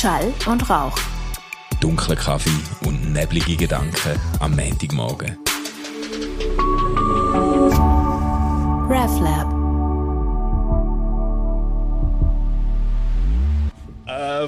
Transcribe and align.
Schall 0.00 0.32
und 0.46 0.70
Rauch. 0.70 0.96
Dunkler 1.78 2.16
Kaffee 2.16 2.48
und 2.86 3.12
neblige 3.12 3.54
Gedanken 3.54 4.18
am 4.38 4.56
Montagmorgen. 4.56 5.36
RefLab. 8.88 9.59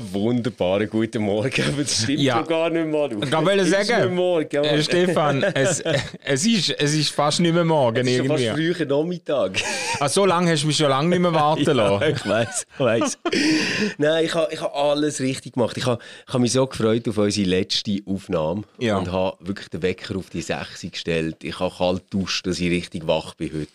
Einen 0.02 0.14
wunderbaren 0.14 0.90
guten 0.90 1.22
Morgen, 1.22 1.62
aber 1.62 1.82
das 1.82 2.02
stimmt 2.02 2.18
Ja. 2.20 2.40
doch 2.40 2.48
gar 2.48 2.70
nicht 2.70 2.86
mal. 2.88 3.10
Ich 3.12 3.32
wollte 3.32 3.64
sagen, 3.66 4.14
morgen, 4.14 4.48
ja. 4.52 4.62
Äh, 4.62 4.82
Stefan, 4.82 5.42
es, 5.44 5.80
es, 6.24 6.44
ist, 6.46 6.70
es 6.70 6.94
ist 6.94 7.10
fast 7.10 7.38
nicht 7.40 7.54
mehr 7.54 7.64
morgen 7.64 7.98
es 7.98 8.08
ist 8.08 8.16
schon 8.18 8.26
fast 8.26 8.42
irgendwie. 8.42 8.74
früher 8.74 8.86
Nachmittag. 8.86 9.60
Ah, 10.00 10.08
so 10.08 10.26
lange 10.26 10.50
hast 10.50 10.64
du 10.64 10.66
mich 10.66 10.76
schon 10.76 10.88
lange 10.88 11.08
nicht 11.10 11.20
mehr 11.20 11.32
warten 11.32 11.64
lassen. 11.76 12.04
ich 12.16 12.26
weiß, 12.28 12.66
ich 12.74 12.80
weiß. 12.80 13.18
Nein, 13.98 14.24
ich 14.24 14.34
habe 14.34 14.52
ich 14.52 14.60
ha 14.60 14.66
alles 14.66 15.20
richtig 15.20 15.52
gemacht. 15.54 15.76
Ich 15.76 15.86
habe 15.86 16.02
ich 16.26 16.34
ha 16.34 16.38
mich 16.40 16.52
so 16.52 16.66
gefreut 16.66 17.08
auf 17.08 17.18
unsere 17.18 17.48
letzte 17.48 17.98
Aufnahme 18.04 18.62
Ja. 18.78 18.98
und 18.98 19.12
habe 19.12 19.36
wirklich 19.40 19.68
den 19.68 19.82
Wecker 19.82 20.16
auf 20.16 20.30
die 20.30 20.42
6 20.42 20.80
gestellt. 20.90 21.36
Ich 21.44 21.60
habe 21.60 21.72
kalt 21.76 22.02
duscht, 22.10 22.44
dass 22.46 22.58
ich 22.58 22.70
richtig 22.70 23.06
wach 23.06 23.34
bin 23.34 23.52
heute. 23.52 23.68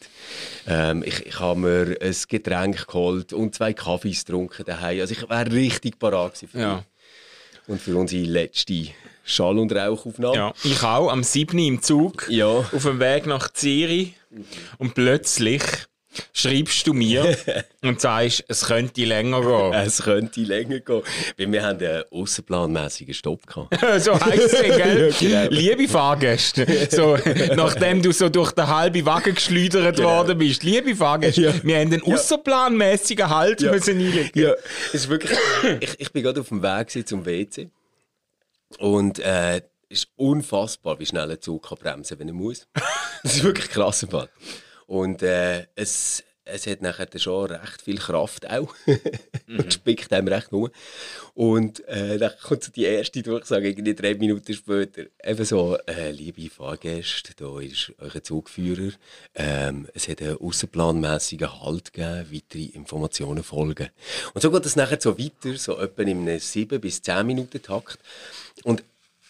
Ähm, 0.67 1.03
ich 1.05 1.25
ich 1.25 1.39
habe 1.39 1.57
mir 1.59 1.95
ein 2.01 2.15
Getränk 2.27 2.85
geholt 2.87 3.31
und 3.31 3.55
zwei 3.55 3.71
Kaffees 3.71 4.25
getrunken 4.25 4.65
daheim. 4.65 4.99
Also 4.99 5.13
ich 5.13 5.29
wäre 5.29 5.51
richtig 5.51 5.97
parat 5.99 6.16
gewesen 6.25 6.47
für 6.49 6.59
Ja. 6.59 6.83
Und 7.67 7.81
für 7.81 7.95
unsere 7.97 8.23
letzte 8.25 8.87
Schall- 9.25 9.57
und 9.59 9.71
Rauchaufnahme. 9.73 10.35
Ja, 10.35 10.53
ich 10.63 10.81
auch, 10.83 11.11
am 11.11 11.21
7. 11.23 11.59
im 11.59 11.81
Zug, 11.81 12.27
Ja. 12.29 12.47
auf 12.47 12.83
dem 12.83 12.99
Weg 12.99 13.25
nach 13.25 13.51
Zürich. 13.51 14.13
Und 14.77 14.93
plötzlich 14.95 15.61
schreibst 16.33 16.85
du 16.87 16.93
mir 16.93 17.37
und 17.83 18.01
sagst, 18.01 18.43
es 18.47 18.65
könnte 18.65 19.03
länger 19.05 19.41
gehen. 19.41 19.73
Es 19.87 20.01
könnte 20.03 20.41
länger 20.41 20.79
gehen. 20.79 21.01
Weil 21.37 21.51
wir 21.51 21.63
haben 21.63 21.79
einen 21.79 22.03
aussenplanmässigen 22.11 23.13
Stopp 23.13 23.45
gehabt. 23.47 23.75
so 24.03 24.19
heisst 24.19 24.53
es, 24.53 24.61
gell? 24.77 25.13
Ja, 25.19 25.45
genau. 25.45 25.51
Liebe 25.53 25.87
Fahrgäste, 25.87 26.87
so, 26.91 27.17
nachdem 27.55 28.01
du 28.01 28.11
so 28.11 28.29
durch 28.29 28.51
den 28.51 28.67
halben 28.67 29.05
Wagen 29.05 29.35
geschleudert 29.35 29.97
Genau. 29.97 30.09
worden 30.17 30.37
bist. 30.37 30.63
Liebe 30.63 30.95
Fahrgäste, 30.95 31.41
Ja. 31.41 31.53
wir 31.63 31.75
haben 31.79 31.93
einen 31.93 32.03
außerplanmäßigen 32.03 33.29
Halt 33.29 33.61
Ja. 33.61 33.71
müssen 33.71 33.99
einlegen. 33.99 34.31
Ja, 34.33 34.53
es 34.89 34.93
ist 34.93 35.09
wirklich. 35.09 35.37
Ich, 35.79 35.99
ich 35.99 36.11
bin 36.11 36.23
gerade 36.23 36.41
auf 36.41 36.49
dem 36.49 36.61
Weg 36.63 37.07
zum 37.07 37.25
WC. 37.25 37.69
Und 38.79 39.19
äh, 39.19 39.57
es 39.89 39.99
ist 39.99 40.07
unfassbar, 40.17 40.99
wie 40.99 41.05
schnell 41.05 41.31
ein 41.31 41.39
Zug 41.41 41.69
kann 41.69 41.77
bremsen 41.77 42.19
wenn 42.19 42.27
er 42.27 42.33
muss. 42.33 42.67
Das 43.23 43.35
ist 43.35 43.43
wirklich 43.43 43.69
krass 43.69 44.05
Fall. 44.09 44.29
Und 44.87 45.21
äh, 45.21 45.67
es, 45.75 46.23
es 46.45 46.65
hat 46.65 46.81
nachher 46.81 47.07
schon 47.17 47.51
recht 47.51 47.81
viel 47.81 47.97
Kraft 47.97 48.49
auch. 48.49 48.73
Es 49.49 49.75
spickt 49.75 50.11
einem 50.11 50.27
recht 50.27 50.51
um. 50.51 50.69
Und 51.33 51.87
äh, 51.87 52.17
dann 52.17 52.33
kommt 52.43 52.63
so 52.63 52.71
die 52.71 52.83
erste 52.83 53.21
Durchsage, 53.21 53.69
irgendwie 53.69 53.95
drei 53.95 54.13
Minuten 54.15 54.53
später. 54.53 55.03
Eben 55.23 55.45
so, 55.45 55.77
äh, 55.87 56.11
liebe 56.11 56.49
Fahrgäste, 56.49 57.33
da 57.33 57.57
ist 57.61 57.93
euer 57.97 58.21
Zugführer. 58.21 58.91
Ähm, 59.35 59.87
es 59.93 60.09
hat 60.09 60.21
einen 60.21 60.37
außerplanmäßigen 60.37 61.61
Halt 61.61 61.93
gegeben, 61.93 62.27
weitere 62.29 62.65
Informationen 62.75 63.41
folgen. 63.41 63.89
Und 64.33 64.41
so 64.41 64.51
geht 64.51 64.65
es 64.65 64.75
nachher 64.75 64.99
so 64.99 65.17
weiter, 65.17 65.57
so 65.57 65.77
etwa 65.79 66.01
in 66.01 66.27
einem 66.27 66.39
7 66.39 66.81
bis 66.81 67.01
10 67.01 67.25
Minuten 67.25 67.61
Takt. 67.61 67.99
Und 68.63 68.83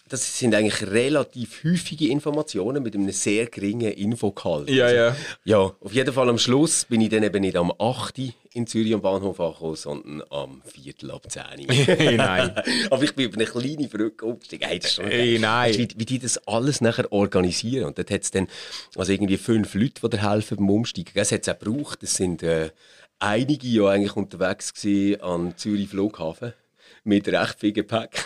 das 0.08 0.38
sind 0.38 0.54
eigentlich 0.54 0.82
relativ 0.90 1.64
häufige 1.64 2.08
Informationen 2.08 2.82
mit 2.82 2.94
einem 2.94 3.10
sehr 3.10 3.46
geringen 3.46 3.92
Infogehalt. 3.92 4.68
Ja, 4.70 4.90
ja. 4.90 5.16
Ja, 5.44 5.58
auf 5.58 5.92
jeden 5.92 6.12
Fall 6.12 6.28
am 6.28 6.38
Schluss 6.38 6.84
bin 6.84 7.00
ich 7.00 7.10
dann 7.10 7.22
eben 7.22 7.40
nicht 7.40 7.56
am 7.56 7.72
8. 7.78 8.18
in 8.54 8.66
Zürich 8.66 8.94
am 8.94 9.00
Bahnhof 9.00 9.38
angekommen, 9.40 9.76
sondern 9.76 10.22
am 10.30 10.62
Viertel 10.64 11.10
ab 11.10 11.30
10. 11.30 11.42
Hey, 11.68 12.16
nein. 12.16 12.54
Aber 12.90 13.02
ich 13.02 13.14
bin 13.14 13.26
über 13.26 13.36
eine 13.36 13.46
kleine 13.46 13.88
Brücke 13.88 14.26
umgestiegen. 14.26 14.66
Hey, 14.66 14.78
das 14.78 14.90
ist 14.90 14.96
schon 14.96 15.06
Hey, 15.06 15.38
nein. 15.38 15.74
Wie, 15.76 15.88
wie 15.96 16.04
die 16.04 16.18
das 16.18 16.38
alles 16.46 16.80
nachher 16.80 17.12
organisieren. 17.12 17.86
Und 17.86 17.98
dort 17.98 18.10
hat 18.10 18.22
es 18.22 18.30
dann 18.30 18.48
also 18.96 19.12
irgendwie 19.12 19.36
fünf 19.36 19.74
Leute, 19.74 20.00
die 20.02 20.10
dir 20.10 20.30
helfen 20.30 20.56
beim 20.58 20.70
Umsteigen. 20.70 21.12
Das 21.14 21.32
hat 21.32 21.42
es 21.46 21.48
auch 21.48 21.58
gebraucht. 21.58 22.02
Es 22.02 22.14
sind 22.14 22.42
äh, 22.42 22.70
einige 23.18 23.66
ja 23.66 23.88
eigentlich 23.88 24.16
unterwegs 24.16 24.74
gewesen 24.74 25.20
an 25.22 25.54
Zürich 25.56 25.88
Flughafen. 25.88 26.52
Mit 27.04 27.28
recht 27.28 27.58
viel 27.58 27.72
Gepäck. 27.72 28.24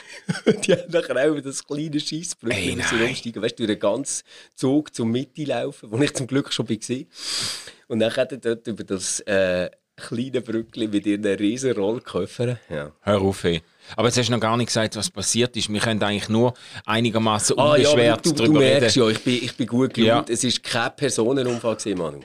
die 0.66 0.72
haben 0.72 0.90
nachher 0.90 1.16
auch 1.16 1.30
über 1.32 1.42
das 1.42 1.64
kleine 1.64 2.00
Scheissbrücke 2.00 2.54
Hey, 2.54 2.76
müssen 2.76 3.02
umsteigen. 3.02 3.42
Weißt 3.42 3.58
du, 3.58 3.66
durch 3.66 3.78
den 3.78 3.80
ganzen 3.80 4.22
Zug 4.54 4.94
zur 4.94 5.06
Mitte 5.06 5.44
laufen, 5.44 5.90
wo 5.90 5.98
ich 5.98 6.14
zum 6.14 6.26
Glück 6.26 6.52
schon 6.52 6.68
war. 6.68 6.96
Und 7.88 7.98
dann 8.00 8.16
hat 8.16 8.32
er 8.32 8.38
dort 8.38 8.66
über 8.66 8.84
das 8.84 9.20
äh, 9.20 9.70
kleine 9.96 10.40
Brückli 10.40 10.88
mit 10.88 11.06
ihren 11.06 11.24
riesen 11.24 11.72
Rollköffern. 11.72 12.58
Ja. 12.70 12.92
Hör 13.02 13.20
auf, 13.20 13.44
ey. 13.44 13.62
Aber 13.96 14.08
jetzt 14.08 14.16
hast 14.16 14.28
du 14.28 14.32
noch 14.32 14.40
gar 14.40 14.56
nicht 14.56 14.68
gesagt, 14.68 14.96
was 14.96 15.10
passiert 15.10 15.56
ist. 15.56 15.70
Wir 15.72 15.80
können 15.80 16.02
eigentlich 16.02 16.28
nur 16.28 16.54
einigermaßen 16.86 17.58
Ah, 17.58 17.76
ja, 17.76 17.88
aber 17.88 17.92
unbeschwert 17.92 18.26
du, 18.26 18.30
du 18.30 18.36
darüber 18.36 18.58
merkst 18.60 18.96
reden. 18.96 19.06
ja, 19.06 19.10
ich 19.12 19.24
bin, 19.24 19.34
ich 19.44 19.56
bin 19.56 19.66
gut 19.66 19.94
gelaunt. 19.94 20.28
Ja. 20.28 20.34
Es 20.34 20.44
war 20.44 20.52
kein 20.62 20.96
Personenunfall, 20.96 21.76
gewesen, 21.76 21.98
Manu. 21.98 22.20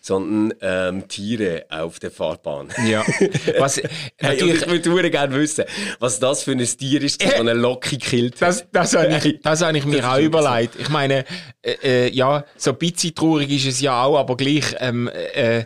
Sondern 0.00 0.56
ähm, 0.62 1.08
Tiere 1.08 1.66
auf 1.68 1.98
der 1.98 2.10
Fahrbahn. 2.10 2.68
Ja. 2.86 3.04
Was, 3.58 3.80
natürlich, 4.20 4.62
ich 4.62 4.84
würde 4.86 5.10
gerne 5.10 5.34
wissen, 5.36 5.64
was 5.98 6.18
das 6.18 6.42
für 6.42 6.52
ein 6.52 6.58
Tier 6.58 7.02
ist, 7.02 7.22
das 7.22 7.34
so 7.34 7.40
eine 7.40 7.52
Locke 7.52 7.98
killt. 7.98 8.40
das, 8.40 8.64
das 8.72 8.96
habe 8.96 9.20
ich, 9.22 9.40
das 9.42 9.62
habe 9.62 9.76
ich 9.76 9.84
mir 9.84 9.98
das 9.98 10.06
auch 10.06 10.18
überlegt. 10.18 10.76
Ich 10.78 10.88
meine, 10.88 11.24
äh, 11.62 11.72
äh, 11.82 12.10
ja, 12.10 12.44
so 12.56 12.70
ein 12.70 12.78
bisschen 12.78 13.14
traurig 13.14 13.50
ist 13.50 13.66
es 13.66 13.80
ja 13.80 14.02
auch, 14.02 14.18
aber 14.18 14.36
gleich, 14.36 14.74
ähm, 14.78 15.08
äh, 15.08 15.64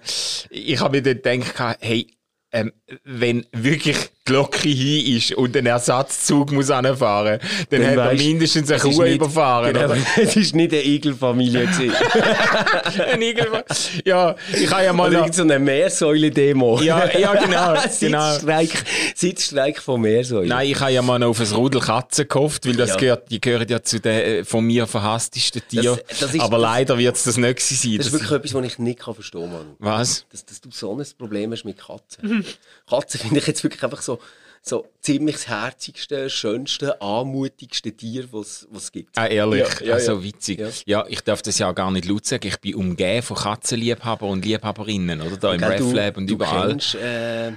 ich 0.51 0.81
habe 0.81 1.01
mir 1.01 1.15
dann 1.15 1.41
gedacht, 1.41 1.79
hey, 1.81 2.09
ähm, 2.55 2.73
wenn 3.03 3.45
wirklich 3.53 3.97
die 4.27 4.33
Locke 4.33 4.69
hin 4.71 5.17
ist 5.19 5.33
und 5.35 5.55
ein 5.55 5.67
Ersatzzug 5.67 6.51
muss 6.51 6.71
anfahren, 6.71 7.39
dann, 7.69 7.83
Dann 7.83 7.91
hat 7.91 7.97
er 8.13 8.15
mindestens 8.15 8.71
eine 8.71 8.77
ist 8.79 8.83
Kuh 8.97 9.03
nicht- 9.03 9.17
überfahren. 9.17 9.75
Genau, 9.75 9.93
es 10.17 10.35
war 10.35 10.57
nicht 10.57 10.73
eine 10.73 10.83
Igelfamilie. 10.83 11.67
gewesen. 11.67 11.93
Ein 13.13 13.21
Igel- 13.21 13.65
ja, 14.05 14.35
ich 14.59 14.71
habe 14.71 14.85
ja 14.85 14.93
mal 14.95 15.09
Oder 15.11 15.19
noch, 15.21 15.27
irgendeine 15.27 15.59
Meersäule-Demo. 15.63 16.81
Ja, 16.81 17.07
ja, 17.19 17.35
genau, 17.35 17.75
genau. 18.01 18.31
Sitzstreik, 18.31 18.71
Sitzstreik 19.15 19.79
von 19.81 20.01
Meersäule. 20.01 20.47
Nein, 20.49 20.71
ich 20.71 20.81
habe 20.81 20.93
ja 20.93 21.03
mal 21.03 21.19
noch 21.19 21.29
auf 21.29 21.41
ein 21.41 21.47
Rudel 21.55 21.83
Katzen 21.83 22.27
gehofft, 22.27 22.67
weil 22.67 22.77
das 22.77 22.91
Ja. 22.91 22.97
gehört, 22.97 23.31
die 23.31 23.41
gehören 23.43 23.69
ja 23.69 23.83
zu 23.83 24.01
den 24.01 24.13
äh, 24.41 24.45
von 24.45 24.65
mir 24.65 24.87
verhasstesten 24.87 25.61
Tieren. 25.69 25.99
Das- 26.09 26.19
das 26.21 26.35
ist- 26.35 26.41
Aber 26.41 26.57
leider 26.57 26.97
wird 26.97 27.15
es 27.17 27.25
das 27.25 27.37
nicht 27.37 27.61
sein. 27.61 27.99
Das 27.99 28.07
ist 28.07 28.15
Das- 28.15 28.21
wirklich 28.23 28.31
etwas, 28.33 28.55
was 28.55 28.65
ich 28.65 28.79
nicht 28.79 29.01
kann 29.01 29.15
verstehen 29.15 29.51
kann. 29.51 29.67
Was? 29.81 30.25
Dass, 30.33 30.47
dass 30.47 30.61
du 30.63 30.71
so 30.73 30.97
ein 30.99 31.05
Problem 31.19 31.53
hast 31.53 31.65
mit 31.65 31.77
Katzen. 31.79 32.45
Katzen 32.89 33.21
finde 33.21 33.39
ich 33.41 33.47
jetzt 33.47 33.63
wirklich 33.63 33.83
einfach 33.83 34.01
so, 34.01 34.14
so 34.67 34.87
ziemlich 35.03 35.35
das 35.37 35.49
herzigste, 35.49 36.31
schönste, 36.31 36.99
anmutigste 37.03 37.93
Tier, 37.93 38.33
was 38.33 38.67
es 38.75 38.91
gibt. 38.91 39.17
Ah, 39.19 39.27
ehrlich, 39.27 39.61
Ja, 39.81 39.87
ja, 39.87 39.95
also 39.95 40.13
ja. 40.15 40.23
witzig. 40.23 40.59
Ja. 40.59 40.71
Ja. 40.87 41.07
ich 41.07 41.21
darf 41.21 41.43
das 41.43 41.59
ja 41.59 41.69
auch 41.71 41.75
gar 41.75 41.91
nicht 41.91 42.07
laut 42.07 42.25
sagen. 42.25 42.47
Ich 42.49 42.59
bin 42.61 42.75
umgeben 42.75 43.23
von 43.23 43.37
Katzenliebhabern 43.37 44.31
und 44.31 44.45
Liebhaberinnen, 44.45 45.21
oder? 45.21 45.37
Da 45.37 45.53
im 45.53 45.61
Gell, 45.61 45.77
du- 45.77 45.85
RefLab 45.91 46.17
und 46.17 46.27
du 46.29 46.35
überall. 46.35 46.69
kennst 46.71 46.95
äh, 46.95 47.53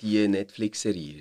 die 0.00 0.28
Netflix-Serie. 0.28 1.20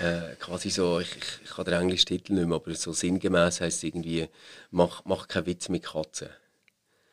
äh, 0.00 0.36
quasi 0.38 0.70
so, 0.70 1.00
ich, 1.00 1.08
ich, 1.16 1.24
ich 1.44 1.50
kann 1.50 1.64
den 1.64 1.74
englischen 1.74 2.06
Titel 2.06 2.34
nicht 2.34 2.46
mehr, 2.46 2.54
aber 2.56 2.72
so 2.76 2.92
sinngemäß 2.92 3.60
heisst 3.60 3.78
es 3.78 3.82
irgendwie, 3.84 4.28
mach, 4.70 5.02
mach 5.04 5.26
keinen 5.26 5.46
Witz 5.46 5.68
mit 5.68 5.82
Katzen. 5.82 6.28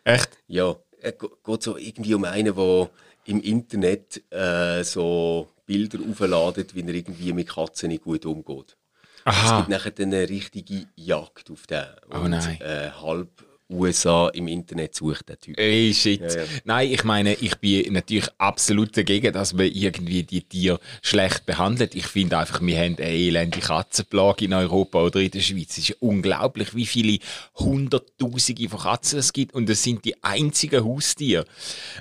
Echt? 0.04 0.30
Ja, 0.48 0.76
es 1.02 1.18
ge- 1.18 1.30
geht 1.44 1.64
so 1.64 1.78
irgendwie 1.78 2.14
um 2.14 2.24
einen, 2.26 2.46
der 2.56 2.90
im 3.26 3.42
Internet 3.42 4.22
äh, 4.32 4.84
so 4.84 5.48
Bilder 5.66 6.00
aufladet, 6.10 6.76
wie 6.76 6.82
er 6.82 6.94
irgendwie 6.94 7.34
mit 7.34 7.50
Katzen 7.50 7.90
nicht 7.90 8.04
gut 8.04 8.26
umgeht. 8.26 8.78
Es 9.24 9.36
Aha. 9.36 9.58
gibt 9.58 9.70
nachher 9.70 9.92
dann 9.92 10.14
eine 10.14 10.28
richtige 10.28 10.88
Jagd 10.96 11.52
auf 11.52 11.68
den. 11.68 11.86
Oh 12.12 12.22
Und, 12.22 12.32
nein. 12.32 12.60
Äh, 12.60 12.90
halb 12.90 13.30
USA 13.72 14.30
im 14.30 14.48
Internet 14.48 14.96
sucht 14.96 15.30
der 15.30 15.40
Typ. 15.40 15.58
Ey, 15.60 15.94
shit. 15.94 16.22
Ja, 16.22 16.28
ja. 16.28 16.44
Nein, 16.66 16.92
ich 16.92 17.04
meine, 17.04 17.34
ich 17.36 17.56
bin 17.58 17.94
natürlich 17.94 18.30
absolut 18.38 18.96
dagegen, 18.96 19.34
dass 19.34 19.54
man 19.54 19.68
irgendwie 19.68 20.24
die 20.24 20.42
Tiere 20.42 20.80
schlecht 21.02 21.46
behandelt. 21.46 21.96
Ich 21.96 22.08
finde 22.08 22.38
einfach, 22.38 22.62
wir 22.62 22.78
haben 22.78 22.98
eine 22.98 23.10
elende 23.10 23.60
Katzenplage 23.60 24.46
in 24.46 24.54
Europa 24.54 25.02
oder 25.02 25.20
in 25.20 25.32
der 25.32 25.42
Schweiz. 25.42 25.78
Es 25.78 25.90
ist 25.90 25.98
unglaublich, 26.00 26.76
wie 26.76 26.86
viele 26.86 27.20
Hunderttausende 27.56 28.70
von 28.70 28.80
Katzen 28.80 29.20
es 29.20 29.34
gibt. 29.34 29.54
Und 29.54 29.70
das 29.70 29.84
sind 29.84 30.06
die 30.06 30.22
einzigen 30.24 30.84
Haustiere, 30.84 31.46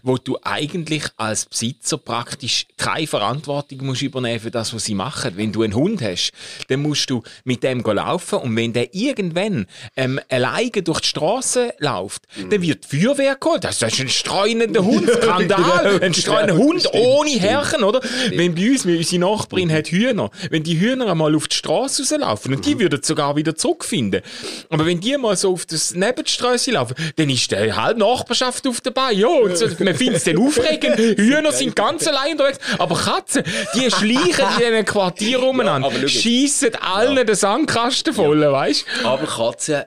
wo 0.02 0.16
du 0.16 0.38
eigentlich 0.42 1.04
als 1.16 1.46
Besitzer 1.46 1.98
praktisch 1.98 2.66
keine 2.76 3.06
Verantwortung 3.06 3.84
musst 3.86 4.02
übernehmen 4.02 4.40
für 4.40 4.50
das, 4.50 4.74
was 4.74 4.84
sie 4.84 4.94
machen. 4.94 5.36
Wenn 5.36 5.52
du 5.52 5.62
einen 5.62 5.74
Hund 5.74 6.02
hast, 6.02 6.32
dann 6.68 6.82
musst 6.82 7.10
du 7.10 7.22
mit 7.44 7.62
dem 7.62 7.82
go 7.82 7.92
laufen 7.92 8.38
und 8.38 8.56
wenn 8.56 8.72
der 8.72 8.94
irgendwann 8.94 9.66
ähm, 9.96 10.20
alleine 10.28 10.82
durch 10.82 11.00
die 11.00 11.08
Straße 11.08 11.59
läuft, 11.78 12.22
dann 12.50 12.62
wird 12.62 12.90
die 12.90 13.00
Feuerwehr 13.00 13.36
geholt. 13.36 13.64
Das 13.64 13.80
ist 13.82 14.00
ein 14.00 14.08
streunender 14.08 14.84
Hund, 14.84 15.08
Skandal. 15.22 16.00
ein 16.02 16.14
streunender 16.14 16.56
Hund 16.56 16.80
Stimmt, 16.80 16.94
ohne 16.94 17.30
stimmt. 17.30 17.44
Herren, 17.44 17.84
oder? 17.84 18.00
Wenn 18.34 18.54
bei 18.54 18.70
uns, 18.70 18.84
unsere 18.84 19.20
Nachbarin 19.20 19.72
hat 19.72 19.88
Hühner, 19.88 20.30
wenn 20.50 20.62
die 20.62 20.78
Hühner 20.78 21.08
einmal 21.10 21.34
auf 21.34 21.48
die 21.48 21.56
Straße 21.56 22.02
rauslaufen, 22.02 22.54
und 22.54 22.66
die 22.66 22.78
würden 22.78 23.02
sogar 23.02 23.36
wieder 23.36 23.54
zurückfinden. 23.56 24.22
Aber 24.68 24.86
wenn 24.86 25.00
die 25.00 25.16
mal 25.16 25.36
so 25.36 25.52
auf 25.52 25.66
das 25.66 25.94
Nebenstraße 25.94 26.72
laufen, 26.72 26.94
dann 27.16 27.28
ist 27.30 27.50
die 27.50 27.72
halbe 27.72 28.00
Nachbarschaft 28.00 28.66
auf 28.66 28.80
dabei. 28.80 29.12
Ja, 29.12 29.28
und 29.28 29.56
so, 29.56 29.66
man 29.80 29.94
findet 29.94 30.16
es 30.18 30.24
dann 30.24 30.38
aufregend. 30.38 30.96
Hühner 30.98 31.52
sind 31.52 31.76
ganz 31.76 32.06
allein 32.06 32.32
unterwegs. 32.32 32.58
Aber 32.78 32.96
Katzen, 32.96 33.42
die 33.74 33.90
schleichen 33.90 34.44
in 34.58 34.70
diesen 34.70 34.84
Quartieren 34.84 35.44
umeinander, 35.48 35.90
jetzt. 35.92 36.10
schiessen 36.12 36.74
allen 36.76 37.26
den 37.26 37.34
Sandkasten 37.34 38.14
voll, 38.14 38.40
weißt 38.40 38.84
du? 39.02 39.08
Aber 39.08 39.26
Katzen 39.26 39.82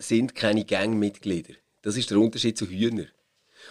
sind 0.00 0.34
keine 0.34 0.64
Gangmitglieder. 0.64 1.54
Das 1.82 1.96
ist 1.96 2.10
der 2.10 2.18
Unterschied 2.18 2.58
zu 2.58 2.66
Hühnern. 2.66 3.08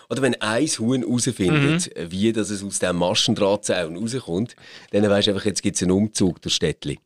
Oder 0.09 0.21
wenn 0.21 0.39
ein 0.41 0.65
Huhn 0.67 1.01
herausfindet, 1.01 1.91
Mhm. 1.97 2.11
wie 2.11 2.31
dass 2.31 2.49
es 2.49 2.63
aus 2.63 2.79
dem 2.79 2.95
Maschendrahtzaun 2.97 3.97
rauskommt, 3.97 4.55
dann 4.91 5.09
weisst 5.09 5.27
du 5.27 5.31
einfach, 5.31 5.45
jetzt 5.45 5.61
gibt 5.63 5.75
es 5.75 5.81
einen 5.83 5.91
Umzug 5.91 6.41
durch 6.41 6.55
Städtli. 6.55 6.99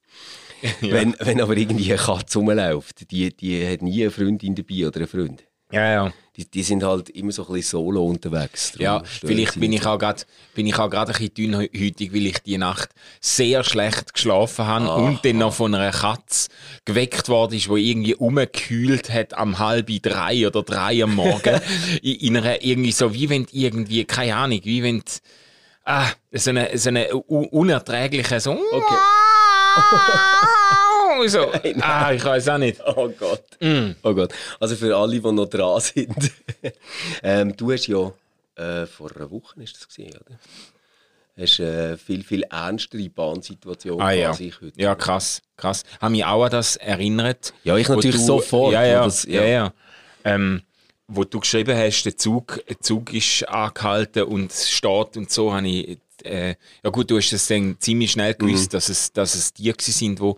Wenn, 0.81 1.13
wenn 1.19 1.41
aber 1.41 1.57
irgendwie 1.57 1.91
eine 1.91 2.01
Katze 2.01 2.39
rumläuft, 2.39 3.11
die, 3.11 3.35
die 3.35 3.67
hat 3.67 3.81
nie 3.81 4.01
eine 4.03 4.11
Freundin 4.11 4.55
dabei 4.55 4.87
oder 4.87 4.97
einen 4.99 5.07
Freund. 5.07 5.43
Ja, 5.73 5.91
ja. 5.91 6.13
Die, 6.35 6.49
die 6.49 6.63
sind 6.63 6.83
halt 6.83 7.09
immer 7.09 7.31
so 7.31 7.45
ein 7.45 7.53
bisschen 7.53 7.79
solo 7.79 8.05
unterwegs. 8.05 8.71
Darum 8.71 8.83
Ja, 8.83 9.03
vielleicht 9.03 9.59
bin 9.59 9.71
ich 9.71 9.85
auch 9.85 9.99
grad, 9.99 10.25
bin 10.55 10.65
ich 10.65 10.79
auch 10.79 10.89
gerade 10.89 11.11
ein 11.11 11.17
bisschen 11.17 11.33
dünnhäutig, 11.35 12.11
weil 12.11 12.25
ich 12.25 12.39
die 12.39 12.57
Nacht 12.57 12.89
sehr 13.21 13.63
schlecht 13.63 14.15
geschlafen 14.15 14.65
habe 14.65 14.91
und 14.93 15.23
dann 15.23 15.37
noch 15.37 15.53
von 15.53 15.75
einer 15.75 15.91
Katze 15.91 16.49
geweckt 16.85 17.29
worden 17.29 17.53
ist, 17.53 17.67
die 17.67 17.91
irgendwie 17.91 18.15
umgekühlt 18.15 19.11
hat 19.11 19.35
am 19.35 19.59
halb 19.59 19.89
drei 20.01 20.47
oder 20.47 20.63
drei 20.63 21.03
am 21.03 21.15
Morgen. 21.15 21.61
in, 22.01 22.15
in 22.15 22.37
einer 22.37 22.63
irgendwie 22.63 22.91
so, 22.91 23.13
wie 23.13 23.29
wenn 23.29 23.45
irgendwie, 23.51 24.03
keine 24.05 24.35
Ahnung, 24.35 24.59
wie 24.63 24.81
wenn 24.81 25.03
ah, 25.85 26.07
so 26.31 26.49
eine, 26.49 26.75
so 26.77 26.89
eine 26.89 27.13
unerträgliche, 27.13 28.39
so, 28.39 28.53
Okay. 28.53 28.95
so, 31.27 31.51
ah, 31.81 32.11
ich 32.13 32.23
weiß 32.23 32.49
auch 32.49 32.57
nicht. 32.57 32.79
Oh 32.95 33.09
Gott. 33.09 33.43
Mm. 33.59 33.91
Oh 34.03 34.13
Gott. 34.13 34.33
Also 34.59 34.75
für 34.75 34.95
alle, 34.95 35.19
die 35.19 35.31
noch 35.31 35.45
dran 35.47 35.79
sind. 35.81 36.15
ähm, 37.23 37.55
du 37.55 37.71
hast 37.71 37.87
ja 37.87 38.11
äh, 38.55 38.85
vor 38.85 39.11
einer 39.15 39.29
Woche 39.31 39.61
ist 39.63 39.75
das 39.75 39.87
gesehen, 39.87 40.13
oder? 40.15 40.37
Hast 41.35 41.59
äh, 41.59 41.97
viel, 41.97 42.23
viel 42.23 42.43
ernstere 42.43 43.09
Bahnsituation 43.09 43.99
Ah 43.99 44.11
ja, 44.11 44.29
als 44.29 44.39
ich 44.39 44.61
heute. 44.61 44.79
ja 44.79 44.93
krass, 44.93 45.41
krass. 45.57 45.83
Haben 45.99 46.11
mich 46.11 46.23
auch 46.25 46.43
an 46.43 46.51
das 46.51 46.75
erinnert. 46.75 47.53
Ja, 47.63 47.75
ich 47.77 47.89
natürlich 47.89 48.21
sofort, 48.21 48.73
Ja, 48.73 48.81
wo 48.81 48.85
ja, 48.85 49.03
das- 49.05 49.23
ja. 49.23 49.41
ja. 49.41 49.47
ja, 49.47 49.73
Ähm, 50.25 50.61
wo 51.07 51.23
du 51.23 51.39
geschrieben 51.39 51.75
hast, 51.77 52.03
der 52.03 52.15
Zug, 52.17 52.63
der 52.69 52.79
Zug 52.79 53.11
ist 53.13 53.47
angehalten 53.49 54.23
und 54.23 54.53
steht 54.53 55.17
und 55.17 55.31
so, 55.31 55.51
habe 55.53 55.67
ich, 55.67 55.97
äh, 56.23 56.55
ja 56.83 56.89
gut, 56.89 57.09
du 57.11 57.17
hast 57.17 57.31
es 57.33 57.47
dann 57.47 57.75
ziemlich 57.79 58.11
schnell 58.11 58.33
gewusst, 58.33 58.71
Mhm. 58.71 58.77
dass, 58.77 58.89
es, 58.89 59.13
dass 59.13 59.35
es 59.35 59.53
die 59.53 59.73
sind, 59.79 60.19
die 60.19 60.33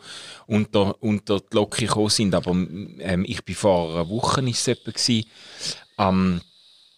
unter, 0.47 1.01
unter 1.01 1.39
die 1.39 1.55
Lok 1.55 1.77
gekommen 1.77 2.09
sind, 2.09 2.35
aber 2.35 2.51
ähm, 2.51 3.25
ich 3.27 3.43
bin 3.43 3.55
vor 3.55 3.93
einer 3.93 4.09
Woche, 4.09 4.41
ist 4.49 4.67
es 4.67 4.83
gewesen, 4.83 5.25
am 5.97 6.41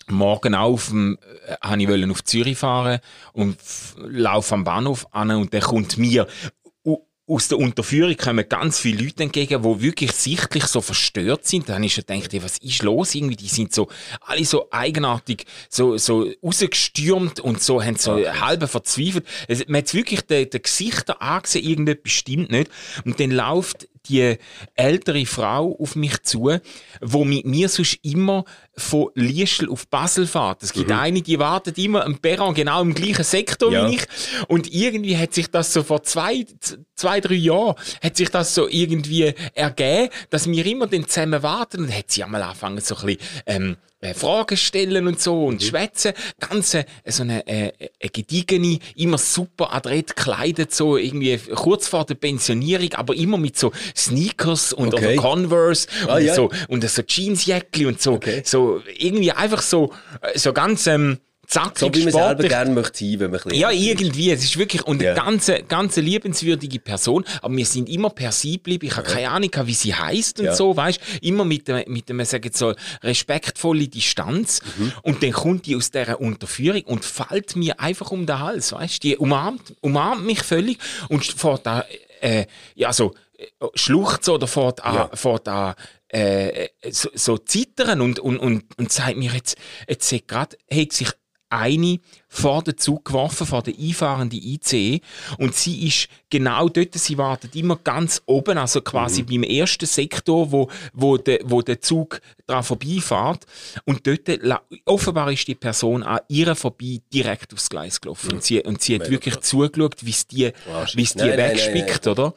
Morgen 0.10 0.56
auf, 0.56 0.88
dem, 0.88 1.18
äh, 1.48 1.56
habe 1.62 1.82
ich 1.84 2.10
auf 2.10 2.24
Zürich 2.24 2.58
fahren 2.58 3.00
und 3.34 3.58
laufe 3.98 4.54
am 4.56 4.64
Bahnhof 4.64 5.06
an 5.12 5.32
und 5.32 5.54
dann 5.54 5.62
kommt 5.62 5.98
mir 5.98 6.28
aus 7.30 7.50
der 7.50 7.58
Unterführung 7.58 8.16
kommen 8.16 8.48
ganz 8.48 8.80
viele 8.80 9.04
Leute 9.04 9.24
entgegen, 9.24 9.62
die 9.62 9.82
wirklich 9.82 10.14
sichtlich 10.14 10.64
so 10.66 10.80
verstört 10.80 11.46
sind. 11.46 11.68
Dann 11.68 11.84
ist 11.84 11.98
ich 11.98 12.06
gedacht, 12.06 12.34
ey, 12.34 12.42
was 12.42 12.58
ist 12.60 12.84
los? 12.84 13.16
Irgendwie, 13.16 13.36
die 13.36 13.50
sind 13.50 13.74
so, 13.74 13.90
alle 14.22 14.46
so 14.46 14.68
eigenartig, 14.72 15.46
so, 15.70 15.98
so 15.98 16.30
rausgestürmt 16.42 17.42
und 17.42 17.62
so, 17.62 17.84
haben 17.84 17.98
so 17.98 18.16
halb 18.16 18.68
verzweifelt. 18.70 19.26
Es, 19.50 19.68
man 19.68 19.82
hat 19.82 19.94
wirklich 19.94 20.22
den, 20.22 20.50
den 20.50 20.62
Gesichter 20.62 21.22
angesehen, 21.22 21.66
irgendetwas 21.66 22.14
stimmt 22.14 22.50
nicht. 22.50 22.72
Und 23.04 23.20
dann 23.20 23.32
läuft 23.32 23.90
die 24.08 24.38
ältere 24.76 25.26
Frau 25.26 25.78
auf 25.80 25.96
mich 25.98 26.22
zu, 26.24 26.58
wo 27.02 27.26
mit 27.26 27.46
mir 27.46 27.68
sonst 27.68 28.00
immer 28.04 28.46
von 28.78 29.10
Liestel 29.16 29.70
auf 29.70 29.88
Basel 29.88 30.28
fährt. 30.28 30.62
Es 30.64 30.72
gibt 30.72 30.92
eine, 30.92 31.22
die 31.22 31.40
wartet 31.40 31.78
immer 31.80 32.06
am 32.06 32.18
Perron 32.20 32.54
genau 32.54 32.82
im 32.82 32.94
gleichen 32.94 33.24
Sektor 33.24 33.72
Ja. 33.72 33.90
wie 33.90 33.96
ich. 33.96 34.04
Und 34.48 34.72
irgendwie 34.72 35.18
hat 35.18 35.34
sich 35.34 35.50
das 35.50 35.74
so 35.74 35.82
vor 35.84 36.04
zwei, 36.04 36.46
zwei, 36.96 37.20
drei 37.20 37.34
Jahren, 37.36 37.76
hat 38.04 38.18
sich 38.18 38.30
das 38.30 38.54
so 38.54 38.68
irgendwie 38.70 39.34
ergeben, 39.56 40.10
dass 40.30 40.48
wir 40.50 40.66
immer 40.66 40.88
dann 40.88 41.08
zusammen 41.08 41.42
warten. 41.42 41.82
Und 41.86 41.96
hat 41.98 42.12
sie 42.12 42.24
einmal 42.24 42.44
angefangen, 42.44 42.80
so 42.82 42.96
ein 42.98 43.06
bisschen, 43.08 43.22
ähm, 43.48 43.78
äh, 44.00 44.14
Fragen 44.14 44.56
stellen 44.58 45.08
und 45.08 45.20
so 45.20 45.46
und 45.46 45.64
schwätzen. 45.64 46.14
Ganz 46.40 46.76
äh, 46.76 46.86
so 47.08 47.24
eine, 47.24 47.48
äh, 47.48 47.72
eine 48.00 48.10
gediegene, 48.14 48.78
immer 48.96 49.18
super 49.18 49.74
adrett 49.74 50.16
gekleidet, 50.16 50.72
so 50.76 50.98
irgendwie 50.98 51.36
kurz 51.56 51.88
vor 51.88 52.06
der 52.06 52.14
Pensionierung, 52.14 52.94
aber 52.94 53.16
immer 53.16 53.40
mit 53.40 53.58
so 53.58 53.72
Sneakers 53.96 54.72
und 54.72 54.94
Okay. 54.94 55.14
oder 55.14 55.16
Converse 55.16 55.88
Ah, 56.08 56.18
und, 56.18 56.26
ja. 56.26 56.36
so, 56.36 56.52
und 56.68 56.88
so 56.88 57.02
Jeansjäckli 57.02 57.88
und 57.88 58.00
so, 58.00 58.14
Okay. 58.14 58.44
so 58.46 58.67
irgendwie 58.98 59.32
einfach 59.32 59.62
so, 59.62 59.94
äh, 60.22 60.38
so 60.38 60.54
ganz 60.54 60.88
ähm, 60.88 61.20
zackig, 61.50 61.80
So 61.80 61.86
wie 61.94 62.04
man 62.04 62.12
selber 62.12 62.28
sportlich. 62.28 62.50
gerne 62.50 62.72
möchte 62.74 62.98
sein, 63.06 63.20
wenn 63.22 63.32
man 63.32 63.40
ein 63.46 63.52
Ja, 63.54 63.72
irgendwie. 63.72 64.32
Es 64.32 64.44
ist 64.44 64.58
wirklich 64.58 64.84
und 64.86 65.02
Ja. 65.02 65.12
eine 65.14 65.22
ganze, 65.22 65.64
ganze 65.64 66.02
liebenswürdige 66.02 66.80
Person. 66.80 67.24
Aber 67.42 67.56
wir 67.56 67.66
sind 67.66 67.88
immer 67.88 68.10
per 68.10 68.34
sie 68.34 68.58
geblieben. 68.58 68.86
Ich 68.88 68.98
habe 68.98 69.08
keine 69.08 69.30
Ahnung, 69.32 69.50
wie 69.64 69.74
sie 69.74 69.96
heißt 69.96 70.40
und 70.42 70.48
Ja. 70.48 70.56
so, 70.56 70.76
weißt 70.76 71.00
Immer 71.22 71.46
mit 71.46 71.70
dem, 71.70 71.84
mit 71.88 72.10
dem, 72.10 72.24
sagen 72.26 72.52
so, 72.54 72.74
respektvolle 73.02 73.88
Distanz. 73.88 74.60
Mhm. 74.78 74.92
Und 75.04 75.24
dann 75.24 75.32
kommt 75.32 75.66
die 75.66 75.76
aus 75.78 75.90
dieser 75.90 76.20
Unterführung 76.20 76.82
und 76.84 77.06
fällt 77.06 77.56
mir 77.56 77.80
einfach 77.80 78.12
um 78.12 78.26
den 78.26 78.40
Hals, 78.40 78.74
weißt 78.74 79.04
Die 79.04 79.16
umarmt, 79.18 79.74
umarmt 79.82 80.26
mich 80.26 80.44
völlig 80.44 80.78
und 81.10 81.24
fährt 81.26 81.66
da, 81.66 81.86
äh, 82.20 82.46
ja, 82.76 82.92
so, 82.92 83.14
äh, 83.38 83.46
schluchzt 83.76 84.28
oder 84.28 84.48
fährt 84.48 84.84
an, 84.84 84.96
Ja. 84.96 85.10
fährt 85.16 85.48
an, 85.48 85.76
äh, 86.10 86.70
so, 86.90 87.10
so 87.14 87.38
zittern 87.38 88.02
und, 88.02 88.20
und, 88.20 88.38
und, 88.38 88.78
und 88.78 88.92
sagt 88.92 89.18
mir 89.18 89.32
jetzt, 89.34 89.58
jetzt 89.88 90.12
hat 90.12 90.28
grad, 90.28 90.58
hat 90.72 90.94
sich 90.94 91.10
eine 91.50 92.00
vor 92.28 92.62
den 92.62 92.78
Zug 92.78 93.06
geworfen, 93.06 93.48
vor 93.48 93.64
der 93.64 93.74
einfahrenden 93.80 94.40
ICE. 94.42 95.02
Und 95.38 95.56
sie 95.56 95.88
ist 95.88 96.10
genau 96.30 96.68
dort, 96.68 96.94
sie 96.96 97.18
wartet 97.18 97.56
immer 97.56 97.78
ganz 97.78 98.22
oben, 98.26 98.58
also 98.58 98.82
quasi 98.82 99.24
beim 99.24 99.44
ersten 99.44 99.86
Sektor, 99.86 100.52
wo, 100.52 100.70
wo, 100.94 101.18
de, 101.18 101.42
wo 101.46 101.62
der 101.62 101.80
Zug 101.80 102.20
dran 102.46 102.64
vorbeifährt. 102.64 103.46
Und 103.86 104.06
dort, 104.06 104.30
offenbar 104.86 105.32
ist 105.32 105.48
die 105.48 105.56
Person 105.56 106.04
an 106.04 106.20
ihr 106.28 106.54
vorbei 106.56 107.00
direkt 107.14 107.54
aufs 107.54 107.70
Gleis 107.70 108.02
gelaufen. 108.02 108.34
Und 108.34 108.44
sie, 108.44 108.62
und 108.62 108.82
sie 108.82 108.96
hat 108.96 109.10
wirklich 109.10 109.40
zugeschaut, 109.40 110.06
wie 110.06 110.12
es 110.12 110.28
die, 110.28 110.52
shit. 110.86 110.98
wie 110.98 111.04
es 111.04 111.14
die 111.14 111.20
Nein, 111.20 111.30
nein, 111.30 111.38
nein, 111.38 111.52
wegspickt, 111.52 112.08
oder? 112.08 112.34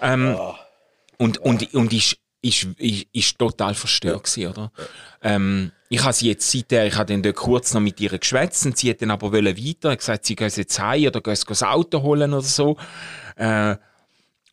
Ähm, 0.00 0.36
und, 1.18 1.38
und, 1.38 1.74
und 1.74 1.92
ist, 1.92 2.16
ist, 2.44 2.64
ist, 2.78 3.06
ist 3.12 3.38
total 3.38 3.74
verstört 3.74 4.24
gewesen, 4.24 4.50
oder? 4.50 4.72
Ähm, 5.22 5.72
ich 5.88 6.02
habe 6.02 6.12
sie 6.12 6.28
jetzt 6.28 6.50
seither, 6.50 6.86
ich 6.86 6.94
habe 6.96 7.12
dann 7.12 7.22
dort 7.22 7.36
kurz 7.36 7.72
noch 7.72 7.80
mit 7.80 8.00
ihr 8.00 8.18
geschwätzt 8.18 8.66
und 8.66 8.76
sie 8.76 8.90
hat 8.90 9.00
dann 9.00 9.10
aber 9.10 9.32
wollen 9.32 9.56
weiter, 9.56 9.90
hat 9.90 9.98
gesagt, 9.98 10.26
sie 10.26 10.36
gehen 10.36 10.50
jetzt 10.54 10.78
heim 10.78 11.06
oder 11.06 11.20
gehen 11.20 11.38
das 11.46 11.62
Auto 11.62 12.02
holen 12.02 12.32
oder 12.32 12.42
so. 12.42 12.76
Äh, 13.36 13.76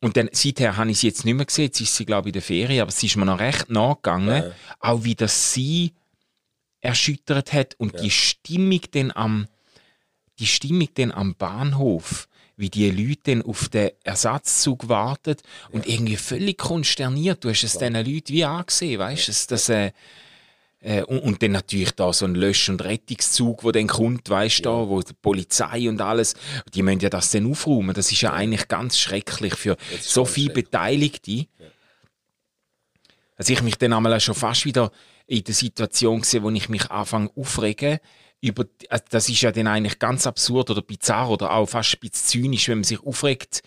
und 0.02 0.18
dann, 0.18 0.30
seither 0.32 0.78
habe 0.78 0.90
ich 0.92 1.00
sie 1.00 1.08
jetzt 1.08 1.26
nicht 1.26 1.36
mehr 1.36 1.46
gesehen, 1.46 1.66
jetzt 1.66 1.82
ist 1.82 1.96
sie, 1.96 2.06
glaube 2.06 2.30
ich, 2.30 2.32
in 2.32 2.34
der 2.34 2.42
Ferien, 2.42 2.82
aber 2.82 2.92
sie 2.92 3.08
ist 3.08 3.18
mir 3.18 3.26
noch 3.26 3.40
recht 3.40 3.70
nachgegangen, 3.70 4.52
auch 4.80 5.04
wie 5.04 5.16
das 5.16 5.54
sie 5.54 5.94
erschüttert 6.80 7.54
hat 7.54 7.76
und 7.78 8.00
die 8.02 8.10
Stimmung 8.10 8.82
dann 8.92 9.12
am, 9.12 9.48
die 10.40 10.48
Stimmung 10.48 10.90
dann 10.96 11.12
am 11.12 11.36
Bahnhof, 11.36 12.28
wie 12.62 12.70
die 12.70 12.90
Leute 12.92 13.22
dann 13.26 13.42
auf 13.42 13.68
den 13.70 13.92
Ersatzzug 14.04 14.88
warten 14.88 15.36
und 15.72 15.88
irgendwie 15.88 16.16
völlig 16.16 16.58
konsterniert. 16.60 17.44
Du 17.44 17.50
hast 17.50 17.64
es 17.64 17.74
diesen 17.74 17.96
Leuten 17.96 18.30
wie 18.30 18.46
angesehen, 18.46 19.00
weißt 19.00 19.28
du, 19.28 19.54
dass, 19.54 19.70
äh, 19.70 19.92
äh, 20.80 21.04
und, 21.04 21.20
und 21.20 21.44
dann 21.44 21.52
natürlich 21.52 21.92
da 21.92 22.14
so 22.14 22.26
ein 22.26 22.36
Lösch- 22.36 22.70
und 22.70 22.84
Rettungszug, 22.84 23.64
wo 23.64 23.72
dann 23.72 23.88
kommt, 23.88 24.30
weißt 24.30 24.60
du, 24.60 24.64
da, 24.64 24.88
wo 24.88 25.02
die 25.02 25.14
Polizei 25.14 25.90
und 25.90 26.00
alles, 26.02 26.36
die 26.74 26.84
müssen 26.84 27.02
ja 27.02 27.10
das 27.10 27.32
dann 27.32 27.50
aufräumen. 27.50 27.96
Das 27.96 28.12
ist 28.12 28.22
ja 28.22 28.32
eigentlich 28.32 28.68
ganz 28.68 28.98
schrecklich 28.98 29.56
für 29.56 29.76
so 30.00 30.24
viele. 30.24 30.54
Beteiligte. 30.54 31.48
Also 33.38 33.54
ich 33.54 33.64
mich 33.64 33.78
dann 33.78 33.94
einmal 33.94 34.20
schon 34.20 34.36
fast 34.36 34.66
wieder 34.66 34.92
in 35.26 35.44
der 35.44 35.56
Situation 35.56 36.22
gesehen, 36.22 36.44
wo 36.44 36.52
ich 36.52 36.70
mich 36.70 36.92
anfange 36.92 37.32
aufregen 37.36 38.00
über, 38.42 38.66
also 38.90 39.04
das 39.12 39.30
ist 39.30 39.42
ja 39.42 39.52
dann 39.52 39.68
eigentlich 39.68 40.00
ganz 40.00 40.26
absurd 40.26 40.70
oder 40.72 40.82
bizarr 40.82 41.30
oder 41.30 41.54
auch 41.54 41.68
fast 41.68 41.94
ein 41.96 42.00
bisschen 42.10 42.42
zynisch, 42.44 42.68
wenn 42.70 42.80
man 42.80 42.84
sich 42.84 43.02
aufregt 43.06 43.62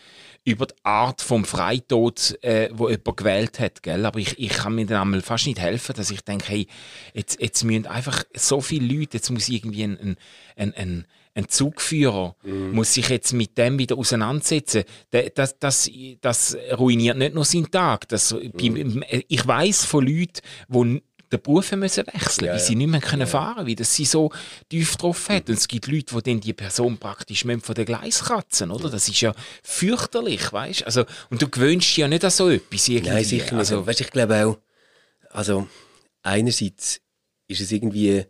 über 0.45 0.67
die 0.67 0.75
Art 0.83 1.23
vom 1.23 1.45
Freitod, 1.45 2.37
äh, 2.43 2.69
wo 2.73 2.89
jemand 2.91 3.17
gewählt 3.17 3.61
hat, 3.61 3.83
gell? 3.83 4.05
Aber 4.05 4.19
ich, 4.19 4.39
ich 4.39 4.51
kann 4.51 4.75
mir 4.75 4.85
dann 4.85 5.01
einmal 5.01 5.23
fast 5.23 5.47
nicht 5.47 5.61
helfen, 5.61 5.95
dass 5.97 6.11
ich 6.11 6.21
denke, 6.23 6.47
hey, 6.49 6.67
jetzt, 7.15 7.41
jetzt 7.41 7.63
müssen 7.65 7.87
einfach 7.87 8.25
so 8.35 8.61
viele 8.61 8.93
Leute, 8.93 9.17
jetzt 9.17 9.31
muss 9.31 9.49
irgendwie 9.49 9.85
ein, 9.85 9.99
ein, 9.99 10.17
ein, 10.57 10.75
ein 10.75 11.07
ein 11.37 11.49
Zugführer 11.49 12.37
muss 12.45 12.95
sich 12.95 13.09
jetzt 13.09 13.33
mit 13.33 13.59
dem 13.59 13.77
wieder 13.77 13.99
auseinandersetzen. 13.99 14.85
Da- 15.11 15.23
Das, 15.35 15.59
das, 15.59 15.91
das 16.21 16.57
ruiniert 16.79 17.19
nicht 17.19 17.35
nur 17.35 17.45
seinen 17.45 17.73
Tag. 17.73 18.07
Das, 18.07 18.33
beim- 18.53 19.03
Ich 19.27 19.45
weiß 19.45 19.85
von 19.85 20.07
Leuten, 20.07 20.41
die 20.69 21.03
den 21.37 21.43
Beruf 21.43 21.73
müssen 21.73 22.07
wechseln, 22.07 22.49
weil 22.49 22.59
sie 22.59 22.75
nicht 22.75 22.91
mehr 22.91 23.01
können 23.01 23.27
fahren, 23.27 23.67
weil 23.67 23.75
das 23.75 23.95
sie 23.95 24.05
so 24.05 24.31
tief 24.69 24.97
drauf 24.97 25.29
hat. 25.29 25.49
Und 25.49 25.59
es 25.59 25.69
gibt 25.69 25.87
Leute, 25.87 26.15
die 26.15 26.23
dann 26.23 26.41
die 26.41 26.53
Person 26.53 26.99
praktisch 26.99 27.45
von 27.45 27.75
der 27.75 27.85
Gleis 27.85 28.25
kratzen, 28.25 28.71
oder? 28.71 28.91
Das 28.91 29.09
ist 29.09 29.21
ja 29.21 29.35
fürchterlich, 29.63 30.53
weißt? 30.53 30.85
Also 30.87 31.05
und 31.31 31.43
du 31.43 31.49
gewöhnst 31.49 31.89
dich 31.89 31.99
ja 31.99 32.09
nicht 32.09 32.25
an 32.25 32.31
so 32.31 32.49
etwas 32.49 32.89
irgendwie. 32.89 33.11
Nein, 33.11 33.25
sicher 33.25 33.45
nicht. 33.45 33.55
Also, 33.55 33.87
weißt, 33.87 34.01
ich 34.01 34.11
glaube 34.11 34.47
auch, 34.47 34.59
also 35.31 35.67
einerseits 36.23 37.01
ist 37.49 37.61
es 37.61 37.73
irgendwie 37.73 38.25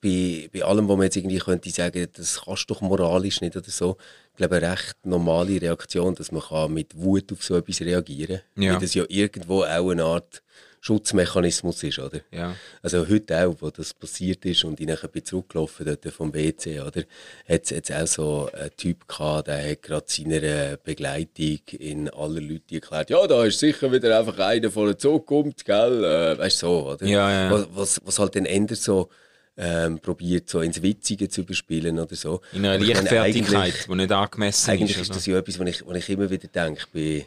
bei, 0.00 0.48
bei 0.52 0.62
allem, 0.62 0.88
was 0.88 0.96
man 0.96 1.04
jetzt 1.04 1.16
irgendwie 1.16 1.38
könnte 1.38 1.70
sagen, 1.70 2.06
das 2.12 2.42
kannst 2.44 2.68
du 2.68 2.74
doch 2.74 2.80
moralisch 2.80 3.40
nicht 3.40 3.56
oder 3.56 3.70
so, 3.70 3.96
ich 4.30 4.36
glaube, 4.36 4.56
eine 4.56 4.72
recht 4.72 4.94
normale 5.04 5.60
Reaktion, 5.60 6.14
dass 6.14 6.30
man 6.30 6.42
kann 6.42 6.72
mit 6.72 6.94
Wut 6.96 7.32
auf 7.32 7.42
so 7.42 7.56
etwas 7.56 7.80
reagieren 7.80 8.40
kann. 8.54 8.62
Ja. 8.62 8.72
Weil 8.74 8.80
das 8.80 8.94
ja 8.94 9.04
irgendwo 9.08 9.64
auch 9.64 9.90
eine 9.90 10.04
Art 10.04 10.42
Schutzmechanismus 10.86 11.82
ist, 11.82 11.98
oder? 11.98 12.20
Ja. 12.30 12.54
Also 12.80 13.08
heute 13.08 13.44
auch, 13.44 13.56
wo 13.58 13.70
das 13.70 13.92
passiert 13.92 14.44
ist 14.44 14.62
und 14.62 14.78
ich 14.78 14.86
nachher 14.86 15.08
bin 15.08 15.24
zurückgelaufen 15.24 15.84
dort 15.84 16.06
vom 16.14 16.32
WC, 16.32 16.80
oder? 16.80 17.02
Hat 17.48 17.72
es 17.72 17.90
auch 17.90 18.06
so 18.06 18.50
einen 18.52 18.70
Typ 18.76 19.08
gehabt, 19.08 19.48
der 19.48 19.72
hat 19.72 19.82
gerade 19.82 20.06
seiner 20.06 20.76
Begleitung 20.76 21.58
in 21.80 22.08
aller 22.10 22.40
Leute 22.40 22.76
erklärt, 22.76 23.10
ja, 23.10 23.26
da 23.26 23.44
ist 23.44 23.58
sicher 23.58 23.90
wieder 23.90 24.16
einfach 24.16 24.38
einer 24.38 24.70
von 24.70 24.86
der 24.86 24.96
Zukunft, 24.96 25.64
gell? 25.64 26.04
Äh, 26.04 26.38
weißt 26.38 26.62
du, 26.62 26.66
so, 26.66 26.88
oder? 26.92 27.04
Ja, 27.04 27.30
ja. 27.32 27.50
Was, 27.50 27.66
was, 27.74 28.00
was 28.04 28.18
halt 28.20 28.36
dann 28.36 28.46
ändert 28.46 28.78
so, 28.78 29.08
ähm, 29.56 29.98
probiert 29.98 30.48
so 30.48 30.60
ins 30.60 30.82
Witzige 30.82 31.28
zu 31.28 31.40
überspielen 31.40 31.98
oder 31.98 32.14
so. 32.14 32.42
in 32.52 32.64
einer 32.64 32.74
eigentlich- 32.74 32.94
Leichtfertigkeit, 32.96 33.86
die 33.88 33.94
nicht 33.96 34.12
angemessen 34.12 34.70
eigentlich 34.70 34.90
ist. 34.92 35.00
ist 35.00 35.08
oder? 35.10 35.16
das 35.16 35.26
ja 35.26 35.38
etwas, 35.38 35.58
was 35.58 35.68
ich, 35.68 35.84
was 35.86 35.96
ich 35.96 36.08
immer 36.10 36.30
wieder 36.30 36.46
denke 36.46 36.84
bei, 36.94 37.26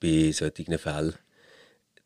bei 0.00 0.32
solchen 0.32 0.78
Fällen. 0.78 1.14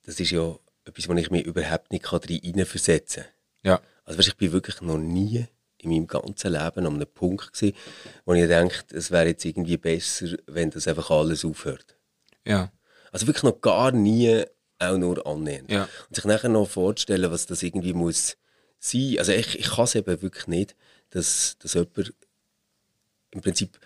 Das 0.05 0.19
ist 0.21 0.31
ja 0.31 0.57
etwas, 0.85 1.09
wo 1.09 1.15
ich 1.15 1.31
mich 1.31 1.45
überhaupt 1.45 1.93
nicht 1.93 2.09
hineinversetzen 2.09 3.25
kann. 3.25 3.33
ja. 3.63 3.81
Also 4.05 4.19
weißt, 4.19 4.29
ich 4.29 4.37
bin 4.37 4.53
wirklich 4.53 4.81
noch 4.81 4.99
nie 4.99 5.47
in 5.79 5.91
meinem 5.91 6.07
ganzen 6.07 6.53
Leben 6.53 6.87
an 6.87 6.95
einem 6.95 7.07
Punkt 7.07 7.53
gewesen, 7.53 7.77
wo 8.25 8.35
ich 8.35 8.47
denke, 8.49 8.83
es 8.93 9.11
wäre 9.11 9.29
jetzt 9.29 9.45
irgendwie 9.45 9.77
besser, 9.77 10.37
wenn 10.47 10.71
das 10.71 10.89
einfach 10.89 11.11
alles 11.11 11.45
aufhört. 11.45 11.97
ja. 12.45 12.73
Also 13.13 13.27
wirklich 13.27 13.43
noch 13.43 13.61
gar 13.61 13.93
nie, 13.93 14.43
auch 14.79 14.97
nur 14.97 15.27
annähernd. 15.27 15.71
Ja. 15.71 15.87
Und 16.09 16.17
sich 16.17 16.25
nachher 16.25 16.49
noch 16.49 16.67
vorzustellen, 16.67 17.31
was 17.31 17.45
das 17.45 17.63
irgendwie 17.63 17.93
muss 17.93 18.39
sein. 18.79 19.17
Also 19.19 19.33
ich, 19.33 19.59
ich 19.59 19.69
kann 19.69 19.85
es 19.85 19.95
eben 19.95 20.23
wirklich 20.23 20.47
nicht, 20.47 20.75
dass, 21.11 21.59
dass 21.59 21.75
jemand 21.75 22.15
im 23.33 23.43
Prinzip 23.43 23.79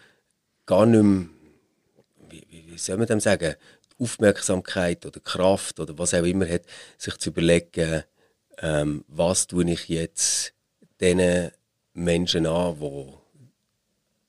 gar 0.65 0.87
nicht 0.87 1.03
mehr, 1.03 1.27
wie, 2.31 2.47
wie, 2.49 2.71
wie 2.71 2.79
soll 2.79 2.99
man 2.99 3.09
dem 3.09 3.19
sagen, 3.19 3.57
Aufmerksamkeit 3.99 5.07
oder 5.07 5.21
Kraft 5.21 5.81
oder 5.81 5.99
was 5.99 6.15
auch 6.15 6.25
immer 6.25 6.49
hat, 6.49 6.62
sich 6.99 7.17
zu 7.19 7.31
überlegen, 7.31 8.03
ähm, 8.59 9.05
was 9.09 9.47
tue 9.47 9.71
ich 9.71 9.88
jetzt 9.88 10.53
diesen 11.00 11.50
Menschen 11.95 12.47
an, 12.47 12.79
die 12.81 13.12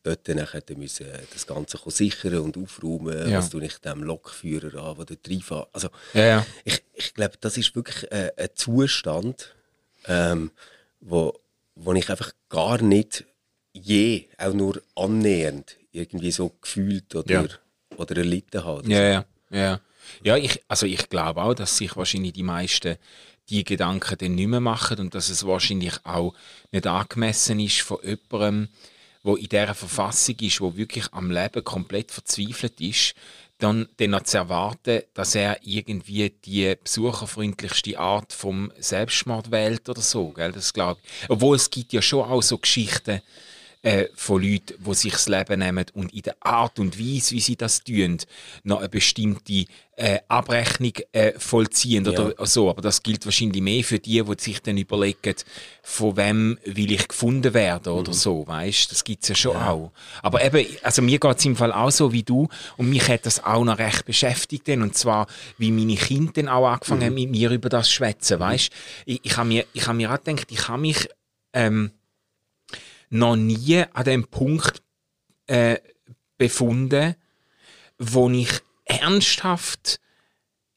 dort 0.03 0.27
nachher 0.29 0.63
müssen 0.77 1.07
das 1.33 1.45
Ganze 1.47 1.77
sichern 1.87 2.39
und 2.39 2.57
aufräumen. 2.57 3.29
Ja. 3.29 3.39
Was 3.39 3.49
tue 3.49 3.65
ich 3.65 3.77
dem 3.79 4.03
Lokführer 4.03 4.81
an, 4.83 4.95
der 4.97 5.05
dort 5.05 5.29
reinfährt. 5.29 5.67
Also, 5.73 5.89
Ja, 6.13 6.25
ja. 6.25 6.45
ich, 6.63 6.81
ich 6.93 7.13
glaube, 7.13 7.35
das 7.41 7.57
ist 7.57 7.75
wirklich 7.75 8.09
äh, 8.11 8.31
ein 8.37 8.49
Zustand, 8.55 9.53
ähm, 10.05 10.51
wo, 11.01 11.33
wo 11.75 11.93
ich 11.93 12.09
einfach 12.09 12.31
gar 12.49 12.81
nicht 12.81 13.25
je, 13.73 14.27
auch 14.37 14.53
nur 14.53 14.81
annähernd, 14.95 15.77
irgendwie 15.91 16.31
so 16.31 16.49
gefühlt 16.61 17.13
oder, 17.15 17.31
Ja. 17.43 17.45
oder 17.97 18.17
erlitten 18.17 18.63
habe. 18.63 18.89
Ja, 18.89 19.01
ja, 19.01 19.25
ja. 19.49 19.79
Ja, 20.23 20.37
ich, 20.37 20.63
also 20.67 20.85
ich 20.85 21.09
glaube 21.09 21.41
auch, 21.41 21.53
dass 21.53 21.77
sich 21.77 21.95
wahrscheinlich 21.97 22.33
die 22.33 22.43
meisten 22.43 22.97
die 23.49 23.63
Gedanken 23.63 24.17
dann 24.17 24.35
nicht 24.35 24.47
mehr 24.47 24.59
machen 24.59 24.99
und 24.99 25.15
dass 25.15 25.29
es 25.29 25.45
wahrscheinlich 25.45 25.93
auch 26.03 26.33
nicht 26.71 26.87
angemessen 26.87 27.59
ist 27.59 27.81
von 27.81 27.99
jemandem, 28.03 28.69
wo 29.23 29.35
in 29.35 29.47
dieser 29.47 29.73
Verfassung 29.73 30.35
ist, 30.39 30.61
wo 30.61 30.75
wirklich 30.75 31.11
am 31.11 31.31
Leben 31.31 31.63
komplett 31.63 32.11
verzweifelt 32.11 32.79
ist, 32.81 33.13
dann, 33.57 33.87
dann 33.97 34.23
zu 34.23 34.37
erwarten, 34.37 35.01
dass 35.13 35.33
er 35.33 35.59
irgendwie 35.63 36.29
die 36.29 36.75
besucherfreundlichste 36.81 37.97
Art 37.97 38.31
vom 38.31 38.71
Selbstmord 38.77 39.49
wählt 39.49 39.89
oder 39.89 40.01
so, 40.01 40.29
gell? 40.29 40.51
Das 40.51 40.73
glaube 40.73 40.99
ich. 41.03 41.29
Obwohl 41.29 41.55
es 41.55 41.69
gibt 41.69 41.93
ja 41.93 42.01
schon 42.01 42.29
auch 42.29 42.43
so 42.43 42.57
Geschichten, 42.57 43.21
äh, 43.87 44.09
von 44.15 44.41
Leuten, 44.41 44.73
die 44.85 44.93
sich 44.93 45.13
das 45.13 45.29
Leben 45.29 45.59
nehmen 45.59 45.85
und 45.93 46.13
in 46.13 46.23
der 46.23 46.35
Art 46.41 46.77
und 46.77 46.99
Weise, 46.99 47.31
wie 47.31 47.39
sie 47.39 47.55
das 47.55 47.85
tun, 47.85 48.17
noch 48.63 48.79
eine 48.79 48.89
bestimmte 48.89 49.65
äh, 49.95 50.19
Abrechnung 50.27 50.91
äh, 51.13 51.31
vollziehen 51.39 52.05
oder 52.05 52.33
so. 52.45 52.69
Aber 52.69 52.81
das 52.81 53.01
gilt 53.01 53.23
wahrscheinlich 53.23 53.61
mehr 53.61 53.85
für 53.85 53.97
die, 53.97 54.21
die 54.21 54.41
sich 54.43 54.61
dann 54.61 54.77
überlegen, 54.77 55.35
von 55.83 56.17
wem 56.17 56.59
will 56.65 56.91
ich 56.91 57.07
gefunden 57.07 57.53
werden 57.53 57.93
oder 57.93 58.11
so, 58.13 58.45
weißt? 58.45 58.91
Das 58.91 59.05
gibt's 59.05 59.29
ja 59.29 59.35
schon 59.35 59.55
auch. 59.55 59.93
Aber 60.21 60.43
eben, 60.43 60.67
also 60.83 61.01
mir 61.01 61.17
geht's 61.17 61.45
im 61.45 61.55
Fall 61.55 61.71
auch 61.71 61.91
so 61.91 62.11
wie 62.11 62.23
du 62.23 62.49
und 62.75 62.89
mich 62.89 63.07
hat 63.07 63.25
das 63.25 63.41
auch 63.45 63.63
noch 63.63 63.79
recht 63.79 64.05
beschäftigt 64.05 64.67
dann, 64.67 64.81
und 64.81 64.97
zwar, 64.97 65.27
wie 65.57 65.71
meine 65.71 65.95
Kinder 65.95 66.33
dann 66.33 66.49
auch 66.49 66.67
angefangen 66.67 67.05
haben, 67.05 67.13
mit 67.13 67.31
mir 67.31 67.51
über 67.51 67.69
das 67.69 67.87
zu 67.87 67.93
schwätzen, 67.93 68.37
weißt? 68.37 68.69
Ich, 69.05 69.21
ich 69.23 69.37
habe 69.37 69.47
mir, 69.47 69.65
ich 69.71 69.87
habe 69.87 69.95
mir 69.95 70.11
auch 70.11 70.21
gedacht, 70.21 70.47
ich 70.51 70.67
habe 70.67 70.81
mich 70.81 71.07
ähm, 71.53 71.91
noch 73.09 73.35
nie 73.35 73.83
an 73.93 74.03
dem 74.03 74.27
Punkt 74.27 74.81
äh, 75.47 75.77
befunden, 76.37 77.15
wo 77.97 78.29
ich 78.29 78.61
ernsthaft 78.85 79.99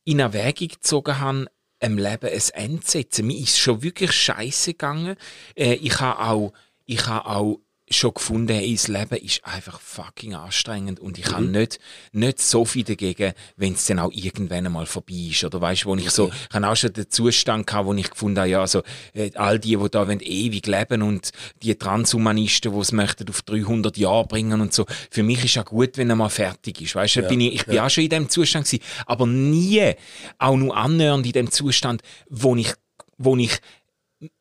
in 0.04 0.20
Erwägung 0.20 0.68
gezogen 0.68 1.18
habe, 1.18 1.46
im 1.80 1.98
Leben 1.98 2.30
ein 2.30 2.40
Ende 2.54 2.80
zu 2.80 2.90
setzen. 2.92 3.26
Mir 3.26 3.38
ist 3.38 3.58
schon 3.58 3.82
wirklich 3.82 4.12
scheiße 4.12 4.72
gegangen. 4.72 5.16
Äh, 5.54 5.74
ich 5.74 6.00
habe 6.00 6.20
auch, 6.20 6.52
ich 6.86 7.06
habe 7.06 7.26
auch 7.26 7.60
schon 7.92 8.14
gefunden, 8.14 8.52
hey, 8.52 8.72
das 8.72 8.86
Leben 8.86 9.16
ist 9.16 9.44
einfach 9.44 9.80
fucking 9.80 10.34
anstrengend 10.34 11.00
und 11.00 11.18
ich 11.18 11.32
habe 11.32 11.44
nicht, 11.44 11.80
nicht 12.12 12.40
so 12.40 12.64
viel 12.64 12.84
dagegen, 12.84 13.32
wenn 13.56 13.72
es 13.72 13.86
dann 13.86 13.98
auch 13.98 14.12
irgendwann 14.12 14.66
einmal 14.66 14.86
vorbei 14.86 15.28
ist. 15.30 15.42
Oder 15.42 15.60
weißt 15.60 15.84
du, 15.84 15.88
wo 15.88 15.96
ich 15.96 16.10
so, 16.10 16.28
ich 16.28 16.54
habe 16.54 16.68
auch 16.68 16.76
schon 16.76 16.92
den 16.92 17.10
Zustand 17.10 17.66
gehabt, 17.66 17.86
wo 17.86 17.94
ich 17.94 18.08
gefunden 18.08 18.38
habe, 18.38 18.48
ja, 18.48 18.60
also, 18.60 18.82
äh, 19.12 19.30
all 19.34 19.58
die, 19.58 19.76
die 19.76 19.90
da 19.90 20.06
wollen 20.06 20.20
ewig 20.20 20.66
leben 20.66 21.02
und 21.02 21.30
die 21.62 21.74
Transhumanisten, 21.74 22.72
die 22.72 22.78
es 22.78 22.92
möchten 22.92 23.28
auf 23.28 23.42
300 23.42 23.96
Jahre 23.96 24.26
bringen 24.26 24.60
und 24.60 24.72
so. 24.72 24.86
Für 25.10 25.24
mich 25.24 25.44
ist 25.44 25.56
ja 25.56 25.62
gut, 25.62 25.96
wenn 25.96 26.10
er 26.10 26.16
mal 26.16 26.28
fertig 26.28 26.80
ist. 26.80 26.94
Weißt 26.94 27.16
du, 27.16 27.22
bin 27.22 27.40
ich, 27.40 27.54
ich 27.54 27.66
bin 27.66 27.80
auch 27.80 27.90
schon 27.90 28.04
in 28.04 28.10
dem 28.10 28.28
Zustand 28.28 28.66
gewesen, 28.66 28.84
aber 29.06 29.26
nie 29.26 29.94
auch 30.38 30.56
nur 30.56 30.76
annähernd 30.76 31.26
in 31.26 31.32
dem 31.32 31.50
Zustand, 31.50 32.02
wo 32.28 32.54
ich, 32.54 32.72
wo 33.18 33.36
ich 33.36 33.58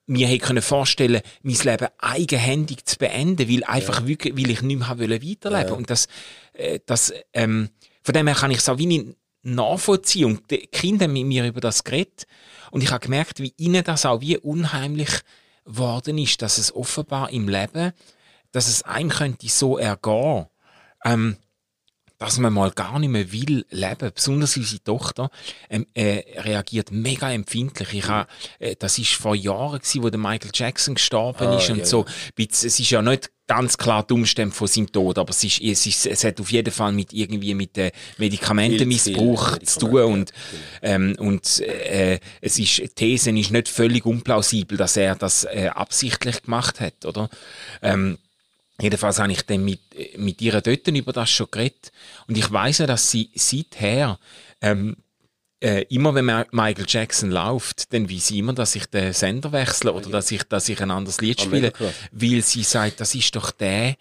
mir 0.09 0.27
hätte 0.27 0.45
können 0.45 0.61
vorstellen, 0.61 1.21
mein 1.43 1.55
Leben 1.55 1.87
eigenhändig 1.99 2.85
zu 2.85 2.97
beenden, 2.97 3.49
weil 3.49 3.63
einfach 3.63 4.05
wirklich, 4.05 4.35
weil 4.35 4.49
ich 4.49 4.61
nicht 4.61 4.79
mehr 4.79 4.87
habe 4.87 5.01
wollen 5.01 5.21
weiterleben. 5.21 5.73
Und 5.73 5.89
das, 5.89 6.07
äh, 6.53 6.79
das, 6.85 7.13
ähm, 7.33 7.69
von 8.01 8.13
dem 8.13 8.27
her 8.27 8.35
kann 8.35 8.51
ich 8.51 8.57
es 8.57 8.69
auch 8.69 8.77
wie 8.77 8.87
nicht 8.87 9.15
nachvollziehen. 9.43 10.25
Und 10.25 10.51
die 10.51 10.67
Kinder 10.67 11.05
haben 11.05 11.13
mit 11.13 11.25
mir 11.25 11.45
über 11.45 11.61
das 11.61 11.83
geredet. 11.83 12.25
Und 12.71 12.83
ich 12.83 12.91
habe 12.91 13.03
gemerkt, 13.03 13.39
wie 13.39 13.53
ihnen 13.57 13.83
das 13.83 14.05
auch 14.05 14.21
wie 14.21 14.37
unheimlich 14.37 15.09
geworden 15.65 16.17
ist, 16.17 16.41
dass 16.41 16.57
es 16.57 16.75
offenbar 16.75 17.29
im 17.29 17.47
Leben, 17.47 17.93
dass 18.51 18.67
es 18.67 18.83
einem 18.83 19.09
könnte 19.09 19.47
so 19.47 19.77
ergehen, 19.77 20.47
ähm, 21.05 21.37
dass 22.19 22.37
man 22.37 22.53
mal 22.53 22.71
gar 22.71 22.99
nicht 22.99 23.09
mehr 23.09 23.31
will 23.31 23.65
leben. 23.71 24.11
Besonders 24.13 24.57
unsere 24.57 24.83
Tochter 24.83 25.31
ähm, 25.69 25.87
äh, 25.93 26.21
reagiert 26.41 26.91
mega 26.91 27.31
empfindlich. 27.31 27.93
Ich 27.93 28.07
ha, 28.07 28.27
äh, 28.59 28.75
das 28.77 28.99
ist 28.99 29.13
vor 29.13 29.35
Jahren 29.35 29.79
gewesen, 29.79 30.03
wo 30.03 30.09
der 30.09 30.19
Michael 30.19 30.51
Jackson 30.53 30.95
gestorben 30.95 31.47
Ah, 31.47 31.57
ist 31.57 31.69
und 31.69 31.79
ja, 31.79 31.85
so. 31.85 32.05
Es 32.37 32.63
ist 32.63 32.89
ja 32.89 33.01
nicht 33.01 33.31
ganz 33.47 33.77
klar 33.77 34.05
die 34.05 34.13
Umstände 34.13 34.53
von 34.53 34.67
seinem 34.67 34.91
Tod, 34.91 35.17
aber 35.17 35.31
es, 35.31 35.43
ist, 35.43 35.61
es, 35.61 35.85
ist, 35.87 36.05
es 36.05 36.23
hat 36.23 36.39
auf 36.39 36.51
jeden 36.51 36.71
Fall 36.71 36.91
mit 36.91 37.13
irgendwie 37.13 37.55
mit 37.55 37.77
äh, 37.77 37.91
Medikamentenmissbrauch 38.17 39.57
Viel 39.57 39.63
zu 39.63 39.79
tun 39.79 40.03
und 40.03 40.33
ähm, 40.83 41.15
und 41.17 41.61
äh, 41.61 42.19
es 42.41 42.59
ist 42.59 42.77
die 42.77 42.89
These 42.89 43.31
ist 43.31 43.51
nicht 43.51 43.69
völlig 43.69 44.05
unplausibel, 44.05 44.77
dass 44.77 44.97
er 44.97 45.15
das 45.15 45.45
äh, 45.45 45.69
absichtlich 45.73 46.43
gemacht 46.43 46.79
hat, 46.79 47.05
oder? 47.05 47.29
Ähm, 47.81 48.19
Jedenfalls 48.81 49.19
habe 49.19 49.31
ich 49.31 49.41
dann 49.43 49.63
mit, 49.65 49.79
äh, 49.95 50.17
mit 50.17 50.41
ihr 50.41 50.59
dort 50.61 50.87
über 50.87 51.13
das 51.13 51.29
schon 51.29 51.47
geredet. 51.51 51.91
Und 52.27 52.37
ich 52.37 52.51
weiss 52.51 52.77
ja, 52.79 52.87
dass 52.87 53.11
sie 53.11 53.29
seither, 53.35 54.19
ähm, 54.61 54.97
äh, 55.61 55.83
immer 55.89 56.15
wenn 56.15 56.25
Michael 56.25 56.85
Jackson 56.87 57.31
läuft, 57.31 57.91
dann 57.93 58.09
weiß 58.09 58.27
sie 58.27 58.39
immer, 58.39 58.53
dass 58.53 58.75
ich 58.75 58.85
den 58.85 59.11
Sender 59.13 59.51
wechsle 59.51 59.91
oder 59.91 60.09
dass 60.09 60.31
ich, 60.31 60.43
dass 60.43 60.69
ich 60.69 60.81
ein 60.81 60.91
anderes 60.91 61.19
Lied 61.19 61.39
Ah, 61.39 61.43
spiele. 61.43 61.73
Weil 62.11 62.41
sie 62.41 62.63
sagt, 62.63 63.01
das 63.01 63.13
ist 63.15 63.35
doch 63.35 63.51
der, 63.51 63.95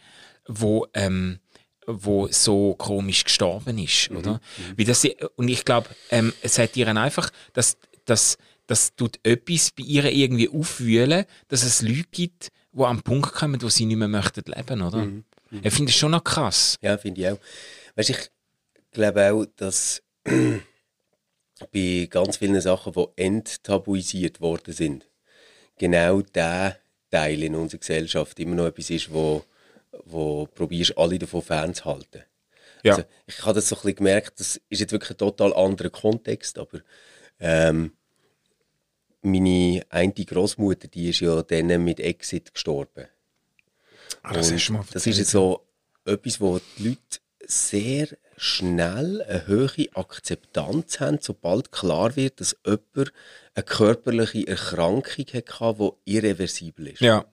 wo, 0.47 0.87
ähm, 0.95 1.41
wo 1.87 2.29
so 2.31 2.75
komisch 2.75 3.25
gestorben 3.25 3.79
ist, 3.79 4.11
Mhm, 4.11 4.17
oder? 4.19 4.41
Wie 4.77 4.85
das, 4.85 5.01
sie- 5.01 5.17
und 5.37 5.49
ich 5.49 5.65
glaube, 5.65 5.89
ähm, 6.11 6.33
es 6.43 6.59
hat 6.59 6.77
ihr 6.77 6.87
einfach, 6.95 7.31
dass, 7.55 7.77
dass, 8.05 8.39
das 8.69 8.95
tut 8.95 9.19
etwas 9.25 9.71
bei 9.73 9.83
ihr 9.83 10.05
irgendwie 10.05 10.49
aufwühlen, 10.51 11.25
dass 11.49 11.63
es 11.65 11.83
Leute 11.83 12.05
gibt, 12.13 12.51
die 12.79 12.85
am 12.85 13.03
Punkt 13.03 13.33
kommen, 13.33 13.61
wo 13.61 13.69
sie 13.69 13.87
nicht 13.87 13.97
mehr 13.97 14.09
möchten 14.09 14.43
leben, 14.47 14.83
oder? 14.83 14.99
Mhm, 14.99 15.25
Ich 15.63 15.73
finde 15.75 15.91
es 15.91 15.97
schon 15.97 16.13
noch 16.13 16.25
krass. 16.25 16.79
Ja, 16.81 16.97
finde 16.99 17.21
ich 17.21 17.29
auch. 17.29 17.39
Weißt, 17.97 18.11
ich 18.11 18.31
glaube 18.93 19.33
auch, 19.33 19.47
dass 19.57 20.03
bei 21.73 22.09
ganz 22.11 22.37
vielen 22.37 22.61
Sachen, 22.61 22.93
die 22.93 23.07
enttabuisiert 23.17 24.41
worden 24.41 24.73
sind, 24.73 25.09
genau 25.79 26.21
der 26.23 26.79
Teil 27.11 27.43
in 27.43 27.55
unserer 27.55 27.81
Gesellschaft 27.81 28.39
immer 28.39 28.55
noch 28.57 28.67
etwas 28.67 28.91
ist, 28.91 29.13
wo, 29.13 29.45
wo 30.05 30.47
probierst, 30.47 30.97
alle 30.99 31.19
davon 31.19 31.43
fernzuhalten. 31.43 32.23
Ja. 32.85 32.95
Also, 32.95 33.05
ich 33.27 33.43
habe 33.45 33.55
das 33.55 33.69
so 33.69 33.77
ein 33.77 33.83
bisschen 33.83 33.97
gemerkt, 33.97 34.39
das 34.41 34.61
ist 34.69 34.81
jetzt 34.81 34.93
wirklich 34.93 35.11
ein 35.11 35.19
total 35.19 35.53
anderer 35.55 35.91
Kontext, 35.91 36.59
aber 36.59 36.81
ähm, 37.41 37.93
meine 39.31 39.85
eine 39.91 40.13
Großmutter, 40.13 40.89
die 40.89 41.11
ist 41.11 41.21
ja 41.21 41.43
dann 41.43 41.85
mit 41.85 42.01
Exit 42.01 42.53
gestorben. 42.55 43.07
Ah, 44.23 44.33
das 44.33 44.49
du 44.49 44.73
mal 44.73 44.85
das 44.93 45.07
ist 45.07 45.19
jetzt 45.19 45.31
so 45.31 45.67
etwas, 46.05 46.41
wo 46.41 46.61
die 46.79 46.89
Leute 46.89 47.21
sehr 47.47 48.09
schnell 48.37 49.23
eine 49.23 49.47
hohe 49.49 49.89
Akzeptanz 49.95 51.01
haben, 51.01 51.19
sobald 51.21 51.73
klar 51.73 52.15
wird, 52.17 52.41
dass 52.41 52.57
jemand 52.65 53.13
eine 53.55 53.65
körperliche 53.65 54.47
Erkrankung 54.47 55.27
hatte, 55.35 55.43
die 56.05 56.15
irreversibel 56.15 56.89
ist. 56.89 57.01
Ja. 57.01 57.25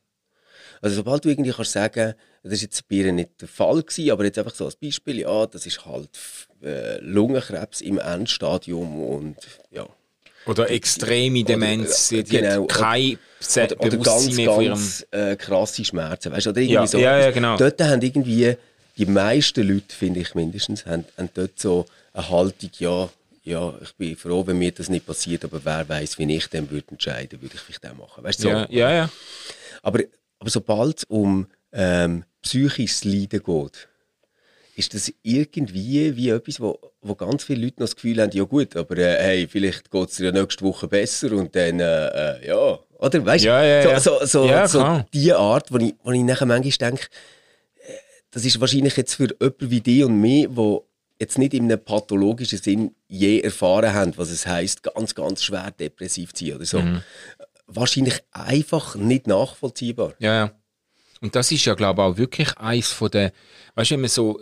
Also 0.81 0.97
sobald 0.97 1.25
du 1.25 1.29
irgendwie 1.29 1.51
kannst 1.51 1.71
sagen, 1.71 2.15
das 2.43 2.53
ist 2.53 2.61
jetzt 2.61 2.87
bei 2.87 2.97
ihr 2.97 3.11
nicht 3.11 3.41
der 3.41 3.47
Fall 3.47 3.81
gewesen, 3.81 4.11
aber 4.11 4.25
jetzt 4.25 4.37
einfach 4.37 4.53
so 4.53 4.65
als 4.65 4.75
Beispiel, 4.75 5.19
ja, 5.19 5.45
das 5.47 5.65
ist 5.65 5.85
halt 5.85 6.09
äh, 6.61 6.99
Lungenkrebs 6.99 7.81
im 7.81 7.97
Endstadium 7.97 9.01
und 9.01 9.37
ja. 9.71 9.87
Oder 10.45 10.69
extreme 10.69 11.43
Demenz, 11.43 12.11
Oder, 12.11 12.19
äh, 12.19 12.23
die 12.23 12.37
genau. 12.37 12.65
kein 12.65 13.17
Oder, 13.55 13.81
oder 13.81 13.97
ganz, 13.97 14.31
mehr 14.35 14.51
von 14.51 14.65
ganz 14.65 15.05
äh, 15.11 15.35
krasse 15.35 15.83
Schmerzen, 15.85 16.31
weißt 16.31 16.45
du? 16.45 16.49
Oder 16.51 16.61
irgendwie 16.61 16.73
Ja, 16.75 16.87
so. 16.87 16.97
ja, 16.97 17.19
ja, 17.19 17.31
genau. 17.31 17.57
Dort 17.57 17.81
haben 17.81 18.01
irgendwie 18.01 18.55
die 18.97 19.05
meisten 19.05 19.67
Leute, 19.67 19.93
finde 19.95 20.21
ich 20.21 20.35
mindestens, 20.35 20.85
haben, 20.85 21.05
haben 21.17 21.29
dort 21.33 21.59
so 21.59 21.85
eine 22.13 22.29
Haltung, 22.29 22.69
ja, 22.79 23.09
ja, 23.43 23.73
ich 23.81 23.93
bin 23.95 24.15
froh, 24.15 24.45
wenn 24.47 24.57
mir 24.57 24.71
das 24.71 24.89
nicht 24.89 25.05
passiert, 25.05 25.43
aber 25.43 25.63
wer 25.63 25.87
weiß, 25.87 26.17
wie 26.17 26.35
ich 26.35 26.47
dann 26.47 26.69
würde 26.71 26.87
entscheiden, 26.91 27.41
würde 27.41 27.55
ich 27.55 27.61
vielleicht 27.61 27.85
auch 27.85 27.95
machen. 27.95 28.23
Weißt 28.23 28.39
du, 28.39 28.43
so. 28.43 28.49
Ja, 28.49 28.67
ja, 28.69 28.91
ja. 28.91 29.09
Aber, 29.83 29.99
aber 30.39 30.49
sobald 30.49 30.97
es 30.97 31.03
um 31.03 31.45
ähm, 31.71 32.23
psychisches 32.41 33.03
Leiden 33.03 33.43
geht, 33.43 33.87
ist 34.75 34.94
das 34.94 35.12
irgendwie 35.24 36.15
wie 36.15 36.29
etwas, 36.29 36.60
wo, 36.60 36.77
wo 37.01 37.15
ganz 37.15 37.46
viele 37.46 37.63
Leute 37.63 37.79
noch 37.79 37.88
das 37.88 37.96
Gefühl 37.96 38.22
haben, 38.22 38.32
ja 38.32 38.44
gut, 38.44 38.75
aber 38.75 38.98
äh, 38.98 39.24
hey, 39.24 39.48
vielleicht 39.48 39.89
geht 39.89 40.10
es 40.10 40.17
dir 40.17 40.25
ja 40.25 40.32
nächste 40.32 40.65
Woche 40.65 40.88
besser 40.88 41.32
und 41.32 41.55
dann, 41.55 41.79
äh, 41.79 42.39
äh, 42.41 42.48
ja, 42.48 42.79
oder 43.00 43.25
weißt 43.25 43.46
du, 43.46 43.50
Ja, 43.50 43.63
ja, 43.63 43.89
ja. 43.89 44.00
so, 44.00 44.20
so, 44.20 44.25
so, 44.25 44.46
Ja, 44.48 44.67
so 44.67 45.03
die 45.13 45.34
Art, 45.34 45.72
wo 45.72 45.77
ich, 45.77 45.96
wo 46.03 46.12
ich 46.12 46.24
nachher 46.24 46.46
manchmal 46.46 46.91
denke, 46.91 47.08
äh, 47.88 47.94
das 48.32 48.44
ist 48.44 48.60
wahrscheinlich 48.60 48.98
jetzt 48.98 49.15
für 49.15 49.29
jemanden 49.39 49.72
wie 49.72 49.82
dich 49.82 50.03
und 50.03 50.20
mich, 50.20 50.48
wo 50.50 50.88
jetzt 51.20 51.38
nicht 51.38 51.53
in 51.53 51.72
einem 51.72 51.84
pathologischen 51.84 52.60
Sinn 52.60 52.96
je 53.08 53.39
erfahren 53.39 53.94
haben, 53.94 54.17
was 54.17 54.29
es 54.29 54.46
heißt, 54.46 54.84
ganz, 54.84 55.15
ganz 55.15 55.44
schwer 55.44 55.72
depressiv 55.72 56.34
zu 56.34 56.46
sein 56.46 56.55
oder 56.55 56.65
so. 56.65 56.79
Mhm. 56.79 57.01
Wahrscheinlich 57.67 58.22
einfach 58.32 58.96
nicht 58.96 59.27
nachvollziehbar. 59.27 60.13
Ja, 60.20 60.36
ja. 60.36 60.51
Und 61.22 61.36
das 61.36 61.51
ist 61.51 61.65
ja, 61.65 61.74
glaube 61.74 62.01
ich, 62.01 62.07
auch 62.07 62.17
wirklich 62.17 62.57
eins 62.57 62.91
von 62.91 63.10
den, 63.10 63.31
weißt 63.75 63.91
du, 63.91 63.93
wenn 63.95 64.01
man 64.01 64.10
so, 64.10 64.39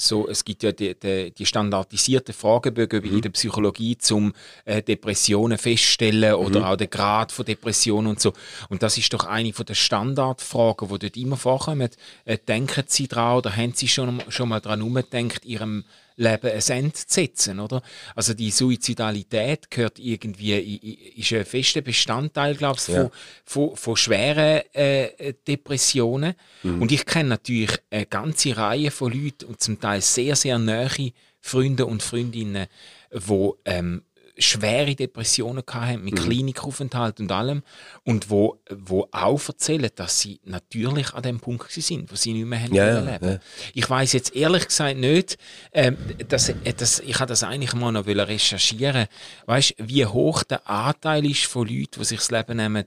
so, 0.00 0.28
es 0.28 0.44
gibt 0.44 0.62
ja 0.62 0.72
die, 0.72 0.98
die, 0.98 1.30
die 1.30 1.46
standardisierten 1.46 2.34
Fragebögen 2.34 3.04
in 3.04 3.20
der 3.20 3.30
Psychologie 3.30 3.98
zum 3.98 4.32
äh, 4.64 4.82
Depressionen 4.82 5.58
feststellen 5.58 6.34
oder 6.34 6.68
auch 6.68 6.76
den 6.76 6.88
Grad 6.88 7.32
von 7.32 7.44
Depression 7.44 8.06
und 8.06 8.20
so. 8.20 8.32
Und 8.68 8.82
das 8.82 8.96
ist 8.96 9.12
doch 9.12 9.24
eine 9.24 9.52
von 9.52 9.66
der 9.66 9.74
Standardfragen, 9.74 10.88
die 10.88 10.98
dort 10.98 11.16
immer 11.16 11.36
vorkommen. 11.36 11.90
Äh, 12.24 12.38
denken 12.38 12.84
Sie 12.86 13.08
dran 13.08 13.36
oder 13.36 13.54
haben 13.54 13.74
Sie 13.74 13.88
schon, 13.88 14.22
schon 14.28 14.48
mal 14.48 14.60
daran 14.60 14.82
umgedacht, 14.82 15.44
Ihrem 15.44 15.84
Leben 16.20 16.50
ein 16.50 16.62
Ende 16.76 16.92
zu 16.92 17.04
setzen, 17.08 17.60
oder? 17.60 17.82
Also 18.14 18.34
die 18.34 18.50
Suizidalität 18.50 19.70
gehört 19.70 19.98
irgendwie, 19.98 20.76
ist 21.16 21.32
ein 21.32 21.44
fester 21.44 21.80
Bestandteil, 21.80 22.54
glaube 22.54 22.78
ich, 22.78 22.88
Ja. 22.88 23.02
von, 23.02 23.10
von, 23.44 23.76
von 23.76 23.96
schweren 23.96 24.62
äh, 24.74 25.32
Depressionen. 25.48 26.34
Und 26.62 26.92
ich 26.92 27.06
kenne 27.06 27.30
natürlich 27.30 27.72
eine 27.90 28.06
ganze 28.06 28.56
Reihe 28.56 28.90
von 28.90 29.12
Leuten 29.12 29.46
und 29.46 29.60
zum 29.60 29.80
Teil 29.80 30.02
sehr, 30.02 30.36
sehr 30.36 30.58
nahe 30.58 31.12
Freunde 31.40 31.86
und 31.86 32.02
Freundinnen, 32.02 32.66
die 33.12 33.50
ähm, 33.64 34.02
schwere 34.40 34.94
Depressionen 34.94 35.62
hatten, 35.70 36.02
mit 36.02 36.16
Klinikaufenthalt 36.16 37.20
und 37.20 37.30
allem. 37.32 37.62
Und 38.04 38.30
wo, 38.30 38.60
wo 38.70 39.08
auch 39.12 39.40
erzählen, 39.48 39.90
dass 39.94 40.20
sie 40.20 40.40
natürlich 40.44 41.12
an 41.14 41.22
dem 41.22 41.40
Punkt 41.40 41.70
sind, 41.70 42.10
wo 42.10 42.16
sie 42.16 42.32
nicht 42.32 42.46
mehr 42.46 42.60
haben 42.60 42.74
Ja, 42.74 42.86
ja, 42.86 43.00
leben. 43.00 43.30
ja. 43.32 43.38
Ich 43.74 43.88
weiß 43.88 44.12
jetzt 44.12 44.34
ehrlich 44.34 44.66
gesagt 44.66 44.96
nicht, 44.96 45.38
ähm, 45.72 45.96
dass, 46.28 46.48
äh, 46.48 46.72
dass, 46.74 47.00
ich 47.00 47.18
habe 47.18 47.28
das 47.28 47.42
eigentlich 47.42 47.74
mal 47.74 47.92
noch 47.92 48.06
recherchieren 48.06 49.06
weißt, 49.46 49.74
wie 49.78 50.06
hoch 50.06 50.42
der 50.42 50.68
Anteil 50.68 51.24
ist 51.26 51.46
von 51.46 51.66
Leuten, 51.68 52.00
die 52.00 52.04
sich 52.04 52.18
das 52.18 52.30
Leben 52.30 52.56
nehmen, 52.56 52.84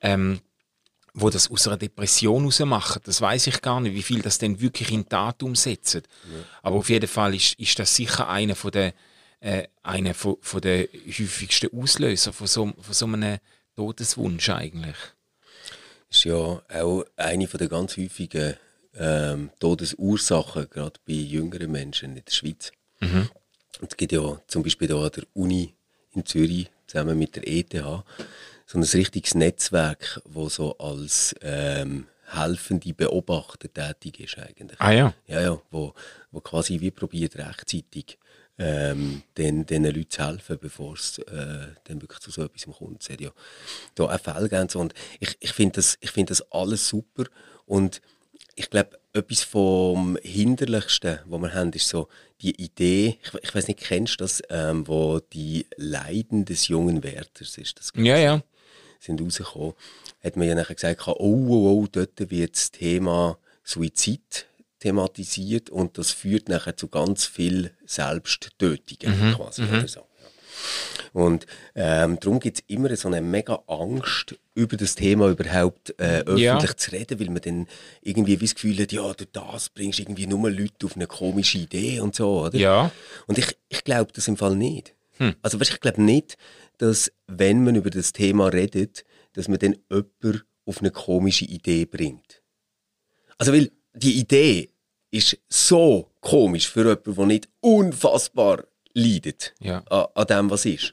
ähm, 0.00 0.40
wo 1.18 1.30
das 1.30 1.50
aus 1.50 1.66
einer 1.66 1.78
Depression 1.78 2.40
heraus 2.42 2.60
machen. 2.60 3.00
Das 3.06 3.20
weiß 3.20 3.46
ich 3.46 3.62
gar 3.62 3.80
nicht, 3.80 3.94
wie 3.94 4.02
viel 4.02 4.20
das 4.20 4.38
denn 4.38 4.60
wirklich 4.60 4.90
in 4.92 5.08
Tat 5.08 5.42
umsetzen. 5.42 6.02
Aber 6.62 6.76
auf 6.76 6.90
jeden 6.90 7.08
Fall 7.08 7.34
ist, 7.34 7.54
ist 7.54 7.78
das 7.78 7.96
sicher 7.96 8.28
einer 8.28 8.54
von 8.54 8.70
der 8.70 8.92
äh, 9.40 9.64
einer 9.82 10.14
von, 10.14 10.36
von 10.40 10.60
der 10.60 10.88
häufigsten 11.06 11.68
Auslöser 11.78 12.32
von 12.32 12.46
so, 12.46 12.72
von 12.80 12.94
so 12.94 13.06
einem 13.06 13.38
Todeswunsch 13.76 14.48
eigentlich. 14.50 14.96
ist 16.10 16.24
ja 16.24 16.34
auch 16.34 17.04
eine 17.16 17.46
von 17.46 17.58
der 17.58 17.68
ganz 17.68 17.96
häufigen 17.96 18.54
ähm, 18.98 19.50
Todesursachen, 19.60 20.70
gerade 20.70 20.98
bei 21.06 21.12
jüngeren 21.12 21.70
Menschen 21.70 22.16
in 22.16 22.24
der 22.24 22.32
Schweiz. 22.32 22.72
Und 23.80 23.90
es 23.92 23.96
gibt 23.96 24.12
ja 24.12 24.40
zum 24.46 24.62
Beispiel 24.62 24.88
hier 24.88 24.96
an 24.96 25.10
der 25.14 25.24
Uni 25.34 25.74
in 26.14 26.24
Zürich 26.24 26.70
zusammen 26.86 27.18
mit 27.18 27.36
der 27.36 27.46
ETH 27.46 27.74
so 28.66 28.78
ein 28.78 28.82
richtiges 28.82 29.34
Netzwerk, 29.34 30.20
wo 30.24 30.48
so 30.48 30.76
als 30.78 31.34
ähm, 31.42 32.06
helfende 32.24 32.92
Beobachter 32.94 33.72
tätig 33.72 34.20
ist 34.20 34.38
eigentlich. 34.38 34.80
Ah 34.80 34.90
ja. 34.90 35.14
Ja, 35.26 35.40
ja, 35.40 35.60
wo, 35.70 35.94
wo 36.32 36.40
quasi 36.40 36.80
wie 36.80 36.90
probiert 36.90 37.36
rechtzeitig 37.36 38.18
ähm, 38.58 39.22
den, 39.36 39.66
den 39.66 39.84
Leuten 39.84 40.10
zu 40.10 40.24
helfen, 40.26 40.58
bevor 40.60 40.94
es 40.94 41.18
äh, 41.18 41.66
dann 41.84 42.00
wirklich 42.00 42.20
zu 42.20 42.30
so 42.30 42.42
etwas 42.44 42.66
kommt. 42.76 43.02
Es 43.02 43.10
hat 43.10 43.20
ja 43.20 43.30
da 43.94 44.04
auch 44.04 44.20
Fälle 44.20 44.48
gegeben 44.48 44.80
und 44.80 44.94
ich, 45.20 45.36
ich 45.40 45.52
finde 45.52 45.76
das, 45.76 45.98
ich 46.00 46.10
find 46.10 46.30
das 46.30 46.40
alles 46.52 46.88
super 46.88 47.24
und 47.66 48.00
ich 48.54 48.70
glaube, 48.70 48.98
etwas 49.12 49.42
vom 49.42 50.16
Hinderlichsten, 50.22 51.20
was 51.26 51.40
wir 51.40 51.54
haben, 51.54 51.72
ist 51.72 51.88
so 51.88 52.08
die 52.40 52.54
Idee, 52.62 53.18
ich, 53.22 53.34
ich 53.42 53.54
weiß 53.54 53.68
nicht, 53.68 53.80
kennst 53.80 54.14
du 54.14 54.24
das, 54.24 54.42
ähm, 54.50 54.88
wo 54.88 55.20
die 55.20 55.66
Leiden 55.76 56.44
des 56.44 56.68
jungen 56.68 57.02
Werthers 57.02 57.58
ist? 57.58 57.78
Das 57.78 57.92
Ja, 57.96 58.16
ja. 58.16 58.42
sind 58.98 59.20
rausgekommen, 59.20 59.74
hat 60.24 60.36
man 60.36 60.48
ja 60.48 60.54
nachher 60.54 60.74
gesagt, 60.74 61.06
oh, 61.06 61.14
oh, 61.18 61.82
oh, 61.82 61.86
dort 61.90 62.30
wird 62.30 62.54
das 62.56 62.70
Thema 62.70 63.38
Suizid 63.62 64.46
thematisiert 64.78 65.70
und 65.70 65.98
das 65.98 66.10
führt 66.10 66.48
nachher 66.48 66.76
zu 66.76 66.88
ganz 66.88 67.24
viel 67.26 67.72
Selbsttötungen 67.86 69.34
quasi 69.34 69.62
oder 69.62 69.88
so. 69.88 70.00
Und 71.12 71.46
ähm, 71.74 72.18
darum 72.20 72.40
gibt 72.40 72.58
es 72.58 72.64
immer 72.66 72.94
so 72.96 73.08
eine 73.08 73.20
mega 73.20 73.62
Angst, 73.66 74.36
über 74.54 74.76
das 74.76 74.94
Thema 74.94 75.28
überhaupt 75.30 75.90
äh, 75.98 76.20
öffentlich 76.20 76.40
Ja. 76.40 76.76
zu 76.76 76.92
reden, 76.92 77.20
weil 77.20 77.26
man 77.30 77.42
dann 77.42 77.66
irgendwie 78.02 78.40
wie 78.40 78.44
das 78.46 78.54
Gefühl 78.54 78.78
hat, 78.80 78.92
ja, 78.92 79.12
durch 79.12 79.30
das 79.32 79.68
bringst 79.70 79.98
du 79.98 80.02
irgendwie 80.02 80.26
nur 80.26 80.50
Leute 80.50 80.86
auf 80.86 80.96
eine 80.96 81.06
komische 81.06 81.58
Idee 81.58 82.00
und 82.00 82.14
so, 82.14 82.42
oder? 82.44 82.58
Ja. 82.58 82.90
Und 83.26 83.38
ich, 83.38 83.56
ich 83.68 83.84
glaube 83.84 84.12
das 84.14 84.28
im 84.28 84.36
Fall 84.36 84.56
nicht. 84.56 84.94
Also 85.40 85.58
weißt, 85.58 85.72
ich 85.72 85.80
glaube 85.80 86.02
nicht, 86.02 86.36
dass 86.78 87.10
wenn 87.26 87.64
man 87.64 87.74
über 87.76 87.88
das 87.88 88.12
Thema 88.12 88.48
redet, 88.48 89.04
dass 89.32 89.48
man 89.48 89.58
dann 89.58 89.76
jemanden 89.90 90.42
auf 90.66 90.80
eine 90.80 90.90
komische 90.90 91.46
Idee 91.46 91.86
bringt. 91.86 92.42
Also 93.38 93.52
weil 93.52 93.70
die 93.96 94.18
Idee 94.20 94.70
ist 95.10 95.38
so 95.48 96.10
komisch 96.20 96.68
für 96.68 96.80
jemanden, 96.80 97.14
der 97.14 97.26
nicht 97.26 97.48
unfassbar 97.60 98.64
leidet 98.94 99.54
Ja. 99.60 99.82
an, 99.90 100.06
an 100.14 100.26
dem, 100.26 100.50
was 100.50 100.64
ist. 100.66 100.92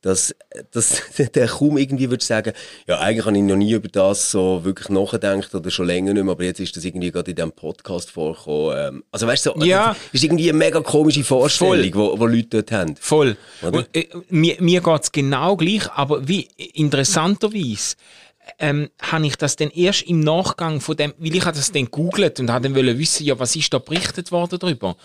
Dass, 0.00 0.34
dass 0.70 1.00
der 1.34 1.46
kaum 1.48 1.78
irgendwie 1.78 2.10
würde 2.10 2.22
sagen, 2.24 2.52
ja, 2.86 2.98
eigentlich 2.98 3.24
habe 3.24 3.36
ich 3.38 3.42
noch 3.42 3.56
nie 3.56 3.72
über 3.72 3.88
das 3.88 4.30
so 4.30 4.62
wirklich 4.62 4.90
nachgedacht 4.90 5.54
oder 5.54 5.70
schon 5.70 5.86
länger 5.86 6.12
nicht 6.12 6.22
mehr, 6.24 6.32
aber 6.32 6.44
jetzt 6.44 6.60
ist 6.60 6.76
das 6.76 6.84
irgendwie 6.84 7.10
gerade 7.10 7.30
in 7.30 7.36
diesem 7.36 7.52
Podcast 7.52 8.10
vorgekommen. 8.10 8.76
Ähm, 8.96 9.04
also 9.10 9.26
weißt 9.26 9.46
du, 9.46 9.52
so, 9.58 9.64
Ja. 9.64 9.88
das 9.88 9.96
ist 10.12 10.24
irgendwie 10.24 10.50
eine 10.50 10.58
mega 10.58 10.80
komische 10.82 11.24
Vorstellung, 11.24 11.80
die 11.82 11.94
wo, 11.94 12.18
wo 12.18 12.26
Leute 12.26 12.48
dort 12.62 12.72
haben. 12.72 12.96
Voll. 12.96 13.36
Oder? 13.62 13.78
Und, 13.78 13.96
äh, 13.96 14.08
mir 14.28 14.56
mir 14.60 14.80
geht 14.82 15.02
es 15.02 15.10
genau 15.12 15.56
gleich, 15.56 15.90
aber 15.92 16.28
wie 16.28 16.48
interessanterweise 16.74 17.96
ähm, 18.58 18.90
habe 19.00 19.26
ich 19.26 19.36
das 19.36 19.56
dann 19.56 19.70
erst 19.70 20.02
im 20.02 20.20
Nachgang 20.20 20.80
von 20.80 20.96
dem, 20.96 21.14
weil 21.18 21.34
ich 21.34 21.44
habe 21.44 21.56
das 21.56 21.72
dann 21.72 21.86
googelt 21.86 22.40
und 22.40 22.50
habe 22.50 22.64
dann 22.64 22.76
wollen 22.76 22.98
wissen, 22.98 23.24
ja, 23.24 23.38
was 23.38 23.56
ist 23.56 23.72
da 23.72 23.78
berichtet 23.78 24.32
worden 24.32 24.58
darüber. 24.58 24.96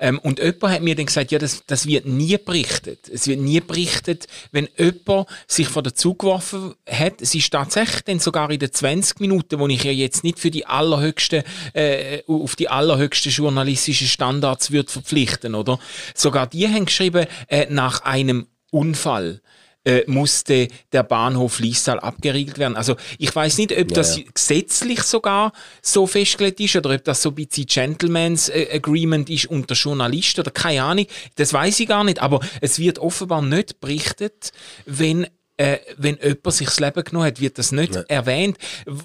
Ähm, 0.00 0.18
und 0.20 0.38
jemand 0.38 0.74
hat 0.74 0.82
mir 0.82 0.94
dann 0.94 1.06
gesagt, 1.06 1.32
ja, 1.32 1.38
das, 1.38 1.62
das 1.66 1.86
wird 1.86 2.06
nie 2.06 2.36
berichtet. 2.38 3.08
Es 3.08 3.26
wird 3.26 3.40
nie 3.40 3.60
berichtet, 3.60 4.26
wenn 4.52 4.68
jemand 4.78 5.28
sich 5.46 5.68
vor 5.68 5.82
den 5.82 5.94
Zug 5.94 6.20
geworfen 6.20 6.74
hat. 6.88 7.20
Es 7.20 7.34
ist 7.34 7.52
tatsächlich 7.52 8.02
dann 8.04 8.20
sogar 8.20 8.50
in 8.50 8.58
den 8.58 8.72
20 8.72 9.20
Minuten, 9.20 9.58
wo 9.58 9.68
ich 9.68 9.84
ja 9.84 9.92
jetzt 9.92 10.24
nicht 10.24 10.38
für 10.38 10.50
die 10.50 10.66
allerhöchsten, 10.66 11.42
äh, 11.72 12.22
auf 12.26 12.56
die 12.56 12.68
allerhöchsten 12.68 13.32
journalistischen 13.32 14.06
Standards 14.06 14.70
würde 14.70 14.90
verpflichten, 14.90 15.54
oder? 15.54 15.78
Sogar 16.14 16.46
die 16.46 16.68
haben 16.68 16.86
geschrieben, 16.86 17.26
äh, 17.48 17.66
nach 17.70 18.02
einem 18.02 18.46
Unfall 18.70 19.40
äh, 19.84 20.02
musste 20.06 20.68
der 20.92 21.02
Bahnhof 21.02 21.58
Liestal 21.60 22.00
abgeriegelt 22.00 22.58
werden. 22.58 22.76
Also 22.76 22.96
ich 23.18 23.34
weiß 23.34 23.58
nicht, 23.58 23.76
ob 23.76 23.88
das 23.88 24.16
ja. 24.16 24.24
gesetzlich 24.32 25.02
sogar 25.02 25.52
so 25.82 26.06
festgelegt 26.06 26.60
ist 26.60 26.76
oder 26.76 26.94
ob 26.94 27.04
das 27.04 27.22
so 27.22 27.30
ein 27.30 27.34
bisschen 27.34 27.66
Gentleman's 27.66 28.48
äh, 28.48 28.68
Agreement 28.72 29.30
ist 29.30 29.46
unter 29.46 29.74
Journalisten 29.74 30.40
oder 30.40 30.50
keine 30.50 30.82
Ahnung. 30.82 31.06
Das 31.36 31.52
weiß 31.52 31.80
ich 31.80 31.88
gar 31.88 32.04
nicht. 32.04 32.20
Aber 32.20 32.40
es 32.60 32.78
wird 32.78 32.98
offenbar 32.98 33.42
nicht 33.42 33.80
berichtet, 33.80 34.52
wenn 34.86 35.26
äh, 35.56 35.78
wenn 35.96 36.18
jemand 36.20 36.52
sich 36.52 36.66
das 36.66 36.80
Leben 36.80 37.04
genommen 37.04 37.26
hat, 37.26 37.40
wird 37.40 37.58
das 37.58 37.70
nicht 37.70 37.94
erwähnt. 38.08 38.58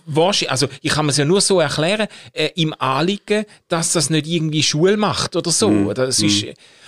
Wahrscheinlich, 0.05 0.51
also 0.51 0.67
ich 0.81 0.91
kann 0.91 1.05
mir 1.05 1.11
es 1.11 1.17
ja 1.17 1.25
nur 1.25 1.41
so 1.41 1.59
erklären, 1.59 2.07
äh, 2.33 2.49
im 2.55 2.73
Anliegen, 2.79 3.45
dass 3.67 3.93
das 3.93 4.09
nicht 4.09 4.25
irgendwie 4.25 4.63
Schule 4.63 4.97
macht 4.97 5.35
oder 5.35 5.51
so. 5.51 5.69
Mhm. 5.69 5.93
Das 5.93 6.19
ist, 6.19 6.45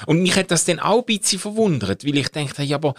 und 0.08 0.22
mich 0.24 0.36
hat 0.36 0.50
das 0.50 0.66
dann 0.66 0.80
auch 0.80 1.00
ein 1.00 1.06
bisschen 1.06 1.40
verwundert, 1.40 2.06
weil 2.06 2.18
ich 2.18 2.30
dachte, 2.30 2.64
ja, 2.64 2.78
aber 2.78 2.96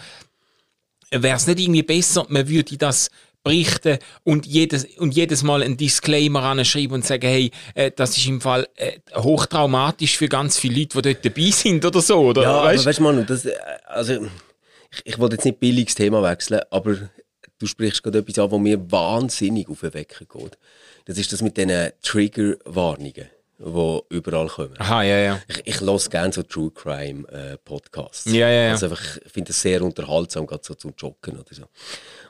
wäre 1.21 1.35
es 1.35 1.47
nicht 1.47 1.59
irgendwie 1.59 1.83
besser, 1.83 2.25
man 2.29 2.47
würde 2.47 2.77
das 2.77 3.09
berichten 3.43 3.97
und 4.23 4.45
jedes, 4.45 4.85
und 4.97 5.13
jedes 5.13 5.43
Mal 5.43 5.61
einen 5.61 5.77
Disclaimer 5.77 6.43
anschreiben 6.43 6.95
und 6.95 7.05
sagen, 7.05 7.27
hey, 7.27 7.51
äh, 7.75 7.91
das 7.93 8.17
ist 8.17 8.25
im 8.25 8.41
Fall 8.41 8.67
äh, 8.75 8.99
hochtraumatisch 9.15 10.17
für 10.17 10.29
ganz 10.29 10.57
viele 10.57 10.79
Leute, 10.79 11.01
die 11.01 11.13
dort 11.13 11.25
dabei 11.25 11.51
sind 11.51 11.85
oder 11.85 12.01
so, 12.01 12.19
oder? 12.19 12.41
Ja, 12.41 12.63
weißt? 12.63 12.79
aber 12.79 12.89
weißt 12.89 12.99
du, 12.99 13.03
Manu, 13.03 13.23
das, 13.23 13.45
äh, 13.45 13.53
also, 13.85 14.25
ich, 14.91 15.01
ich 15.03 15.19
wollte 15.19 15.35
jetzt 15.35 15.45
nicht 15.45 15.59
billiges 15.59 15.95
Thema 15.95 16.23
wechseln, 16.23 16.61
aber 16.71 17.09
du 17.59 17.67
sprichst 17.67 18.01
gerade 18.01 18.19
etwas 18.19 18.39
an, 18.39 18.51
was 18.51 18.59
mir 18.59 18.91
wahnsinnig 18.91 19.69
auf 19.69 19.81
den 19.81 19.93
Wecker 19.93 20.25
geht. 20.25 20.57
Das 21.05 21.17
ist 21.17 21.33
das 21.33 21.41
mit 21.41 21.57
diesen 21.57 21.91
Triggerwarnungen, 22.01 23.27
die 23.59 24.01
überall 24.09 24.47
kommen. 24.47 24.75
Aha, 24.77 25.03
ja, 25.03 25.17
ja. 25.17 25.41
Ich, 25.47 25.61
ich 25.65 25.81
höre 25.81 25.97
gerne 26.09 26.33
so 26.33 26.43
True 26.43 26.71
Crime 26.71 27.27
äh, 27.29 27.57
Podcasts. 27.57 28.25
Ja, 28.25 28.49
ja, 28.49 28.63
ja. 28.65 28.71
Also 28.71 28.87
einfach, 28.87 29.17
ich 29.23 29.31
finde 29.31 29.49
das 29.49 29.61
sehr 29.61 29.81
unterhaltsam, 29.81 30.45
gerade 30.45 30.63
so 30.63 30.73
zum 30.73 30.93
Joggen 30.97 31.39
oder 31.39 31.53
so. 31.53 31.63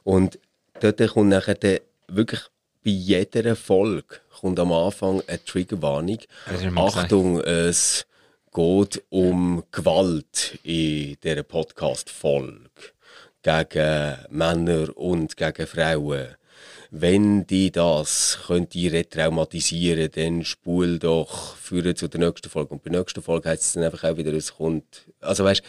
Und 0.04 0.40
dort 0.80 1.00
kommt 1.10 1.30
nachher 1.30 1.56
der, 1.56 1.82
wirklich 2.08 2.42
bei 2.84 2.92
jeder 2.92 3.56
Folge 3.56 4.20
kommt 4.40 4.60
am 4.60 4.74
Anfang 4.74 5.22
eine 5.28 5.44
Triggerwarnung. 5.44 6.20
Achtung, 6.76 7.40
es 7.40 8.06
geht 8.54 9.02
um 9.10 9.64
Gewalt 9.72 10.60
in 10.64 11.16
dieser 11.24 11.44
Podcast-Folge 11.44 12.70
gegen 13.42 14.18
Männer 14.30 14.98
und 14.98 15.38
gegen 15.38 15.66
Frauen. 15.66 16.36
Wenn 16.96 17.48
die 17.48 17.72
das 17.72 18.38
könnte 18.46 18.92
retraumatisieren, 18.92 20.12
dann 20.12 20.46
spul 20.46 21.00
doch 21.00 21.56
führen 21.56 21.96
zu 21.96 22.08
der 22.08 22.20
nächsten 22.20 22.52
Folge. 22.52 22.76
Und 22.76 22.84
bei 22.84 22.92
der 22.92 23.00
nächsten 23.00 23.24
Folge 23.24 23.50
heißt 23.50 23.64
es 23.64 23.74
dann 23.74 23.84
einfach 23.84 24.04
auch 24.04 24.16
wieder, 24.16 24.32
es 24.34 24.54
kommt. 24.54 25.06
Also 25.20 25.44
weißt, 25.44 25.64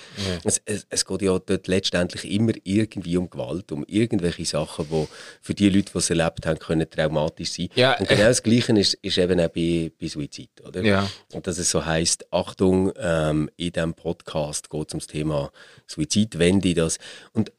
es, 0.45 0.61
es, 0.67 0.87
es 0.91 1.07
geht 1.07 1.23
ja 1.23 1.39
dort 1.39 1.67
letztendlich 1.67 2.31
immer 2.31 2.53
irgendwie 2.65 3.17
um 3.17 3.31
Gewalt, 3.31 3.73
um 3.73 3.87
irgendwelche 3.89 4.45
Sachen, 4.45 4.87
die 4.91 5.09
für 5.41 5.55
die 5.55 5.71
Leute, 5.71 5.93
die 5.93 5.99
es 5.99 6.11
erlebt 6.11 6.45
haben, 6.45 6.59
können 6.59 6.91
traumatisch 6.91 7.53
sein. 7.53 7.71
Ja, 7.75 7.99
und 7.99 8.07
genau 8.07 8.25
das 8.25 8.43
Gleiche 8.43 8.79
ist, 8.79 8.93
ist 9.01 9.17
eben 9.17 9.41
auch 9.41 9.49
bei, 9.49 9.93
bei 9.99 10.09
Suizid, 10.09 10.51
oder? 10.63 10.83
Ja. 10.83 11.09
Und 11.33 11.47
dass 11.47 11.57
es 11.57 11.71
so 11.71 11.87
heisst, 11.87 12.31
Achtung, 12.35 12.93
ähm, 12.99 13.49
in 13.57 13.73
diesem 13.73 13.95
Podcast 13.95 14.69
geht 14.69 14.89
es 14.89 14.93
ums 14.93 15.07
Thema 15.07 15.51
Suizid, 15.87 16.39
wenn 16.39 16.61
die 16.61 16.75
das. 16.75 16.99
Und 17.33 17.51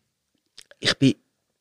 ich 0.79 0.93
bin, 0.99 1.15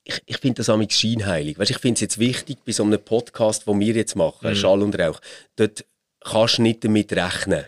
ich, 0.04 0.22
ich 0.26 0.36
finde 0.38 0.58
das 0.58 0.68
amigs 0.68 0.98
scheinheilig. 0.98 1.58
Weißt, 1.58 1.70
ich 1.70 1.78
finde 1.78 1.94
es 1.94 2.00
jetzt 2.02 2.18
wichtig, 2.18 2.58
bei 2.64 2.72
so 2.72 2.84
einem 2.84 3.00
Podcast, 3.02 3.66
den 3.66 3.80
wir 3.80 3.94
jetzt 3.94 4.16
machen, 4.16 4.54
Schall 4.54 4.82
und 4.82 4.98
Rauch, 4.98 5.20
dort 5.56 5.84
kannst 6.20 6.58
du 6.58 6.62
nicht 6.62 6.84
damit 6.84 7.12
rechnen, 7.12 7.64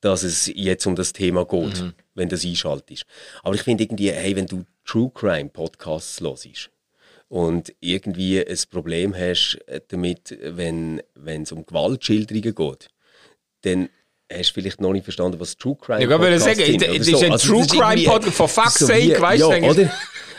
dass 0.00 0.22
es 0.22 0.46
jetzt 0.54 0.86
um 0.86 0.94
das 0.96 1.12
Thema 1.12 1.44
geht, 1.44 1.82
wenn 2.14 2.28
das 2.28 2.44
einschaltest. 2.44 3.04
Aber 3.42 3.54
ich 3.54 3.62
finde 3.62 3.84
irgendwie, 3.84 4.10
hey, 4.12 4.36
wenn 4.36 4.46
du 4.46 4.64
True 4.84 5.10
Crime 5.12 5.48
Podcasts 5.48 6.20
hörst 6.20 6.70
und 7.28 7.74
irgendwie 7.80 8.46
ein 8.46 8.58
Problem 8.70 9.14
hast 9.14 9.58
äh, 9.66 9.80
damit, 9.88 10.36
wenn 10.42 11.02
wenn 11.14 11.42
es 11.42 11.52
um 11.52 11.64
Gewaltschilderungen 11.64 12.54
geht, 12.54 12.88
dann 13.62 13.88
hast 14.32 14.52
vielleicht 14.52 14.80
noch 14.80 14.92
nicht 14.92 15.04
verstanden, 15.04 15.38
was 15.38 15.56
True 15.56 15.76
Crime 15.80 16.02
Ja, 16.02 16.10
ich 16.10 16.18
Podcasts 16.18 16.44
sagen, 16.44 16.64
sind 16.64 16.82
das 16.82 16.88
oder 16.88 16.98
ist 16.98 17.22
ein 17.24 17.32
Also, 17.32 17.48
True 17.48 17.66
Crime 17.66 18.04
Podcast, 18.04 18.36
for 18.36 18.48
fuck's 18.48 18.78
so 18.78 18.86
sake, 18.86 19.20
weißt 19.20 19.42
du, 19.42 19.50
ja, 19.52 19.70
oder? 19.70 19.90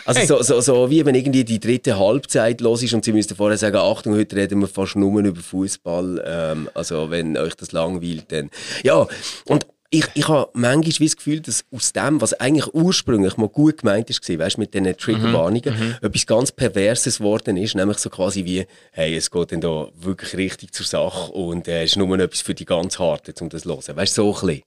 Also 0.06 0.20
Hey. 0.20 0.28
so, 0.28 0.44
so, 0.44 0.62
so 0.62 0.90
wie 0.92 1.04
wenn 1.04 1.16
irgendwie 1.16 1.44
die 1.44 1.60
dritte 1.60 1.98
Halbzeit 1.98 2.62
los 2.62 2.84
ist 2.84 2.94
und 2.94 3.04
sie 3.04 3.12
müssten 3.12 3.36
vorher 3.36 3.58
sagen, 3.58 3.78
Achtung, 3.78 4.14
heute 4.14 4.36
reden 4.36 4.62
wir 4.62 4.68
fast 4.68 4.96
nur 4.96 5.20
über 5.20 5.42
Fußball. 5.42 6.24
Ähm, 6.28 6.70
also 6.76 7.10
wenn 7.10 7.36
euch 7.38 7.56
das 7.56 7.72
langweilt, 7.72 8.32
dann... 8.32 8.52
Ja, 8.84 9.08
und 9.46 9.66
ich, 9.92 10.08
ich 10.14 10.28
habe 10.28 10.50
manchmal 10.54 11.08
das 11.08 11.16
Gefühl, 11.16 11.40
dass 11.40 11.64
aus 11.72 11.94
dem, 11.94 12.20
was 12.20 12.34
eigentlich 12.34 12.74
ursprünglich 12.74 13.38
mal 13.38 13.48
gut 13.48 13.80
gemeint 13.80 14.10
ist, 14.10 14.28
weißt, 14.28 14.58
mit 14.58 14.74
diesen 14.74 14.98
Triggerwarnungen, 14.98 15.96
etwas 16.02 16.26
ganz 16.26 16.52
Perverses 16.52 17.20
geworden 17.20 17.58
ist, 17.58 17.76
nämlich 17.76 18.00
so 18.00 18.10
quasi 18.10 18.46
wie, 18.46 18.66
hey, 18.92 19.16
es 19.16 19.30
geht 19.30 19.52
dann 19.52 19.62
da 19.62 19.88
wirklich 19.96 20.36
richtig 20.36 20.74
zur 20.74 20.86
Sache 20.86 21.32
und 21.32 21.68
äh, 21.68 21.84
es 21.84 21.92
ist 21.92 21.98
nur 21.98 22.20
etwas 22.20 22.42
für 22.42 22.54
die 22.56 22.66
ganz 22.66 23.00
Harten, 23.00 23.34
um 23.40 23.50
das 23.50 23.62
zu 23.62 23.70
hören. 23.70 23.96
Weißt 23.96 24.18
du, 24.18 24.34
so 24.34 24.34
ein 24.34 24.48
bisschen. 24.48 24.64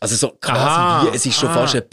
Also 0.00 0.14
so 0.16 0.28
quasi 0.40 0.60
Aha, 0.60 1.06
wie, 1.10 1.16
es 1.16 1.24
ist 1.26 1.38
schon 1.38 1.48
ah. 1.48 1.54
fast 1.54 1.74
eine 1.74 1.84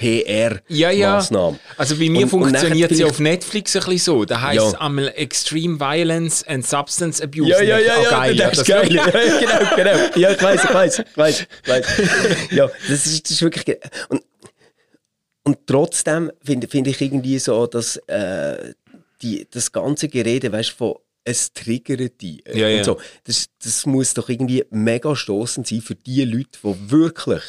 Ja, 0.68 0.92
ja. 0.92 1.18
PR-Maßnahme. 1.20 1.58
Also 1.78 1.96
bei 1.96 2.10
mir 2.10 2.18
Und- 2.20 2.24
und 2.24 2.30
funktioniert 2.30 2.92
nachher 2.92 2.96
sie 2.98 3.04
auf 3.06 3.20
Netflix 3.20 3.76
ein 3.76 3.80
bisschen 3.84 3.98
so. 4.00 4.26
Da 4.26 4.42
heißt 4.42 4.74
Ja. 4.74 4.80
einmal 4.82 5.08
Extreme 5.16 5.80
Violence 5.80 6.44
and 6.48 6.66
Substance 6.66 7.22
Abuse. 7.22 7.50
Ja, 7.50 7.62
ja, 7.62 7.80
ja, 7.80 7.94
Oh, 8.00 8.04
ja, 8.04 8.10
geil. 8.10 8.36
das 8.36 8.58
ist 8.60 8.66
geil. 8.68 8.92
Ja, 8.94 9.06
genau, 9.06 9.76
genau. 9.76 10.10
Ja, 10.20 10.32
ich 10.32 10.42
weiß, 10.42 10.64
ich 10.66 10.74
weiß, 10.74 11.00
ich 11.00 11.18
weiß, 11.18 11.48
ich 11.64 11.70
weiß. 11.70 11.86
Ja, 12.52 12.68
das 12.90 13.06
ist, 13.06 13.24
das 13.26 13.32
ist 13.32 13.42
wirklich. 13.42 13.78
Und, 14.10 14.24
und 15.44 15.58
trotzdem 15.68 16.32
finde 16.44 16.68
finde 16.68 16.90
ich 16.90 17.02
irgendwie 17.02 17.40
so, 17.40 17.68
dass 17.68 17.98
äh, 18.08 18.74
die, 19.22 19.48
das 19.50 19.72
ganze 19.72 20.08
Gerede, 20.08 20.52
weißt 20.52 20.72
du, 20.72 20.76
von 20.76 20.94
es 21.26 21.54
triggert 21.54 22.20
die. 22.22 22.46
äh, 22.46 22.60
Ja, 22.60 22.68
ja. 22.68 22.78
Und 22.80 22.84
so, 22.84 23.00
das, 23.24 23.46
das 23.64 23.86
muss 23.86 24.14
doch 24.14 24.28
irgendwie 24.28 24.66
mega 24.72 25.16
stoßend 25.16 25.66
sein 25.68 25.80
für 25.82 25.96
die 25.96 26.26
Leute, 26.26 26.60
die 26.64 26.92
wirklich 26.92 27.42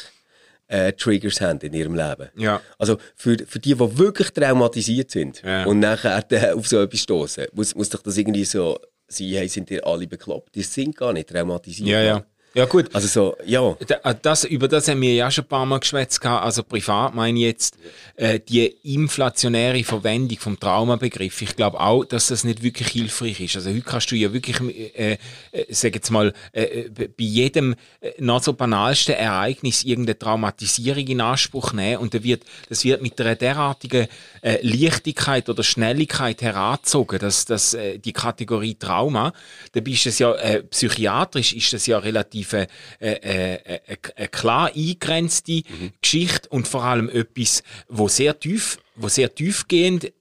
äh, 0.67 0.93
Triggers 0.93 1.41
haben 1.41 1.59
in 1.59 1.73
ihrem 1.73 1.95
Leben. 1.95 2.29
Ja. 2.37 2.61
Also 2.77 2.97
für, 3.15 3.37
für 3.45 3.59
die, 3.59 3.73
die 3.75 3.97
wirklich 3.97 4.31
traumatisiert 4.31 5.11
sind 5.11 5.41
Ja. 5.43 5.65
und 5.65 5.79
nachher 5.79 6.23
äh, 6.31 6.51
auf 6.53 6.67
so 6.67 6.81
etwas 6.81 7.01
stoßen, 7.01 7.45
muss, 7.53 7.75
muss 7.75 7.89
doch 7.89 8.01
das 8.01 8.17
irgendwie 8.17 8.45
so 8.45 8.79
sein, 9.07 9.27
hey, 9.27 9.47
sind 9.47 9.69
ihr 9.69 9.85
alle 9.85 10.07
bekloppt? 10.07 10.55
Die 10.55 10.63
sind 10.63 10.95
gar 10.97 11.13
nicht 11.13 11.29
traumatisiert. 11.29 11.87
Ja, 11.89 12.01
ja. 12.01 12.25
Ja, 12.57 12.63
gut. 12.63 12.95
Also 12.95 13.07
so, 13.07 13.35
ja. 13.45 13.75
Da- 13.85 14.13
Das, 14.13 14.45
über 14.45 14.69
das 14.69 14.87
haben 14.87 15.01
wir 15.01 15.13
ja 15.13 15.29
schon 15.29 15.43
ein 15.43 15.47
paar 15.49 15.65
Mal 15.65 15.79
geschwätzt. 15.81 16.25
Also 16.25 16.63
privat 16.63 17.13
meine 17.13 17.37
ich 17.37 17.43
jetzt 17.45 17.77
äh, 18.15 18.39
die 18.39 18.67
inflationäre 18.83 19.83
Verwendung 19.83 20.37
vom 20.39 20.57
Traumabegriff. 20.57 21.41
Ich 21.41 21.57
glaube 21.57 21.81
auch, 21.81 22.05
dass 22.05 22.27
das 22.27 22.45
nicht 22.45 22.63
wirklich 22.63 22.87
hilfreich 22.87 23.41
ist. 23.41 23.57
Also 23.57 23.71
heute 23.71 23.81
kannst 23.81 24.09
du 24.09 24.15
ja 24.15 24.31
wirklich, 24.31 24.57
äh, 24.95 25.17
äh, 25.51 25.65
sag 25.69 25.95
jetzt 25.95 26.11
mal, 26.11 26.31
äh, 26.53 26.87
bei 26.89 27.07
bei 27.07 27.23
jedem 27.25 27.75
äh, 27.99 28.11
noch 28.19 28.41
so 28.41 28.53
banalsten 28.53 29.15
Ereignis 29.15 29.83
irgendeine 29.83 30.17
Traumatisierung 30.17 31.05
in 31.07 31.19
Anspruch 31.19 31.73
nehmen 31.73 31.97
und 31.97 32.13
da 32.13 32.23
wird, 32.23 32.43
das 32.69 32.85
wird 32.85 33.01
mit 33.01 33.19
einer 33.19 33.35
derartigen 33.35 34.07
äh, 34.41 34.59
Leichtigkeit 34.65 35.49
oder 35.49 35.61
Schnelligkeit 35.63 36.41
herangezogen, 36.41 37.19
dass, 37.19 37.43
dass 37.43 37.73
äh, 37.73 37.99
die 37.99 38.13
Kategorie 38.13 38.75
Trauma, 38.75 39.33
da 39.73 39.81
bist 39.81 40.05
es 40.05 40.19
ja 40.19 40.31
äh, 40.35 40.63
psychiatrisch 40.63 41.51
ist 41.51 41.73
das 41.73 41.85
ja 41.87 41.97
relativ 41.99 42.44
äh, 42.53 42.67
äh, 42.99 43.53
äh, 43.55 43.97
eine 44.15 44.27
klar 44.27 44.71
eingrenzte 44.75 45.63
Geschichte 46.01 46.49
und 46.49 46.67
vor 46.67 46.83
allem 46.83 47.09
etwas, 47.09 47.63
wo 47.87 48.07
sehr 48.07 48.39
tief, 48.39 48.79
wo 48.95 49.07
sehr 49.07 49.33
tiefgehend 49.33 50.11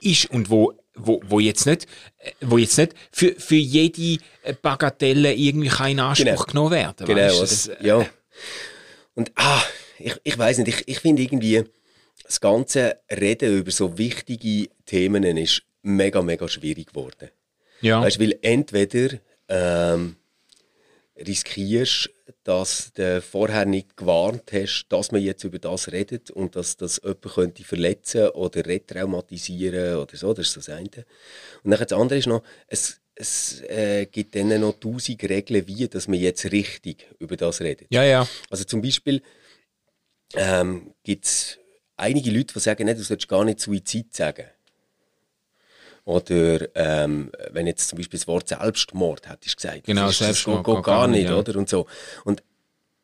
ist 0.00 0.26
und 0.30 0.50
wo 0.50 0.74
wo, 0.94 1.22
wo 1.24 1.40
jetzt 1.40 1.64
nicht, 1.64 1.86
äh, 2.18 2.32
wo 2.42 2.58
jetzt 2.58 2.76
nicht 2.76 2.92
für, 3.12 3.34
für 3.38 3.54
jede 3.56 4.22
Bagatelle 4.60 5.32
irgendwie 5.34 5.68
kann 5.68 5.90
in 5.90 6.00
Anspruch 6.00 6.26
Genau. 6.26 6.44
genommen 6.44 6.70
werden. 6.72 7.06
Genau, 7.06 7.32
oder? 7.32 7.40
das, 7.40 7.68
äh, 7.68 7.76
ja. 7.86 8.06
Und 9.14 9.32
ah, 9.36 9.62
ich, 9.98 10.14
ich 10.22 10.36
weiß 10.38 10.58
nicht, 10.58 10.68
ich, 10.68 10.88
ich 10.88 10.98
finde 11.00 11.22
irgendwie, 11.22 11.64
das 12.24 12.40
ganze 12.40 12.98
Reden 13.10 13.56
über 13.58 13.70
so 13.70 13.96
wichtige 13.96 14.68
Themen 14.84 15.24
ist 15.24 15.62
mega, 15.82 16.20
mega 16.20 16.46
schwierig 16.46 16.88
geworden. 16.88 17.30
ja. 17.80 18.02
Weißt, 18.02 18.20
weil 18.20 18.38
entweder 18.42 19.18
ähm, 19.48 20.16
riskierst, 21.16 22.10
dass 22.44 22.92
du 22.94 23.20
vorher 23.20 23.64
nicht 23.64 23.96
gewarnt 23.96 24.52
hast, 24.52 24.86
dass 24.88 25.12
man 25.12 25.22
jetzt 25.22 25.44
über 25.44 25.58
das 25.58 25.92
redet 25.92 26.30
und 26.30 26.56
dass 26.56 26.76
das 26.76 27.00
jemanden 27.02 27.28
könnte 27.30 27.64
verletzen 27.64 28.28
oder 28.30 28.64
retraumatisieren 28.64 29.96
oder 29.96 30.16
so, 30.16 30.32
das 30.32 30.48
ist 30.48 30.56
das 30.56 30.68
eine. 30.68 31.04
Und 31.62 31.70
dann 31.70 31.80
das 31.80 31.92
andere 31.92 32.18
ist 32.18 32.26
noch, 32.26 32.42
es, 32.66 33.00
es 33.14 33.60
äh, 33.62 34.06
gibt 34.06 34.34
dann 34.34 34.60
noch 34.60 34.78
tausend 34.80 35.22
Regeln, 35.22 35.66
wie 35.66 35.86
dass 35.88 36.08
man 36.08 36.18
jetzt 36.18 36.50
richtig 36.50 37.06
über 37.18 37.36
das 37.36 37.60
redet. 37.60 37.88
ja, 37.90 38.02
ja. 38.02 38.28
Also 38.50 38.64
zum 38.64 38.80
Beispiel 38.80 39.22
ähm, 40.34 40.94
gibt 41.02 41.26
es 41.26 41.58
einige 41.96 42.30
Leute, 42.30 42.54
die 42.54 42.60
sagen, 42.60 42.86
nee, 42.86 42.94
du 42.94 43.02
solltest 43.02 43.28
gar 43.28 43.44
nicht 43.44 43.60
Suizid 43.60 44.14
sagen. 44.14 44.46
Oder 46.04 46.68
ähm, 46.74 47.30
wenn 47.52 47.66
jetzt 47.66 47.88
zum 47.88 47.98
Beispiel 47.98 48.18
das 48.18 48.26
Wort 48.26 48.48
Selbstmord 48.48 49.28
hättest 49.28 49.56
gesagt, 49.56 49.84
Genau, 49.84 50.02
das, 50.02 50.12
ist, 50.12 50.20
das 50.20 50.26
Selbstmord 50.28 50.64
geht, 50.64 50.74
geht 50.74 50.76
geht 50.76 50.84
gar 50.84 51.06
nicht, 51.08 51.24
ja. 51.28 51.36
oder? 51.36 51.56
Und 51.56 51.68
so. 51.68 51.86
Und 52.24 52.42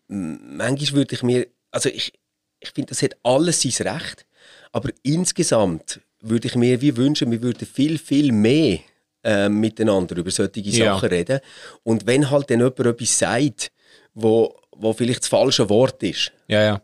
manchmal 0.09 0.93
würde 0.93 1.15
ich 1.15 1.23
mir, 1.23 1.47
also 1.71 1.89
ich, 1.89 2.13
ich 2.61 2.71
finde, 2.71 2.89
das 2.91 3.03
hat 3.03 3.17
alles 3.23 3.63
sein 3.63 3.87
Recht, 3.89 4.27
Aber 4.73 4.91
insgesamt 5.03 6.01
würde 6.21 6.49
ich 6.49 6.55
mir 6.57 6.81
wie 6.81 6.97
wünschen, 6.97 7.31
wir 7.31 7.43
würden 7.43 7.67
viel, 7.67 7.99
viel 7.99 8.33
mehr 8.33 8.81
äh, 9.23 9.49
miteinander 9.49 10.17
über 10.17 10.31
solche 10.31 10.61
Ja. 10.61 10.95
Sachen 10.95 11.09
reden. 11.11 11.41
Und 11.85 12.07
wenn 12.07 12.31
halt 12.31 12.51
dann 12.51 12.59
jemand 12.61 12.81
etwas 12.81 13.19
sagt, 13.19 13.71
wo, 14.15 14.57
wo 14.73 14.93
vielleicht 14.93 15.21
das 15.23 15.29
falsche 15.29 15.69
Wort 15.69 16.03
ist, 16.03 16.33
Ja, 16.49 16.63
ja. 16.63 16.83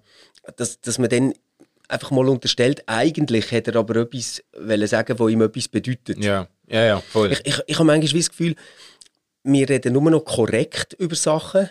dass, 0.57 0.81
dass 0.81 0.99
man 0.99 1.09
dann 1.09 1.35
einfach 1.89 2.11
mal 2.11 2.29
unterstellt, 2.29 2.83
eigentlich 2.87 3.51
hätte 3.51 3.73
er 3.73 3.77
aber 3.81 3.97
etwas 3.97 4.43
wollen 4.59 4.87
sagen, 4.87 5.19
wo 5.19 5.29
ihm 5.29 5.43
etwas 5.43 5.69
bedeutet. 5.69 6.23
Ja, 6.25 6.49
ja, 6.69 6.85
ja, 6.85 7.01
voll. 7.01 7.33
Ich, 7.33 7.41
ich, 7.45 7.61
ich 7.67 7.75
habe 7.77 7.85
manchmal 7.87 8.21
das 8.21 8.31
Gefühl, 8.31 8.55
wir 9.43 9.69
reden 9.69 9.93
nur 9.93 10.11
noch 10.11 10.25
korrekt 10.25 10.95
über 10.95 11.15
Sachen 11.15 11.69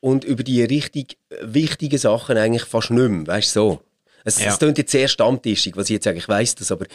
und 0.00 0.24
über 0.24 0.42
die 0.42 0.62
richtig 0.64 1.18
wichtigen 1.42 1.98
Sachen 1.98 2.36
eigentlich 2.38 2.64
fast 2.64 2.90
nicht 2.90 3.08
mehr. 3.10 3.26
Weißt 3.26 3.54
du, 3.56 3.60
so. 3.60 3.82
Es, 4.24 4.38
Ja. 4.40 4.50
es 4.50 4.58
klingt 4.58 4.78
jetzt 4.78 4.92
sehr 4.92 5.08
stammtischig, 5.08 5.76
was 5.76 5.86
ich 5.86 5.94
jetzt 5.94 6.04
sage, 6.04 6.18
ich 6.18 6.28
weiss 6.28 6.54
das, 6.54 6.70
aber 6.72 6.86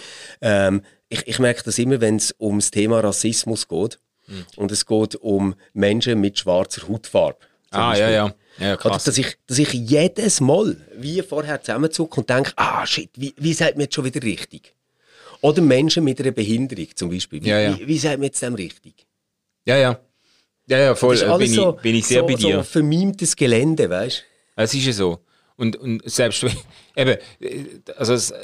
ähm, 0.41 0.81
ich, 1.09 1.27
ich 1.27 1.39
merke 1.39 1.61
das 1.63 1.77
immer, 1.77 1.99
wenn 2.01 2.15
es 2.15 2.33
ums 2.39 2.71
Thema 2.71 2.99
Rassismus 3.01 3.67
geht 3.67 3.99
Hm. 4.27 4.45
und 4.57 4.71
es 4.73 4.85
geht 4.85 5.15
um 5.15 5.55
Menschen 5.73 6.19
mit 6.19 6.37
schwarzer 6.39 6.87
Hautfarbe. 6.87 7.37
ah, 7.71 7.89
Beispiel. 7.91 8.05
ja. 8.07 8.11
Ja, 8.27 8.33
Oder 8.59 8.77
krass. 8.77 9.03
dass 9.03 9.17
ich, 9.17 9.37
dass 9.45 9.59
ich 9.59 9.71
jedes 9.73 10.41
Mal 10.41 10.77
wie 10.95 11.21
vorher 11.21 11.61
zusammenzucke 11.61 12.21
und 12.21 12.29
denke, 12.29 12.51
ah 12.55 12.85
shit, 12.85 13.09
wie, 13.15 13.33
wie 13.37 13.53
sagt 13.53 13.75
man 13.75 13.81
jetzt 13.81 13.95
schon 13.95 14.05
wieder 14.05 14.21
richtig? 14.21 14.73
Oder 15.41 15.61
Menschen 15.61 16.03
mit 16.03 16.19
einer 16.19 16.31
Behinderung 16.31 16.87
zum 16.95 17.09
Beispiel. 17.09 17.43
Wie, 17.43 17.49
Ja, 17.49 17.59
ja. 17.59 17.77
wie, 17.77 17.87
wie 17.87 17.97
sagt 17.97 18.17
man 18.17 18.23
jetzt 18.23 18.41
dem 18.41 18.55
richtig? 18.55 19.05
Ja, 19.65 19.77
ja. 19.77 19.99
Ja, 20.67 20.79
ja, 20.79 20.95
voll. 20.95 21.15
Das 21.15 21.23
ist 21.23 21.33
Äh, 21.33 21.37
Bin, 21.37 21.51
so, 21.51 21.75
ich, 21.75 21.81
bin 21.81 21.95
ich 21.95 22.05
sehr 22.05 22.21
so, 22.21 22.27
bei 22.27 22.33
dir. 22.33 22.55
So 22.57 22.63
vermimtes 22.63 23.35
Gelände, 23.35 23.89
weißt 23.89 24.23
Es 24.55 24.73
ist 24.73 24.85
ja 24.85 24.93
so. 24.93 25.19
Und, 25.55 25.75
und 25.77 26.09
selbst 26.09 26.45
eben, 26.95 27.17
äh, 27.39 27.65
also 27.95 28.13
äh, 28.13 28.37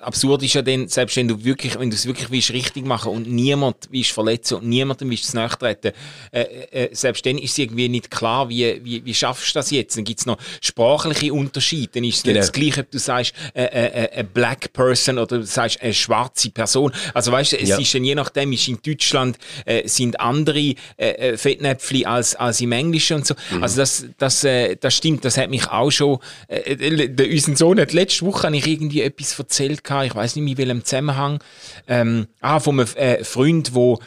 absurd 0.00 0.42
ist 0.42 0.54
ja 0.54 0.62
dann, 0.62 0.88
selbst 0.88 1.16
wenn 1.16 1.28
du 1.28 1.44
wirklich, 1.44 1.78
wenn 1.78 1.90
du 1.90 1.96
es 1.96 2.06
wirklich 2.06 2.30
willst, 2.30 2.52
richtig 2.52 2.86
machen 2.86 3.12
und 3.12 3.28
niemand 3.30 3.76
willst 3.90 4.12
verletzen 4.12 4.54
und 4.58 4.68
niemandem 4.68 5.10
willst 5.10 5.34
nachtreten, 5.34 5.92
äh, 6.32 6.40
äh, 6.70 6.88
selbst 6.94 7.26
dann 7.26 7.36
ist 7.36 7.52
es 7.52 7.58
irgendwie 7.58 7.88
nicht 7.88 8.10
klar, 8.10 8.48
wie, 8.48 8.80
wie, 8.82 9.04
wie 9.04 9.14
schaffst 9.14 9.54
du 9.54 9.58
das 9.58 9.70
jetzt? 9.70 9.96
Dann 9.96 10.04
gibt 10.04 10.20
es 10.20 10.26
noch 10.26 10.38
sprachliche 10.62 11.32
Unterschiede. 11.34 11.90
Dann 11.94 12.04
ist 12.04 12.16
es 12.18 12.22
Genau. 12.22 12.34
nicht 12.34 12.42
das 12.48 12.52
Gleiche, 12.52 12.80
ob 12.80 12.90
du 12.90 12.98
sagst, 12.98 13.34
äh, 13.54 13.64
äh, 13.64 14.04
äh, 14.04 14.20
a 14.20 14.22
black 14.22 14.72
person 14.72 15.18
oder 15.18 15.38
du 15.38 15.46
sagst, 15.46 15.82
eine 15.82 15.92
schwarze 15.92 16.50
Person. 16.50 16.92
Also 17.12 17.30
weißt 17.32 17.52
du, 17.52 17.58
es 17.60 17.68
Ja. 17.68 17.78
ist 17.78 17.94
dann 17.94 18.04
je 18.04 18.14
nachdem, 18.14 18.52
ist 18.52 18.68
in 18.68 18.78
Deutschland 18.84 19.36
äh, 19.66 19.86
sind 19.86 20.18
andere 20.20 20.58
äh, 20.58 20.74
äh, 20.96 21.36
Fettnäpfchen 21.36 22.06
als, 22.06 22.34
als 22.36 22.60
im 22.60 22.72
Englischen 22.72 23.16
und 23.16 23.26
so. 23.26 23.34
Mhm. 23.50 23.62
Also 23.62 23.76
das, 23.78 24.06
das, 24.16 24.44
äh, 24.44 24.76
das 24.76 24.94
stimmt, 24.96 25.24
das 25.24 25.36
hat 25.36 25.50
mich 25.50 25.68
auch 25.68 25.90
schon, 25.90 26.18
äh, 26.48 26.56
äh, 26.72 27.08
der, 27.08 27.28
unser 27.30 27.56
Sohn 27.56 27.78
hat 27.80 27.92
letzte 27.92 28.24
Woche 28.24 28.46
habe 28.46 28.56
ich 28.56 28.66
irgendwie 28.66 29.02
etwas 29.02 29.38
erzählt, 29.38 29.57
gehabt, 29.66 30.06
ich 30.06 30.14
weiß 30.14 30.36
nicht 30.36 30.44
mehr, 30.44 30.52
in 30.52 30.58
welchem 30.58 30.84
Zusammenhang, 30.84 31.42
ähm, 31.86 32.26
ah, 32.40 32.60
von 32.60 32.80
einem 32.80 32.88
äh, 32.96 33.24
Freund, 33.24 33.74
wo 33.74 33.98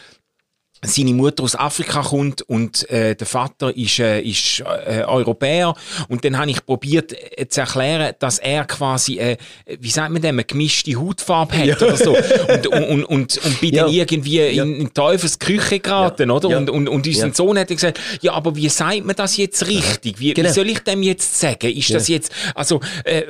seine 0.83 1.13
Mutter 1.13 1.43
aus 1.43 1.55
Afrika 1.55 2.01
kommt 2.01 2.41
und 2.41 2.89
äh, 2.89 3.15
der 3.15 3.27
Vater 3.27 3.75
ist, 3.77 3.99
äh, 3.99 4.19
ist 4.21 4.61
äh, 4.61 5.03
Europäer 5.03 5.75
und 6.09 6.25
dann 6.25 6.37
habe 6.39 6.49
ich 6.49 6.65
probiert 6.65 7.13
äh, 7.37 7.47
zu 7.47 7.61
erklären, 7.61 8.13
dass 8.19 8.39
er 8.39 8.65
quasi, 8.65 9.19
äh, 9.19 9.37
wie 9.79 9.91
sagt 9.91 10.11
man 10.11 10.21
dem, 10.23 10.35
eine 10.35 10.43
gemischte 10.43 10.95
Hautfarbe 10.99 11.55
hat 11.55 11.81
oder 11.83 11.97
so 11.97 12.15
und, 12.15 12.67
und, 12.67 12.67
und, 12.89 13.03
und, 13.05 13.37
und 13.45 13.61
bin 13.61 13.75
dann 13.75 13.91
Ja. 13.91 14.01
irgendwie 14.01 14.39
in, 14.39 14.75
in 14.81 14.93
Teufels 14.93 15.37
Küche 15.37 15.79
geraten, 15.79 16.29
Ja. 16.29 16.35
oder? 16.35 16.49
Ja. 16.49 16.57
Und, 16.57 16.69
und, 16.71 16.87
und 16.89 17.07
unser 17.07 17.27
Ja. 17.27 17.33
Sohn 17.33 17.59
hat 17.59 17.67
gesagt, 17.67 17.99
ja, 18.21 18.33
aber 18.33 18.55
wie 18.55 18.67
sagt 18.69 19.05
man 19.05 19.15
das 19.15 19.37
jetzt 19.37 19.67
richtig? 19.67 20.19
Wie, 20.19 20.33
Genau. 20.33 20.49
wie 20.49 20.53
soll 20.53 20.69
ich 20.69 20.79
dem 20.79 21.03
jetzt 21.03 21.39
sagen? 21.39 21.71
Ist 21.71 21.93
das 21.93 22.07
jetzt, 22.07 22.31
also, 22.55 22.79
äh, 23.03 23.23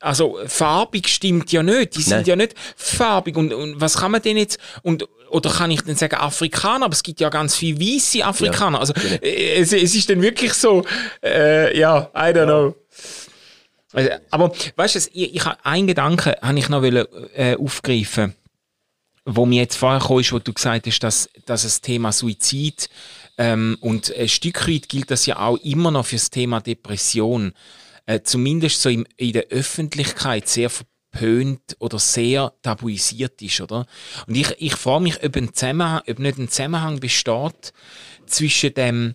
also 0.00 0.38
farbig 0.46 1.06
stimmt 1.08 1.52
ja 1.52 1.62
nicht, 1.62 1.94
die 1.96 2.02
sind 2.02 2.16
Nein. 2.16 2.24
ja 2.24 2.36
nicht 2.36 2.54
farbig 2.76 3.36
und, 3.36 3.52
und 3.52 3.80
was 3.80 3.96
kann 3.98 4.10
man 4.10 4.22
denn 4.22 4.36
jetzt, 4.38 4.58
und 4.82 5.06
oder 5.30 5.50
kann 5.50 5.70
ich 5.70 5.82
dann 5.82 5.96
sagen 5.96 6.16
Afrikaner, 6.16 6.86
aber 6.86 6.94
es 6.94 7.02
gibt 7.02 7.20
ja 7.20 7.28
ganz 7.28 7.56
viele 7.56 7.80
weiße 7.80 8.24
Afrikaner. 8.24 8.80
Also 8.80 8.92
äh, 9.22 9.60
es, 9.60 9.72
es 9.72 9.94
ist 9.94 10.08
dann 10.10 10.22
wirklich 10.22 10.52
so, 10.54 10.84
äh, 11.22 11.78
ja, 11.78 12.10
I 12.14 12.32
don't 12.32 12.44
know. 12.44 12.74
Also, 13.92 14.10
aber 14.30 14.52
weißt 14.76 14.94
du, 14.94 14.98
ich, 15.12 15.34
ich 15.34 15.44
habe 15.44 15.56
einen 15.64 15.86
Gedanken, 15.86 16.34
habe 16.42 16.58
ich 16.58 16.68
noch 16.68 16.82
wollen, 16.82 17.06
äh, 17.34 17.56
aufgreifen, 17.56 18.34
wo 19.24 19.46
mir 19.46 19.62
jetzt 19.62 19.76
vorher 19.76 20.00
kam, 20.00 20.20
ist, 20.20 20.32
wo 20.32 20.38
du 20.38 20.52
gesagt 20.52 20.86
hast, 20.86 21.00
dass, 21.00 21.28
dass 21.46 21.62
das 21.62 21.80
Thema 21.80 22.12
Suizid 22.12 22.88
ähm, 23.38 23.76
und 23.80 24.14
ein 24.14 24.28
Stück 24.28 24.68
weit 24.68 24.88
gilt 24.88 25.10
das 25.10 25.26
ja 25.26 25.38
auch 25.38 25.56
immer 25.58 25.90
noch 25.90 26.06
für 26.06 26.16
das 26.16 26.30
Thema 26.30 26.60
Depression. 26.60 27.52
Äh, 28.06 28.20
zumindest 28.22 28.82
so 28.82 28.88
im, 28.88 29.06
in 29.16 29.32
der 29.32 29.48
Öffentlichkeit 29.48 30.48
sehr 30.48 30.70
verpönt 31.16 31.76
oder 31.78 31.98
sehr 31.98 32.52
tabuisiert 32.62 33.40
ist, 33.42 33.60
oder? 33.60 33.86
Und 34.26 34.36
ich, 34.36 34.54
ich 34.58 34.74
frage 34.74 35.02
mich, 35.02 35.22
ob, 35.24 35.36
ein 35.36 35.54
Zusammenhang, 35.54 36.02
ob 36.08 36.18
nicht 36.18 36.38
ein 36.38 36.48
Zusammenhang 36.48 37.00
besteht 37.00 37.72
zwischen 38.26 38.74
dem 38.74 39.14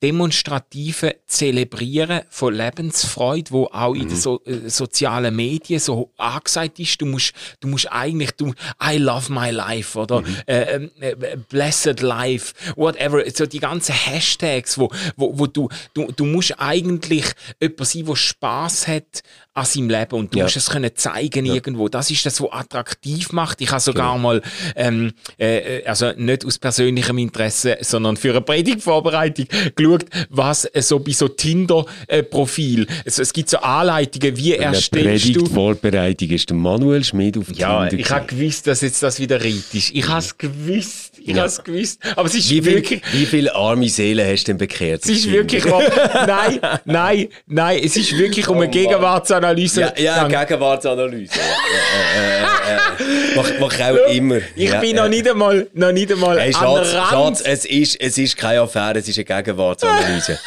demonstrative 0.00 1.16
Zelebrieren 1.26 2.22
von 2.30 2.54
Lebensfreude, 2.54 3.50
wo 3.50 3.64
auch 3.66 3.94
in 3.94 4.08
den 4.08 4.16
so, 4.16 4.40
äh, 4.44 4.68
sozialen 4.68 5.34
Medien 5.34 5.80
so 5.80 6.12
angesagt 6.16 6.78
ist. 6.78 7.00
Du 7.00 7.06
musst, 7.06 7.32
du 7.58 7.66
musst 7.66 7.90
eigentlich, 7.90 8.30
du, 8.32 8.54
I 8.80 8.96
love 8.96 9.32
my 9.32 9.50
life 9.50 9.98
oder 9.98 10.22
äh, 10.46 10.76
ähm, 10.76 10.90
äh, 11.00 11.36
blessed 11.48 12.00
life, 12.00 12.54
whatever. 12.76 13.24
So 13.34 13.46
die 13.46 13.58
ganzen 13.58 13.92
Hashtags, 13.92 14.78
wo, 14.78 14.88
wo, 15.16 15.36
wo 15.36 15.46
du, 15.48 15.68
du, 15.94 16.12
du 16.12 16.24
musst 16.26 16.54
eigentlich 16.60 17.24
jemand 17.60 17.86
sein, 17.88 18.06
der 18.06 18.16
Spaß 18.16 18.86
hat 18.86 19.22
an 19.58 19.66
seinem 19.66 19.90
Leben 19.90 20.14
und 20.14 20.32
du 20.34 20.38
Ja. 20.38 20.44
musst 20.44 20.56
es 20.56 20.70
können 20.70 20.90
zeigen 20.94 21.46
irgendwo. 21.46 21.88
Das 21.88 22.10
ist 22.10 22.24
das, 22.26 22.40
was 22.40 22.52
attraktiv 22.52 23.32
macht. 23.32 23.60
Ich 23.60 23.70
habe 23.70 23.80
sogar 23.80 24.16
mal, 24.18 24.42
ähm, 24.76 25.12
äh, 25.38 25.78
äh, 25.78 25.86
also 25.86 26.12
nicht 26.16 26.44
aus 26.44 26.58
persönlichem 26.58 27.18
Interesse, 27.18 27.78
sondern 27.80 28.16
für 28.16 28.30
eine 28.30 28.40
Predigtvorbereitung 28.40 29.46
geschaut, 29.74 30.04
was 30.30 30.64
äh, 30.66 30.82
so 30.82 30.98
bei 30.98 31.12
so 31.12 31.28
Tinder-Profil, 31.28 32.86
es, 33.04 33.18
es 33.18 33.32
gibt 33.32 33.50
so 33.50 33.58
Anleitungen, 33.58 34.36
wie 34.36 34.54
erstellst 34.54 35.24
du... 35.26 35.32
Predigtvorbereitung 35.32 36.28
ist 36.30 36.48
der 36.50 36.56
Manuel 36.56 37.04
Schmid 37.04 37.38
auf 37.38 37.46
Ja, 37.54 37.86
Tinder 37.86 38.02
ich 38.02 38.10
habe 38.10 38.26
gewusst, 38.26 38.66
dass 38.66 38.80
jetzt 38.80 39.02
das 39.02 39.18
wieder 39.18 39.40
reit 39.40 39.54
ist. 39.72 39.90
Ich 39.92 40.08
habe 40.08 40.20
es 40.20 40.36
gewusst. 40.36 41.07
Ich 41.28 41.34
Ja. 41.34 41.42
habe 41.42 41.48
es 41.48 41.62
gewusst. 41.62 42.00
Aber 42.16 42.26
es 42.26 42.34
ist 42.34 42.48
wie, 42.48 42.62
viel, 42.62 42.74
wirklich... 42.76 43.02
wie 43.12 43.26
viele 43.26 43.54
arme 43.54 43.86
Seelen 43.90 44.26
hast 44.26 44.44
du 44.44 44.52
denn 44.52 44.58
bekehrt? 44.58 45.02
Es 45.04 45.10
ist 45.10 45.30
wirklich... 45.30 45.62
nein, 45.64 46.58
nein, 46.86 47.28
nein, 47.46 47.80
es 47.84 47.96
ist 47.96 48.16
wirklich 48.16 48.48
um 48.48 48.56
eine 48.56 48.64
Mann. 48.64 48.70
Gegenwartsanalyse. 48.70 49.92
Ja, 49.98 50.26
ja. 50.26 50.26
Gegenwartsanalyse. 50.26 51.34
Äh, 51.34 51.38
äh, 51.38 52.76
äh. 52.76 53.36
Mach, 53.36 53.50
mach 53.60 53.74
ich 53.74 53.84
auch 53.84 54.10
immer. 54.10 54.38
Ich 54.56 54.70
ja, 54.70 54.80
bin 54.80 54.96
noch 54.96 55.08
nicht 55.08 55.28
einmal, 55.28 55.68
noch 55.74 55.92
nicht 55.92 56.10
einmal 56.10 56.40
Hey, 56.40 56.52
Schatz. 56.54 56.92
Schatz 56.92 57.40
es, 57.42 57.64
ist, 57.66 58.00
es 58.00 58.16
ist 58.16 58.36
keine 58.36 58.62
Affäre, 58.62 58.98
es 58.98 59.08
ist 59.08 59.18
eine 59.18 59.24
Gegenwartsanalyse. 59.26 60.38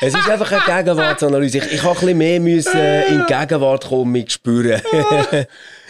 es 0.00 0.14
ist 0.14 0.28
einfach 0.28 0.52
eine 0.52 0.82
Gegenwartsanalyse. 0.84 1.58
Ich, 1.58 1.72
ich 1.72 1.82
habe 1.82 1.90
ein 1.94 2.00
bisschen 2.00 2.18
mehr 2.18 2.40
müssen 2.40 2.80
in 3.08 3.24
die 3.26 3.34
Gegenwart 3.34 3.86
kommen 3.88 4.12
mit 4.12 4.30
spüren. 4.30 4.80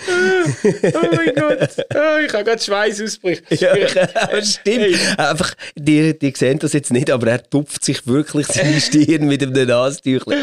Oh 0.06 1.06
mein 1.16 1.34
Gott, 1.34 1.68
oh, 1.94 2.18
ich 2.26 2.32
habe 2.32 2.44
gerade 2.44 2.62
Schweiß 2.62 3.00
ausbricht. 3.02 3.42
ja, 3.50 3.74
stimmt. 4.42 5.18
Einfach, 5.18 5.54
die, 5.76 6.18
die 6.18 6.32
sehen 6.36 6.58
das 6.58 6.72
jetzt 6.72 6.92
nicht, 6.92 7.10
aber 7.10 7.28
er 7.28 7.42
tupft 7.42 7.84
sich 7.84 8.06
wirklich 8.06 8.46
seine 8.46 8.80
Stirn 8.80 9.26
mit 9.28 9.42
einem 9.42 9.66
Nasentüchlein. 9.66 10.42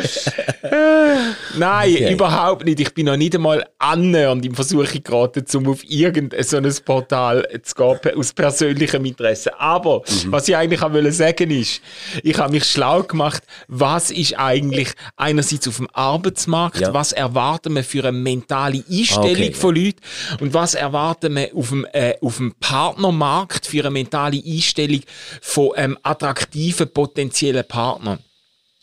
Nein, 1.58 1.94
Okay. 1.94 2.14
überhaupt 2.14 2.66
nicht. 2.66 2.80
Ich 2.80 2.94
bin 2.94 3.06
noch 3.08 3.18
nicht 3.18 3.36
einmal 3.36 3.66
annähernd 3.80 4.46
im 4.46 4.56
Versuch 4.56 4.86
geraten, 5.04 5.44
um 5.56 5.68
auf 5.70 5.84
irgendein 5.84 6.44
so 6.44 6.58
ein 6.58 6.72
Portal 6.86 7.48
zu 7.64 7.76
gehen, 7.76 8.18
aus 8.18 8.34
persönlichem 8.34 9.04
Interesse. 9.06 9.60
Aber, 9.60 10.00
Mhm. 10.24 10.32
was 10.32 10.48
ich 10.48 10.56
eigentlich 10.56 10.82
wollte 10.82 11.12
sagen 11.12 11.52
ist, 11.52 11.82
ich 12.24 12.38
habe 12.38 12.54
mich 12.54 12.66
schlau 12.66 13.04
gemacht, 13.04 13.44
was 13.68 14.12
ist 14.12 14.38
eigentlich 14.38 14.90
einerseits 15.18 15.68
auf 15.68 15.78
dem 15.78 15.88
Arbeitsmarkt, 15.94 16.80
Ja. 16.80 16.94
was 16.94 17.12
erwarten 17.12 17.76
wir 17.76 17.84
für 17.84 18.04
eine 18.04 18.12
mentale 18.18 18.84
Einstellung 18.90 19.32
Okay, 19.32 19.41
ja. 19.50 19.58
von 19.58 19.76
Leuten 19.76 20.00
und 20.40 20.54
was 20.54 20.76
erwarten 20.76 21.36
wir 21.36 21.56
auf 21.56 21.70
dem, 21.70 21.86
äh, 21.94 22.16
auf 22.22 22.38
dem 22.38 22.54
Partnermarkt 22.60 23.66
für 23.66 23.82
eine 23.82 23.92
mentale 23.92 24.42
Einstellung 24.46 25.02
von 25.42 25.72
ähm, 25.76 25.98
attraktiven 26.04 26.92
potenziellen 26.92 27.68
Partnern. 27.68 28.20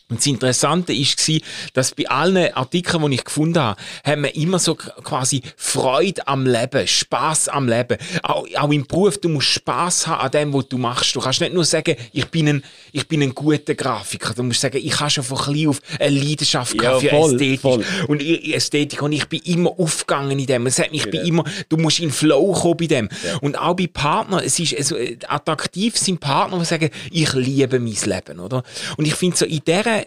Und 0.09 0.17
das 0.19 0.25
Interessante 0.25 0.93
war, 0.93 1.39
dass 1.73 1.91
bei 1.91 2.07
allen 2.09 2.53
Artikeln, 2.53 3.09
die 3.11 3.15
ich 3.15 3.23
gefunden 3.23 3.59
habe, 3.59 3.79
haben 4.03 4.23
wir 4.23 4.35
immer 4.35 4.57
so 4.59 4.73
quasi 4.75 5.41
Freude 5.55 6.27
am 6.27 6.45
Leben, 6.47 6.87
Spaß 6.87 7.49
am 7.49 7.67
Leben. 7.69 7.97
Auch, 8.23 8.45
auch 8.57 8.71
im 8.71 8.85
Beruf, 8.87 9.19
du 9.19 9.29
musst 9.29 9.49
Spaß 9.49 10.07
haben 10.07 10.21
an 10.21 10.31
dem, 10.31 10.53
was 10.53 10.67
du 10.67 10.77
machst. 10.79 11.15
Du 11.15 11.19
kannst 11.19 11.41
nicht 11.41 11.53
nur 11.53 11.63
sagen, 11.63 11.95
ich 12.11 12.25
bin 12.25 12.47
ein, 12.47 12.63
ich 12.91 13.07
bin 13.07 13.21
ein 13.21 13.35
guter 13.35 13.75
Grafiker. 13.75 14.33
Du 14.33 14.43
musst 14.43 14.61
sagen, 14.61 14.79
ich 14.83 14.99
habe 14.99 15.11
schon 15.11 15.23
von 15.23 15.37
klein 15.37 15.67
auf 15.67 15.79
eine 15.99 16.09
Leidenschaft 16.19 16.81
Ja, 16.81 16.99
für 16.99 17.09
voll, 17.09 17.31
Ästhetik. 17.33 17.61
voll. 17.61 17.85
Und 18.07 18.21
ich- 18.21 18.53
Ästhetik. 18.55 19.01
Und 19.03 19.11
ich 19.11 19.25
bin 19.27 19.41
immer 19.45 19.71
aufgegangen 19.77 20.39
in 20.39 20.45
dem. 20.47 20.65
Es 20.65 20.79
hat 20.79 20.91
mich 20.91 21.09
bei 21.11 21.19
immer, 21.19 21.43
du 21.69 21.77
musst 21.77 21.99
in 21.99 22.11
Flow 22.11 22.51
kommen 22.53 22.77
bei 22.77 22.87
dem. 22.87 23.09
Und 23.41 23.57
auch 23.59 23.75
bei 23.75 23.85
Partnern, 23.87 24.41
es 24.43 24.59
ist, 24.59 24.75
also, 24.75 24.95
äh, 24.97 25.17
attraktiv 25.27 25.97
sind 25.97 26.19
Partner, 26.19 26.57
die 26.57 26.65
sagen, 26.65 26.89
ich 27.11 27.31
liebe 27.33 27.79
mein 27.79 27.95
Leben, 28.05 28.39
oder? 28.39 28.63
Und 28.97 29.05
ich 29.05 29.13
finde 29.13 29.37
so, 29.37 29.45
in 29.45 29.61
dieser 29.65 29.98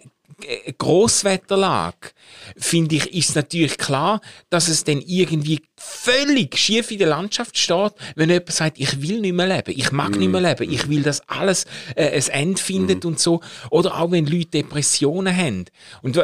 äh, 0.47 0.73
Grosswetterlage, 0.77 2.11
finde 2.57 2.95
ich, 2.95 3.13
ist 3.13 3.35
natürlich 3.35 3.77
klar, 3.77 4.21
dass 4.49 4.67
es 4.67 4.83
dann 4.83 5.01
irgendwie 5.01 5.61
völlig 5.85 6.57
schief 6.57 6.91
in 6.91 6.97
der 6.97 7.07
Landschaft 7.07 7.57
steht, 7.57 7.93
wenn 8.15 8.29
jemand 8.29 8.51
sagt, 8.51 8.79
ich 8.79 9.01
will 9.01 9.19
nicht 9.19 9.33
mehr 9.33 9.47
leben, 9.47 9.73
ich 9.77 9.91
mag 9.91 10.15
mm. 10.15 10.19
nicht 10.19 10.31
mehr 10.31 10.41
leben, 10.41 10.71
ich 10.71 10.87
will, 10.89 11.03
dass 11.03 11.27
alles 11.27 11.65
äh, 11.95 12.09
ein 12.09 12.27
Ende 12.29 12.61
findet 12.61 13.03
mm. 13.03 13.07
und 13.07 13.19
so. 13.19 13.41
Oder 13.69 13.99
auch 13.99 14.11
wenn 14.11 14.25
Leute 14.25 14.47
Depressionen 14.47 15.35
haben. 15.35 15.65
Und 16.01 16.19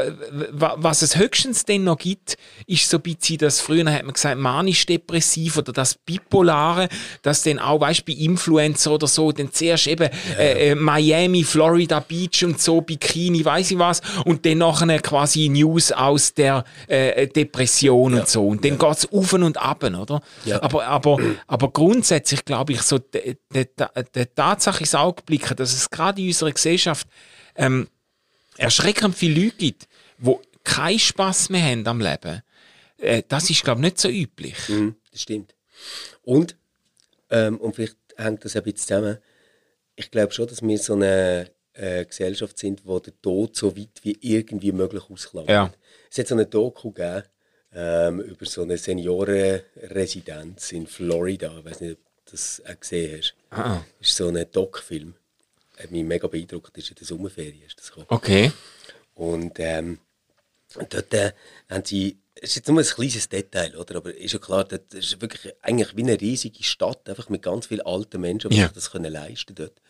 was 0.51 1.01
es 1.01 1.17
höchstens 1.17 1.65
dann 1.65 1.83
noch 1.83 1.97
gibt, 1.97 2.37
ist 2.67 2.89
so 2.89 2.97
ein 2.97 3.03
bisschen, 3.03 3.37
dass 3.39 3.59
früher 3.59 3.91
hat 3.91 4.03
man 4.03 4.13
gesagt, 4.13 4.37
manisch-depressiv 4.37 5.57
oder 5.57 5.73
das 5.73 5.95
Bipolare, 5.95 6.89
dass 7.21 7.43
dann 7.43 7.59
auch, 7.59 7.81
weißt 7.81 8.05
bei 8.05 8.13
Influencer 8.13 8.91
oder 8.91 9.07
so, 9.07 9.31
dann 9.31 9.51
zuerst 9.51 9.87
eben 9.87 10.09
äh, 10.37 10.71
äh, 10.71 10.75
Miami, 10.75 11.43
Florida 11.43 11.99
Beach 11.99 12.43
und 12.43 12.61
so, 12.61 12.81
Bikini, 12.81 13.43
weiß 13.43 13.71
ich 13.71 13.79
was, 13.79 14.01
und 14.25 14.45
dann 14.45 14.59
nachher 14.59 14.99
quasi 14.99 15.49
News 15.49 15.91
aus 15.91 16.33
der 16.33 16.63
äh, 16.87 17.27
Depression 17.27 18.13
ja. 18.13 18.19
und 18.19 18.29
so. 18.29 18.47
Und 18.47 18.63
dann 18.63 18.77
ja. 18.79 18.89
geht's 18.89 19.07
auf 19.11 19.33
und 19.33 19.48
ab, 19.57 19.83
oder? 19.83 20.21
Ja. 20.45 20.61
Aber, 20.61 20.85
aber, 20.85 21.17
aber 21.47 21.71
grundsätzlich 21.71 22.45
glaube 22.45 22.73
ich, 22.73 22.81
so 22.81 22.97
der 22.99 23.35
de, 23.53 23.67
de 24.15 24.25
Tatsache 24.25 24.81
ins 24.81 24.95
Auge 24.95 25.23
blicken, 25.25 25.55
dass 25.55 25.73
es 25.73 25.89
gerade 25.89 26.21
in 26.21 26.27
unserer 26.27 26.51
Gesellschaft 26.51 27.07
ähm, 27.55 27.87
erschreckend 28.57 29.15
viele 29.15 29.45
Leute 29.45 29.57
gibt, 29.57 29.87
die 30.17 30.35
keinen 30.63 30.99
Spass 30.99 31.49
mehr 31.49 31.63
haben 31.63 31.87
am 31.87 32.01
Leben. 32.01 32.41
Äh, 32.97 33.23
das 33.27 33.49
ist, 33.49 33.63
glaube 33.63 33.79
ich, 33.81 33.85
nicht 33.85 33.99
so 33.99 34.09
üblich. 34.09 34.57
Mhm, 34.67 34.95
das 35.11 35.21
stimmt. 35.21 35.55
Und, 36.23 36.55
ähm, 37.29 37.57
und 37.57 37.75
vielleicht 37.75 37.97
hängt 38.17 38.43
das 38.43 38.55
ein 38.55 38.63
bisschen 38.63 38.77
zusammen, 38.77 39.17
ich 39.95 40.11
glaube 40.11 40.31
schon, 40.31 40.47
dass 40.47 40.61
wir 40.61 40.77
so 40.77 40.93
eine 40.93 41.51
äh, 41.73 42.05
Gesellschaft 42.05 42.57
sind, 42.57 42.85
wo 42.85 42.99
der 42.99 43.19
Tod 43.21 43.55
so 43.55 43.75
weit 43.75 44.01
wie 44.03 44.17
irgendwie 44.21 44.71
möglich 44.71 45.03
ausklammert. 45.09 45.49
Ja. 45.49 45.73
Es 46.09 46.17
hat 46.17 46.27
so 46.27 46.35
eine 46.35 46.45
Doku 46.45 46.91
gegeben, 46.91 47.23
ähm, 47.73 48.21
über 48.21 48.45
so 48.45 48.63
eine 48.63 48.77
Seniorenresidenz 48.77 50.71
in 50.71 50.87
Florida. 50.87 51.55
Ich 51.59 51.65
weiß 51.65 51.81
nicht, 51.81 51.93
ob 51.93 51.99
du 52.25 52.31
das 52.31 52.61
auch 52.67 52.79
gesehen 52.79 53.17
hast. 53.17 53.35
Ah. 53.51 53.81
Das 53.99 54.09
ist 54.09 54.17
so 54.17 54.27
ein 54.27 54.45
Doc-Film. 54.51 55.13
Hat 55.77 55.91
mich 55.91 56.03
mega 56.03 56.27
beeindruckt. 56.27 56.75
Das 56.75 56.83
ist 56.83 56.91
in 56.91 56.95
der 56.95 57.07
Sommerferien. 57.07 57.63
Ist 57.65 57.79
das 57.79 57.91
Okay. 58.07 58.51
Und 59.15 59.59
ähm, 59.59 59.99
dort 60.89 61.13
äh, 61.13 61.33
haben 61.69 61.85
sie 61.85 62.19
es 62.41 62.51
ist 62.51 62.55
jetzt 62.57 62.69
nur 62.69 62.79
ein 62.79 62.85
kleines 62.85 63.27
Detail, 63.27 63.75
oder? 63.75 63.97
aber 63.97 64.15
ist 64.15 64.31
ja 64.31 64.39
klar, 64.39 64.63
das 64.63 64.81
ist 64.93 65.21
wirklich 65.21 65.53
eigentlich 65.61 65.95
wie 65.97 66.03
eine 66.03 66.19
riesige 66.19 66.63
Stadt, 66.63 67.09
einfach 67.09 67.29
mit 67.29 67.41
ganz 67.41 67.67
vielen 67.67 67.81
alten 67.81 68.21
Menschen, 68.21 68.49
die 68.49 68.57
ja. 68.57 68.65
sich 68.65 68.73
das 68.73 68.91
können 68.91 69.11
leisten 69.11 69.55
dort. 69.55 69.81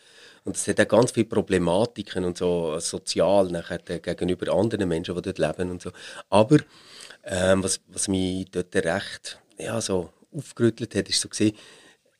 Und 0.44 0.56
es 0.56 0.66
hat 0.68 0.80
auch 0.80 0.88
ganz 0.88 1.12
viele 1.12 1.26
Problematiken 1.26 2.24
und 2.24 2.38
so 2.38 2.78
sozial 2.78 3.48
nachher 3.50 3.78
gegenüber 3.78 4.52
anderen 4.52 4.88
Menschen, 4.88 5.14
die 5.14 5.22
dort 5.22 5.38
leben 5.38 5.70
und 5.70 5.82
so. 5.82 5.90
Aber 6.28 6.58
ähm, 7.24 7.62
was, 7.62 7.80
was 7.88 8.08
mich 8.08 8.50
dort 8.50 8.74
recht 8.74 9.38
ja, 9.58 9.80
so 9.80 10.10
aufgerüttelt 10.34 10.94
hat, 10.94 11.08
ist 11.08 11.20
so 11.20 11.28
gesehen, 11.28 11.56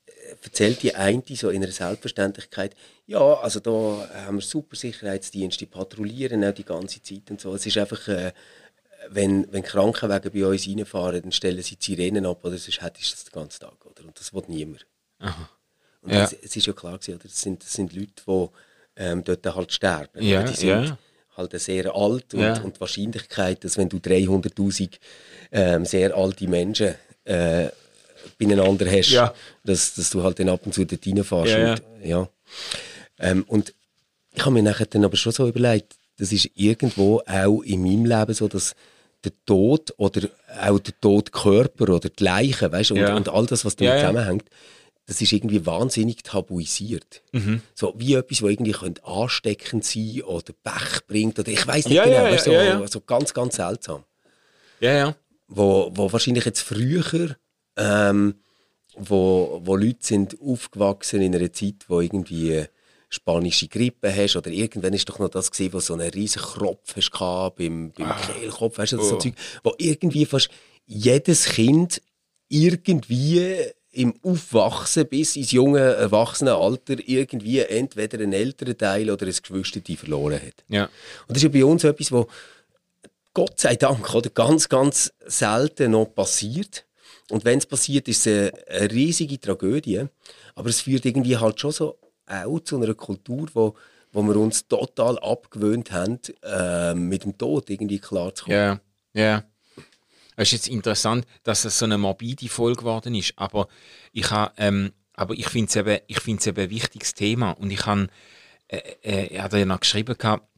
äh, 0.07 0.35
erzählt 0.43 0.83
die 0.83 0.95
eine 0.95 1.23
so 1.35 1.49
in 1.51 1.63
einer 1.63 1.73
Selbstverständlichkeit, 1.73 2.77
ja, 3.07 3.35
also 3.35 3.61
da 3.61 4.09
haben 4.27 4.37
wir 4.37 4.43
super 4.43 4.77
Sicherheitsdienste, 4.77 5.65
die 5.65 5.71
patrouillieren 5.71 6.45
auch 6.45 6.55
die 6.55 6.65
ganze 6.65 7.03
Zeit 7.03 7.31
und 7.31 7.41
so. 7.41 7.55
Es 7.55 7.67
ist 7.67 7.79
einfach, 7.79 8.07
äh, 8.09 8.33
wenn, 9.09 9.51
wenn 9.53 9.63
Krankenwagen 9.63 10.31
bei 10.33 10.47
uns 10.47 10.69
reinfahren, 10.69 11.23
dann 11.23 11.33
stellen 11.33 11.63
sie 11.63 11.77
die 11.77 11.85
Sirenen 11.85 12.27
ab 12.27 12.45
oder 12.45 12.59
sonst 12.59 12.83
hättest 12.83 13.11
du 13.11 13.15
das 13.15 13.25
den 13.25 13.33
ganzen 13.33 13.61
Tag, 13.61 13.87
oder? 13.87 14.05
Und 14.05 14.19
das 14.19 14.33
will 14.35 14.45
niemand. 14.49 14.87
Aha. 15.19 15.49
Und 16.03 16.13
ja. 16.13 16.25
es 16.25 16.57
ist 16.57 16.67
ja 16.67 16.73
klar 16.73 16.99
gewesen, 16.99 17.15
oder? 17.15 17.25
Das 17.25 17.41
sind, 17.41 17.63
das 17.63 17.73
sind 17.73 17.93
Leute, 17.93 18.13
die 18.27 18.49
ähm, 18.97 19.25
dort 19.25 19.45
halt 19.47 19.73
sterben. 19.73 20.23
Ja, 20.23 20.43
die 20.43 20.55
sind, 20.55 20.69
ja 20.69 20.99
halt 21.41 21.61
sehr 21.61 21.95
alt 21.95 22.35
und, 22.35 22.65
und 22.65 22.77
die 22.77 22.81
Wahrscheinlichkeit, 22.81 23.65
dass 23.65 23.77
wenn 23.77 23.89
du 23.89 23.99
300'000 23.99 24.91
ähm, 25.53 25.85
sehr 25.85 26.17
alte 26.17 26.49
Menschen 26.49 26.95
äh, 27.25 27.69
beieinander 28.39 28.87
hast, 28.91 29.33
dass, 29.65 29.95
dass 29.95 30.11
du 30.11 30.23
halt 30.23 30.39
dann 30.39 30.49
ab 30.49 30.61
und 30.65 30.75
zu 30.75 30.85
dort 30.85 31.07
reinfährst. 31.07 31.53
Ja, 31.53 31.73
und, 31.73 32.07
ja. 32.07 32.29
Ähm, 33.19 33.45
und 33.47 33.75
ich 34.33 34.41
habe 34.43 34.53
mir 34.53 34.63
nachher 34.63 34.87
dann 34.87 35.05
aber 35.05 35.17
schon 35.17 35.33
so 35.33 35.49
überlegt, 35.49 35.97
das 36.19 36.33
ist 36.33 36.51
irgendwo 36.55 37.23
auch 37.27 37.63
in 37.63 37.83
meinem 37.83 38.05
Leben 38.05 38.35
so, 38.35 38.47
dass 38.47 38.75
der 39.25 39.33
Tod 39.45 39.93
oder 39.97 40.29
auch 40.63 40.79
der 40.79 40.99
Todkörper 41.01 41.95
oder 41.95 42.09
die 42.09 42.25
Leiche, 42.25 42.71
weißt, 42.71 42.93
und, 42.93 43.03
und 43.03 43.29
all 43.29 43.47
das, 43.47 43.65
was 43.65 43.77
damit 43.77 44.01
zusammenhängt, 44.01 44.45
das 45.11 45.21
ist 45.21 45.33
irgendwie 45.33 45.67
wahnsinnig 45.67 46.23
tabuisiert. 46.23 47.25
Mhm. 47.33 47.63
So 47.75 47.93
wie 47.97 48.15
etwas, 48.15 48.43
was 48.43 48.51
irgendwie 48.51 48.71
könnte 48.71 49.05
ansteckend 49.05 49.85
sein 49.85 50.23
oder 50.23 50.53
Pech 50.63 51.05
bringt 51.09 51.37
oder 51.37 51.49
ich 51.49 51.67
weiß 51.67 51.87
nicht 51.87 51.97
ja, 51.97 52.05
genau, 52.05 52.27
ja, 52.27 52.39
so, 52.39 52.53
ja, 52.53 52.87
so, 52.87 53.01
ganz, 53.01 53.35
ganz 53.35 53.57
seltsam. 53.57 54.05
Ja, 54.79 54.93
ja. 54.93 55.17
Wo, 55.49 55.91
wo 55.95 56.13
wahrscheinlich 56.13 56.45
jetzt 56.45 56.61
früher, 56.61 57.35
ähm, 57.77 58.37
wo, 58.95 59.61
wo 59.65 59.75
Leute 59.75 59.99
sind 60.03 60.37
aufgewachsen 60.41 61.23
in 61.23 61.35
einer 61.35 61.53
Zeit, 61.53 61.87
wo 61.89 62.01
irgendwie 62.01 62.67
spanische 63.09 63.67
Grippe 63.67 64.15
hast 64.15 64.37
oder 64.37 64.53
irgendwann 64.53 64.93
ist 64.93 65.09
doch 65.09 65.19
noch 65.19 65.29
das 65.29 65.51
gesehen, 65.51 65.73
wo 65.73 65.81
so 65.81 65.95
einen 65.95 66.11
riesen 66.11 66.41
Kropf 66.41 66.95
hast 66.95 67.11
beim, 67.57 67.91
beim 67.91 68.13
ah. 68.13 68.21
Kehlkopf, 68.21 68.79
weißt 68.79 68.93
du, 68.93 69.01
oh. 69.01 69.03
so 69.03 69.17
Zeug, 69.17 69.35
wo 69.65 69.75
irgendwie 69.77 70.25
fast 70.25 70.51
jedes 70.87 71.47
Kind 71.47 72.01
irgendwie 72.49 73.73
im 73.93 74.15
Aufwachsen 74.23 75.07
bis 75.09 75.37
ins 75.37 75.51
junge 75.51 75.81
Erwachsenenalter 75.81 76.97
irgendwie 77.07 77.61
entweder 77.61 78.19
einen 78.19 78.33
älteren 78.33 78.79
Teil 78.79 79.11
oder 79.11 79.27
ein 79.27 79.33
Geschwister 79.33 79.81
verloren 79.97 80.41
hat. 80.41 80.65
Ja. 80.69 80.85
Und 80.85 80.91
das 81.31 81.39
ist 81.39 81.43
ja 81.43 81.49
bei 81.49 81.65
uns 81.65 81.85
etwas, 81.85 82.13
wo 82.13 82.29
Gott 83.35 83.59
sei 83.59 83.77
Dank 83.77 84.15
oder 84.15 84.31
ganz, 84.31 84.69
ganz 84.69 85.13
selten 85.27 85.93
noch 85.93 86.07
passiert. 86.07 86.85
Und 87.31 87.45
wenn 87.45 87.59
es 87.59 87.67
passiert, 87.67 88.09
ist 88.09 88.27
es 88.27 88.53
eine 88.69 88.91
riesige 88.91 89.39
Tragödie. 89.41 90.05
Aber 90.55 90.69
es 90.69 90.81
führt 90.81 91.05
irgendwie 91.05 91.37
halt 91.37 91.61
schon 91.61 91.73
so 91.73 91.99
auch 92.27 92.61
zu 92.61 92.77
einer 92.77 92.95
Kultur, 92.95 93.49
wo, 93.55 93.75
wo 94.13 94.23
wir 94.23 94.37
uns 94.37 94.67
total 94.67 95.19
abgewöhnt 95.19 95.91
haben, 95.93 96.19
äh, 96.43 96.95
mit 96.95 97.25
dem 97.25 97.37
Tod 97.37 97.71
irgendwie 97.71 97.99
klarzukommen. 97.99 98.81
Ja, 99.15 99.23
ja. 99.23 99.45
Es 100.41 100.49
ist 100.49 100.53
jetzt 100.53 100.69
interessant, 100.69 101.27
dass 101.43 101.67
es 101.67 101.79
so 101.79 101.85
eine 101.85 101.99
morbide 101.99 102.49
Folge 102.49 102.79
geworden 102.79 103.15
ist, 103.15 103.35
aber 103.37 103.69
ich, 104.13 104.31
ha, 104.31 104.51
ähm, 104.57 104.93
aber 105.13 105.35
ich 105.35 105.47
finde 105.51 105.69
es 105.69 105.77
eben, 105.77 105.99
eben 106.47 106.63
ein 106.63 106.71
wichtiges 106.71 107.13
Thema 107.13 107.51
und 107.51 107.71
ich 107.71 107.85
habe 107.85 108.07
äh, 108.69 108.79
äh, 109.03 109.35
ja 109.35 109.65
noch 109.67 109.81
geschrieben 109.81 110.17
gehabt, 110.17 110.49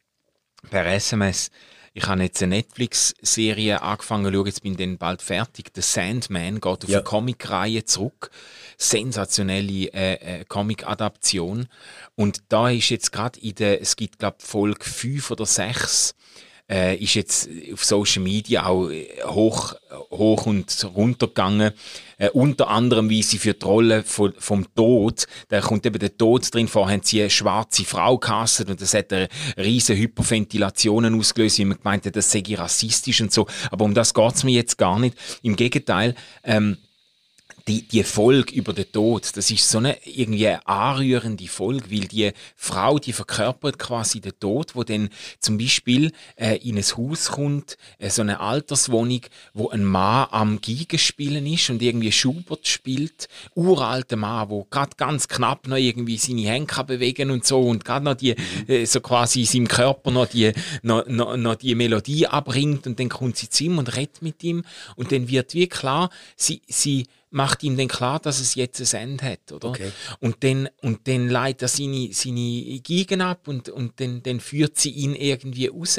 per 0.70 0.86
SMS, 0.86 1.50
ich 1.94 2.06
habe 2.06 2.22
jetzt 2.22 2.40
eine 2.40 2.56
Netflix-Serie 2.56 3.82
angefangen 3.82 4.32
zu 4.32 4.46
jetzt 4.46 4.62
bin 4.62 4.72
ich 4.72 4.78
dann 4.78 4.98
bald 4.98 5.20
fertig. 5.20 5.72
The 5.74 5.82
Sandman 5.82 6.60
geht 6.60 6.84
auf 6.84 6.88
ja. 6.88 6.98
eine 6.98 7.04
Comic-Reihe 7.04 7.84
zurück. 7.84 8.30
Sensationelle 8.78 9.92
äh, 9.92 10.14
äh, 10.14 10.44
Comic-Adaption. 10.44 11.66
Und 12.14 12.44
da 12.48 12.70
ist 12.70 12.88
jetzt 12.88 13.12
gerade 13.12 13.38
in 13.40 13.56
der, 13.56 13.82
es 13.82 13.96
gibt 13.96 14.20
glaube 14.20 14.38
Folge 14.38 14.84
5 14.84 15.32
oder 15.32 15.44
6, 15.44 16.14
äh, 16.70 16.96
ist 16.96 17.14
jetzt 17.14 17.48
auf 17.72 17.84
Social 17.84 18.22
Media 18.22 18.66
auch 18.66 18.88
äh, 18.88 19.06
hoch, 19.26 19.74
hoch 20.10 20.46
und 20.46 20.86
runter 20.94 21.26
gegangen. 21.26 21.72
Äh, 22.18 22.30
unter 22.30 22.68
anderem, 22.68 23.10
wie 23.10 23.22
sie 23.22 23.38
für 23.38 23.54
die 23.54 23.64
Rolle 23.64 24.02
von, 24.04 24.32
vom 24.38 24.66
Tod, 24.74 25.26
da 25.48 25.60
kommt 25.60 25.84
eben 25.86 25.98
der 25.98 26.16
Tod 26.16 26.52
drin 26.54 26.68
vor, 26.68 26.90
haben 26.90 27.02
sie 27.02 27.20
eine 27.20 27.30
schwarze 27.30 27.84
Frau 27.84 28.18
gecastet 28.18 28.70
und 28.70 28.80
das 28.80 28.94
hat 28.94 29.12
eine 29.12 29.28
riesige 29.56 29.98
Hyperventilationen 29.98 31.18
ausgelöst, 31.18 31.58
wie 31.58 31.64
man 31.64 31.78
gemeint 31.78 32.06
hat, 32.06 32.16
das 32.16 32.30
sei 32.30 32.42
rassistisch 32.50 33.20
und 33.20 33.32
so. 33.32 33.46
Aber 33.70 33.84
um 33.84 33.94
das 33.94 34.14
geht 34.14 34.34
es 34.34 34.44
mir 34.44 34.52
jetzt 34.52 34.78
gar 34.78 34.98
nicht. 34.98 35.16
Im 35.42 35.56
Gegenteil, 35.56 36.14
ähm, 36.44 36.78
die, 37.68 37.82
die 37.82 38.02
Folge 38.02 38.54
über 38.54 38.72
den 38.72 38.90
Tod, 38.90 39.36
das 39.36 39.50
ist 39.50 39.68
so 39.68 39.78
eine 39.78 39.96
irgendwie 40.04 40.48
eine 40.48 40.66
anrührende 40.66 41.46
Folge, 41.46 41.90
weil 41.90 42.08
die 42.08 42.32
Frau, 42.56 42.98
die 42.98 43.12
verkörpert 43.12 43.78
quasi 43.78 44.20
den 44.20 44.38
Tod, 44.38 44.74
wo 44.74 44.84
dann 44.84 45.08
zum 45.40 45.58
Beispiel 45.58 46.12
äh, 46.36 46.56
in 46.56 46.76
ein 46.76 46.82
Haus 46.82 47.30
kommt, 47.30 47.76
äh, 47.98 48.10
so 48.10 48.22
eine 48.22 48.40
Alterswohnung, 48.40 49.22
wo 49.54 49.70
ein 49.70 49.84
Mann 49.84 50.28
am 50.30 50.60
Geigenspielen 50.60 51.46
ist 51.46 51.70
und 51.70 51.82
irgendwie 51.82 52.12
Schubert 52.12 52.66
spielt, 52.66 53.28
uralter 53.54 54.16
Mann, 54.16 54.50
wo 54.50 54.64
gerade 54.64 54.96
ganz 54.96 55.28
knapp 55.28 55.68
noch 55.68 55.76
irgendwie 55.76 56.16
seine 56.16 56.42
Hände 56.42 56.66
kann 56.66 56.86
bewegen 56.86 57.30
und 57.30 57.44
so 57.46 57.60
und 57.60 57.84
gerade 57.84 58.04
noch 58.04 58.14
die, 58.14 58.34
äh, 58.66 58.84
so 58.84 59.00
quasi 59.00 59.40
in 59.40 59.46
seinem 59.46 59.68
Körper 59.68 60.10
noch 60.10 60.26
die, 60.26 60.52
noch, 60.82 61.06
noch, 61.06 61.36
noch 61.36 61.54
die 61.54 61.74
Melodie 61.74 62.26
abbringt 62.26 62.86
und 62.86 62.98
dann 62.98 63.08
kommt 63.08 63.36
sie 63.36 63.48
zu 63.48 63.64
ihm 63.64 63.78
und 63.78 63.96
redet 63.96 64.22
mit 64.22 64.42
ihm. 64.42 64.64
Und 64.96 65.12
dann 65.12 65.28
wird 65.28 65.54
wie 65.54 65.66
klar, 65.66 66.10
sie, 66.36 66.62
sie 66.66 67.06
macht 67.32 67.62
ihm 67.62 67.76
dann 67.76 67.88
klar, 67.88 68.20
dass 68.20 68.40
es 68.40 68.54
jetzt 68.54 68.94
ein 68.94 69.02
Ende 69.02 69.24
hat, 69.24 69.52
oder? 69.52 69.68
Okay. 69.68 69.90
Und 70.20 70.44
dann, 70.44 70.68
und 70.82 71.08
dann 71.08 71.28
leitet 71.28 71.62
er 71.62 71.68
seine, 71.68 72.10
seine 72.12 72.80
Geigen 72.80 73.20
ab 73.20 73.48
und, 73.48 73.68
und 73.68 73.98
dann, 74.00 74.22
dann 74.22 74.40
führt 74.40 74.78
sie 74.78 74.90
ihn 74.90 75.14
irgendwie 75.14 75.66
raus 75.66 75.98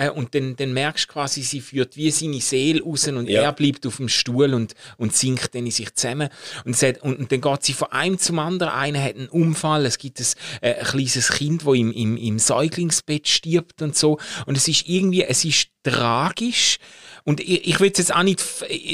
äh, 0.00 0.08
und 0.08 0.34
dann, 0.34 0.56
dann 0.56 0.72
merkst 0.72 1.08
du 1.08 1.12
quasi, 1.12 1.42
sie 1.42 1.60
führt 1.60 1.96
wie 1.96 2.10
seine 2.10 2.40
Seele 2.40 2.82
raus 2.82 3.08
und 3.08 3.28
Ja. 3.28 3.42
er 3.42 3.52
bleibt 3.52 3.86
auf 3.86 3.96
dem 3.96 4.08
Stuhl 4.08 4.54
und, 4.54 4.74
und 4.96 5.14
sinkt 5.14 5.54
dann 5.54 5.66
in 5.66 5.72
sich 5.72 5.94
zusammen. 5.94 6.28
Und, 6.64 6.76
sie 6.76 6.88
hat, 6.88 7.02
und, 7.02 7.18
und 7.18 7.32
dann 7.32 7.40
geht 7.40 7.62
sie 7.64 7.72
von 7.72 7.90
einem 7.92 8.18
zum 8.18 8.38
anderen. 8.38 8.72
Einer 8.72 9.02
hat 9.02 9.16
einen 9.16 9.28
Unfall, 9.28 9.84
es 9.86 9.98
gibt 9.98 10.20
ein, 10.20 10.26
äh, 10.62 10.74
ein 10.74 10.84
kleines 10.86 11.28
Kind, 11.28 11.66
das 11.66 11.74
im, 11.74 11.92
im, 11.92 12.16
im 12.16 12.38
Säuglingsbett 12.38 13.28
stirbt 13.28 13.82
und 13.82 13.96
so. 13.96 14.18
Und 14.46 14.56
es 14.56 14.68
ist 14.68 14.88
irgendwie, 14.88 15.24
es 15.24 15.44
ist 15.44 15.68
tragisch. 15.82 16.78
Und 17.24 17.40
ich, 17.40 17.66
ich 17.66 17.80
will 17.80 17.90
es 17.90 17.98
jetzt 17.98 18.14
auch 18.14 18.22
nicht, 18.22 18.42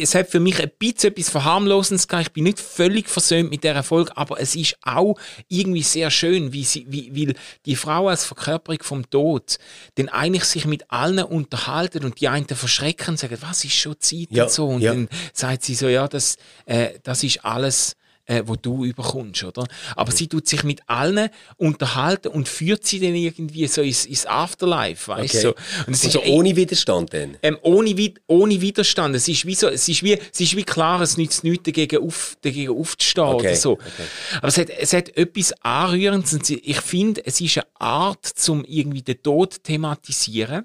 es 0.01 0.15
hat 0.15 0.29
für 0.29 0.41
mich 0.41 0.61
ein 0.61 0.71
bisschen 0.79 1.13
etwas 1.13 1.31
Verharmlosendes 1.31 2.09
gehabt. 2.09 2.29
Ich 2.29 2.33
bin 2.33 2.45
nicht 2.45 2.61
völlig 2.61 3.09
versöhnt 3.09 3.51
mit 3.51 3.65
der 3.65 3.75
Erfolg, 3.75 4.11
aber 4.15 4.41
es 4.41 4.57
ist 4.57 4.77
auch 4.83 5.17
irgendwie 5.49 5.83
sehr 5.83 6.11
schön, 6.11 6.53
wie 6.53 6.65
sie, 6.65 6.87
wie, 6.89 7.29
weil 7.29 7.35
die 7.65 7.77
Frau 7.77 8.09
als 8.09 8.25
Verkörperung 8.25 8.83
vom 8.83 9.09
Tod 9.11 9.59
dann 9.97 10.09
eigentlich 10.09 10.45
sich 10.45 10.67
mit 10.67 10.91
allen 10.91 11.25
unterhalten 11.25 12.05
und 12.05 12.21
die 12.21 12.29
einen 12.29 12.47
verschrecken 12.47 13.11
und 13.11 13.19
sagen, 13.19 13.39
was 13.41 13.65
ist 13.65 13.75
schon 13.75 13.97
Zeit 13.99 14.29
Ja, 14.31 14.45
und 14.45 14.51
so. 14.51 14.67
Und 14.67 14.83
ja. 14.83 14.93
dann 14.93 15.09
sagt 15.33 15.65
sie 15.65 15.75
so, 15.75 15.89
ja, 15.89 16.09
das, 16.09 16.37
äh, 16.67 16.99
das 17.03 17.23
ist 17.23 17.45
alles, 17.45 17.97
äh, 18.27 18.43
wo 18.45 18.57
du 18.57 18.85
überkommst, 18.85 19.45
oder? 19.45 19.67
Aber 19.95 20.11
sie 20.13 20.27
tut 20.29 20.47
sich 20.49 20.63
mit 20.65 20.81
allen 20.89 21.29
unterhalten 21.57 22.29
und 22.29 22.49
führt 22.49 22.85
sie 22.85 23.01
dann 23.01 23.15
irgendwie 23.15 23.67
so 23.69 23.83
ins, 23.83 24.05
ins 24.05 24.27
Afterlife, 24.27 25.09
weißt 25.09 25.35
du? 25.45 25.49
Okay. 25.51 25.59
So. 25.79 25.85
Und 25.87 25.93
es 25.95 26.05
Also 26.05 26.21
ist 26.21 26.29
ohne 26.29 26.55
Widerstand 26.57 27.15
dann? 27.15 27.37
ähm, 27.43 27.59
ohne, 27.63 27.95
ohne 28.27 28.61
Widerstand. 28.61 29.15
Es 29.17 29.29
ist 29.29 29.47
wie 29.47 29.55
so, 29.55 29.69
es 29.69 29.89
ist 29.89 30.03
wie, 30.03 30.15
es 30.15 30.41
ist 30.41 30.57
wie 30.57 30.65
klar, 30.65 31.01
es 31.01 31.17
nützt 31.17 31.45
nichts 31.45 31.63
dagegen, 31.65 32.03
auf, 32.03 32.37
dagegen 32.43 32.73
aufzustehen 32.79 33.27
Okay, 33.27 33.47
oder 33.47 33.57
so. 33.57 33.73
okay. 33.73 33.85
Aber 34.39 34.49
es 34.49 34.59
hat, 34.59 34.71
es 34.71 34.93
hat 34.93 35.17
etwas 35.17 35.53
Anrührendes 35.63 36.33
und 36.33 36.51
ich 36.51 36.81
finde, 36.81 37.25
es 37.25 37.41
ist 37.41 37.59
eine 37.59 37.67
Art, 37.75 38.27
zum 38.27 38.65
irgendwie 38.65 39.03
den 39.03 39.23
Tod 39.23 39.63
thematisieren, 39.63 40.65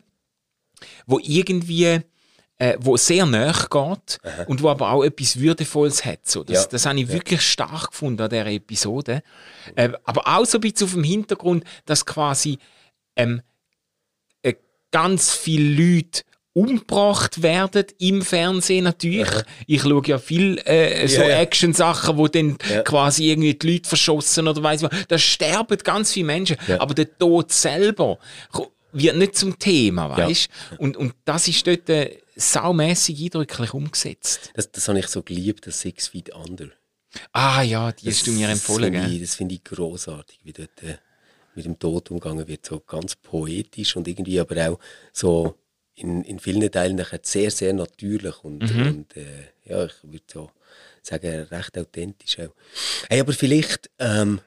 wo 1.06 1.20
irgendwie, 1.22 2.02
äh, 2.62 2.78
wo 2.80 2.96
sehr 2.96 3.26
nahe 3.26 3.54
geht 3.72 4.20
und 4.48 4.62
wo 4.62 4.70
aber 4.70 4.92
auch 4.92 5.04
etwas 5.04 5.40
Würdevolles 5.40 6.06
hat. 6.06 6.28
So. 6.30 6.44
Das, 6.44 6.64
Ja, 6.66 6.70
das 6.70 6.86
habe 6.86 7.00
ich 7.00 7.08
wirklich 7.12 7.42
stark 7.42 7.90
gefunden 7.90 8.22
an 8.22 8.30
dieser 8.30 8.46
Episode. 8.46 9.24
Äh, 9.76 9.90
aber 10.04 10.28
auch 10.28 10.46
so 10.46 10.60
ein 10.60 10.62
bisschen 10.62 10.86
auf 10.86 10.94
dem 10.94 11.04
Hintergrund, 11.04 11.64
dass 11.86 12.06
quasi 12.06 12.60
ähm, 13.16 13.42
äh, 14.44 14.54
ganz 14.92 15.34
viele 15.34 15.96
Leute 15.96 16.22
umgebracht 16.54 17.42
werden 17.42 17.86
im 17.98 18.22
Fernsehen 18.22 18.84
natürlich. 18.84 19.28
Ich 19.66 19.82
schaue 19.82 20.04
ja 20.06 20.20
viel 20.20 20.60
äh, 20.66 21.08
so 21.08 21.22
Ja, 21.22 21.30
ja. 21.30 21.40
Action-Sachen, 21.40 22.16
wo 22.18 22.28
dann 22.28 22.58
Ja. 22.70 22.84
quasi 22.84 23.32
irgendwie 23.32 23.56
die 23.56 23.72
Leute 23.72 23.90
verschossen 23.90 24.48
oder 24.48 24.62
weiss 24.62 24.84
was. 24.84 24.92
Da 25.08 25.18
sterben 25.18 25.78
ganz 25.80 26.12
viele 26.14 26.28
Menschen. 26.28 26.58
Ja. 26.68 26.80
Aber 26.80 26.94
der 26.94 27.18
Tod 27.18 27.52
selber 27.52 28.20
wird 28.92 29.16
nicht 29.16 29.36
zum 29.36 29.58
Thema, 29.58 30.16
Ja. 30.16 30.28
weißt 30.28 30.50
Und, 30.78 30.96
und 30.98 31.14
das 31.26 31.48
ist 31.48 31.66
dort 31.66 31.90
äh, 31.90 32.18
saumässig 32.36 33.22
eindrücklich 33.24 33.74
umgesetzt. 33.74 34.52
Das, 34.54 34.72
das 34.72 34.88
habe 34.88 35.00
ich 35.00 35.08
so 35.08 35.22
geliebt, 35.24 35.68
das 35.68 35.82
Six 35.82 36.10
Feet 36.10 36.34
Under. 36.34 36.70
Ah 37.34 37.62
ja, 37.62 37.92
die 37.92 38.08
hast 38.10 38.26
du 38.28 38.32
mir 38.32 38.48
Das 38.48 38.60
empfohlen, 38.60 38.94
finde 38.94 39.08
gell? 39.08 39.16
ich, 39.16 39.22
das 39.22 39.36
finde 39.36 39.56
ich 39.56 39.64
großartig, 39.64 40.40
wie 40.44 40.54
dort 40.54 40.82
äh, 40.84 40.98
mit 41.56 41.66
dem 41.66 41.78
Tod 41.78 42.10
umgegangen 42.10 42.48
wird. 42.48 42.66
So 42.66 42.80
ganz 42.80 43.16
poetisch 43.16 43.96
und 43.98 44.08
irgendwie 44.08 44.40
aber 44.40 44.70
auch 44.72 44.80
so 45.12 45.56
in, 45.96 46.24
in 46.24 46.40
vielen 46.40 46.72
Teilen 46.72 46.96
nachher 46.96 47.20
sehr, 47.22 47.52
sehr 47.52 47.74
natürlich 47.74 48.44
und, 48.44 48.62
Mhm. 48.64 48.88
und 48.88 49.18
äh, 49.18 49.26
ja, 49.66 49.86
ich 49.86 49.94
würde 50.04 50.24
so 50.32 50.52
sagen, 51.04 51.44
recht 51.52 51.78
authentisch 51.78 52.40
auch. 52.40 52.54
Hey, 53.10 53.20
aber 53.20 53.34
vielleicht 53.34 53.90
ähm, 54.00 54.40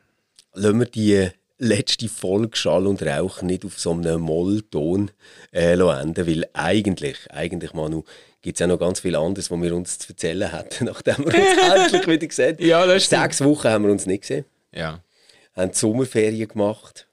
lassen 0.55 0.79
wir 0.79 0.87
die 0.87 1.31
letzte 1.59 2.09
Folge 2.09 2.57
Schall 2.57 2.87
und 2.87 3.03
Rauch 3.03 3.43
nicht 3.43 3.65
auf 3.65 3.79
so 3.79 3.93
einem 3.93 4.21
Mollton 4.21 5.11
äh, 5.53 5.73
enden, 5.75 6.27
weil 6.27 6.47
eigentlich, 6.53 7.19
eigentlich, 7.31 7.73
Manu, 7.75 8.03
gibt 8.43 8.59
es 8.61 8.65
auch 8.65 8.69
noch 8.69 8.79
ganz 8.79 9.01
viel 9.01 9.17
anderes, 9.17 9.51
was 9.51 9.63
wir 9.63 9.75
uns 9.75 9.99
zu 9.99 10.11
erzählen 10.11 10.51
hätten, 10.51 10.85
nachdem 10.87 11.19
wir 11.19 11.27
uns 11.27 11.35
endlich 11.93 12.07
wieder 12.07 12.27
gesehen 12.27 12.57
haben. 12.57 12.67
Ja, 12.67 12.87
das 12.87 13.05
stimmt. 13.05 13.23
Sechs 13.23 13.45
Wochen 13.45 13.69
haben 13.69 13.85
wir 13.85 13.93
uns 13.93 14.07
nicht 14.07 14.23
gesehen 14.23 14.45
Ja. 14.73 15.01
haben 15.55 15.71
die 15.73 15.79
Sommerferien 15.79 16.49
gemacht, 16.49 17.07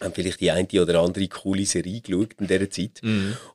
haben 0.00 0.12
vielleicht 0.14 0.40
die 0.40 0.50
eine 0.50 0.68
oder 0.80 1.00
andere 1.00 1.26
coole 1.26 1.66
Serie 1.66 2.00
geschaut 2.00 2.34
in 2.38 2.46
dieser 2.46 2.70
Zeit. 2.70 3.00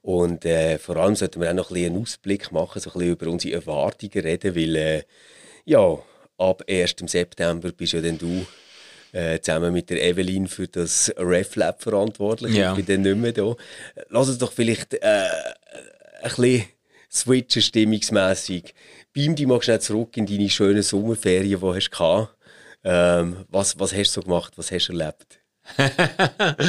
Und 0.01 0.43
äh, 0.43 0.77
vor 0.77 0.97
allem 0.97 1.15
sollten 1.15 1.39
wir 1.39 1.49
auch 1.49 1.53
noch 1.53 1.69
ein 1.69 1.73
bisschen 1.75 1.93
einen 1.93 2.01
Ausblick 2.01 2.51
machen, 2.51 2.81
so 2.81 2.89
ein 2.89 2.93
bisschen 2.93 3.11
über 3.13 3.27
unsere 3.27 3.53
Erwartungen 3.55 4.19
reden, 4.19 4.55
weil 4.55 4.75
äh, 4.75 5.03
ja, 5.65 5.97
ab 6.37 6.63
1. 6.67 6.95
September 7.05 7.71
bist 7.71 7.93
ja 7.93 8.01
dann 8.01 8.17
du 8.17 8.45
äh, 9.13 9.39
zusammen 9.39 9.73
mit 9.73 9.89
der 9.89 10.03
Evelyn 10.03 10.47
für 10.47 10.67
das 10.67 11.13
RefLab 11.17 11.81
verantwortlich. 11.81 12.53
Ja. 12.53 12.71
Ich 12.71 12.85
bin 12.85 13.03
dann 13.03 13.13
nicht 13.13 13.21
mehr 13.21 13.31
da. 13.31 13.55
Lass 14.09 14.27
uns 14.27 14.37
doch 14.37 14.51
vielleicht 14.51 14.95
äh, 14.95 15.25
ein 16.21 16.29
bisschen 16.35 16.65
switchen 17.11 17.61
stimmungsmässig. 17.61 18.73
Beam 19.13 19.35
dich 19.35 19.47
mal 19.47 19.61
schnell 19.61 19.79
zurück 19.79 20.17
in 20.17 20.25
deine 20.25 20.49
schönen 20.49 20.83
Sommerferien, 20.83 21.49
die 21.49 21.65
hast 21.65 21.87
du 21.87 21.91
gehabt. 21.91 22.35
Ähm, 22.83 23.45
was, 23.49 23.79
was 23.79 23.93
hast 23.93 24.17
du 24.17 24.21
so 24.21 24.23
gemacht? 24.23 24.53
Was 24.57 24.71
hast 24.71 24.89
du 24.89 24.93
erlebt? 24.93 25.39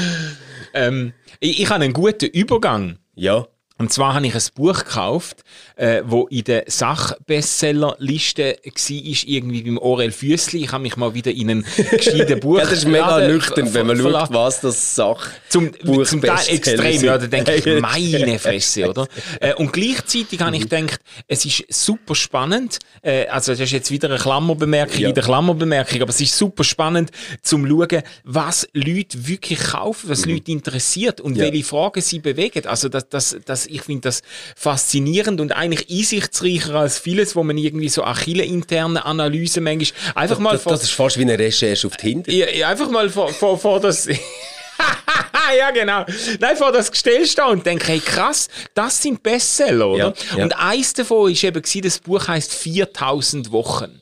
Ähm, 0.74 1.12
ich, 1.38 1.60
ich 1.62 1.70
habe 1.70 1.84
einen 1.84 1.92
guten 1.92 2.26
Übergang. 2.26 2.98
Ja. 3.14 3.46
Und 3.84 3.92
zwar 3.92 4.14
habe 4.14 4.26
ich 4.26 4.34
ein 4.34 4.40
Buch 4.54 4.78
gekauft, 4.82 5.44
äh, 5.76 6.00
wo 6.06 6.26
in 6.28 6.44
der 6.44 6.64
Sachbestsellerliste 6.68 8.56
war, 8.64 9.28
irgendwie 9.28 9.62
beim 9.62 9.76
Orel 9.76 10.10
Füssli. 10.10 10.64
Ich 10.64 10.72
habe 10.72 10.80
mich 10.84 10.96
mal 10.96 11.12
wieder 11.12 11.30
in 11.30 11.50
einen 11.50 11.66
gescheiten 11.90 12.40
Buch. 12.40 12.56
Ja, 12.56 12.64
das 12.64 12.72
ist 12.78 12.86
mega 12.86 13.28
nüchtern, 13.28 13.74
wenn 13.74 13.86
man 13.88 13.98
schaut, 13.98 14.32
was 14.32 14.62
das 14.62 14.94
Sach 14.94 15.28
zum, 15.50 15.70
zum 16.06 16.22
Teil 16.22 16.38
extrem, 16.48 16.92
sind. 16.92 17.02
ja, 17.04 17.18
da 17.18 17.26
denke 17.26 17.56
ich, 17.56 17.66
meine 17.82 18.38
Fresse, 18.38 18.88
oder? 18.88 19.06
Äh, 19.38 19.52
und 19.52 19.70
gleichzeitig 19.70 20.40
habe 20.40 20.56
ich 20.56 20.66
gedacht, 20.66 21.00
es 21.28 21.44
ist 21.44 21.64
super 21.68 22.14
spannend, 22.14 22.78
äh, 23.02 23.26
also 23.26 23.52
das 23.52 23.60
ist 23.60 23.72
jetzt 23.72 23.90
wieder 23.90 24.08
eine 24.08 24.16
Klammerbemerkung 24.18 24.98
Ja. 24.98 25.08
in 25.10 25.14
der 25.14 25.24
Klammerbemerkung, 25.24 26.00
aber 26.00 26.08
es 26.08 26.22
ist 26.22 26.34
super 26.38 26.64
spannend, 26.64 27.10
zum 27.42 27.68
schauen, 27.68 28.02
was 28.24 28.66
Leute 28.72 29.26
wirklich 29.28 29.58
kaufen, 29.60 30.08
was 30.08 30.24
Leute 30.24 30.52
interessiert 30.52 31.20
und 31.20 31.34
Mhm. 31.34 31.38
Ja. 31.42 31.52
welche 31.52 31.64
Fragen 31.64 32.00
sie 32.00 32.20
bewegen. 32.20 32.66
Also 32.66 32.88
das, 32.88 33.08
das, 33.10 33.36
das, 33.44 33.66
ich 33.74 33.82
finde 33.82 34.02
das 34.02 34.22
faszinierend 34.56 35.40
und 35.40 35.52
eigentlich 35.52 35.88
einsichtsreicher 35.90 36.74
als 36.74 36.98
vieles, 36.98 37.36
wo 37.36 37.42
man 37.42 37.58
irgendwie 37.58 37.88
so 37.88 38.04
Achille-interne 38.04 39.04
Analysen 39.04 39.64
manchmal 39.64 40.14
einfach 40.14 40.38
mal 40.38 40.52
das, 40.52 40.62
vor- 40.62 40.72
das 40.72 40.82
ist 40.84 40.90
fast 40.92 41.18
wie 41.18 41.22
eine 41.22 41.38
Recherche 41.38 41.86
auf 41.86 41.96
Tinder. 41.96 42.30
ja, 42.32 42.68
einfach 42.68 42.90
mal 42.90 43.08
vor, 43.10 43.28
vor, 43.32 43.58
vor 43.58 43.80
das. 43.80 44.06
ja, 45.58 45.70
genau. 45.70 46.04
Nein, 46.40 46.56
vor 46.56 46.72
das 46.72 46.90
Gestell 46.90 47.26
stehen 47.26 47.44
und 47.46 47.66
denke, 47.66 47.86
hey, 47.88 48.00
krass, 48.00 48.48
das 48.74 49.00
sind 49.02 49.22
Bestseller, 49.22 49.88
oder? 49.88 50.14
Ja, 50.32 50.36
ja. 50.38 50.44
Und 50.44 50.52
eins 50.58 50.92
davon 50.94 51.30
ist 51.30 51.44
eben, 51.44 51.62
das 51.82 51.98
Buch 51.98 52.26
heißt 52.26 52.52
4000 52.54 53.50
Wochen. 53.52 54.00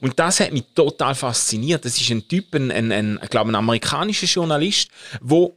Und 0.00 0.18
das 0.18 0.40
hat 0.40 0.52
mich 0.52 0.64
total 0.74 1.14
fasziniert. 1.14 1.84
Das 1.84 2.00
ist 2.00 2.08
ein 2.10 2.28
Typ, 2.28 2.54
ein, 2.54 2.70
ein, 2.70 2.92
ein 2.92 3.18
ich 3.22 3.30
glaube, 3.30 3.50
ein 3.50 3.54
amerikanischer 3.56 4.26
Journalist, 4.26 4.88
wo 5.20 5.56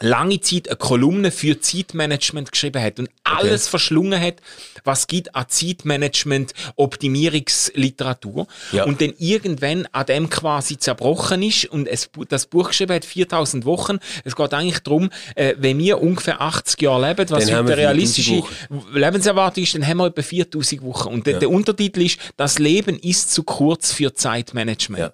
lange 0.00 0.40
Zeit 0.40 0.68
eine 0.68 0.76
Kolumne 0.76 1.30
für 1.30 1.60
Zeitmanagement 1.60 2.50
geschrieben 2.50 2.82
hat 2.82 2.98
und 2.98 3.08
alles 3.24 3.68
verschlungen 3.68 4.20
hat, 4.20 4.36
was 4.84 5.06
gibt 5.06 5.34
an 5.34 5.44
Zeitmanagement 5.48 6.52
Optimierungsliteratur 6.76 8.46
Ja. 8.72 8.84
und 8.84 9.00
dann 9.00 9.12
irgendwann 9.18 9.86
an 9.92 10.06
dem 10.06 10.30
quasi 10.30 10.76
zerbrochen 10.78 11.42
ist 11.42 11.66
und 11.66 11.86
es, 11.86 12.10
das 12.28 12.46
Buch 12.46 12.68
geschrieben 12.68 12.94
hat 12.94 13.04
4000 13.04 13.64
Wochen. 13.64 13.98
Es 14.24 14.34
geht 14.36 14.54
eigentlich 14.54 14.80
darum, 14.80 15.10
äh, 15.34 15.54
wenn 15.58 15.78
wir 15.78 16.00
ungefähr 16.02 16.40
80 16.40 16.80
Jahre 16.82 17.08
leben, 17.08 17.30
was 17.30 17.44
heute 17.44 17.58
eine 17.58 17.66
4000 17.68 17.76
realistische 17.78 18.42
Lebenserwartung 18.92 19.62
ist, 19.64 19.74
dann 19.74 19.86
haben 19.86 19.98
wir 19.98 20.06
etwa 20.06 20.22
4000 20.22 20.82
Wochen. 20.82 21.08
Und 21.08 21.26
der, 21.26 21.38
der 21.38 21.50
Untertitel 21.50 22.02
ist, 22.02 22.18
das 22.36 22.58
Leben 22.58 22.98
ist 22.98 23.32
zu 23.32 23.42
kurz 23.42 23.92
für 23.92 24.14
Zeitmanagement. 24.14 25.00
Ja. 25.02 25.12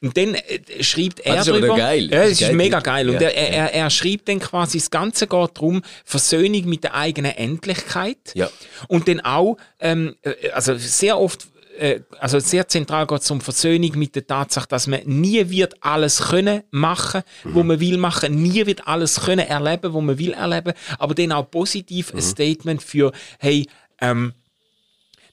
Und 0.00 0.16
dann 0.16 0.34
äh, 0.34 0.82
schreibt 0.82 1.20
er 1.20 1.36
das 1.36 1.48
ist 1.48 1.54
aber 1.54 1.76
geil. 1.76 2.08
Ja, 2.10 2.22
Das 2.22 2.32
ist 2.32 2.40
geil. 2.40 2.54
mega 2.54 2.80
geil. 2.80 3.08
Und 3.10 3.20
Ja, 3.20 3.28
er, 3.28 3.48
er, 3.50 3.74
er 3.74 3.90
schreibt 3.90 4.11
dann 4.18 4.38
quasi, 4.38 4.78
das 4.78 4.90
Ganze 4.90 5.26
geht 5.26 5.50
darum, 5.56 5.82
Versöhnung 6.04 6.64
mit 6.66 6.84
der 6.84 6.94
eigenen 6.94 7.32
Endlichkeit. 7.32 8.32
Ja. 8.34 8.48
Und 8.88 9.08
dann 9.08 9.20
auch, 9.20 9.56
ähm, 9.80 10.16
äh, 10.22 10.50
also 10.50 10.76
sehr 10.76 11.18
oft, 11.18 11.46
äh, 11.78 12.00
also 12.18 12.38
sehr 12.38 12.68
zentral 12.68 13.06
geht 13.06 13.22
es 13.22 13.30
um 13.30 13.40
Versöhnung 13.40 13.92
mit 13.96 14.14
der 14.14 14.26
Tatsache, 14.26 14.68
dass 14.68 14.86
man 14.86 15.00
nie 15.04 15.48
wird 15.50 15.74
alles 15.82 16.18
können 16.18 16.62
machen, 16.70 17.22
wo 17.44 17.62
man 17.62 17.80
will 17.80 17.98
machen, 17.98 18.42
nie 18.42 18.66
wird 18.66 18.86
alles 18.86 19.20
können 19.20 19.46
erleben, 19.46 19.92
wo 19.92 20.00
man 20.00 20.18
will 20.18 20.32
erleben, 20.32 20.74
aber 20.98 21.14
dann 21.14 21.32
auch 21.32 21.50
positiv 21.50 22.12
ein 22.12 22.22
Statement 22.22 22.82
für, 22.82 23.12
hey, 23.38 23.66
ähm, 24.00 24.34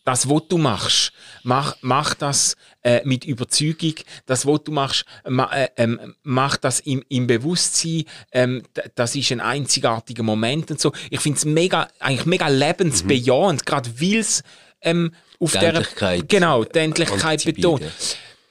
das, 0.03 0.29
was 0.29 0.47
du 0.47 0.57
machst, 0.57 1.11
mach, 1.43 1.75
mach 1.81 2.13
das 2.13 2.55
äh, 2.83 3.01
mit 3.03 3.25
Überzeugung. 3.25 3.95
Das, 4.25 4.45
was 4.45 4.63
du 4.63 4.71
machst, 4.71 5.05
ma, 5.27 5.51
äh, 5.51 5.69
ähm, 5.77 6.15
mach 6.23 6.57
das 6.57 6.79
im, 6.79 7.03
im 7.09 7.27
Bewusstsein. 7.27 8.05
Ähm, 8.31 8.63
das 8.95 9.15
ist 9.15 9.31
ein 9.31 9.41
einzigartiger 9.41 10.23
Moment 10.23 10.71
und 10.71 10.79
so. 10.79 10.91
Ich 11.09 11.19
finde 11.19 11.37
es 11.37 11.45
mega, 11.45 11.87
eigentlich 11.99 12.25
mega 12.25 12.47
lebensbejahend, 12.47 13.65
gerade 13.65 13.89
weil 14.01 14.19
es 14.19 14.43
ähm, 14.81 15.11
auf 15.39 15.53
der 15.53 15.83
genau 16.27 16.63
die 16.63 16.79
Endlichkeit 16.79 17.43
betont. 17.43 17.81
ja. 17.81 17.87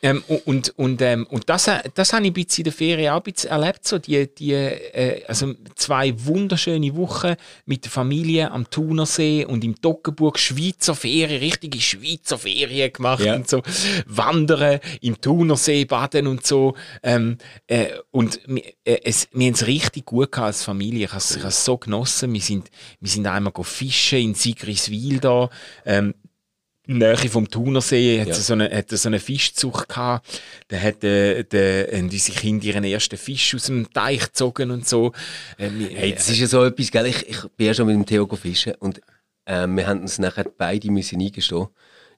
Ähm, 0.01 0.23
und 0.45 0.71
und, 0.79 1.03
ähm, 1.03 1.27
und 1.29 1.49
das, 1.49 1.67
äh, 1.67 1.81
das 1.95 2.13
habe 2.13 2.23
ich 2.25 2.31
ein 2.31 2.35
bisschen 2.35 2.63
in 2.63 2.65
der 2.65 2.73
Ferien 2.73 3.13
auch 3.13 3.17
ein 3.17 3.23
bisschen 3.33 3.51
erlebt. 3.51 3.87
So 3.87 3.99
die, 3.99 4.33
die, 4.33 4.53
äh, 4.53 5.25
also 5.27 5.55
zwei 5.75 6.15
wunderschöne 6.25 6.95
Wochen 6.95 7.35
mit 7.67 7.85
der 7.85 7.91
Familie 7.91 8.51
am 8.51 8.71
Thunersee 8.71 9.45
und 9.45 9.65
im 9.65 9.81
Toggenburg 9.81 10.39
Schweizer 10.39 10.95
Ferien, 10.95 11.41
richtige 11.41 11.81
Schweizer 11.81 12.39
Ferien 12.39 12.93
gemacht 12.93 13.25
Ja. 13.25 13.35
und 13.35 13.49
so. 13.49 13.63
Wandern 14.07 14.79
im 15.01 15.21
Thunersee, 15.21 15.85
baden 15.85 16.27
und 16.29 16.47
so. 16.47 16.75
Ähm, 17.03 17.39
äh, 17.67 17.89
und 18.13 18.41
äh, 18.85 19.01
es, 19.05 19.29
wir 19.33 19.47
haben 19.47 19.55
es 19.55 19.67
richtig 19.67 20.07
gut 20.07 20.31
gehabt 20.31 20.47
als 20.47 20.63
Familie. 20.65 21.07
Ich 21.07 21.13
habe 21.13 21.19
es 21.49 21.65
so 21.65 21.77
genossen. 21.77 22.33
Wir 22.33 22.41
sind, 22.41 22.71
wir 23.01 23.11
sind 23.11 23.27
einmal 23.27 23.53
fischen 23.63 24.19
in 24.19 24.35
Sigriswil 24.35 25.19
da. 25.19 25.51
Ähm, 25.85 26.15
Nähe 26.97 27.17
vom 27.29 27.49
Thunersee 27.49 28.21
hat 28.21 28.29
Ja. 28.29 28.35
so 28.35 28.55
eine, 28.55 28.71
hat 28.71 28.91
so 28.91 29.09
eine 29.09 29.21
Fischzucht 29.21 29.89
gehabt. 29.89 30.41
Da 30.69 30.79
hat 30.79 31.05
äh, 31.05 31.45
der, 31.45 31.89
haben 31.97 32.09
unsere 32.09 32.39
Kinder 32.39 32.65
ihren 32.67 32.85
ersten 32.85 33.17
Fisch 33.19 33.55
aus 33.55 33.65
dem 33.67 33.93
Teich 33.93 34.21
gezogen 34.23 34.71
und 34.71 34.89
so. 34.89 35.13
Äh, 35.59 35.69
wir- 35.73 35.91
Hey, 35.91 36.15
das 36.15 36.29
ist 36.31 36.39
ja 36.41 36.47
so 36.47 36.65
etwas, 36.65 36.91
gell? 36.91 37.07
Ich, 37.07 37.29
ich 37.29 37.43
bin 37.57 37.67
ja 37.67 37.75
schon 37.75 37.87
mit 37.87 37.95
dem 37.95 38.07
Theo 38.07 38.27
fischen 38.37 38.75
und 38.77 39.01
ähm, 39.47 39.77
wir 39.77 39.87
haben 39.87 40.01
uns 40.01 40.19
nachher 40.19 40.45
beide 40.45 40.91
müssen 40.91 41.21
eingestehen, 41.21 41.69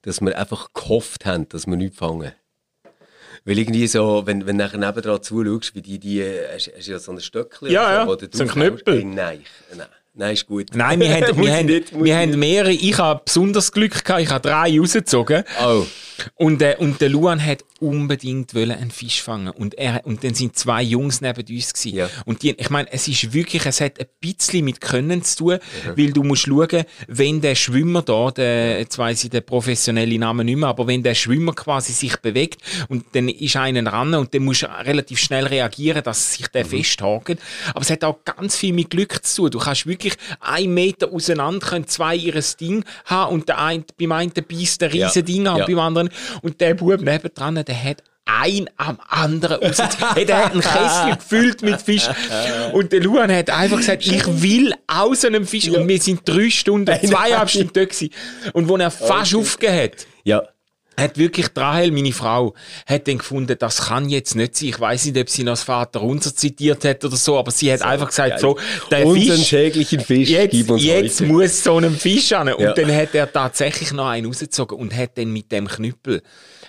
dass 0.02 0.20
wir 0.20 0.38
einfach 0.38 0.72
gehofft 0.72 1.26
haben, 1.26 1.48
dass 1.48 1.66
wir 1.66 1.76
nichts 1.76 1.98
fangen. 1.98 2.32
Weil 3.44 3.58
irgendwie 3.58 3.86
so, 3.86 4.22
wenn, 4.26 4.46
wenn 4.46 4.58
du 4.58 4.64
nachher 4.64 4.78
nebendran 4.78 5.22
zuschaust, 5.22 5.74
wie 5.74 5.82
die, 5.82 5.98
die, 5.98 6.20
äh, 6.20 6.54
hast, 6.54 6.70
hast 6.76 6.86
du 6.86 6.92
ja 6.92 6.98
so 6.98 7.12
ein 7.12 7.20
Stöckchen. 7.20 7.70
Ja, 7.70 7.84
oder 7.86 7.94
ja, 7.94 8.06
wo 8.06 8.14
du 8.14 8.28
so 8.30 8.42
ein. 8.44 8.48
Knüppel. 8.50 9.04
Nein, 9.04 9.40
nein, 9.76 9.86
nein, 10.14 10.34
ist 10.34 10.46
gut. 10.46 10.68
Nein, 10.74 11.00
wir 11.00 11.10
haben, 11.14 11.40
wir 11.40 11.54
haben, 11.54 11.66
nicht, 11.66 12.04
wir 12.04 12.16
haben 12.16 12.38
mehrere. 12.38 12.72
Ich 12.72 12.98
habe 12.98 13.22
besonders 13.24 13.72
Glück 13.72 14.04
gehabt. 14.04 14.22
Ich 14.22 14.30
habe 14.30 14.48
drei 14.48 14.78
rausgezogen. 14.78 15.44
Oh, 15.64 15.84
Und, 16.36 16.62
äh, 16.62 16.76
und 16.78 17.00
der 17.00 17.08
Luan 17.08 17.44
hat 17.44 17.64
unbedingt 17.80 18.54
wollen 18.54 18.72
einen 18.72 18.90
Fisch 18.90 19.22
fangen 19.22 19.48
und 19.48 19.78
er 19.78 20.02
und 20.04 20.22
dann 20.22 20.34
sind 20.34 20.54
zwei 20.54 20.82
Jungs 20.82 21.22
neben 21.22 21.40
uns 21.48 21.72
gewesen. 21.72 21.96
Ja. 21.96 22.10
und 22.26 22.42
die, 22.42 22.50
ich 22.50 22.68
meine 22.68 22.92
es 22.92 23.08
ist 23.08 23.32
wirklich 23.32 23.64
es 23.64 23.80
hat 23.80 23.98
ein 23.98 24.06
bisschen 24.20 24.66
mit 24.66 24.82
Können 24.82 25.22
zu 25.22 25.38
tun 25.38 25.58
weil 25.96 26.12
du 26.12 26.22
musst 26.22 26.42
schauen 26.42 26.84
wenn 27.08 27.40
der 27.40 27.54
Schwimmer 27.54 28.02
da 28.02 28.30
der 28.32 28.80
jetzt 28.80 28.98
weiss 28.98 29.24
ich 29.24 29.30
den 29.30 29.42
professionellen 29.42 30.20
Namen 30.20 30.44
nicht 30.44 30.58
mehr 30.58 30.68
aber 30.68 30.86
wenn 30.86 31.02
der 31.02 31.14
Schwimmer 31.14 31.54
quasi 31.54 31.94
sich 31.94 32.18
bewegt 32.18 32.60
und 32.88 33.06
dann 33.12 33.30
ist 33.30 33.56
einer 33.56 33.90
ran 33.90 34.12
und 34.14 34.34
dann 34.34 34.44
musst 34.44 34.62
du 34.62 34.66
relativ 34.66 35.18
schnell 35.18 35.46
reagieren 35.46 36.02
dass 36.02 36.34
sich 36.34 36.48
der 36.48 36.66
festhakt 36.66 37.38
aber 37.70 37.80
es 37.80 37.88
hat 37.88 38.04
auch 38.04 38.18
ganz 38.26 38.58
viel 38.58 38.74
mit 38.74 38.90
Glück 38.90 39.24
zu 39.24 39.44
tun 39.44 39.52
du 39.52 39.58
kannst 39.58 39.86
wirklich 39.86 39.99
einen 40.40 40.74
Meter 40.74 41.12
auseinander 41.12 41.66
können 41.66 41.86
zwei 41.86 42.14
ihres 42.16 42.56
Ding 42.56 42.84
haben 43.04 43.34
und 43.34 43.48
der 43.48 43.58
ein, 43.60 43.84
beim 43.98 44.12
einen 44.12 44.32
beißt 44.32 44.80
der 44.80 44.94
Ja. 44.94 45.06
riesen 45.06 45.24
Ding 45.24 45.46
an 45.46 45.58
Ja. 45.58 45.66
beim 45.66 45.78
anderen. 45.78 46.10
Und 46.42 46.60
der 46.60 46.74
Bub 46.74 47.00
nebendran, 47.00 47.54
der 47.64 47.82
hat 47.84 48.02
ein 48.24 48.70
am 48.76 48.98
anderen 49.08 49.62
raus. 49.62 49.78
hey, 50.14 50.24
der 50.24 50.44
hat 50.44 50.52
einen 50.52 50.60
Kessel 50.60 51.16
gefüllt 51.16 51.62
mit 51.62 51.80
Fisch. 51.82 52.08
Und 52.72 52.92
der 52.92 53.00
Luan 53.00 53.32
hat 53.32 53.50
einfach 53.50 53.78
gesagt, 53.78 54.06
ich 54.06 54.24
will 54.42 54.72
aus 54.86 55.24
einem 55.24 55.46
Fisch. 55.46 55.68
Und 55.68 55.88
wir 55.88 56.00
sind 56.00 56.20
drei 56.24 56.48
Stunden, 56.50 56.94
zweieinhalb 57.08 57.50
Stunden 57.50 57.70
dort 57.72 57.90
gewesen. 57.90 58.10
Und 58.52 58.68
wo 58.68 58.76
er 58.76 58.90
fast 58.90 59.34
aufgehört 59.34 59.92
hat, 60.02 60.06
ja. 60.24 60.42
Hat 60.98 61.16
wirklich 61.16 61.46
Rahel, 61.56 61.92
meine 61.92 62.12
Frau, 62.12 62.54
hat 62.86 63.08
dann 63.08 63.18
gefunden, 63.18 63.56
das 63.58 63.86
kann 63.86 64.08
jetzt 64.08 64.34
nicht 64.34 64.56
sein. 64.56 64.68
Ich 64.68 64.80
weiß 64.80 65.06
nicht, 65.06 65.16
ob 65.18 65.28
sie 65.30 65.44
noch 65.44 65.52
das 65.52 65.62
Vater 65.62 66.02
unser 66.02 66.34
zitiert 66.34 66.84
hat 66.84 67.04
oder 67.04 67.16
so, 67.16 67.38
aber 67.38 67.50
sie 67.50 67.72
hat 67.72 67.82
einfach 67.82 68.08
gesagt, 68.08 68.30
geil. 68.30 68.38
so, 68.38 68.58
der 68.90 69.06
Unseren 69.06 69.36
Fisch, 69.38 69.48
schädlichen 69.48 70.00
Fisch, 70.00 70.28
jetzt, 70.28 70.54
jetzt 70.54 71.20
heute. 71.20 71.32
muss 71.32 71.64
so 71.64 71.76
einem 71.76 71.94
Fisch 71.96 72.32
an. 72.32 72.52
Und 72.52 72.60
Ja. 72.62 72.72
dann 72.74 72.94
hat 72.94 73.14
er 73.14 73.32
tatsächlich 73.32 73.92
noch 73.92 74.08
einen 74.08 74.26
rausgezogen 74.26 74.78
und 74.78 74.94
hat 74.94 75.16
dann 75.16 75.32
mit 75.32 75.50
dem 75.52 75.68
Knüppel 75.68 76.22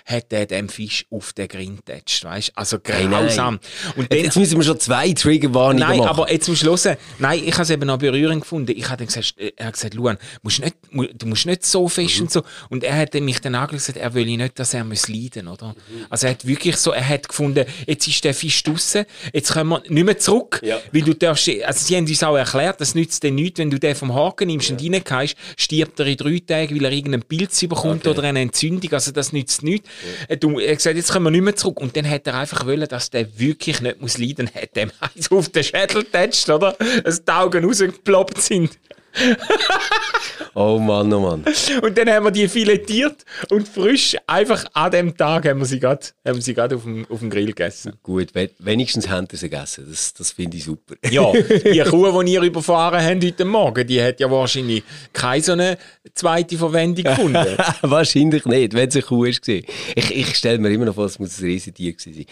hat 0.06 0.32
er 0.32 0.46
dem 0.46 0.68
Fisch 0.68 1.06
auf 1.10 1.32
den 1.32 1.48
Grin 1.48 1.76
getatscht, 1.76 2.24
weißt 2.24 2.52
Also 2.54 2.78
nein. 2.88 3.10
grausam. 3.10 3.60
und 3.96 4.10
dann, 4.12 4.18
Jetzt 4.18 4.36
müssen 4.36 4.56
wir 4.58 4.64
schon 4.64 4.80
zwei 4.80 5.12
Triggerwarnungen 5.12 5.88
Nein, 5.88 5.98
machen. 5.98 6.08
aber 6.10 6.30
jetzt 6.32 6.48
musst 6.48 6.62
du 6.64 6.70
hören. 6.76 6.96
Nein, 7.18 7.42
ich 7.44 7.52
habe 7.52 7.62
es 7.62 7.70
eben 7.70 7.86
noch 7.86 7.98
berührend 7.98 8.42
gefunden. 8.42 8.72
Ich 8.76 8.84
habe 8.88 8.98
dann 8.98 9.06
gesagt, 9.06 9.34
äh, 9.38 9.52
er 9.56 9.66
hat 9.66 9.74
gesagt, 9.74 9.94
Luan, 9.94 10.18
musst 10.42 10.60
nicht, 10.60 10.76
du 11.14 11.26
musst 11.26 11.46
nicht 11.46 11.64
so 11.64 11.88
fest 11.88 12.16
Mhm. 12.16 12.22
und 12.22 12.32
so. 12.32 12.42
Und 12.68 12.84
er 12.84 12.96
hat 12.96 13.14
mich 13.14 13.40
dann 13.40 13.54
angesagt, 13.54 13.98
er 13.98 14.14
will 14.14 14.26
nicht, 14.26 14.58
dass 14.58 14.74
er 14.74 14.84
muss 14.84 15.08
leiden, 15.08 15.48
oder? 15.48 15.68
Mhm. 15.68 16.06
Also 16.10 16.26
er 16.26 16.32
hat 16.32 16.46
wirklich 16.46 16.76
so, 16.76 16.90
er 16.92 17.08
hat 17.08 17.28
gefunden, 17.28 17.64
jetzt 17.86 18.06
ist 18.08 18.24
der 18.24 18.34
Fisch 18.34 18.62
draussen, 18.62 19.04
jetzt 19.32 19.52
können 19.52 19.70
wir 19.70 19.82
nicht 19.88 20.04
mehr 20.04 20.18
zurück, 20.18 20.60
Ja. 20.64 20.78
weil 20.92 21.02
du 21.02 21.14
darfst, 21.14 21.48
also 21.64 21.86
sie 21.86 21.96
haben 21.96 22.06
uns 22.06 22.22
auch 22.22 22.36
erklärt, 22.36 22.80
das 22.80 22.94
nützt 22.94 23.22
dir 23.22 23.30
nichts, 23.30 23.58
wenn 23.58 23.70
du 23.70 23.78
den 23.78 23.94
vom 23.94 24.14
Haken 24.14 24.48
nimmst 24.48 24.70
und 24.70 24.80
reingehst, 24.82 25.36
stirbt 25.56 26.00
er 26.00 26.06
in 26.06 26.16
drei 26.16 26.38
Tagen, 26.46 26.74
weil 26.76 26.84
er 26.86 26.92
irgendeinen 26.92 27.22
Pilz 27.22 27.60
bekommt 27.60 28.06
oder 28.06 28.22
eine 28.24 28.40
Entzündung, 28.40 28.92
also 28.92 29.12
das 29.12 29.32
nützt 29.32 29.62
nichts. 29.62 29.88
Äh, 30.28 30.36
Du, 30.36 30.58
er 30.58 30.74
gesagt, 30.74 30.96
jetzt 30.96 31.12
können 31.12 31.24
wir 31.24 31.30
nicht 31.30 31.42
mehr 31.42 31.56
zurück. 31.56 31.80
Und 31.80 31.96
dann 31.96 32.08
hat 32.08 32.26
er 32.26 32.34
einfach 32.34 32.66
wollen, 32.66 32.88
dass 32.88 33.10
der 33.10 33.38
wirklich 33.38 33.80
nicht 33.80 34.00
muss 34.00 34.18
leiden, 34.18 34.50
hat 34.54 34.74
dem 34.76 34.90
eins 35.00 35.30
auf 35.30 35.48
den 35.48 35.64
Schädel 35.64 36.04
getatscht, 36.04 36.48
oder? 36.48 36.76
Dass 37.04 37.24
die 37.24 37.32
Augen 37.32 37.64
rausgeploppt 37.64 38.40
sind. 38.40 38.78
oh 40.54 40.78
Mann, 40.78 41.12
oh 41.12 41.20
Mann. 41.20 41.44
Und 41.82 41.98
dann 41.98 42.08
haben 42.10 42.24
wir 42.24 42.30
die 42.30 42.48
filetiert 42.48 43.24
und 43.50 43.68
frisch, 43.68 44.16
einfach 44.26 44.64
an 44.72 44.90
dem 44.90 45.16
Tag 45.16 45.46
haben 45.46 45.58
wir 45.60 45.66
sie 45.66 45.78
gerade, 45.80 46.06
sie 46.38 46.58
auf 46.58 46.82
dem, 46.82 47.06
auf 47.08 47.18
dem 47.20 47.30
Grill 47.30 47.46
gegessen. 47.46 47.94
Gut, 48.02 48.34
we- 48.34 48.50
wenigstens 48.58 49.08
haben 49.08 49.26
sie 49.30 49.36
es 49.36 49.42
gegessen. 49.42 49.86
Das, 49.88 50.14
das 50.14 50.30
finde 50.32 50.56
ich 50.56 50.64
super. 50.64 50.94
Ja, 51.10 51.30
die 51.32 51.80
Kuh, 51.90 52.22
die 52.22 52.32
ihr 52.32 52.42
überfahren 52.42 53.04
habt 53.04 53.24
heute 53.24 53.44
Morgen, 53.44 53.86
die 53.86 54.02
hat 54.02 54.20
ja 54.20 54.30
wahrscheinlich 54.30 54.82
keine 55.12 55.42
so 55.42 55.52
eine 55.52 55.78
zweite 56.14 56.56
Verwendung 56.56 57.04
gefunden. 57.04 57.56
Wahrscheinlich 57.82 58.44
nicht, 58.46 58.74
wenn 58.74 58.88
es 58.88 58.94
eine 58.96 59.02
Kuh 59.02 59.24
ist. 59.24 59.42
gewesen. 59.42 59.66
Ich, 59.94 60.14
ich 60.14 60.36
stelle 60.36 60.58
mir 60.58 60.70
immer 60.70 60.86
noch 60.86 60.94
vor, 60.94 61.06
es 61.06 61.18
muss 61.18 61.38
ein 61.38 61.44
Riesentier 61.44 61.92
gewesen 61.92 62.14
sein. 62.14 62.26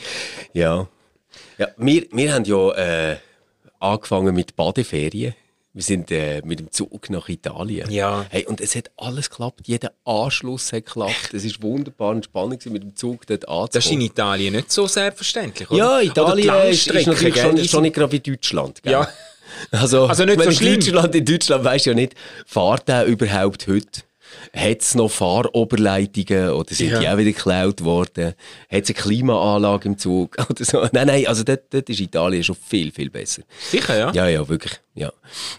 Ja. 0.52 0.88
ja 1.58 1.68
wir, 1.76 2.06
wir 2.12 2.32
haben 2.32 2.44
ja 2.44 2.70
äh, 2.72 3.16
angefangen 3.78 4.34
mit 4.34 4.56
Badeferien. 4.56 5.34
Wir 5.72 5.84
sind 5.84 6.10
äh, 6.10 6.42
mit 6.44 6.58
dem 6.58 6.72
Zug 6.72 7.10
nach 7.10 7.28
Italien. 7.28 7.88
Ja. 7.92 8.26
Hey, 8.28 8.44
und 8.46 8.60
es 8.60 8.74
hat 8.74 8.90
alles 8.96 9.30
geklappt. 9.30 9.60
Jeder 9.66 9.92
Anschluss 10.04 10.72
hat 10.72 10.86
geklappt. 10.86 11.32
Es 11.32 11.44
ist 11.44 11.62
wunderbar 11.62 12.10
und 12.10 12.24
spannend 12.24 12.58
gewesen, 12.58 12.72
mit 12.72 12.82
dem 12.82 12.96
Zug 12.96 13.24
dort 13.26 13.44
anzukommen. 13.48 13.68
Das 13.72 13.84
ist 13.86 13.92
in 13.92 14.00
Italien 14.00 14.54
nicht 14.54 14.72
so 14.72 14.88
selbstverständlich, 14.88 15.70
oder? 15.70 15.78
ja, 16.02 16.10
Oder 16.10 16.36
Italien 16.36 16.70
ist, 16.72 16.86
ist 16.88 16.92
Langstrecke, 16.92 17.10
natürlich 17.10 17.34
gell, 17.34 17.42
schon, 17.44 17.56
die 17.56 17.68
schon 17.68 17.82
nicht 17.82 17.94
gerade 17.94 18.12
wie 18.12 18.20
Deutschland. 18.20 18.82
Gell? 18.82 18.92
Ja. 18.92 19.08
Also, 19.70 20.06
Also 20.06 20.24
nicht 20.24 20.40
so 20.40 20.48
in 20.48 20.52
schlimm. 20.56 20.74
Deutschland, 20.80 21.14
in 21.14 21.24
Deutschland 21.24 21.64
weisst 21.64 21.86
du 21.86 21.90
ja 21.90 21.94
nicht, 21.94 22.14
fahrt 22.46 22.88
der 22.88 23.04
überhaupt 23.04 23.66
heute? 23.68 24.02
Hat 24.54 24.80
es 24.80 24.94
noch 24.94 25.10
Fahroberleitungen 25.10 26.50
oder 26.50 26.74
sind 26.74 26.90
Ja. 26.90 26.98
die 27.00 27.08
auch 27.08 27.16
wieder 27.18 27.32
geklaut 27.32 27.84
worden? 27.84 28.34
Hat 28.70 28.82
es 28.82 28.88
eine 28.88 28.94
Klimaanlage 28.94 29.88
im 29.88 29.98
Zug 29.98 30.36
oder 30.50 30.64
so? 30.64 30.80
Nein, 30.92 31.06
nein, 31.06 31.26
also 31.26 31.44
dort, 31.44 31.72
dort 31.72 31.88
ist 31.88 32.00
Italien 32.00 32.42
schon 32.42 32.56
viel, 32.56 32.90
viel 32.90 33.10
besser. 33.10 33.42
Sicher, 33.60 33.96
ja. 33.96 34.12
Ja, 34.12 34.28
ja, 34.28 34.48
wirklich. 34.48 34.80
Ja. 34.94 35.12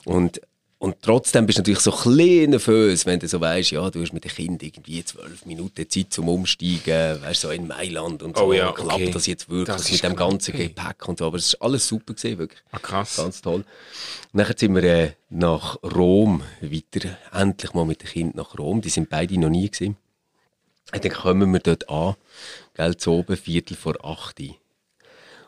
Und, 0.05 0.41
und 0.81 0.95
trotzdem 1.03 1.45
bist 1.45 1.59
du 1.59 1.61
natürlich 1.61 1.81
so 1.81 1.91
ein 1.91 2.17
bisschen 2.17 2.49
nervös, 2.49 3.05
wenn 3.05 3.19
du 3.19 3.27
so 3.27 3.39
weißt, 3.39 3.69
ja, 3.69 3.87
du 3.91 4.01
hast 4.01 4.13
mit 4.13 4.23
dem 4.23 4.31
Kind 4.31 4.63
irgendwie 4.63 5.05
zwölf 5.05 5.45
Minuten 5.45 5.87
Zeit 5.87 6.11
zum 6.11 6.27
Umsteigen, 6.27 7.21
weißt 7.21 7.41
so 7.41 7.51
in 7.51 7.67
Mailand 7.67 8.23
und 8.23 8.35
so. 8.35 8.45
Oh 8.45 8.51
ja, 8.51 8.71
Klappt 8.71 8.93
okay. 8.93 9.11
das 9.11 9.27
jetzt 9.27 9.47
wirklich 9.47 9.77
Das 9.77 9.91
mit 9.91 10.01
dem 10.01 10.15
ganzen 10.15 10.55
okay. 10.55 10.69
Gepäck 10.69 11.07
und 11.07 11.19
so. 11.19 11.27
Aber 11.27 11.37
es 11.37 11.53
ist 11.53 11.61
alles 11.61 11.87
super 11.87 12.15
gesehen, 12.15 12.39
wirklich. 12.39 12.63
Ah, 12.71 12.79
krass. 12.79 13.17
Ganz 13.17 13.43
toll. 13.43 13.63
Und 14.33 14.37
dann 14.39 14.57
sind 14.57 14.73
wir 14.73 14.83
äh, 14.83 15.11
nach 15.29 15.77
Rom 15.83 16.41
weiter, 16.61 17.15
endlich 17.31 17.75
mal 17.75 17.85
mit 17.85 18.01
dem 18.01 18.09
Kind 18.09 18.33
nach 18.35 18.57
Rom. 18.57 18.81
Die 18.81 18.89
sind 18.89 19.07
beide 19.07 19.39
noch 19.39 19.49
nie 19.49 19.69
gesehen. 19.69 19.97
Und 20.91 21.05
dann 21.05 21.11
kommen 21.11 21.53
wir 21.53 21.59
dort 21.59 21.87
an, 21.89 22.15
gell, 22.73 22.97
zu 22.97 23.11
oben, 23.11 23.37
Viertel 23.37 23.77
vor 23.77 24.03
acht. 24.03 24.41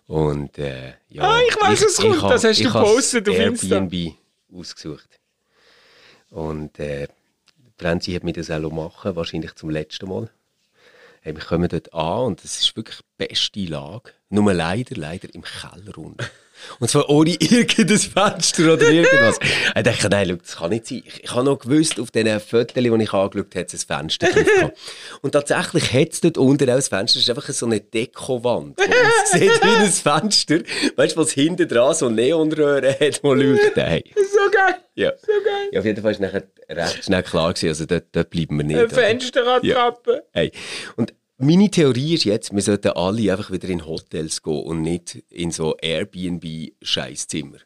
Und 0.06 0.60
äh, 0.60 0.94
ja, 1.10 1.24
Ah, 1.24 1.40
ich 1.50 1.56
weiss, 1.60 1.82
es 1.82 1.98
kommt. 1.98 2.22
Das 2.22 2.44
hast 2.44 2.60
du 2.60 2.66
gepostet 2.66 3.28
auf 3.28 3.36
Insta. 3.36 3.78
Airbnb 3.78 4.14
ausgesucht. 4.54 5.20
Und 6.34 6.80
äh, 6.80 7.08
Franzi 7.78 8.14
hat 8.14 8.24
mir 8.24 8.34
das 8.34 8.50
auch 8.50 8.72
machen 8.72 9.16
wahrscheinlich 9.16 9.54
zum 9.54 9.70
letzten 9.70 10.10
Mal. 10.10 10.32
Hey, 11.22 11.36
wir 11.36 11.44
kommen 11.44 11.70
dort 11.70 11.94
an 11.94 12.26
und 12.26 12.44
es 12.44 12.60
ist 12.60 12.76
wirklich 12.76 12.98
die 12.98 13.28
beste 13.28 13.66
Lage. 13.66 14.12
Nur 14.30 14.52
leider, 14.52 14.96
leider 14.96 15.34
im 15.34 15.44
Keller 15.44 15.96
unten. 15.96 16.26
Und 16.80 16.90
zwar 16.90 17.10
ohne 17.10 17.32
irgendein 17.40 17.98
Fenster 17.98 18.74
oder 18.74 18.90
irgendwas. 18.90 19.40
Ich 19.76 19.84
dachte, 19.84 20.10
nein, 20.10 20.28
schau, 20.30 20.36
das 20.36 20.56
kann 20.56 20.70
nicht 20.70 20.88
sein. 20.88 21.04
Ich, 21.06 21.24
ich 21.24 21.32
habe 21.32 21.44
noch 21.44 21.60
gewusst, 21.60 22.00
auf 22.00 22.12
diesen 22.12 22.40
Fotos, 22.40 22.74
die 22.74 22.88
ich 22.88 22.92
angeschaut 22.92 23.36
habe, 23.36 23.60
hat 23.60 23.74
es 23.74 23.90
ein 23.90 23.98
Fenster 23.98 24.28
drauf. 24.28 24.72
Und 25.22 25.32
tatsächlich 25.32 25.94
hat 25.94 26.14
es 26.14 26.22
dort 26.22 26.38
unten 26.38 26.70
auch 26.70 26.76
ein 26.76 26.82
Fenster. 26.82 27.20
Es 27.20 27.28
ist 27.28 27.30
einfach 27.30 27.50
so 27.50 27.66
eine 27.66 27.80
Dekowand. 27.80 28.78
Und 28.80 28.90
es 29.24 29.32
sieht 29.32 29.64
wie 29.64 29.68
ein 29.68 29.92
Fenster. 29.92 30.60
Weißt 30.96 31.16
du, 31.16 31.22
was 31.22 31.32
hinten 31.32 31.68
dran 31.68 31.94
so 31.96 32.10
Neonröhren 32.10 32.94
hat, 32.94 33.24
die 33.24 33.28
leuchten. 33.28 33.84
Hey. 33.84 34.04
So 34.16 34.52
geil. 34.52 34.76
Ja. 34.96 35.12
So 35.20 35.32
geil. 35.44 35.70
ja, 35.72 35.80
auf 35.80 35.86
jeden 35.86 36.02
Fall 36.02 36.12
ist 36.12 36.20
nachher 36.20 36.44
recht 36.70 37.04
schnell 37.04 37.24
klar 37.24 37.54
gewesen, 37.54 37.70
also 37.70 37.86
dort, 37.86 38.06
dort 38.12 38.30
bleiben 38.30 38.58
wir 38.58 38.66
nicht. 38.66 38.78
Ein 38.78 38.86
oder? 38.86 38.96
Fensterattrappe. 38.96 40.24
Hey. 40.32 40.52
Und 40.96 41.14
meine 41.44 41.70
Theorie 41.70 42.16
ist 42.16 42.26
jetzt, 42.26 42.54
wir 42.54 42.62
sollten 42.62 42.90
alle 42.90 43.32
einfach 43.32 43.52
wieder 43.52 43.70
in 43.70 43.86
Hotels 43.86 44.42
gehen 44.42 44.64
und 44.64 44.82
nicht 44.82 45.24
in 45.30 45.52
so 45.52 45.76
Airbnb-Scheißzimmer. 45.78 47.60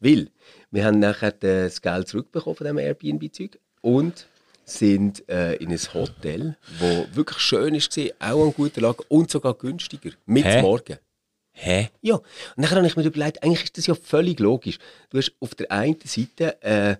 Weil 0.00 0.30
wir 0.70 0.84
haben 0.84 0.98
nachher 0.98 1.32
das 1.32 1.80
Geld 1.80 2.08
zurückbekommen 2.08 2.56
von 2.56 2.64
diesem 2.64 2.78
Airbnb-Zeug 2.78 3.58
und 3.80 4.26
sind 4.64 5.28
äh, 5.28 5.54
in 5.56 5.70
ein 5.70 5.94
Hotel, 5.94 6.56
wo 6.78 7.06
wirklich 7.12 7.38
schön 7.38 7.74
war, 7.74 8.32
auch 8.32 8.46
an 8.46 8.54
guter 8.54 8.80
Lage 8.80 9.04
und 9.08 9.30
sogar 9.30 9.54
günstiger. 9.54 10.10
Mit 10.26 10.44
Hä? 10.44 10.62
Morgen. 10.62 10.98
Hä? 11.52 11.90
Ja, 12.00 12.14
und 12.16 12.24
dann 12.56 12.70
habe 12.70 12.86
ich 12.86 12.96
mir 12.96 13.04
überlegt, 13.04 13.42
eigentlich 13.42 13.64
ist 13.64 13.78
das 13.78 13.86
ja 13.86 13.94
völlig 13.94 14.40
logisch. 14.40 14.78
Du 15.10 15.18
hast 15.18 15.32
auf 15.40 15.54
der 15.54 15.70
einen 15.70 15.98
Seite 16.04 16.62
äh, 16.62 16.96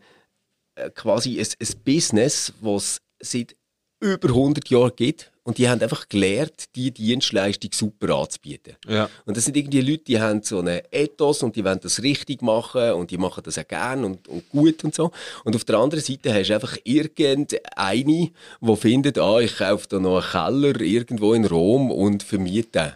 äh, 0.75 0.91
quasi 0.91 1.41
ein, 1.41 1.47
ein 1.47 1.83
Business, 1.85 2.53
das 2.61 3.01
seit 3.21 3.57
über 4.03 4.29
100 4.29 4.69
Jahren 4.69 4.93
gibt 4.97 5.31
und 5.45 5.59
die 5.59 5.69
haben 5.69 5.81
einfach 5.81 6.09
gelernt, 6.09 6.75
die 6.75 6.91
Dienstleistung 6.91 7.71
super 7.73 8.15
anzubieten. 8.17 8.75
Ja. 8.89 9.09
Und 9.25 9.37
das 9.37 9.45
sind 9.45 9.57
irgendwie 9.57 9.81
Leute, 9.81 10.05
die 10.05 10.21
haben 10.21 10.43
so 10.43 10.59
einen 10.59 10.81
Ethos 10.91 11.43
und 11.43 11.57
die 11.57 11.65
wollen 11.65 11.81
das 11.81 12.03
richtig 12.03 12.43
machen 12.43 12.93
und 12.93 13.11
die 13.11 13.19
machen 13.19 13.43
das 13.45 13.59
auch 13.59 13.67
gern 13.67 14.05
und, 14.05 14.29
und 14.29 14.49
gut 14.51 14.85
und 14.85 14.95
so. 14.95 15.11
Und 15.45 15.57
auf 15.57 15.65
der 15.65 15.79
anderen 15.79 16.03
Seite 16.03 16.35
hast 16.35 16.49
du 16.49 16.55
einfach 16.55 16.77
irgendeine, 16.85 17.47
die 18.61 18.77
findet, 18.77 19.19
ah, 19.19 19.41
ich 19.41 19.57
kaufe 19.57 19.89
da 19.89 19.99
noch 19.99 20.35
einen 20.35 20.63
Keller 20.63 20.81
irgendwo 20.81 21.35
in 21.35 21.45
Rom 21.45 21.91
und 21.91 22.23
vermiete 22.23 22.71
den. 22.71 22.93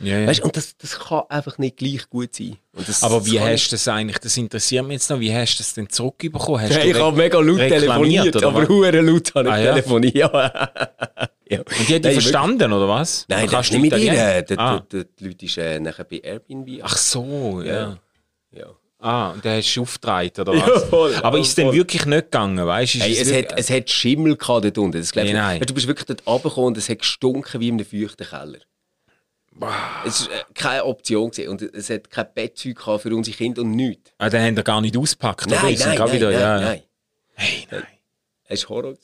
Ja, 0.00 0.18
ja. 0.18 0.26
Weißt, 0.26 0.40
und 0.42 0.56
das, 0.56 0.76
das 0.76 0.98
kann 0.98 1.22
einfach 1.28 1.56
nicht 1.58 1.76
gleich 1.76 2.08
gut 2.10 2.34
sein. 2.34 2.56
Das, 2.72 3.02
Aber 3.04 3.18
das 3.18 3.26
wie 3.30 3.38
hast 3.38 3.68
du 3.68 3.74
das 3.76 3.86
eigentlich, 3.88 4.18
das 4.18 4.36
interessiert 4.36 4.84
mich 4.84 4.94
jetzt 4.94 5.08
noch, 5.10 5.20
wie 5.20 5.32
hast 5.32 5.54
du 5.54 5.58
das 5.58 5.74
denn 5.74 5.88
zurückbekommen? 5.88 6.60
Hast 6.60 6.70
ich, 6.72 6.82
du 6.82 6.88
ich 6.88 6.98
habe 6.98 7.16
mega 7.16 7.38
laut 7.38 7.58
telefoniert, 7.58 8.42
aber 8.42 8.66
hure 8.68 9.00
laut 9.00 9.34
habe 9.34 9.48
ich 9.48 9.54
Ah, 9.54 9.58
ja? 9.58 9.70
telefoniert. 9.72 10.14
Ja. 10.16 10.28
ja. 11.48 11.58
Und 11.58 11.88
die 11.88 11.94
hat 11.94 12.04
die 12.04 12.08
Nein, 12.08 12.12
verstanden, 12.12 12.72
oder 12.72 12.88
was? 12.88 13.24
Nein, 13.28 13.46
kannst 13.48 13.72
du 13.72 13.78
nicht 13.78 13.92
mit 13.92 14.02
ihr. 14.02 14.44
Ah. 14.58 14.80
der, 14.80 15.04
die 15.04 15.24
Leute 15.24 15.46
ist 15.46 15.58
äh, 15.58 15.78
nachher 15.78 16.04
bei 16.04 16.18
Airbnb. 16.18 16.80
Ach 16.82 16.96
so, 16.96 17.62
ja. 17.64 17.96
ja. 18.50 18.66
Ah, 18.98 19.30
und 19.32 19.44
der 19.44 19.58
hast 19.58 19.74
du 19.74 19.82
aufgetragen, 19.82 20.30
oder 20.40 20.54
Ja, 20.56 20.66
was? 20.66 20.84
voll, 20.84 21.14
Aber 21.22 21.36
ja, 21.36 21.42
ist 21.42 21.50
es 21.50 21.54
denn 21.54 21.72
wirklich 21.72 22.04
nicht 22.06 22.24
gegangen, 22.24 22.66
weißt 22.66 22.94
du? 22.94 22.98
Hey, 23.00 23.16
es, 23.16 23.32
hat, 23.32 23.56
es 23.58 23.70
hat 23.70 23.90
Schimmel 23.90 24.36
gehabt 24.36 24.64
dort 24.64 24.78
unten. 24.78 24.98
Das 24.98 25.12
glaub 25.12 25.26
ich 25.26 25.32
Nein, 25.34 25.60
Du 25.60 25.72
bist 25.74 25.86
wirklich 25.86 26.06
dort 26.06 26.26
runtergekommen 26.26 26.68
und 26.68 26.78
es 26.78 26.88
hat 26.88 26.98
gestunken 27.00 27.60
wie 27.60 27.68
in 27.68 27.74
einem 27.74 27.86
feuchten 27.86 28.26
Keller. 28.26 28.58
Es 30.04 30.28
war 30.28 30.34
äh, 30.34 30.44
keine 30.54 30.84
Option. 30.84 31.30
Gewesen. 31.30 31.48
Und 31.48 31.62
es 31.62 31.90
hat 31.90 32.10
kein 32.10 32.26
Bettzeug 32.34 32.80
für 33.00 33.14
unsere 33.14 33.36
Kinder 33.36 33.62
und 33.62 33.72
nichts. 33.72 34.12
Ah, 34.18 34.28
den 34.28 34.42
haben 34.42 34.56
wir 34.56 34.64
gar 34.64 34.80
nicht 34.80 34.96
ausgepackt, 34.96 35.46
oder? 35.46 35.62
Nein, 35.62 35.76
sind 35.76 35.88
nein, 35.88 35.98
nein, 35.98 36.12
wieder, 36.12 36.30
nein, 36.30 36.40
ja. 36.40 36.60
nein. 36.60 36.82
Hey, 37.34 37.66
nein. 37.70 37.86
Es 38.46 38.68
war 38.68 38.76
Horror. 38.76 38.94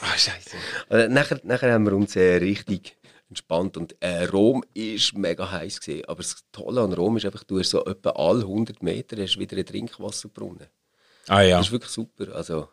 Ah, 0.00 0.16
scheiße. 0.16 0.56
Also, 0.88 1.12
nachher, 1.12 1.40
nachher 1.44 1.72
haben 1.72 1.84
wir 1.84 1.92
uns 1.92 2.16
äh, 2.16 2.36
richtig 2.36 2.96
entspannt. 3.28 3.76
Und 3.76 3.96
äh, 4.00 4.24
Rom 4.24 4.62
war 4.62 5.20
mega 5.20 5.50
heiß. 5.50 5.80
Gewesen. 5.80 6.04
Aber 6.06 6.22
das 6.22 6.44
Tolle 6.52 6.82
an 6.82 6.92
Rom 6.92 7.16
ist 7.16 7.24
einfach, 7.24 7.44
du 7.44 7.58
hast 7.58 7.70
so 7.70 7.84
etwa 7.84 8.10
alle 8.10 8.40
100 8.40 8.82
Meter 8.82 9.20
hast 9.22 9.38
wieder 9.38 9.56
einen 9.56 9.66
Trinkwasserbrunnen. 9.66 10.66
Ah 11.28 11.42
ja. 11.42 11.58
Das 11.58 11.66
ist 11.66 11.72
wirklich 11.72 11.92
super. 11.92 12.34
Also, 12.34 12.68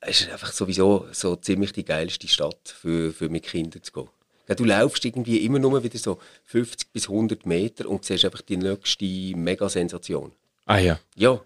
es 0.00 0.20
ist 0.20 0.30
einfach 0.30 0.52
sowieso 0.52 1.06
so 1.12 1.36
ziemlich 1.36 1.72
die 1.72 1.84
geilste 1.84 2.28
Stadt 2.28 2.68
für, 2.68 3.12
für 3.12 3.28
mit 3.28 3.44
Kindern 3.44 3.82
zu 3.82 3.92
gehen. 3.92 4.08
Ja, 4.48 4.54
Du 4.54 4.64
laufst 4.64 5.04
irgendwie 5.04 5.44
immer 5.44 5.58
nur 5.58 5.82
wieder 5.82 5.98
so 5.98 6.18
50 6.46 6.92
bis 6.92 7.08
100 7.08 7.46
Meter 7.46 7.88
und 7.88 8.04
siehst 8.04 8.24
einfach 8.24 8.42
die 8.42 8.56
nächste 8.56 9.04
Mega-Sensation. 9.04 10.32
Ah 10.66 10.78
ja. 10.78 10.98
Ja. 11.14 11.40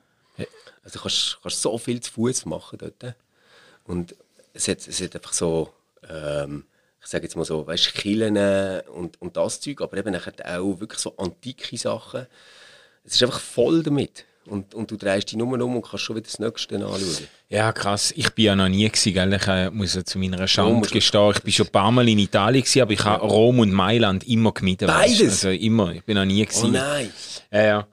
Also 0.82 1.00
kannst 1.00 1.38
kannst 1.42 1.62
so 1.62 1.76
viel 1.78 2.00
zu 2.00 2.12
Fuß 2.12 2.46
machen 2.46 2.78
dort. 2.78 3.16
Und 3.84 4.14
es 4.52 4.68
hat, 4.68 4.86
es 4.86 5.00
hat 5.00 5.14
einfach 5.16 5.32
so, 5.32 5.72
ähm, 6.08 6.64
ich 7.00 7.06
sage 7.08 7.24
jetzt 7.24 7.36
mal 7.36 7.44
so, 7.44 7.66
weißt 7.66 7.94
Killen 7.94 8.36
und, 8.88 9.20
und 9.20 9.36
das 9.36 9.60
Zeug, 9.60 9.80
aber 9.80 9.96
eben 9.96 10.14
auch 10.14 10.80
wirklich 10.80 11.00
so 11.00 11.16
antike 11.16 11.76
Sachen. 11.76 12.26
Es 13.04 13.14
ist 13.14 13.22
einfach 13.22 13.40
voll 13.40 13.82
damit. 13.82 14.24
Und, 14.48 14.74
und 14.74 14.90
du 14.90 14.96
drehst 14.96 15.30
dich 15.30 15.36
nur 15.38 15.46
um 15.60 15.76
und 15.76 15.82
kannst 15.82 16.04
schon 16.04 16.16
wieder 16.16 16.26
das 16.26 16.38
Nächste 16.38 16.76
anschauen. 16.76 17.26
Ja, 17.48 17.72
krass. 17.72 18.12
Ich 18.16 18.30
bin 18.30 18.44
ja 18.46 18.56
noch 18.56 18.68
nie 18.68 18.88
gewesen, 18.88 19.12
gell? 19.12 19.32
Ich 19.34 19.46
äh, 19.46 19.70
muss 19.70 19.94
ja 19.94 20.04
zu 20.04 20.18
meiner 20.18 20.46
Schande 20.48 20.88
gestehen. 20.88 21.32
Ich 21.34 21.42
bin 21.42 21.52
schon 21.52 21.66
ein 21.66 21.72
paar 21.72 21.90
Mal 21.90 22.08
in 22.08 22.18
Italien 22.18 22.62
gewesen, 22.62 22.82
aber 22.82 22.92
ich 22.92 23.04
habe 23.04 23.26
Rom 23.26 23.58
und 23.60 23.72
Mailand 23.72 24.26
immer 24.26 24.52
gemieden. 24.52 24.86
Beides? 24.88 25.20
Also 25.20 25.50
immer. 25.50 25.92
Ich 25.92 26.04
bin 26.04 26.16
noch 26.16 26.24
nie 26.24 26.42
Oh 26.42 26.46
gewesen. 26.46 26.72
nein! 26.72 27.10
Ja, 27.50 27.62
ja. 27.62 27.86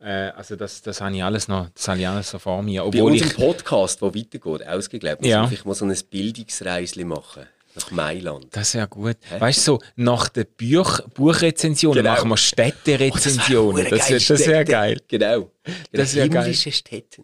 Äh, 0.00 0.30
also 0.36 0.54
das, 0.56 0.80
das 0.82 1.00
habe 1.00 1.14
ich 1.16 1.24
alles 1.24 1.48
noch, 1.48 1.68
das 1.74 1.88
habe 1.88 1.98
ich 1.98 2.06
alles 2.08 2.30
so 2.30 2.38
vor 2.38 2.62
mir. 2.62 2.82
Bei 2.82 2.86
Obwohl 2.88 3.12
unserem 3.12 3.30
ich, 3.30 3.36
Podcast, 3.36 4.00
der 4.00 4.14
weitergeht, 4.14 4.66
ausgegeben, 4.68 5.16
muss 5.20 5.28
Ja. 5.28 5.48
ich 5.52 5.64
mal 5.64 5.74
so 5.74 5.84
ein 5.84 5.96
Bildungsreisli 6.10 7.04
machen. 7.04 7.46
Nach 7.78 7.90
Mailand. 7.90 8.46
das 8.50 8.74
wäre 8.74 8.88
gut. 8.88 9.16
Weißt 9.38 9.58
du, 9.66 9.72
so 9.72 9.78
nach 9.96 10.28
den 10.28 10.46
Buch, 10.56 11.00
Buchrezensionen 11.14 12.02
Genau. 12.02 12.14
machen 12.14 12.28
wir 12.30 12.36
Städterezensionen. 12.36 13.86
Oh, 13.86 13.90
das 13.90 14.10
wär 14.10 14.18
das 14.18 14.46
wäre 14.46 14.64
geil. 14.64 15.00
Genau. 15.08 15.50
Das 15.92 16.14
wär 16.14 16.28
geil. 16.28 16.42
Himmlische 16.42 16.72
Städte. 16.72 17.22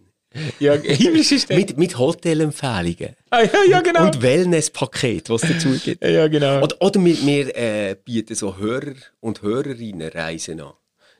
Ja, 0.58 0.72
himmlische 0.74 1.38
Städte. 1.38 1.60
Mit, 1.60 1.78
mit 1.78 1.98
Hotelempfehlungen. 1.98 3.14
Ah, 3.30 3.42
ja, 3.42 3.50
ja, 3.70 3.80
genau. 3.80 4.06
Und 4.06 4.20
Wellness-Paket, 4.20 5.30
was 5.30 5.42
dazu 5.42 5.70
gibt. 5.84 6.04
ja, 6.04 6.26
genau. 6.28 6.60
Oder, 6.62 6.76
oder 6.82 7.04
wir, 7.04 7.16
wir 7.26 7.56
äh, 7.56 7.96
bieten 8.04 8.34
so 8.34 8.56
Hörer 8.56 8.94
und 9.20 9.42
Hörerinnen 9.42 10.08
Reisen 10.08 10.60
an. 10.60 10.72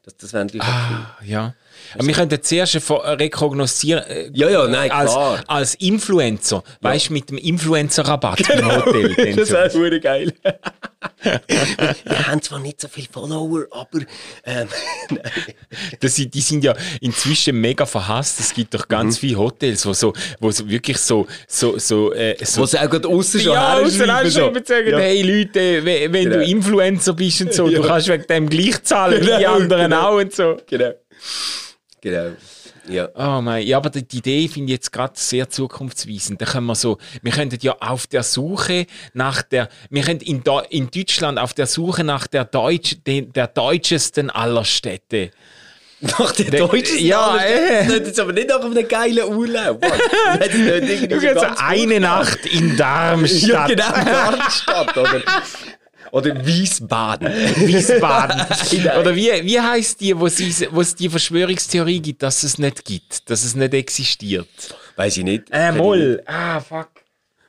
Das, 0.05 0.17
das 0.19 0.33
wäre 0.35 0.45
natürlich 0.45 0.63
auch 0.63 0.91
cool. 0.91 0.97
Ah, 0.97 1.17
ja. 1.25 1.55
Aber 1.95 2.07
wir 2.07 2.15
könnten 2.15 2.43
zuerst 2.43 2.77
von- 2.79 3.01
äh, 3.03 3.11
rekognoszieren. 3.11 4.05
äh, 4.05 4.31
Ja, 4.35 4.51
ja, 4.51 4.69
nein, 4.69 4.91
als, 4.91 5.11
klar. 5.13 5.43
als 5.47 5.75
Influencer. 5.77 6.63
Weißt 6.83 7.09
du, 7.09 7.13
mit 7.15 7.31
dem 7.31 7.39
Influencer-Rabatt 7.39 8.41
im 8.51 8.67
Hotel. 8.71 9.35
Das 9.37 9.51
wäre 9.75 10.01
geil. 10.01 10.33
Wir 11.23 12.27
haben 12.29 12.43
zwar 12.43 12.59
nicht 12.61 12.81
so 12.81 12.89
viele 12.89 13.09
Follower, 13.11 13.67
aber 13.71 14.01
ähm, 14.45 14.69
Das, 16.01 16.15
die 16.15 16.41
sind 16.41 16.65
ja 16.65 16.75
inzwischen 17.01 17.61
mega 17.61 17.87
verhasst. 17.87 18.41
Es 18.41 18.53
gibt 18.53 18.75
doch 18.75 18.87
ganz 18.89 19.19
viele 19.19 19.39
Hotels, 19.39 19.85
wo 19.87 19.93
so, 19.93 20.13
wo 20.41 20.51
so 20.51 20.69
wirklich 20.69 20.99
so, 20.99 21.27
so, 21.49 21.79
so, 21.79 22.13
äh, 22.13 22.37
so 22.45 22.63
was 22.63 22.75
auch 22.75 22.89
gerade 22.89 23.09
aussen 23.09 23.41
schon 23.41 23.53
ja, 23.53 23.79
herschreiben, 23.81 24.11
ausschreiben, 24.27 24.65
sagen, 24.65 24.89
Ja. 24.91 24.99
hey 24.99 25.23
Leute, 25.23 25.85
wenn, 25.85 26.13
Genau. 26.13 26.37
du 26.37 26.45
Influencer 26.45 27.13
bist 27.15 27.41
und 27.43 27.53
so, 27.55 27.67
du 27.69 27.73
Ja. 27.75 27.87
kannst 27.87 28.09
wegen 28.09 28.27
dem 28.27 28.49
gleich 28.49 28.83
zahlen 28.83 29.21
wie 29.21 29.27
die 29.27 29.31
Genau, 29.33 29.55
anderen 29.55 29.91
genau. 29.91 30.09
auch 30.11 30.21
und 30.21 30.33
so. 30.35 30.57
Genau. 30.69 30.91
Genau. 32.01 32.33
Ja. 32.89 33.09
Oh 33.15 33.41
mein, 33.41 33.67
ja, 33.67 33.79
aber 33.79 33.91
die, 33.91 34.07
die 34.07 34.19
Idee 34.19 34.49
finde 34.49 34.73
ich 34.73 34.77
jetzt 34.79 34.93
gerade 34.93 35.15
sehr 35.17 35.49
zukunftsweisend. 35.49 36.41
Da 36.41 36.45
können 36.47 36.67
wir 36.67 36.75
so, 36.75 36.99
wir 37.23 37.33
könnten 37.33 37.59
ja 37.63 37.77
auf 37.81 38.07
der 38.07 38.23
Suche 38.23 38.87
nach 39.15 39.43
der, 39.43 39.69
wir 39.91 40.03
können 40.03 40.21
in, 40.21 40.43
in 40.71 40.91
Deutschland 40.91 41.39
auf 41.39 41.55
der 41.55 41.67
Suche 41.67 42.05
nach 42.05 42.27
der, 42.27 42.45
Deutsch, 42.45 42.97
den, 43.07 43.33
der 43.33 43.47
deutschesten 43.47 44.29
aller 44.31 44.65
Städte. 44.65 45.31
Nach 46.01 46.33
der 46.33 46.51
Der- 46.51 46.67
deutschen 46.67 46.99
ja, 46.99 47.39
äh. 47.39 47.87
Das 47.87 47.95
ist 47.95 48.07
jetzt 48.09 48.21
aber 48.21 48.35
nicht 48.35 48.49
nach 48.49 48.61
einem 48.63 48.87
geilen 48.87 49.25
Urlaub. 49.35 49.81
Du 49.81 49.89
kannst 51.21 51.63
eine 51.63 52.01
Nacht 52.01 52.45
in 52.45 52.77
Darmstadt. 52.77 53.43
Ja, 53.49 53.67
genau, 53.67 54.05
Darmstadt, 54.05 54.97
oder? 54.99 55.23
Oder 56.15 56.47
Wiesbaden. 56.47 57.27
Wiesbaden. 57.57 58.41
Oder 59.01 59.17
wie, 59.17 59.31
wie 59.45 59.61
heißt 59.61 60.01
die, 60.01 60.17
wo, 60.17 60.27
es 60.27 60.95
die 60.95 61.09
Verschwörungstheorie 61.09 61.99
gibt, 62.01 62.23
dass 62.23 62.45
es 62.45 62.57
nicht 62.57 62.85
gibt, 62.85 63.29
dass 63.29 63.43
es 63.43 63.57
nicht 63.57 63.75
existiert? 63.75 64.47
Weiß 64.95 65.17
ich 65.17 65.25
nicht. 65.25 65.49
Äh, 65.51 65.73
Moll. 65.73 66.23
Ah, 66.27 66.61
fuck. 66.61 66.91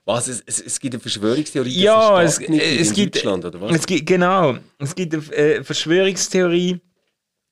Was? 0.04 0.28
Es, 0.28 0.42
es, 0.48 0.62
es 0.62 0.80
gibt 0.80 0.96
eine 0.96 1.02
Verschwörungstheorie, 1.02 1.80
Ja, 1.80 2.24
es 2.24 2.40
es, 2.40 2.50
es 2.50 2.88
in 2.90 2.94
gibt. 2.96 3.18
Deutschland, 3.18 3.46
oder 3.46 3.62
was? 3.62 3.76
Es 3.76 3.86
gibt 3.86 4.08
genau. 4.08 4.58
Es 4.80 4.96
gibt 4.96 5.14
eine 5.14 5.24
äh, 5.36 5.64
Verschwörungstheorie, 5.64 6.80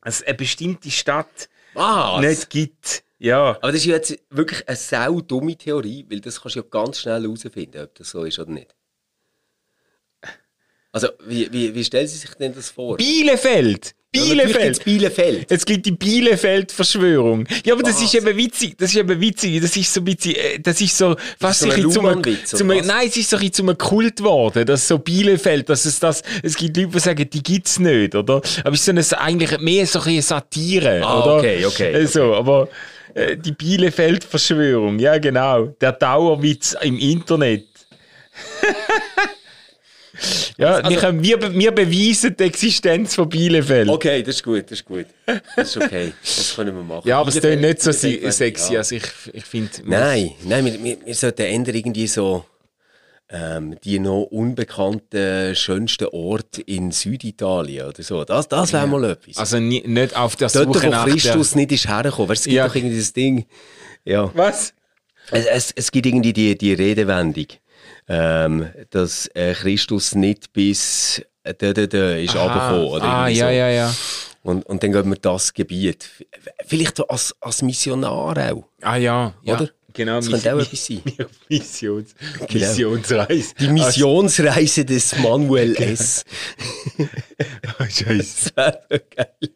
dass 0.01 0.24
eine 0.24 0.34
bestimmte 0.34 0.89
Stadt 0.89 1.47
Was? 1.76 2.22
nicht 2.22 2.49
gibt. 2.49 3.03
Ja. 3.20 3.49
Aber 3.61 3.72
das 3.72 3.82
ist 3.82 3.86
jetzt 3.86 4.20
wirklich 4.32 4.68
eine 4.68 4.78
sau 4.78 5.22
dumme 5.22 5.55
Theorie, 5.55 6.07
weil 6.09 6.22
das 6.22 6.41
kannst 6.41 6.55
du 6.55 6.61
ja 6.61 6.66
ganz 6.72 7.01
schnell 7.01 7.22
herausfinden, 7.22 7.84
ob 7.84 7.93
das 7.93 8.09
so 8.09 8.24
ist 8.24 8.39
oder 8.39 8.49
nicht. 8.51 8.74
Also, 10.93 11.07
wie, 11.27 11.51
wie, 11.51 11.73
wie 11.73 11.83
stellen 11.83 12.07
Sie 12.07 12.17
sich 12.17 12.29
denn 12.39 12.53
das 12.55 12.69
vor? 12.69 12.97
Bielefeld. 12.97 13.95
Ja, 14.15 14.21
Bielefeld. 14.25 14.63
gibt's 14.63 14.79
Bielefeld. 14.83 15.45
Es 15.49 15.65
gibt 15.65 15.87
die 15.87 15.91
Bielefeld-Verschwörung. 15.91 17.47
Ja, 17.65 17.73
aber 17.73 17.81
das 17.81 17.95
Was? 17.95 18.03
ist 18.03 18.13
eben 18.13 18.37
witzig. 18.37 18.77
Das 18.77 18.91
ist 18.91 18.97
eben 18.97 19.19
witzig. 19.19 19.59
Das 19.59 19.75
ist 19.75 19.91
so 19.91 20.01
ein 20.01 20.05
bisschen, 20.05 20.35
äh, 20.35 20.59
das 20.59 20.79
ist 20.81 20.95
so 20.95 21.15
fast 21.39 21.61
so 21.61 21.69
ein 21.71 21.89
zum, 21.89 22.21
zum, 22.45 22.67
nein, 22.67 23.07
es 23.07 23.17
ist 23.17 23.31
so 23.31 23.37
ein 23.37 23.39
bisschen 23.39 23.53
zum 23.67 23.75
Kult 23.75 24.17
geworden, 24.17 24.67
dass 24.67 24.87
so 24.87 24.99
Bielefeld, 24.99 25.67
dass 25.67 25.85
es 25.85 25.99
das, 25.99 26.21
es 26.43 26.55
gibt 26.55 26.77
Leute, 26.77 26.89
die 26.89 26.99
sagen, 26.99 27.27
die 27.27 27.41
gibt's 27.41 27.79
nicht, 27.79 28.13
oder? 28.13 28.35
Aber 28.63 28.73
es 28.75 28.87
ist 28.87 29.09
so 29.09 29.15
eine, 29.15 29.21
eigentlich 29.25 29.59
mehr 29.61 29.87
so 29.87 29.99
eine 29.99 30.21
Satire, 30.21 31.01
Ah, 31.03 31.23
oder? 31.23 31.35
okay, 31.37 31.65
okay, 31.65 31.93
Äh, 31.93 32.05
So, 32.05 32.35
aber, 32.35 32.69
äh, 33.15 33.35
die 33.35 33.53
Bielefeld-Verschwörung, 33.53 34.99
ja, 34.99 35.17
genau. 35.17 35.73
Der 35.81 35.91
Dauerwitz 35.93 36.75
im 36.83 36.99
Internet. 36.99 37.65
ja, 40.57 40.76
Also- 40.76 40.89
wir, 40.89 40.97
können, 40.97 41.24
wir, 41.24 41.53
wir 41.53 41.72
beweisen 41.72 42.36
die 42.38 42.43
Existenz 42.43 43.16
von 43.16 43.28
Bielefeld. 43.30 43.89
Okay, 43.89 44.22
das 44.24 44.36
ist 44.36 44.43
gut, 44.43 44.64
das 44.66 44.80
ist 44.80 44.86
gut. 44.86 45.05
Das 45.55 45.70
ist 45.76 45.78
okay. 45.78 46.14
Das 46.24 46.53
können 46.55 46.76
wir 46.76 46.84
machen. 46.84 47.07
Ja, 47.07 47.20
aber 47.20 47.30
es 47.30 47.39
klingt 47.39 47.61
nicht 47.61 47.82
so 47.82 47.91
Bielefeld, 47.91 48.34
sexy. 48.34 48.74
ja. 48.74 48.80
Also 48.80 48.95
ich, 48.95 49.03
ich 49.34 49.45
finde. 49.45 49.72
Nein, 49.86 50.32
nein, 50.45 50.66
wir, 50.66 50.84
wir, 50.84 50.97
wir 51.05 51.16
sollten 51.16 51.41
eher 51.41 51.74
irgendwie 51.76 52.07
so 52.07 52.45
ähm, 53.30 53.76
die 53.84 53.99
noch 53.99 54.24
unbekannten, 54.24 55.55
schönsten 55.55 56.07
Orte 56.11 56.61
in 56.61 56.91
Süditalien 56.91 57.88
oder 57.88 58.03
so. 58.03 58.24
Das, 58.26 58.47
das 58.47 58.74
wäre 58.74 58.86
mal 58.86 59.03
etwas. 59.05 59.38
Also 59.38 59.59
ni- 59.59 59.84
nicht 59.88 60.16
auf 60.16 60.36
der 60.36 60.49
Dort, 60.49 60.74
Suche 60.74 60.88
wo 60.88 60.91
nach 60.91 61.07
Christus 61.07 61.51
der... 61.51 61.57
nicht 61.61 61.72
ist 61.72 61.88
hergekommen. 61.88 62.32
Es 62.32 62.43
gibt 62.43 62.55
Ja. 62.55 62.68
doch 62.68 62.76
irgendwie 62.76 62.97
das 62.97 63.14
Ding. 63.14 63.45
Ja. 64.05 64.30
Was? 64.36 64.74
Es, 65.32 65.45
es, 65.45 65.72
es 65.76 65.91
gibt 65.91 66.05
irgendwie 66.05 66.34
die, 66.34 66.57
die 66.57 66.74
Redewendung, 66.74 67.47
ähm, 68.07 68.69
dass 68.89 69.27
äh, 69.34 69.53
Christus 69.53 70.15
nicht 70.15 70.53
bis 70.53 71.21
da, 71.43 71.73
da, 71.73 71.86
da 71.88 72.15
ist 72.15 72.36
runtergekommen. 72.36 72.88
Oder 72.88 73.03
ah, 73.03 73.27
ja, 73.27 73.47
so. 73.47 73.51
ja, 73.51 73.69
ja. 73.69 73.95
Und, 74.43 74.65
und 74.65 74.84
dann 74.84 74.91
gehen 74.91 75.09
wir 75.09 75.17
das 75.17 75.53
Gebiet. 75.53 76.09
Vielleicht 76.65 76.97
so 76.97 77.07
als, 77.07 77.36
als 77.39 77.61
Missionar 77.61 78.11
auch. 78.11 78.63
Ah, 78.81 78.95
ja. 78.97 79.34
ja. 79.43 79.55
Oder? 79.55 79.69
Genau. 79.93 80.15
Das 80.15 80.29
könnte 80.29 80.53
auch 80.53 80.59
etwas 80.59 80.86
sein. 80.86 81.01
Missions, 81.49 82.15
Genau. 82.47 82.65
Missionsreise. 82.67 83.53
Die 83.59 83.67
Missionsreise 83.67 84.86
des 84.86 85.17
Manuel 85.19 85.75
S. 85.81 86.25
Ah, 87.77 87.88
Scheiße. 87.88 88.51
Das 88.55 88.75
wäre 88.89 89.03
geil. 89.15 89.53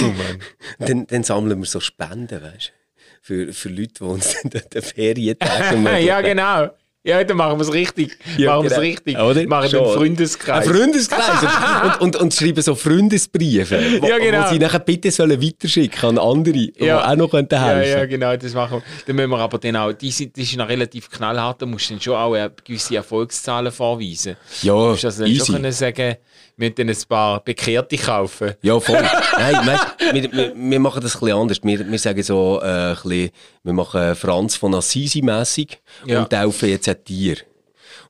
Oh 0.00 0.06
Mann. 0.06 0.42
Dann, 0.78 1.06
dann 1.06 1.24
sammeln 1.24 1.58
wir 1.58 1.66
so 1.66 1.80
Spenden, 1.80 2.42
weißt 2.42 2.68
du? 2.68 2.81
Für, 3.24 3.52
für 3.52 3.68
Leute, 3.68 3.92
die 4.00 4.04
uns 4.04 4.34
dann 4.42 4.62
den 4.74 4.82
Ferientag 4.82 5.48
ermöglichen. 5.70 6.06
ja, 6.06 6.20
genau. 6.20 6.70
Ja, 7.04 7.22
dann 7.24 7.36
machen 7.36 7.58
wir 7.58 7.62
es 7.62 7.72
richtig. 7.72 8.16
Ja, 8.36 8.50
machen 8.56 8.62
wir 8.64 8.70
es 8.70 8.74
genau. 8.74 8.80
richtig. 8.80 9.18
Oder? 9.18 9.46
Machen 9.48 9.70
Schon. 9.70 9.84
einen 9.84 9.94
Freundeskreis. 9.94 10.68
Ein 10.68 10.74
Freundeskreis. 10.74 11.96
und, 11.98 12.00
und, 12.00 12.16
und 12.16 12.34
schreiben 12.34 12.62
so 12.62 12.76
Freundesbriefe, 12.76 13.76
wo, 14.00 14.06
Ja, 14.06 14.18
genau. 14.18 14.44
wo 14.44 14.52
sie 14.52 14.58
nachher 14.60 14.78
bitte 14.78 15.10
sollen 15.10 15.42
weiterschicken 15.42 16.10
an 16.10 16.18
andere, 16.18 16.52
die 16.52 16.92
auch 16.92 17.16
noch 17.16 17.28
könnten 17.28 17.54
ja, 17.56 17.64
helfen 17.66 17.90
ja, 17.90 18.06
genau, 18.06 18.36
das 18.36 18.54
machen 18.54 18.78
wir. 18.78 18.82
Dann 19.06 19.16
müssen 19.16 19.30
wir 19.30 19.38
aber 19.38 19.58
dann 19.58 19.76
auch, 19.76 19.92
die 19.92 20.12
sind, 20.12 20.36
die 20.36 20.44
sind 20.44 20.58
noch 20.58 20.68
relativ 20.68 21.10
knallhart, 21.10 21.62
da 21.62 21.66
musst 21.66 21.90
du 21.90 21.94
dann 21.94 22.00
schon 22.00 22.14
auch 22.14 22.36
äh, 22.36 22.50
gewisse 22.64 22.94
Erfolgszahlen 22.96 23.72
vorweisen. 23.72 24.36
Ja, 24.62 24.72
Du 24.72 24.90
musst 24.90 25.04
also 25.04 25.22
dann 25.22 25.30
easy. 25.32 25.44
schon 25.46 25.54
können 25.56 25.72
sagen, 25.72 26.16
wir 26.56 26.70
dann 26.70 26.88
ein 26.88 26.96
paar 27.08 27.40
Bekehrte 27.42 27.96
kaufen. 27.96 28.52
Ja, 28.62 28.78
voll. 28.78 29.02
Nein, 29.38 29.66
weißt, 29.66 29.86
wir, 30.12 30.32
wir, 30.32 30.52
wir 30.54 30.80
machen 30.80 31.02
das 31.02 31.14
ein 31.16 31.20
bisschen 31.20 31.38
anders. 31.38 31.58
Wir, 31.62 31.90
wir 31.90 31.98
sagen 31.98 32.22
so, 32.22 32.60
äh, 32.62 32.66
ein 32.66 32.94
bisschen, 33.02 33.30
wir 33.64 33.72
machen 33.72 34.14
Franz 34.16 34.56
von 34.56 34.74
Assisi 34.74 35.22
mässig 35.22 35.80
Ja. 36.06 36.20
und 36.20 36.30
taufen 36.30 36.68
jetzt 36.68 36.88
ein 36.88 37.02
Tier. 37.04 37.36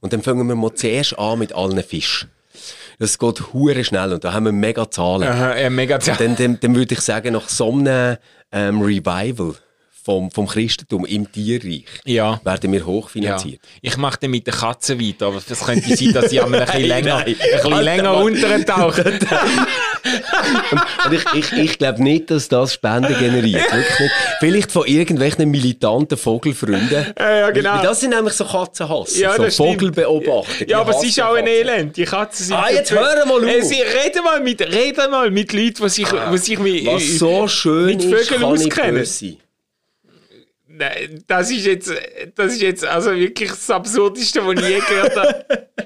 Und 0.01 0.13
dann 0.13 0.23
fangen 0.23 0.47
wir 0.49 0.55
mal 0.57 0.75
zuerst 0.75 1.19
an 1.19 1.39
mit 1.39 1.53
allen 1.55 1.83
Fischen. 1.83 2.31
Das 2.99 3.19
geht 3.19 3.53
hure 3.53 3.83
schnell 3.85 4.13
und 4.13 4.23
da 4.25 4.33
haben 4.33 4.45
wir 4.45 4.53
mega 4.53 4.89
Zahlen. 4.91 5.29
Aha, 5.29 5.57
ja, 5.59 5.71
mega 5.71 5.99
Dann, 5.99 6.37
dann, 6.37 6.59
dann 6.61 6.75
würde 6.77 6.95
ich 6.95 7.01
sagen, 7.01 7.33
nach 7.33 7.49
so 7.49 7.71
einem 7.73 8.17
ähm, 8.53 8.81
Revival 8.81 9.55
vom, 10.05 10.31
vom 10.31 10.47
Christentum 10.47 11.05
im 11.07 11.31
Tierreich 11.31 11.85
Ja. 12.05 12.41
werden 12.45 12.73
wir 12.73 12.81
Ja. 12.81 12.87
hochfinanziert. 12.87 13.61
Ich 13.81 13.97
mache 13.97 14.19
dann 14.21 14.31
mit 14.33 14.47
der 14.47 14.55
Katze 14.55 15.01
weiter, 15.01 15.27
aber 15.27 15.37
es 15.49 15.61
könnte 15.61 15.97
sein, 15.97 16.13
dass 16.13 16.33
ich 16.33 16.43
einmal 16.43 16.61
ein 16.61 16.67
bisschen 16.67 16.85
länger, 16.89 17.17
ein 17.19 17.25
nein. 17.25 17.37
bisschen 17.37 17.73
Alter, 17.73 17.83
länger 17.83 18.17
untertauche. 18.17 19.19
Und 21.07 21.13
ich, 21.13 21.25
ich, 21.35 21.53
ich 21.53 21.79
glaube 21.79 22.03
nicht, 22.03 22.31
dass 22.31 22.49
das 22.49 22.75
Spenden 22.75 23.17
generiert. 23.19 23.63
Wirklich 23.73 24.01
nicht. 24.01 24.13
Vielleicht 24.41 24.73
von 24.73 24.87
irgendwelchen 24.87 25.51
militanten 25.51 26.19
Vogelfreunden. 26.19 27.07
Ja, 27.19 27.37
ja, 27.37 27.51
genau. 27.51 27.75
Weil 27.77 27.83
das 27.83 28.01
sind 28.01 28.11
nämlich 28.11 28.35
so 28.35 28.45
Katzenhasser, 28.45 29.19
Ja, 29.19 29.51
so. 29.51 29.65
Vogelbeobachter. 29.65 30.69
Ja, 30.69 30.81
aber 30.81 30.97
es 30.97 31.05
ist 31.05 31.21
auch 31.21 31.35
ein. 31.35 31.47
Elend. 31.47 31.97
Die 31.97 32.05
Katzen 32.05 32.47
sind 32.47 32.57
Ah, 32.57 32.71
jetzt 32.71 32.91
blöd. 32.91 33.01
hör 33.03 33.27
mal 33.27 33.45
auf. 33.45 33.63
Sie, 33.65 33.81
rede 33.83 34.23
mal 34.23 34.41
mit, 34.41 34.61
rede 34.61 35.09
mal 35.09 35.31
mit 35.31 35.53
Leuten, 35.53 35.83
die 35.85 35.89
sich, 35.89 36.09
die 36.33 36.39
sich 36.39 36.59
mit, 36.59 37.01
so 37.01 37.47
schön 37.47 37.87
mit 37.87 38.03
Vögeln 38.03 38.43
auskennen. 38.45 39.05
Nein, 40.75 41.23
das 41.27 41.51
ist 41.51 41.67
jetzt, 41.67 41.93
das 42.35 42.55
ist 42.55 42.63
jetzt 42.63 42.85
also 42.85 43.15
wirklich 43.15 43.51
das 43.51 43.69
Absurdeste, 43.71 44.45
was 44.47 44.55
ich 44.63 44.69
je 44.69 44.81
gehört 44.81 45.17
habe. 45.17 45.69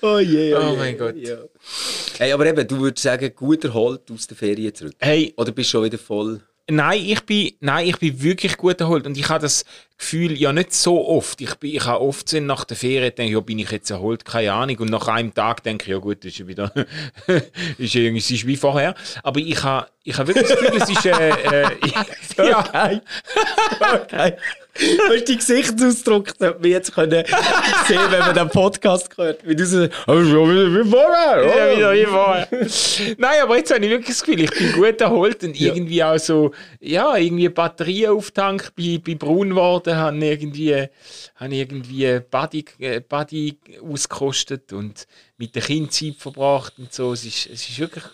Oh 0.00 0.18
je, 0.18 0.54
Oh 0.54 0.70
je, 0.70 0.76
mein 0.76 0.98
Gott. 0.98 1.14
Ja. 1.14 1.38
Hey, 2.18 2.32
aber 2.32 2.46
eben, 2.46 2.66
du 2.66 2.80
würdest 2.80 3.04
sagen, 3.04 3.32
gut 3.32 3.62
erholt 3.62 4.10
aus 4.10 4.26
der 4.26 4.36
Ferien 4.36 4.74
zurück. 4.74 4.94
Hey, 4.98 5.32
Oder 5.36 5.52
bist 5.52 5.68
du 5.68 5.70
schon 5.72 5.84
wieder 5.84 5.98
voll... 5.98 6.40
Nein, 6.72 7.02
ich 7.04 7.20
bin, 7.24 7.52
nein, 7.60 7.86
ich 7.86 7.98
bin 7.98 8.22
wirklich 8.22 8.56
gut 8.56 8.80
erholt 8.80 9.06
und 9.06 9.18
ich 9.18 9.28
habe 9.28 9.42
das 9.42 9.66
Gefühl 9.98 10.32
ja 10.32 10.54
nicht 10.54 10.72
so 10.72 11.06
oft. 11.06 11.38
Ich, 11.42 11.54
bin, 11.56 11.74
ich 11.74 11.84
habe 11.84 12.00
oft 12.00 12.26
so 12.30 12.40
nach 12.40 12.64
der 12.64 12.78
Ferien 12.78 13.14
denke, 13.14 13.34
ja, 13.34 13.40
bin 13.40 13.58
ich 13.58 13.70
jetzt 13.70 13.90
erholt, 13.90 14.24
keine 14.24 14.54
Ahnung. 14.54 14.78
Und 14.78 14.90
nach 14.90 15.06
einem 15.06 15.34
Tag 15.34 15.62
denke 15.64 15.84
ich, 15.84 15.90
ja 15.90 15.98
gut, 15.98 16.24
ist 16.24 16.46
wieder, 16.46 16.72
ist 17.76 17.94
irgendwie, 17.94 18.20
es 18.20 18.30
ist 18.30 18.46
wie 18.46 18.56
vorher. 18.56 18.94
Aber 19.22 19.38
ich 19.38 19.62
habe, 19.62 19.86
ich 20.02 20.16
habe 20.16 20.28
wirklich 20.28 20.48
das 20.48 20.58
Gefühl, 20.58 20.80
es 20.82 20.88
ist, 20.88 21.04
äh, 21.04 21.66
äh, 21.66 21.70
ja, 22.48 22.60
Okay. 22.60 23.00
okay. 23.80 24.36
Weißt 24.74 25.28
du, 25.28 25.32
die 25.32 25.36
Gesichtsausdruck 25.36 26.32
sollte 26.38 26.58
man 26.58 26.70
jetzt 26.70 26.94
können 26.94 27.24
sehen, 27.86 28.00
wenn 28.08 28.20
man 28.20 28.34
den 28.34 28.48
Podcast 28.48 29.14
hört. 29.18 29.46
Wie 29.46 29.54
du 29.54 29.66
so, 29.66 29.86
oh, 30.06 30.14
wie 30.14 30.90
vorher. 30.90 31.44
Ja, 31.44 31.76
wieder 31.76 31.92
wie 31.92 32.06
vorher. 32.06 32.48
Nein, 33.18 33.42
aber 33.42 33.58
jetzt 33.58 33.70
habe 33.74 33.84
ich 33.84 33.90
wirklich 33.90 34.16
das 34.16 34.24
Gefühl, 34.24 34.44
ich 34.44 34.50
bin 34.50 34.72
gut 34.72 34.98
erholt 34.98 35.44
und 35.44 35.60
irgendwie 35.60 36.02
auch 36.02 36.18
so, 36.18 36.52
ja, 36.80 37.14
irgendwie 37.16 37.50
Batterien 37.50 38.12
auftankt, 38.12 38.74
bin, 38.74 39.02
bin 39.02 39.18
braun 39.18 39.50
geworden, 39.50 39.94
habe 39.94 40.16
irgendwie, 40.16 40.88
habe 41.36 41.54
irgendwie 41.54 42.20
Body, 42.30 42.64
äh, 42.78 43.00
Body 43.00 43.58
ausgekostet 43.82 44.72
und 44.72 45.06
mit 45.36 45.54
der 45.54 45.62
Kind 45.62 45.92
Zeit 45.92 46.16
verbracht 46.16 46.78
und 46.78 46.94
so. 46.94 47.12
Es 47.12 47.26
ist, 47.26 47.46
es 47.46 47.68
ist 47.68 47.78
wirklich, 47.78 48.04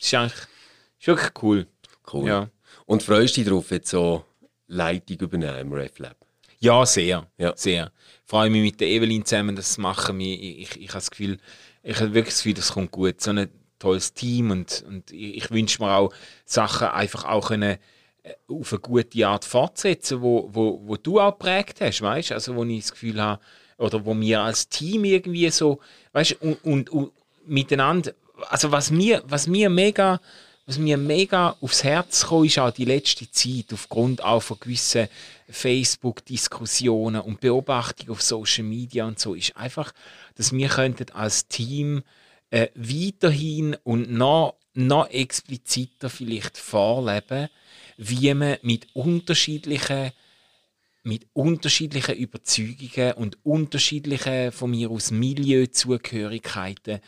es 0.00 0.06
ist 0.06 0.14
eigentlich, 0.14 0.32
es 0.32 1.00
ist 1.00 1.06
wirklich 1.06 1.42
cool. 1.42 1.66
Cool. 2.10 2.26
Ja. 2.26 2.48
Und 2.86 3.02
freust 3.02 3.36
dich 3.36 3.44
darauf, 3.44 3.70
jetzt 3.70 3.90
so 3.90 4.24
Leitung 4.68 5.18
übernehmen 5.18 5.58
im 5.58 5.72
RefLab? 5.72 6.16
Ja, 6.60 6.84
sehr. 6.86 7.26
Ja. 7.38 7.52
Sehr. 7.56 7.90
Ich 8.24 8.30
freue 8.30 8.50
mich 8.50 8.62
mit 8.62 8.80
der 8.80 8.88
Evelyn 8.88 9.24
zusammen, 9.24 9.56
das 9.56 9.74
zu 9.74 9.80
machen. 9.80 10.20
Ich, 10.20 10.60
ich, 10.60 10.80
ich 10.80 10.88
habe 10.88 10.98
das 10.98 11.10
Gefühl, 11.10 11.38
ich 11.82 11.96
habe 11.96 12.14
wirklich 12.14 12.34
das 12.34 12.42
Gefühl, 12.42 12.54
das 12.54 12.72
kommt 12.72 12.90
gut. 12.90 13.20
So 13.20 13.30
ein 13.30 13.48
tolles 13.78 14.12
Team 14.12 14.50
und, 14.50 14.84
und 14.86 15.10
ich, 15.10 15.36
ich 15.36 15.50
wünsche 15.50 15.82
mir 15.82 15.94
auch, 15.94 16.12
Sachen 16.44 16.88
einfach 16.88 17.24
auch 17.24 17.48
können, 17.48 17.78
äh, 18.22 18.34
auf 18.48 18.72
eine 18.72 18.80
gute 18.80 19.26
Art 19.26 19.44
fortsetzen, 19.44 20.20
wo, 20.20 20.48
wo, 20.52 20.80
wo 20.84 20.96
du 20.96 21.20
auch 21.20 21.32
geprägt 21.38 21.80
hast, 21.80 22.02
weißt? 22.02 22.32
Also 22.32 22.56
wo 22.56 22.64
ich 22.64 22.80
das 22.80 22.92
Gefühl 22.92 23.20
habe, 23.20 23.40
oder 23.78 24.04
wo 24.04 24.18
wir 24.18 24.42
als 24.42 24.68
Team 24.68 25.04
irgendwie 25.04 25.48
so, 25.50 25.80
weißt 26.12 26.42
und, 26.42 26.64
und, 26.64 26.90
und 26.90 27.12
miteinander, 27.46 28.12
also 28.48 28.72
was 28.72 28.90
mir, 28.90 29.22
was 29.26 29.46
mir 29.46 29.70
mega, 29.70 30.20
was 30.68 30.76
mir 30.76 30.98
mega 30.98 31.56
aufs 31.62 31.82
Herz 31.82 32.26
kam, 32.26 32.44
ist 32.44 32.58
auch 32.58 32.70
die 32.70 32.84
letzte 32.84 33.30
Zeit, 33.30 33.72
aufgrund 33.72 34.22
auch 34.22 34.42
von 34.42 34.60
gewissen 34.60 35.08
Facebook-Diskussionen 35.48 37.22
und 37.22 37.40
Beobachtungen 37.40 38.10
auf 38.10 38.20
Social 38.20 38.64
Media 38.64 39.06
und 39.06 39.18
so, 39.18 39.34
ist 39.34 39.56
einfach, 39.56 39.94
dass 40.34 40.52
wir 40.52 40.68
könnten 40.68 41.10
als 41.12 41.48
Team 41.48 42.02
äh, 42.50 42.68
weiterhin 42.74 43.78
und 43.82 44.12
noch, 44.12 44.56
noch 44.74 45.08
expliziter 45.08 46.10
vielleicht 46.10 46.58
vorleben, 46.58 47.48
wie 47.96 48.34
man 48.34 48.58
mit 48.60 48.88
unterschiedlichen 48.92 50.12
mit 51.04 51.26
unterschiedlichen 51.32 52.16
Überzeugungen 52.16 53.12
und 53.14 53.38
unterschiedlichen 53.42 54.52
von 54.52 54.70
mir 54.70 54.90
aus 54.90 55.10
Milieuzugehörigkeiten 55.10 57.00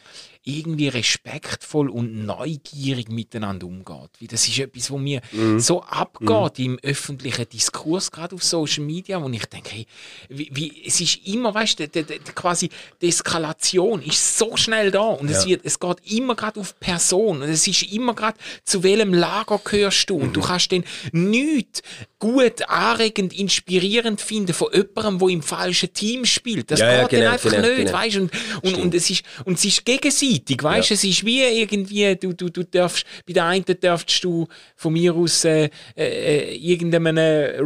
irgendwie 0.44 0.88
respektvoll 0.88 1.90
und 1.90 2.24
neugierig 2.24 3.08
miteinander 3.10 3.66
umgeht. 3.66 4.10
Weil 4.20 4.28
das 4.28 4.48
ist 4.48 4.58
etwas, 4.58 4.90
wo 4.90 4.98
mir 4.98 5.20
so 5.58 5.82
abgeht 5.82 6.58
im 6.58 6.78
öffentlichen 6.82 7.48
Diskurs, 7.48 8.10
gerade 8.10 8.34
auf 8.34 8.42
Social 8.42 8.84
Media, 8.84 9.22
wo 9.22 9.28
ich 9.28 9.44
denke, 9.46 9.70
hey, 9.70 9.86
wie, 10.28 10.50
wie, 10.52 10.82
es 10.86 11.00
ist 11.00 11.26
immer, 11.26 11.54
weißt 11.54 11.78
du, 11.80 11.88
de, 11.88 12.02
de, 12.02 12.18
de, 12.18 12.32
quasi 12.34 12.70
die 13.02 13.08
Eskalation 13.08 14.02
ist 14.02 14.38
so 14.38 14.56
schnell 14.56 14.90
da 14.90 15.00
und 15.00 15.28
es, 15.30 15.44
Ja. 15.44 15.50
wird, 15.50 15.64
es 15.64 15.78
geht 15.78 15.98
immer 16.10 16.34
gerade 16.34 16.60
auf 16.60 16.78
Person 16.80 17.42
und 17.42 17.48
es 17.48 17.66
ist 17.66 17.82
immer 17.92 18.14
gerade, 18.14 18.38
zu 18.64 18.82
welchem 18.82 19.12
Lager 19.14 19.60
gehörst 19.62 20.08
du 20.10 20.16
und 20.16 20.34
du 20.34 20.40
kannst 20.40 20.72
dann 20.72 20.84
nichts 21.12 21.82
gut, 22.18 22.68
anregend, 22.68 23.32
inspirierend 23.32 24.20
finden 24.20 24.52
von 24.52 24.68
jemandem, 24.72 25.18
der 25.18 25.28
im 25.28 25.42
falschen 25.42 25.92
Team 25.92 26.24
spielt. 26.24 26.70
Das 26.70 26.80
Ja, 26.80 26.92
ja, 26.92 27.00
geht 27.02 27.10
genau, 27.10 27.24
dann 27.24 27.32
einfach 27.32 27.50
genau, 27.50 27.68
nicht, 27.68 27.76
genau. 27.78 27.92
weißt 27.92 28.16
und, 28.16 28.30
und, 28.62 28.74
und, 28.76 28.94
es 28.94 29.10
ist, 29.10 29.22
und 29.44 29.54
es 29.54 29.64
ist 29.64 29.84
gegenseitig, 30.30 30.62
weißt 30.62 30.90
Ja. 30.90 30.94
es 30.94 31.04
ist 31.04 31.24
wie 31.24 31.42
irgendwie, 31.42 32.16
du, 32.16 32.32
du, 32.32 32.48
du 32.50 32.64
darfst, 32.64 33.04
bei 33.26 33.32
der 33.32 33.44
einen 33.46 33.64
darfst 33.80 34.22
du 34.24 34.46
von 34.76 34.92
mir 34.92 35.14
aus 35.14 35.44
äh, 35.44 35.68
äh, 35.96 36.54
irgendeinem 36.56 37.18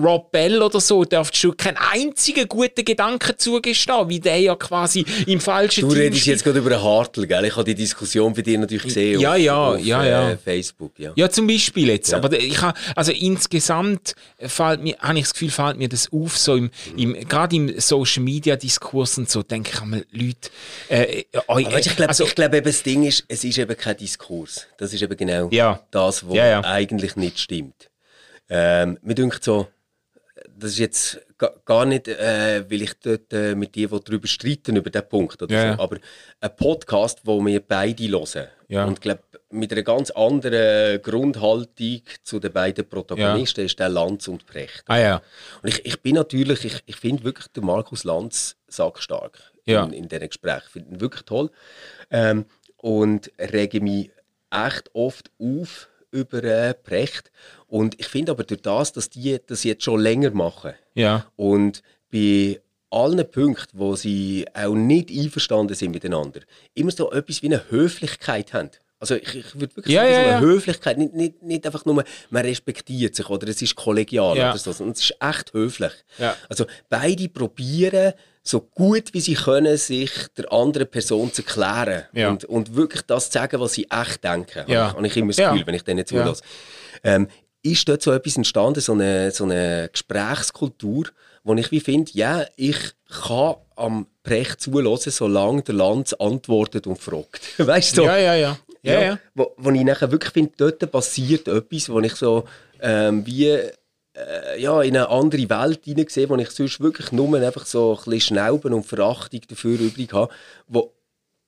Rob 0.03 0.31
Bell 0.33 0.61
oder 0.63 0.81
so, 0.81 1.05
darfst 1.05 1.43
du 1.45 1.53
keinen 1.53 1.77
einzigen 1.77 2.47
guten 2.49 2.85
Gedanken 2.85 3.35
zugestehen, 3.39 4.09
wie 4.09 4.21
der 4.21 4.39
ja 4.41 4.55
quasi 4.57 5.05
im 5.27 5.41
falschen 5.41 5.83
Du 5.83 5.89
Team 5.89 5.99
redest 5.99 6.21
spielt. 6.23 6.37
jetzt 6.37 6.45
gerade 6.45 6.59
über 6.59 6.71
einen 6.73 6.83
Hartl, 6.83 7.27
gell? 7.27 7.45
Ich 7.45 7.53
habe 7.57 7.65
die 7.65 7.75
Diskussion 7.75 8.33
bei 8.35 8.43
dir 8.43 8.59
natürlich 8.59 8.85
gesehen 8.85 9.21
Ja, 9.21 9.33
auf, 9.33 9.39
ja, 9.39 9.67
auf 9.69 9.81
ja, 9.81 10.05
äh, 10.05 10.11
ja. 10.31 10.37
Facebook. 10.43 10.99
Ja. 10.99 11.13
Ja, 11.17 11.29
zum 11.31 11.47
Beispiel 11.47 11.89
jetzt. 11.89 12.13
Ja. 12.13 12.19
Aber 12.19 12.33
ich 12.39 12.61
ha, 12.61 12.75
also 12.97 13.13
insgesamt 13.13 14.15
fällt 14.39 14.83
mir, 14.83 14.97
habe 14.99 15.19
ich 15.19 15.25
das 15.25 15.33
Gefühl, 15.35 15.51
fällt 15.51 15.77
mir 15.79 15.89
das 15.89 16.11
auf, 16.13 16.37
so 16.39 16.57
im, 16.57 16.71
im, 16.97 17.15
gerade 17.29 17.57
im 17.57 17.79
Social 17.81 18.23
Media 18.23 18.57
Diskurs 18.57 19.19
und 19.19 19.29
so, 19.31 19.43
denke 19.43 19.71
ich 19.75 19.81
einmal, 19.81 20.05
Leute, 20.13 20.51
äh, 20.89 21.21
äh, 21.21 21.25
weißt, 21.47 21.87
ich 21.87 21.97
glaube, 21.97 22.09
also, 22.09 22.25
ich 22.25 22.35
glaube 22.35 22.54
eben, 22.55 22.65
das 22.65 22.83
Ding 22.83 23.05
ist, 23.05 23.25
es 23.29 23.45
ist 23.45 23.59
eben 23.59 23.77
kein 23.77 23.97
Diskurs. 23.97 24.67
Das 24.79 24.93
ist 24.93 25.03
eben 25.03 25.17
genau 25.17 25.49
Ja. 25.53 25.81
das, 25.91 26.27
was 26.27 26.35
Ja, 26.35 26.61
eigentlich 26.65 27.17
nicht 27.17 27.39
stimmt. 27.39 27.91
Ähm, 28.49 28.99
mir 29.03 29.15
denkt 29.15 29.43
so, 29.45 29.69
das 30.57 30.73
ist 30.73 30.79
jetzt 30.79 31.21
ga- 31.39 31.55
gar 31.65 31.85
nicht, 31.87 32.09
äh, 32.09 32.65
weil 32.71 32.83
ich 32.83 32.93
dort 33.03 33.33
äh, 33.33 33.55
mit 33.55 33.75
dir 33.75 33.89
darüber 33.89 34.27
streiten 34.27 34.77
über 34.77 34.91
diesen 34.91 35.09
Punkt 35.09 35.43
oder 35.43 35.55
Ja, 35.55 35.77
so, 35.77 35.83
aber 35.83 35.97
ein 36.41 36.57
Podcast, 36.57 37.21
wo 37.25 37.45
wir 37.45 37.61
beide 37.61 38.07
hören 38.09 38.49
Ja. 38.69 38.85
Und 38.85 39.01
glaube, 39.01 39.23
mit 39.51 39.73
einer 39.73 39.83
ganz 39.83 40.11
anderen 40.11 41.01
Grundhaltung 41.03 42.03
zu 42.23 42.41
den 42.41 42.53
beiden 42.53 42.89
Protagonisten 42.89 43.65
ist 43.65 43.79
der 43.79 43.89
Lanz 43.89 44.27
und 44.29 44.47
Precht. 44.47 44.83
Ah 44.87 44.99
ja. 44.99 45.23
Und 45.63 45.69
ich, 45.69 45.85
ich 45.87 46.01
bin 46.03 46.17
natürlich, 46.17 46.65
ich, 46.65 46.83
ich 46.87 46.97
finde 46.97 47.25
wirklich 47.25 47.47
den 47.49 47.65
Markus 47.65 48.05
Lanz 48.05 48.57
sackstark 48.69 49.39
Ja. 49.67 49.85
in, 49.85 49.93
in 49.93 50.09
diesen 50.09 50.29
Gesprächen. 50.29 50.63
Ich 50.67 50.73
finde 50.73 50.91
ihn 50.95 51.01
wirklich 51.01 51.23
toll. 51.25 51.51
Ähm, 52.11 52.45
und 52.79 53.31
rege 53.39 53.81
mich 53.81 54.11
echt 54.51 54.91
oft 54.95 55.31
auf 55.41 55.89
über 56.11 56.45
äh, 56.45 56.75
Precht. 56.75 57.33
Und 57.67 57.99
ich 57.99 58.07
finde 58.07 58.33
aber 58.33 58.45
durch 58.45 58.63
das, 58.63 58.93
dass 58.93 59.11
die 59.11 59.39
das 59.47 59.65
jetzt 59.65 59.83
schon 59.85 60.01
länger 60.01 60.31
machen 60.31 60.75
Ja. 60.95 61.27
und 61.37 61.83
bei 62.13 62.61
allen 62.91 63.29
Punkten, 63.29 63.77
wo 63.79 63.97
sie 63.97 64.47
auch 64.55 64.75
nicht 64.75 65.11
einverstanden 65.11 65.75
sind 65.75 65.91
miteinander, 65.91 66.41
immer 66.75 66.93
so 66.93 67.11
etwas 67.11 67.43
wie 67.43 67.47
eine 67.47 67.69
Höflichkeit 67.71 68.53
haben. 68.53 68.71
Also 69.01 69.17
ich, 69.17 69.35
ich 69.35 69.55
würde 69.59 69.75
wirklich 69.77 69.93
Ja, 69.97 70.03
sagen, 70.03 70.13
ja, 70.13 70.21
so 70.21 70.21
eine 70.29 70.31
ja. 70.31 70.41
Höflichkeit, 70.41 70.99
nicht, 70.99 71.15
nicht, 71.15 71.43
nicht 71.43 71.67
einfach 71.67 71.85
nur, 71.85 72.05
man 72.31 72.45
respektiert 72.45 73.17
sich 73.17 73.29
oder 73.29 73.49
es 73.49 73.61
ist 73.61 73.75
kollegial 73.75 74.37
Ja. 74.37 74.51
oder 74.51 74.59
so, 74.59 74.71
sondern 74.71 74.93
es 74.93 75.01
ist 75.01 75.17
echt 75.21 75.53
höflich. 75.53 75.93
Also 76.49 76.67
beide 76.89 77.29
probieren, 77.29 78.13
so 78.47 78.61
gut 78.61 79.15
wie 79.15 79.21
sie 79.21 79.35
können, 79.35 79.77
sich 79.79 80.11
der 80.37 80.53
anderen 80.53 80.87
Person 80.89 81.33
zu 81.33 81.43
erklären 81.43 82.05
Ja. 82.13 82.29
und, 82.29 82.45
und 82.45 82.77
wirklich 82.77 83.03
das 83.03 83.31
zu 83.31 83.39
sagen, 83.39 83.59
was 83.59 83.73
sie 83.73 83.89
echt 83.91 84.23
denken. 84.23 84.65
Ja. 84.67 84.93
Habe 84.95 85.07
ich, 85.07 85.17
immer 85.17 85.29
das 85.29 85.39
Ja. 85.39 85.51
Gefühl, 85.53 85.67
wenn 85.67 85.75
ich 85.75 85.83
denen 85.83 85.99
Ja. 86.01 86.05
zulasse. 86.05 86.43
Ähm, 87.03 87.29
ist 87.63 87.89
dort 87.89 88.03
so 88.03 88.13
etwas 88.13 88.37
entstanden, 88.37 88.81
so 88.81 88.93
eine, 88.93 89.31
so 89.31 89.45
eine 89.45 89.89
Gesprächskultur, 89.91 91.07
wo 91.43 91.55
ich 91.55 91.71
wie 91.71 91.81
finde, 91.81 92.11
ja, 92.15 92.45
ich 92.57 92.77
kann 93.27 93.55
am 93.77 94.07
Precht 94.23 94.61
zulassen, 94.61 95.11
solange 95.11 95.63
der 95.63 95.75
Lanz 95.77 96.13
antwortet 96.15 96.87
und 96.87 96.99
fragt. 96.99 97.41
weißt 97.59 97.97
du? 97.97 98.03
so? 98.03 98.07
Ja, 98.07 98.17
ja, 98.19 98.35
ja. 98.35 98.59
Ja, 98.83 99.01
ja. 99.01 99.19
Wo, 99.35 99.55
wo 99.57 99.71
ich 99.71 99.83
nachher 99.83 100.11
wirklich 100.13 100.33
finde, 100.35 100.53
dort 100.59 100.91
passiert 100.93 101.49
etwas, 101.49 101.89
wo 101.89 102.01
ich 102.01 102.15
so 102.15 102.45
ähm, 102.81 103.25
wie 103.27 103.59
äh, 104.15 104.61
ja, 104.61 104.81
in 104.83 104.97
eine 104.97 105.09
andere 105.09 105.49
Welt 105.51 105.81
hineinsehe, 105.85 106.29
wo 106.29 106.37
ich 106.37 106.51
sonst 106.51 106.81
wirklich 106.81 107.13
nur 107.13 107.37
einfach 107.39 107.67
so 107.67 107.93
ein 107.93 107.97
bisschen 108.11 108.37
Schnauben 108.37 108.73
und 108.73 108.87
Verachtung 108.87 109.41
dafür 109.49 109.79
übrig 109.81 110.13
habe, 110.13 110.33
wo, 110.69 110.93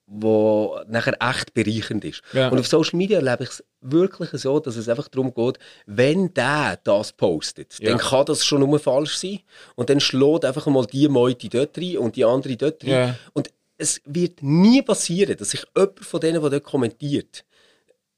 wo 0.06 0.78
nachher 0.88 1.16
echt 1.20 1.54
bereichernd 1.54 2.04
ist. 2.04 2.22
Ja. 2.32 2.48
Und 2.48 2.58
auf 2.58 2.66
Social 2.66 2.96
Media 2.96 3.18
erlebe 3.18 3.44
ich 3.44 3.50
es 3.50 3.64
wirklich 3.80 4.30
so, 4.40 4.58
dass 4.60 4.76
es 4.76 4.88
einfach 4.88 5.08
darum 5.08 5.32
geht, 5.34 5.58
wenn 5.86 6.32
der 6.34 6.78
das 6.82 7.12
postet, 7.12 7.78
Ja. 7.80 7.90
dann 7.90 7.98
kann 7.98 8.26
das 8.26 8.44
schon 8.44 8.60
nur 8.60 8.78
falsch 8.78 9.16
sein. 9.16 9.40
Und 9.74 9.90
dann 9.90 10.00
schlägt 10.00 10.44
einfach 10.44 10.66
mal 10.66 10.86
die 10.86 11.08
Meute 11.08 11.48
dort 11.48 11.76
rein 11.78 11.98
und 11.98 12.16
die 12.16 12.24
andere 12.24 12.56
dort 12.56 12.82
rein. 12.84 12.90
Ja. 12.90 13.14
Und 13.32 13.50
es 13.78 14.00
wird 14.04 14.42
nie 14.42 14.80
passieren, 14.82 15.36
dass 15.36 15.50
sich 15.50 15.64
jemand 15.76 16.00
von 16.00 16.20
denen, 16.20 16.40
der 16.40 16.50
dort 16.50 16.64
kommentiert, 16.64 17.44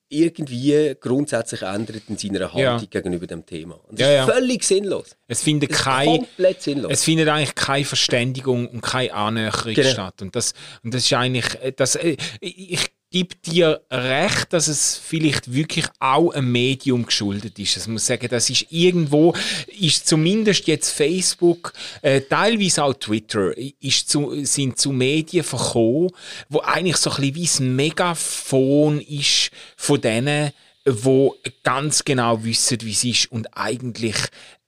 irgendwie 0.09 0.95
grundsätzlich 1.01 1.63
ändert 1.63 2.03
in 2.09 2.17
seiner 2.17 2.41
Haltung 2.53 2.61
Ja. 2.63 2.79
gegenüber 2.79 3.27
dem 3.27 3.45
Thema. 3.45 3.79
Und 3.89 4.01
das 4.01 4.09
Ja, 4.09 4.25
ist 4.25 4.31
völlig 4.33 4.65
sinnlos. 4.65 5.17
Es 5.27 5.43
findet 5.43 5.71
Es 5.73 5.79
kein, 5.79 6.07
komplett 6.07 6.63
sinnlos. 6.63 6.93
es 6.93 7.05
findet 7.05 7.29
eigentlich 7.29 7.55
keine 7.55 7.85
Verständigung 7.85 8.69
und 8.69 8.81
keine 8.81 9.13
Annäherung 9.13 9.75
Genau. 9.75 9.91
statt. 9.91 10.23
Und 10.23 10.35
das, 10.35 10.55
und 10.83 10.95
das 10.95 11.03
ist 11.05 11.13
eigentlich, 11.13 11.47
äh, 11.63 11.73
das, 11.73 11.97
äh, 11.97 12.17
ich 12.41 12.87
gebe 13.11 13.35
dir 13.37 13.81
recht, 13.91 14.53
dass 14.53 14.69
es 14.69 14.97
vielleicht 14.97 15.53
wirklich 15.53 15.87
auch 15.99 16.31
einem 16.31 16.53
Medium 16.53 17.07
geschuldet 17.07 17.59
ist. 17.59 17.77
Ich 17.77 17.87
muss 17.87 18.07
sagen, 18.07 18.29
das 18.29 18.51
ist 18.51 18.67
irgendwo, 18.71 19.35
ist 19.81 20.07
zumindest 20.07 20.67
jetzt 20.67 20.91
Facebook, 20.91 21.73
äh, 22.03 22.21
teilweise 22.21 22.85
auch 22.85 22.95
Twitter, 22.95 23.57
ist 23.81 24.11
zu, 24.11 24.45
sind 24.45 24.79
zu 24.79 24.93
Medien 24.93 25.45
verkommen, 25.45 26.11
wo 26.49 26.61
eigentlich 26.61 26.99
so 26.99 27.11
ein 27.11 27.33
bisschen 27.33 27.35
wie 27.35 27.65
ein 27.65 27.77
Megafon 27.77 29.01
ist 29.01 29.51
von 29.77 30.01
denen, 30.01 30.53
wo 30.85 31.37
ganz 31.63 32.05
genau 32.05 32.45
wissen, 32.45 32.79
wie 32.83 32.93
es 32.93 33.05
ist 33.05 33.33
und 33.33 33.57
eigentlich 33.57 34.17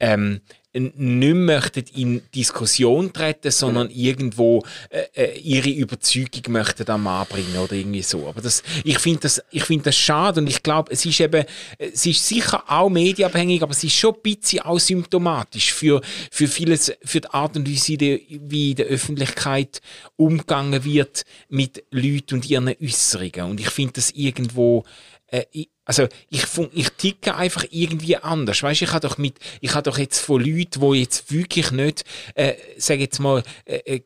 ähm, 0.01 0.41
nicht 0.73 1.35
möchten 1.35 1.85
in 1.95 2.23
Diskussion 2.33 3.13
treten, 3.13 3.51
sondern 3.51 3.91
irgendwo 3.91 4.63
äh, 4.91 5.03
äh, 5.15 5.39
ihre 5.39 5.71
Überzeugung 5.71 6.53
möchten 6.53 6.89
am 6.89 7.07
anbringen 7.07 7.57
oder 7.59 7.73
irgendwie 7.73 8.03
so. 8.03 8.29
Aber 8.29 8.41
das, 8.41 8.63
ich 8.85 8.99
finde 8.99 9.21
das, 9.21 9.43
ich 9.51 9.65
finde 9.65 9.87
das 9.87 9.97
schade 9.97 10.41
und 10.41 10.47
ich 10.47 10.63
glaube, 10.63 10.93
es 10.93 11.05
ist 11.05 11.19
eben, 11.21 11.45
es 11.79 12.07
ist 12.07 12.27
sicher 12.27 12.63
auch 12.69 12.89
medienabhängig, 12.89 13.63
aber 13.63 13.73
es 13.73 13.83
ist 13.83 13.95
schon 13.95 14.15
ein 14.15 14.23
bisschen 14.23 14.61
auch 14.61 14.79
symptomatisch 14.79 15.73
für, 15.73 16.01
für 16.31 16.47
vieles, 16.47 16.93
für 17.05 17.21
die 17.21 17.31
Art 17.31 17.57
und 17.57 17.69
Weise, 17.69 17.99
wie 17.99 18.71
in 18.71 18.77
der 18.77 18.87
Öffentlichkeit 18.87 19.81
umgegangen 20.17 20.85
wird 20.85 21.25
mit 21.49 21.85
Leuten 21.91 22.37
und 22.37 22.49
ihren 22.49 22.69
Äußerungen. 22.69 23.51
Und 23.51 23.61
ich 23.61 23.71
finde 23.71 23.95
das 23.95 24.13
irgendwo, 24.13 24.85
äh, 25.27 25.45
also 25.91 26.07
ich, 26.29 26.45
ich 26.73 26.89
ticke 26.91 27.35
einfach 27.35 27.65
irgendwie 27.69 28.17
anders. 28.17 28.63
Weißt, 28.63 28.81
ich 28.81 28.93
habe 28.93 29.09
doch 29.09 29.19
mit, 29.19 29.41
ich 29.61 29.75
habe 29.75 29.83
doch 29.83 29.99
jetzt 29.99 30.21
von 30.21 30.41
Leuten, 30.41 30.81
die 30.81 31.01
jetzt 31.01 31.33
wirklich 31.33 31.73
nicht, 31.73 32.05
äh, 32.37 32.55
sage 32.79 33.01
jetzt 33.01 33.19
mal, 33.19 33.43
äh, 33.65 33.97
äh, 33.97 34.01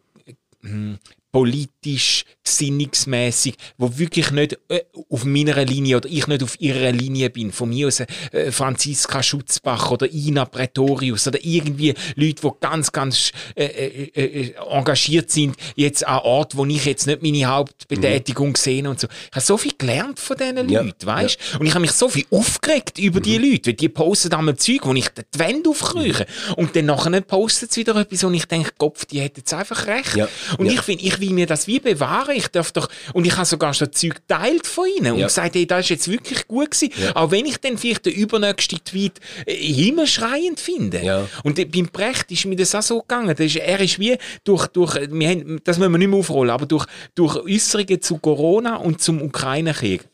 hm, 0.62 0.98
politisch, 1.30 2.24
gesinnungsmäßig, 2.44 3.54
wo 3.78 3.98
wirklich 3.98 4.30
nicht 4.30 4.58
äh, 4.68 4.80
auf 5.08 5.24
meiner 5.24 5.64
Linie 5.64 5.96
oder 5.96 6.08
ich 6.08 6.26
nicht 6.26 6.42
auf 6.42 6.60
ihrer 6.60 6.92
Linie 6.92 7.30
bin. 7.30 7.52
Von 7.52 7.70
mir 7.70 7.88
aus 7.88 8.00
äh, 8.00 8.06
Franziska 8.50 9.22
Schutzbach 9.22 9.90
oder 9.90 10.12
Ina 10.12 10.44
Pretorius 10.44 11.26
oder 11.26 11.38
irgendwie 11.42 11.94
Leute, 12.16 12.42
die 12.42 12.50
ganz, 12.60 12.92
ganz 12.92 13.32
äh, 13.56 13.64
äh, 13.64 14.10
äh, 14.14 14.54
engagiert 14.70 15.30
sind, 15.30 15.56
jetzt 15.74 16.06
an 16.06 16.20
Ort, 16.20 16.56
wo 16.56 16.64
ich 16.66 16.84
jetzt 16.84 17.06
nicht 17.06 17.22
meine 17.22 17.46
Hauptbetätigung 17.46 18.56
sehe 18.56 18.88
und 18.88 19.00
so. 19.00 19.08
Ich 19.08 19.32
habe 19.32 19.40
so 19.44 19.56
viel 19.56 19.72
gelernt 19.76 20.20
von 20.20 20.36
diesen 20.36 20.68
Ja, 20.68 20.82
Leuten, 20.82 21.06
weißt 21.06 21.38
Und 21.58 21.66
ich 21.66 21.72
habe 21.72 21.80
mich 21.80 21.92
so 21.92 22.08
viel 22.08 22.26
aufgeregt 22.30 22.98
über 22.98 23.20
die 23.20 23.38
Leute, 23.38 23.70
weil 23.70 23.74
die 23.74 23.88
posten 23.88 24.32
einmal 24.34 24.56
Zeug, 24.56 24.80
wo 24.84 24.92
ich 24.92 25.08
die 25.08 25.38
Wände 25.38 25.70
aufkrieche. 25.70 26.26
Und 26.56 26.76
dann 26.76 26.86
nachher 26.86 27.20
postet 27.22 27.72
sie 27.72 27.80
wieder 27.80 27.96
etwas, 27.96 28.22
wo 28.24 28.30
ich 28.30 28.44
denke, 28.46 28.72
Kopf, 28.76 29.06
die 29.06 29.22
hat 29.22 29.36
jetzt 29.36 29.52
einfach 29.54 29.86
recht. 29.86 30.16
Ja, 30.16 30.28
Und 30.58 30.66
ja. 30.66 30.72
ich 30.72 30.82
finde, 30.82 31.04
ich 31.04 31.20
will 31.20 31.30
mir 31.30 31.46
das 31.46 31.66
wie 31.66 31.80
bewahren. 31.80 32.33
Ich 32.34 32.48
darf 32.48 32.72
doch, 32.72 32.88
und 33.12 33.26
ich 33.26 33.34
habe 33.36 33.46
sogar 33.46 33.74
schon 33.74 33.92
Zeug 33.92 34.14
geteilt 34.16 34.66
von 34.66 34.86
ihnen 34.98 35.12
und 35.12 35.18
Ja. 35.20 35.26
gesagt, 35.26 35.54
hey, 35.54 35.66
das 35.66 35.80
ist 35.86 35.88
jetzt 35.90 36.08
wirklich 36.08 36.46
gut 36.48 36.70
gewesen. 36.72 36.92
Ja. 37.02 37.16
Auch 37.16 37.30
wenn 37.30 37.46
ich 37.46 37.58
dann 37.58 37.78
vielleicht 37.78 38.06
den 38.06 38.14
übernächsten 38.14 38.78
Tweet 38.84 39.20
äh, 39.46 39.54
himmelschreiend 39.54 40.60
finde. 40.60 41.02
Ja. 41.02 41.28
Und 41.42 41.56
beim 41.72 41.86
Brecht 41.86 42.30
ist 42.32 42.44
mir 42.46 42.56
das 42.56 42.74
auch 42.74 42.82
so 42.82 43.00
gegangen. 43.00 43.28
Das 43.36 43.40
ist, 43.46 43.56
er 43.56 43.80
ist 43.80 43.98
wie 43.98 44.16
durch, 44.44 44.66
durch 44.68 44.94
wir 45.10 45.28
haben, 45.28 45.60
das 45.64 45.78
müssen 45.78 45.92
wir 45.92 45.98
nicht 45.98 46.08
mehr 46.08 46.18
aufrollen, 46.18 46.50
aber 46.50 46.66
durch, 46.66 46.86
durch 47.14 47.36
Äußerungen 47.36 48.00
zu 48.02 48.18
Corona 48.18 48.76
und 48.76 49.00
zum 49.00 49.22
Ukraine-Krieg 49.22 50.04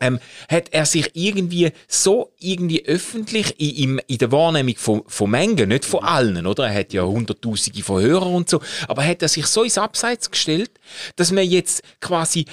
ähm, 0.00 0.18
hat 0.48 0.68
er 0.72 0.84
sich 0.86 1.10
irgendwie 1.14 1.70
so 1.88 2.32
irgendwie 2.38 2.84
öffentlich 2.86 3.54
in, 3.58 3.76
im- 3.96 4.00
in 4.06 4.18
der 4.18 4.30
Wahrnehmung 4.32 4.74
von, 4.76 5.02
von 5.06 5.30
Mengen, 5.30 5.68
nicht 5.70 5.84
von 5.84 6.02
allen, 6.04 6.46
oder? 6.46 6.66
Er 6.68 6.74
hat 6.80 6.92
ja 6.92 7.02
hunderttausende 7.04 7.82
von 7.82 8.02
Hörern 8.02 8.34
und 8.34 8.50
so, 8.50 8.60
aber 8.88 9.04
hat 9.04 9.22
er 9.22 9.28
sich 9.28 9.46
so 9.46 9.62
ins 9.62 9.78
Abseits 9.78 10.30
gestellt, 10.30 10.70
dass 11.16 11.32
man 11.32 11.44
jetzt 11.48 11.82
quasi 12.00 12.44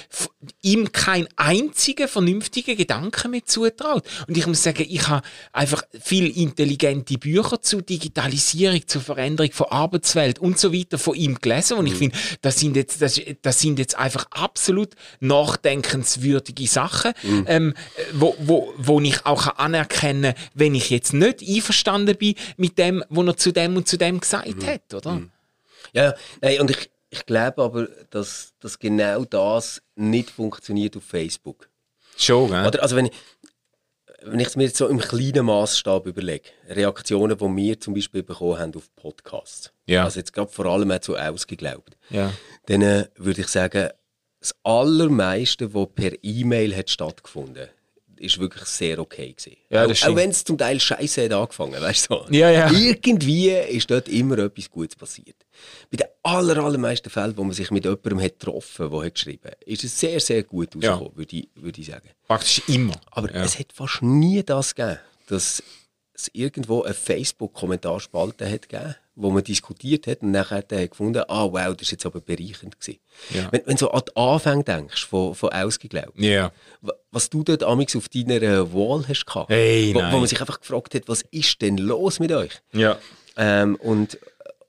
ihm 0.62 0.90
keinen 0.92 1.28
einzigen 1.36 2.08
vernünftigen 2.08 2.76
Gedanken 2.76 3.30
mehr 3.30 3.44
zutraut. 3.44 4.04
Und 4.26 4.36
ich 4.36 4.46
muss 4.46 4.62
sagen, 4.62 4.86
ich 4.88 5.06
habe 5.08 5.26
einfach 5.52 5.82
viel 6.00 6.28
intelligente 6.36 7.18
Bücher 7.18 7.60
zu 7.60 7.80
Digitalisierung, 7.80 8.86
zur 8.86 9.02
Veränderung 9.02 9.52
von 9.52 9.66
Arbeitswelt 9.70 10.38
und 10.38 10.58
so 10.58 10.72
weiter 10.72 10.98
von 10.98 11.14
ihm 11.14 11.38
gelesen. 11.40 11.78
Und 11.78 11.86
ich 11.86 11.94
finde, 11.94 12.16
das 12.42 12.58
sind 12.58 12.76
jetzt, 12.76 13.00
das, 13.02 13.20
das 13.42 13.60
sind 13.60 13.78
jetzt 13.78 13.96
einfach 13.98 14.26
absolut 14.30 14.90
nachdenkenswürdige 15.20 16.66
Sachen, 16.66 17.12
ähm, 17.46 17.74
wo, 18.12 18.34
wo, 18.38 18.72
wo 18.76 19.00
ich 19.00 19.24
auch 19.26 19.56
anerkennen 19.58 20.34
kann, 20.34 20.44
wenn 20.54 20.74
ich 20.74 20.90
jetzt 20.90 21.12
nicht 21.12 21.42
einverstanden 21.46 22.16
bin 22.16 22.34
mit 22.56 22.78
dem, 22.78 23.04
was 23.08 23.26
er 23.26 23.36
zu 23.36 23.52
dem 23.52 23.76
und 23.76 23.88
zu 23.88 23.96
dem 23.96 24.20
gesagt 24.20 24.64
hat, 24.66 24.94
oder? 24.94 25.22
Ja, 25.92 26.14
nein, 26.40 26.60
und 26.60 26.70
ich, 26.70 26.90
ich 27.10 27.26
glaube 27.26 27.62
aber, 27.62 27.88
dass, 28.10 28.52
dass 28.60 28.78
genau 28.78 29.24
das 29.24 29.82
nicht 29.94 30.30
funktioniert 30.30 30.96
auf 30.96 31.04
Facebook. 31.04 31.68
Schon, 32.16 32.50
gell? 32.50 32.66
Oder? 32.66 32.82
Also 32.82 32.96
wenn 32.96 33.06
ich, 33.06 33.12
wenn 34.22 34.40
ich 34.40 34.48
es 34.48 34.56
mir 34.56 34.64
jetzt 34.64 34.78
so 34.78 34.88
im 34.88 34.98
kleinen 34.98 35.44
Maßstab 35.46 36.06
überlege, 36.06 36.48
Reaktionen, 36.68 37.36
die 37.36 37.44
wir 37.56 37.78
zum 37.80 37.94
Beispiel 37.94 38.22
bekommen 38.22 38.58
haben 38.58 38.74
auf 38.74 38.88
Podcasts, 38.96 39.70
Ja. 39.86 40.04
also 40.04 40.18
jetzt 40.18 40.32
gerade 40.32 40.50
vor 40.50 40.66
allem 40.66 40.90
auch 40.90 40.98
zu 41.00 41.16
ausgeglaubt, 41.16 41.96
Ja. 42.10 42.32
dann 42.66 42.82
äh, 42.82 43.06
würde 43.16 43.42
ich 43.42 43.48
sagen, 43.48 43.90
das 44.44 44.54
Allermeiste, 44.62 45.72
was 45.72 45.88
per 45.94 46.12
E-Mail 46.22 46.76
hat 46.76 46.90
stattgefunden 46.90 47.68
ist 48.16 48.38
wirklich 48.38 48.64
sehr 48.64 48.98
okay 48.98 49.32
gewesen. 49.32 49.56
Ja, 49.68 49.84
auch, 49.84 49.90
auch 49.90 50.16
wenn 50.16 50.30
es 50.30 50.44
zum 50.44 50.56
Teil 50.56 50.80
scheiße 50.80 51.24
hat 51.24 51.32
angefangen, 51.32 51.80
weißt 51.80 52.10
du? 52.10 52.14
so. 52.14 52.26
Ja, 52.30 52.48
ja. 52.50 52.70
Irgendwie 52.70 53.50
ist 53.50 53.90
dort 53.90 54.08
immer 54.08 54.38
etwas 54.38 54.70
Gutes 54.70 54.96
passiert. 54.96 55.36
Bei 55.90 55.96
den 55.96 56.06
aller, 56.22 56.62
allermeisten 56.62 57.10
Fällen, 57.10 57.36
wo 57.36 57.44
man 57.44 57.52
sich 57.52 57.70
mit 57.70 57.84
jemandem 57.84 58.20
hat 58.20 58.38
getroffen 58.38 58.86
hat, 58.86 58.92
der 58.92 59.04
hat 59.04 59.14
geschrieben 59.14 59.50
hat, 59.50 59.64
ist 59.64 59.84
es 59.84 59.98
sehr, 59.98 60.20
sehr 60.20 60.42
gut 60.42 60.74
rausgekommen, 60.76 61.16
würde, 61.16 61.36
ich, 61.36 61.48
würde 61.56 61.80
ich 61.80 61.86
sagen. 61.86 62.08
Praktisch 62.26 62.62
immer. 62.68 62.94
Aber 63.10 63.32
ja. 63.34 63.42
es 63.42 63.58
hat 63.58 63.72
fast 63.72 64.02
nie 64.02 64.42
das 64.42 64.74
gegeben, 64.74 65.00
dass 65.26 65.62
es 66.14 66.30
irgendwo 66.32 66.82
eine 66.82 66.94
Facebook-Kommentarspalte 66.94 68.48
hat 68.50 68.68
gegeben, 68.68 68.94
wo 69.16 69.30
man 69.30 69.44
diskutiert 69.44 70.06
hat 70.06 70.22
und 70.22 70.32
nachher 70.32 70.58
hat 70.58 70.72
er 70.72 70.88
gefunden, 70.88 71.22
ah 71.28 71.44
wow, 71.44 71.74
das 71.74 71.82
ist 71.82 71.92
jetzt 71.92 72.06
aber 72.06 72.20
bereichernd 72.20 72.78
gewesen. 72.80 72.98
Ja. 73.30 73.48
Wenn, 73.52 73.62
wenn 73.66 73.76
du 73.76 73.80
so 73.80 73.90
an 73.90 74.02
den 74.08 74.16
Anfang 74.16 74.64
denkst 74.64 75.06
von, 75.06 75.34
von 75.34 75.50
Ausgeglaubt, 75.50 76.18
wa- 76.82 76.94
was 77.10 77.30
du 77.30 77.42
dort 77.44 77.62
amigs 77.62 77.94
auf 77.96 78.08
deiner 78.08 78.42
äh, 78.42 78.72
Wall 78.74 79.04
hast 79.08 79.24
gehabt, 79.26 79.50
Hey, 79.50 79.92
wo, 79.94 80.00
wo 80.00 80.18
man 80.18 80.26
sich 80.26 80.40
einfach 80.40 80.60
gefragt 80.60 80.94
hat, 80.94 81.02
was 81.06 81.22
ist 81.30 81.62
denn 81.62 81.78
los 81.78 82.18
mit 82.20 82.32
euch? 82.32 82.52
Ja. 82.72 82.98
Ähm, 83.36 83.76
und, 83.76 84.18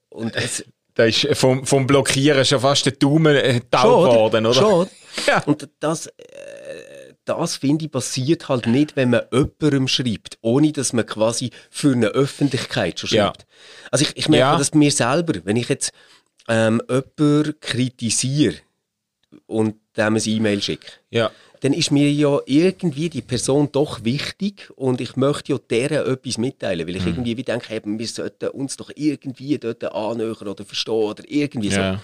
und 0.10 0.36
es, 0.36 0.64
Da 0.94 1.06
ist 1.06 1.28
vom, 1.34 1.66
vom 1.66 1.86
Blockieren 1.88 2.46
schon 2.46 2.60
fast 2.60 2.86
der 2.86 2.94
Daumen 2.94 3.36
äh, 3.36 3.62
taub 3.72 4.10
geworden, 4.10 4.46
oder? 4.46 4.54
Schon. 4.60 4.88
Ja. 5.28 5.42
Und 5.46 5.70
das, 5.80 6.08
äh, 6.08 6.12
das 7.26 7.58
finde 7.58 7.86
ich, 7.86 7.92
passiert 7.92 8.48
halt 8.50 8.68
nicht, 8.68 8.96
wenn 8.96 9.10
man 9.10 9.22
jemandem 9.32 9.88
schreibt, 9.88 10.38
ohne 10.42 10.72
dass 10.72 10.94
man 10.94 11.06
quasi 11.06 11.52
für 11.70 11.94
eine 11.94 12.08
Öffentlichkeit 12.08 13.00
schon 13.00 13.10
Ja. 13.18 13.26
schreibt. 13.28 13.46
Also 13.92 14.06
ich, 14.06 14.16
ich 14.18 14.30
merke 14.30 14.52
Ja. 14.54 14.58
das 14.58 14.72
bei 14.72 14.78
mir 14.78 14.92
selber, 14.92 15.34
wenn 15.44 15.58
ich 15.58 15.70
jetzt 15.70 15.92
ähm, 16.48 16.82
jemanden 16.88 17.60
kritisiere 17.60 18.56
und 19.48 19.76
dem 19.98 20.16
ein 20.16 20.22
E-Mail 20.26 20.62
schicke, 20.62 20.88
Ja. 21.10 21.32
dann 21.62 21.74
ist 21.74 21.90
mir 21.92 22.12
ja 22.12 22.40
irgendwie 22.46 23.10
die 23.10 23.22
Person 23.24 23.70
doch 23.72 24.04
wichtig 24.04 24.70
und 24.76 25.02
ich 25.02 25.16
möchte 25.16 25.54
ja 25.54 25.58
deren 25.70 26.12
etwas 26.14 26.38
mitteilen, 26.38 26.86
Mhm. 26.86 26.88
weil 26.90 26.96
ich 26.98 27.06
irgendwie 27.08 27.38
wie 27.38 27.44
denke, 27.44 27.70
hey, 27.70 27.82
wir 27.84 28.08
sollten 28.08 28.50
uns 28.50 28.78
doch 28.78 28.92
irgendwie 28.96 29.58
dort 29.58 29.84
annähern 29.86 30.36
oder 30.48 30.64
verstehen 30.66 30.94
oder 30.94 31.24
irgendwie 31.28 31.72
so. 31.72 31.98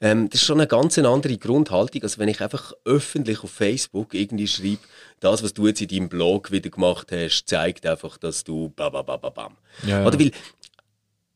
Ähm, 0.00 0.28
das 0.30 0.40
ist 0.40 0.46
schon 0.46 0.58
eine 0.60 0.66
ganz 0.68 0.96
andere 0.98 1.36
Grundhaltung, 1.38 2.02
als 2.02 2.18
wenn 2.18 2.28
ich 2.28 2.40
einfach 2.40 2.72
öffentlich 2.84 3.42
auf 3.42 3.50
Facebook 3.50 4.14
irgendwie 4.14 4.46
schreibe, 4.46 4.78
das, 5.20 5.42
was 5.42 5.54
du 5.54 5.66
jetzt 5.66 5.80
in 5.80 5.88
deinem 5.88 6.08
Blog 6.08 6.52
wieder 6.52 6.70
gemacht 6.70 7.08
hast, 7.10 7.44
zeigt 7.46 7.84
einfach, 7.86 8.16
dass 8.18 8.44
du 8.44 8.68
babababam. 8.76 9.56
Ja, 9.84 10.00
ja. 10.00 10.06
Oder 10.06 10.18
weil, 10.20 10.30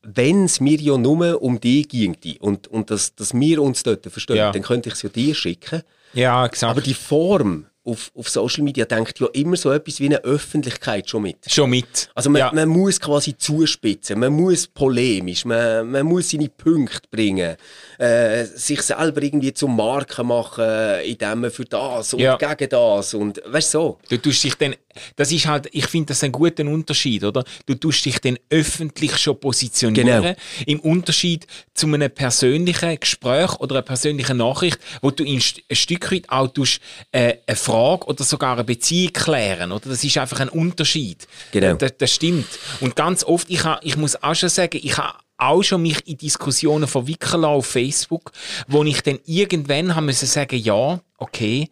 wenn 0.02 0.44
es 0.44 0.60
mir 0.60 0.78
ja 0.80 0.96
nur 0.98 1.40
um 1.42 1.60
dich 1.60 1.88
ginge 1.88 2.16
und, 2.40 2.68
und 2.68 2.90
dass, 2.90 3.14
dass 3.14 3.34
wir 3.34 3.62
uns 3.62 3.82
dort 3.82 4.04
verstehen, 4.06 4.36
Ja. 4.36 4.50
dann 4.52 4.62
könnte 4.62 4.88
ich 4.88 4.94
es 4.96 5.02
ja 5.02 5.08
dir 5.08 5.34
schicken. 5.34 5.82
Ja, 6.12 6.44
exakt. 6.46 6.70
Aber 6.70 6.80
die 6.80 6.94
Form 6.94 7.66
auf, 7.84 8.12
auf 8.16 8.28
Social 8.28 8.62
Media 8.62 8.84
denkt 8.84 9.18
ja 9.18 9.26
immer 9.32 9.56
so 9.56 9.72
etwas 9.72 9.98
wie 9.98 10.06
eine 10.06 10.22
Öffentlichkeit 10.24 11.08
schon 11.08 11.22
mit. 11.22 11.38
schon 11.48 11.70
mit. 11.70 12.10
Also 12.14 12.30
man, 12.30 12.40
ja. 12.40 12.52
man 12.52 12.68
muss 12.68 13.00
quasi 13.00 13.36
zuspitzen, 13.36 14.20
man 14.20 14.32
muss 14.32 14.66
polemisch, 14.66 15.44
man, 15.44 15.90
man 15.90 16.06
muss 16.06 16.30
seine 16.30 16.48
Punkte 16.48 17.08
bringen, 17.10 17.56
äh, 17.98 18.44
sich 18.44 18.82
selber 18.82 19.22
irgendwie 19.22 19.52
zum 19.52 19.76
Marken 19.76 20.26
machen, 20.28 21.00
indem 21.04 21.40
man 21.40 21.50
für 21.50 21.64
das 21.64 22.14
und 22.14 22.20
Ja. 22.20 22.36
gegen 22.36 22.68
das 22.68 23.14
und 23.14 23.42
weißt 23.46 23.74
du 23.74 23.78
so. 23.78 23.98
Du 24.08 24.16
tust 24.18 24.44
dich 24.44 24.54
dann, 24.54 24.74
das 25.16 25.32
ist 25.32 25.46
halt, 25.46 25.68
ich 25.72 25.86
finde 25.86 26.08
das 26.08 26.22
einen 26.22 26.32
guten 26.32 26.68
Unterschied, 26.68 27.24
oder? 27.24 27.44
Du 27.66 27.74
tust 27.74 28.04
dich 28.04 28.18
dann 28.20 28.38
öffentlich 28.50 29.16
schon 29.18 29.38
positionieren, 29.38 30.22
Genau. 30.22 30.34
im 30.66 30.80
Unterschied 30.80 31.46
zu 31.74 31.86
einem 31.86 32.10
persönlichen 32.10 32.98
Gespräch 33.00 33.54
oder 33.60 33.76
einer 33.76 33.82
persönlichen 33.82 34.36
Nachricht, 34.38 34.78
wo 35.00 35.10
du 35.10 35.24
ein 35.24 35.40
Stück 35.40 36.12
weit 36.12 36.28
auch 36.30 36.48
tust, 36.48 36.80
äh, 37.12 37.36
eine 37.46 37.56
Frage 37.56 38.06
oder 38.06 38.24
sogar 38.24 38.54
eine 38.54 38.64
Beziehung 38.64 39.12
klären, 39.12 39.72
oder? 39.72 39.88
Das 39.90 40.02
ist 40.04 40.18
einfach 40.18 40.40
ein 40.40 40.48
Unterschied. 40.48 41.26
Genau. 41.52 41.74
Das, 41.74 41.96
das 41.98 42.12
stimmt. 42.14 42.46
Und 42.80 42.96
ganz 42.96 43.24
oft, 43.24 43.48
ich, 43.50 43.64
ha, 43.64 43.80
ich 43.82 43.96
muss 43.96 44.22
auch 44.22 44.34
schon 44.34 44.48
sagen, 44.48 44.80
ich 44.82 44.96
habe 44.96 45.14
auch 45.38 45.62
schon 45.62 45.82
mich 45.82 46.06
in 46.06 46.16
Diskussionen 46.18 46.86
verwickeln 46.86 47.44
auf 47.44 47.66
Facebook, 47.66 48.30
wo 48.68 48.84
ich 48.84 49.00
dann 49.02 49.18
irgendwann 49.26 49.94
haben 49.96 50.06
müssen 50.06 50.26
sagen, 50.26 50.56
ja, 50.56 51.00
okay, 51.18 51.68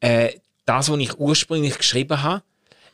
äh, 0.00 0.30
das, 0.66 0.90
was 0.90 0.98
ich 0.98 1.18
ursprünglich 1.18 1.78
geschrieben 1.78 2.22
habe, 2.22 2.42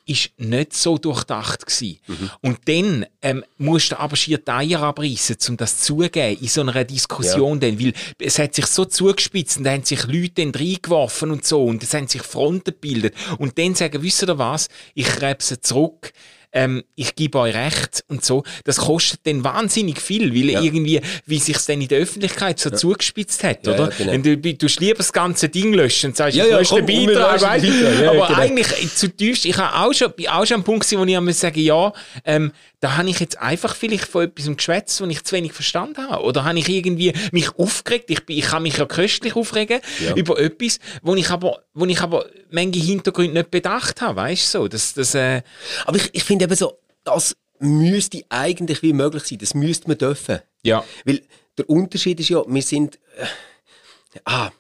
ist 0.05 0.31
nicht 0.37 0.73
so 0.73 0.99
durchdacht 0.99 1.65
gewesen. 1.65 2.01
Und 2.41 2.59
dann 2.67 3.07
ähm, 3.23 3.45
musst 3.59 3.93
du 3.93 4.01
aber 4.01 4.17
schier 4.17 4.39
die 4.39 4.51
Eier 4.51 4.83
abreißen, 4.83 5.37
um 5.51 5.57
das 5.57 5.79
zugeben 5.79 6.39
in 6.41 6.49
so 6.49 6.63
einer 6.63 6.85
Diskussion. 6.85 7.61
Dann, 7.61 7.79
weil 7.79 7.93
es 8.19 8.39
hat 8.39 8.55
sich 8.55 8.67
so 8.67 8.85
zugespitzt 8.85 9.59
und 9.59 9.65
da 9.65 9.71
haben 9.71 9.85
sich 9.85 10.05
Leute 10.07 10.45
dann 10.45 10.51
reingeworfen 10.51 11.31
und 11.31 11.47
so 11.47 11.65
und 11.65 11.83
es 11.83 11.95
haben 11.95 12.09
sich 12.09 12.23
Fronten 12.23 12.73
gebildet. 12.73 13.15
Und 13.39 13.59
dann 13.59 13.75
sagen, 13.75 14.03
wisst 14.03 14.23
ihr 14.23 14.39
was, 14.39 14.69
ich 14.95 15.07
krebse 15.07 15.61
zurück, 15.61 16.13
ähm, 16.53 16.85
ich 16.95 17.15
gebe 17.15 17.39
euch 17.39 17.55
recht 17.55 18.05
und 18.09 18.25
so. 18.25 18.45
Das 18.65 18.79
kostet 18.79 19.21
dann 19.25 19.45
wahnsinnig 19.45 20.01
viel, 20.01 20.33
weil 20.35 20.65
irgendwie, 20.65 21.01
wie 21.27 21.39
sich 21.39 21.57
es 21.57 21.67
dann 21.67 21.81
in 21.81 21.89
der 21.89 22.01
Öffentlichkeit 22.01 22.59
so 22.59 22.71
zugespitzt 22.71 23.43
hat, 23.43 23.67
Ja, 23.67 23.75
oder? 23.75 23.91
ja, 23.99 24.17
genau. 24.17 24.37
Du, 24.37 24.55
du 24.55 24.67
lieber 24.79 24.99
das 24.99 25.13
ganze 25.13 25.49
Ding 25.49 25.73
löschen 25.73 26.11
und 26.11 26.17
sagst, 26.17 26.37
Ja, 26.37 26.45
ich 26.45 26.51
ja, 26.51 26.59
lösche 26.59 26.83
den 26.83 27.07
Beitrag, 27.07 27.41
weißt? 27.41 27.65
Ja, 27.65 28.11
aber 28.11 28.27
genau. 28.27 28.39
eigentlich 28.39 28.95
zutiefst, 28.95 29.45
ich 29.47 29.57
habe 29.57 29.77
auch 29.87 29.93
schon, 29.93 30.13
bin 30.13 30.29
auch 30.29 30.47
schon 30.47 30.57
am 30.57 30.65
Punkt 30.65 30.89
gewesen, 30.89 31.25
wo 31.25 31.29
ich 31.29 31.37
sagen, 31.37 31.61
ja, 31.61 31.93
ähm, 32.25 32.53
da 32.83 32.97
habe 32.97 33.09
ich 33.09 33.21
jetzt 33.21 33.39
einfach 33.39 33.77
vielleicht 33.77 34.07
von 34.07 34.25
etwas 34.25 34.47
geschwätzt, 34.57 35.01
wo 35.01 35.05
ich 35.07 35.23
zu 35.23 35.37
wenig 35.37 35.53
verstanden 35.53 36.09
habe. 36.11 36.25
Oder 36.25 36.45
habe 36.45 36.59
ich 36.59 36.69
irgendwie 36.69 37.13
mich 37.31 37.57
aufgeregt, 37.57 38.11
ich, 38.11 38.27
bin, 38.27 38.37
ich 38.37 38.45
kann 38.47 38.65
mich 38.65 38.77
ja 38.77 38.87
köstlich 38.87 39.37
aufregen 39.37 39.81
Ja. 40.05 40.17
über 40.17 40.37
etwas, 40.41 40.81
wo 41.01 41.15
ich 41.15 41.31
aber, 41.31 41.63
wo 41.75 41.85
ich 41.87 42.01
aber 42.01 42.27
manche 42.51 42.81
Hintergründe 42.81 43.35
nicht 43.35 43.53
bedacht 43.53 44.01
habe, 44.01 44.17
weißt 44.17 44.53
du, 44.55 44.59
so, 44.63 44.69
das, 44.69 44.95
das, 44.95 45.15
äh, 45.15 45.43
Aber 45.87 45.97
ich, 45.97 46.11
ich 46.13 46.25
finde 46.25 46.45
eben 46.47 46.57
so, 46.57 46.77
das 47.05 47.37
müsste 47.61 48.23
eigentlich 48.31 48.83
wie 48.83 48.93
möglich 48.93 49.23
sein, 49.23 49.39
das 49.39 49.55
müsste 49.55 49.87
man 49.87 49.97
dürfen. 49.99 50.41
ja, 50.65 50.85
Weil 51.05 51.23
der 51.57 51.71
Unterschied 51.71 52.19
ist 52.19 52.31
ja, 52.31 52.43
wir 52.49 52.63
sind. 52.63 52.99
Äh, 53.17 54.19
ah, 54.25 54.51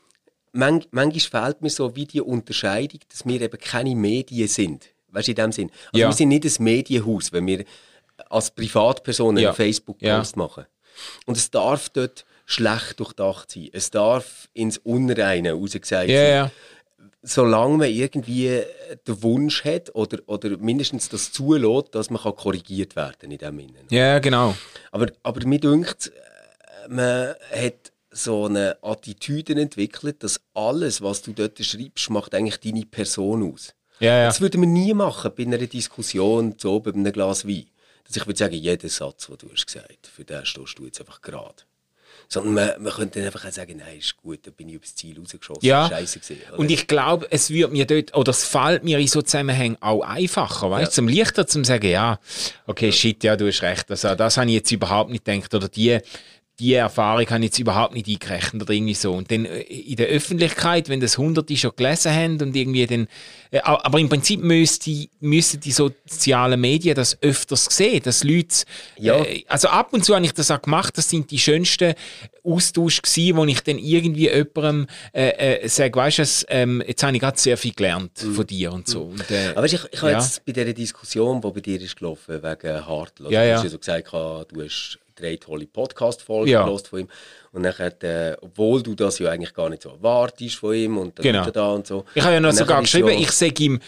man, 0.52 0.84
manchmal 0.92 1.46
fehlt 1.46 1.62
mir 1.62 1.70
so 1.70 1.96
wie 1.96 2.06
die 2.06 2.20
Unterscheidung, 2.20 3.00
dass 3.10 3.26
wir 3.26 3.40
eben 3.40 3.58
keine 3.58 3.96
Medien 3.96 4.46
sind. 4.46 4.86
Weißt 5.08 5.26
du, 5.26 5.32
in 5.32 5.36
dem 5.36 5.50
Sinn. 5.52 5.70
Also 5.92 6.00
Ja. 6.02 6.08
wir 6.08 6.12
sind 6.14 6.28
nicht 6.28 6.44
ein 6.44 6.62
Medienhaus, 6.64 7.32
wenn 7.32 7.46
wir 7.46 7.64
als 8.32 8.50
Privatpersonen 8.50 9.42
Ja. 9.42 9.50
einen 9.50 9.56
Facebook-Post 9.56 10.36
machen. 10.36 10.66
Und 11.26 11.36
es 11.36 11.50
darf 11.50 11.88
dort 11.90 12.24
schlecht 12.46 13.00
durchdacht 13.00 13.50
sein. 13.50 13.68
Es 13.72 13.90
darf 13.90 14.48
ins 14.52 14.78
Unreine 14.78 15.52
rausgesagt 15.52 16.08
ja, 16.08 16.20
sein 16.20 16.32
ja, 16.32 16.50
solange 17.22 17.78
man 17.78 17.88
irgendwie 17.90 18.62
den 19.06 19.22
Wunsch 19.22 19.64
hat 19.64 19.94
oder, 19.94 20.18
oder 20.26 20.56
mindestens 20.58 21.08
das 21.08 21.30
zulässt, 21.32 21.94
dass 21.94 22.10
man 22.10 22.20
kann 22.20 22.34
korrigiert 22.34 22.96
werden 22.96 23.30
in 23.30 23.38
dem 23.38 23.58
Sinne. 23.58 23.78
ja, 23.90 24.18
genau. 24.18 24.56
Aber, 24.90 25.06
aber 25.22 25.46
mir 25.46 25.60
dünkt, 25.60 26.08
äh, 26.08 26.88
man 26.88 27.34
hat 27.54 27.92
so 28.10 28.46
eine 28.46 28.76
Attitüde 28.82 29.58
entwickelt, 29.58 30.22
dass 30.22 30.40
alles, 30.52 31.00
was 31.00 31.22
du 31.22 31.32
dort 31.32 31.64
schreibst, 31.64 32.10
macht 32.10 32.34
eigentlich 32.34 32.60
deine 32.60 32.84
Person 32.84 33.52
aus. 33.52 33.74
Ja, 34.00 34.18
ja. 34.18 34.26
Das 34.26 34.40
würde 34.40 34.58
man 34.58 34.72
nie 34.72 34.92
machen 34.92 35.30
bei 35.36 35.44
einer 35.44 35.58
Diskussion, 35.58 36.56
so 36.58 36.80
bei 36.80 36.92
einem 36.92 37.12
Glas 37.12 37.46
Wein. 37.46 37.66
Dass 38.12 38.22
ich 38.22 38.26
würde 38.26 38.38
sagen, 38.38 38.54
jeder 38.54 38.88
Satz, 38.88 39.26
den 39.26 39.38
du 39.38 39.50
hast 39.50 39.66
gesagt, 39.66 40.06
für 40.14 40.24
den 40.24 40.44
stehst 40.44 40.78
du 40.78 40.84
jetzt 40.84 41.00
einfach 41.00 41.22
gerade. 41.22 41.62
Sondern 42.28 42.54
man, 42.54 42.82
man 42.82 42.92
könnte 42.92 43.18
dann 43.18 43.26
einfach 43.26 43.44
auch 43.46 43.52
sagen, 43.52 43.78
nein, 43.78 43.98
ist 43.98 44.16
gut, 44.16 44.46
da 44.46 44.50
bin 44.50 44.68
ich 44.68 44.74
übers 44.76 44.94
Ziel 44.94 45.18
rausgeschossen, 45.18 45.64
Ja, 45.64 45.88
scheiße 45.88 46.20
oder? 46.50 46.58
und 46.58 46.70
ich 46.70 46.86
glaube, 46.86 47.26
es 47.30 47.50
wird 47.50 47.72
mir 47.72 47.86
dort, 47.86 48.14
oder 48.14 48.30
es 48.30 48.44
fällt 48.44 48.84
mir 48.84 48.98
in 48.98 49.08
so 49.08 49.22
Zusammenhängen 49.22 49.76
auch 49.80 50.02
einfacher, 50.02 50.70
weißt 50.70 50.92
du, 50.92 50.94
zum 50.94 51.08
leichter 51.08 51.46
zum 51.46 51.64
sagen, 51.64 51.90
ja, 51.90 52.20
okay, 52.66 52.92
shit, 52.92 53.24
ja, 53.24 53.36
du 53.36 53.46
hast 53.48 53.62
recht, 53.62 53.90
also, 53.90 54.14
das 54.14 54.36
habe 54.36 54.48
ich 54.48 54.54
jetzt 54.54 54.70
überhaupt 54.70 55.10
nicht 55.10 55.24
gedacht, 55.24 55.54
oder 55.54 55.68
die, 55.68 55.98
die 56.62 56.74
Erfahrung 56.74 57.26
habe 57.28 57.38
ich 57.40 57.44
jetzt 57.46 57.58
überhaupt 57.58 57.92
nicht 57.94 58.06
eingerechnet 58.08 58.62
oder 58.62 58.72
irgendwie 58.72 58.94
so. 58.94 59.12
Und 59.12 59.30
dann 59.32 59.44
äh, 59.46 59.60
in 59.62 59.96
der 59.96 60.06
Öffentlichkeit, 60.06 60.88
wenn 60.88 61.00
das 61.00 61.18
Hunderte 61.18 61.56
schon 61.56 61.72
gelesen 61.76 62.14
haben 62.14 62.40
und 62.40 62.54
irgendwie 62.54 62.86
dann, 62.86 63.08
äh, 63.50 63.58
aber 63.60 63.98
im 63.98 64.08
Prinzip 64.08 64.40
müsste, 64.42 65.08
müssen 65.20 65.60
die 65.60 65.72
sozialen 65.72 66.60
Medien 66.60 66.94
das 66.94 67.20
öfters 67.20 67.64
sehen, 67.64 68.02
dass 68.04 68.22
Leute, 68.22 68.64
Ja. 68.96 69.22
äh, 69.24 69.44
also 69.48 69.68
ab 69.68 69.92
und 69.92 70.04
zu 70.04 70.14
habe 70.14 70.24
ich 70.24 70.32
das 70.32 70.50
auch 70.50 70.62
gemacht, 70.62 70.96
das 70.96 71.10
sind 71.10 71.30
die 71.32 71.38
schönsten 71.38 71.94
Austausche 72.44 73.02
gewesen, 73.02 73.36
wo 73.36 73.44
ich 73.44 73.60
dann 73.60 73.78
irgendwie 73.78 74.28
jemandem 74.30 74.86
äh, 75.12 75.56
äh, 75.62 75.68
sage, 75.68 75.94
weißt 75.94 76.18
du, 76.18 76.24
ähm, 76.48 76.82
jetzt 76.86 77.02
habe 77.02 77.14
ich 77.14 77.20
gerade 77.20 77.38
sehr 77.38 77.56
viel 77.56 77.72
gelernt 77.72 78.18
von 78.18 78.46
dir 78.46 78.72
und 78.72 78.86
so. 78.88 79.02
Und, 79.02 79.30
äh, 79.30 79.48
Aber 79.50 79.62
weißt, 79.62 79.74
ich, 79.74 79.80
ich 79.92 80.02
habe 80.02 80.12
ja. 80.12 80.18
jetzt 80.20 80.44
bei 80.44 80.52
dieser 80.52 80.72
Diskussion, 80.72 81.40
die 81.40 81.50
bei 81.50 81.60
dir 81.60 81.80
ist 81.80 81.96
gelaufen, 81.96 82.42
wegen 82.42 82.86
Hartl, 82.86 83.24
also 83.24 83.30
Ja, 83.32 83.42
du 83.42 83.48
ja. 83.48 83.56
hast 83.56 83.64
ja 83.64 83.70
so 83.70 83.78
gesagt, 83.78 84.12
du 84.12 84.62
hast 84.62 84.98
drei 85.22 85.36
tolle 85.36 85.66
Podcast-Folgen 85.66 86.50
Ja. 86.50 86.64
gehört 86.64 86.88
von 86.88 87.00
ihm. 87.00 87.08
Und 87.52 87.62
nachher, 87.62 88.02
äh, 88.02 88.36
obwohl 88.40 88.82
du 88.82 88.94
das 88.94 89.18
ja 89.18 89.30
eigentlich 89.30 89.54
gar 89.54 89.68
nicht 89.70 89.82
so 89.82 89.90
erwartest 89.90 90.56
von 90.56 90.74
ihm 90.74 90.98
und 90.98 91.18
dann 91.18 91.22
Genau. 91.24 91.50
da 91.50 91.70
und 91.72 91.86
so. 91.86 92.04
Ich 92.14 92.22
habe 92.22 92.34
ja 92.34 92.40
noch 92.40 92.52
sogar 92.52 92.80
geschrieben, 92.80 93.08
ja- 93.08 93.18
ich 93.20 93.30
sage 93.30 93.62
ihm 93.64 93.80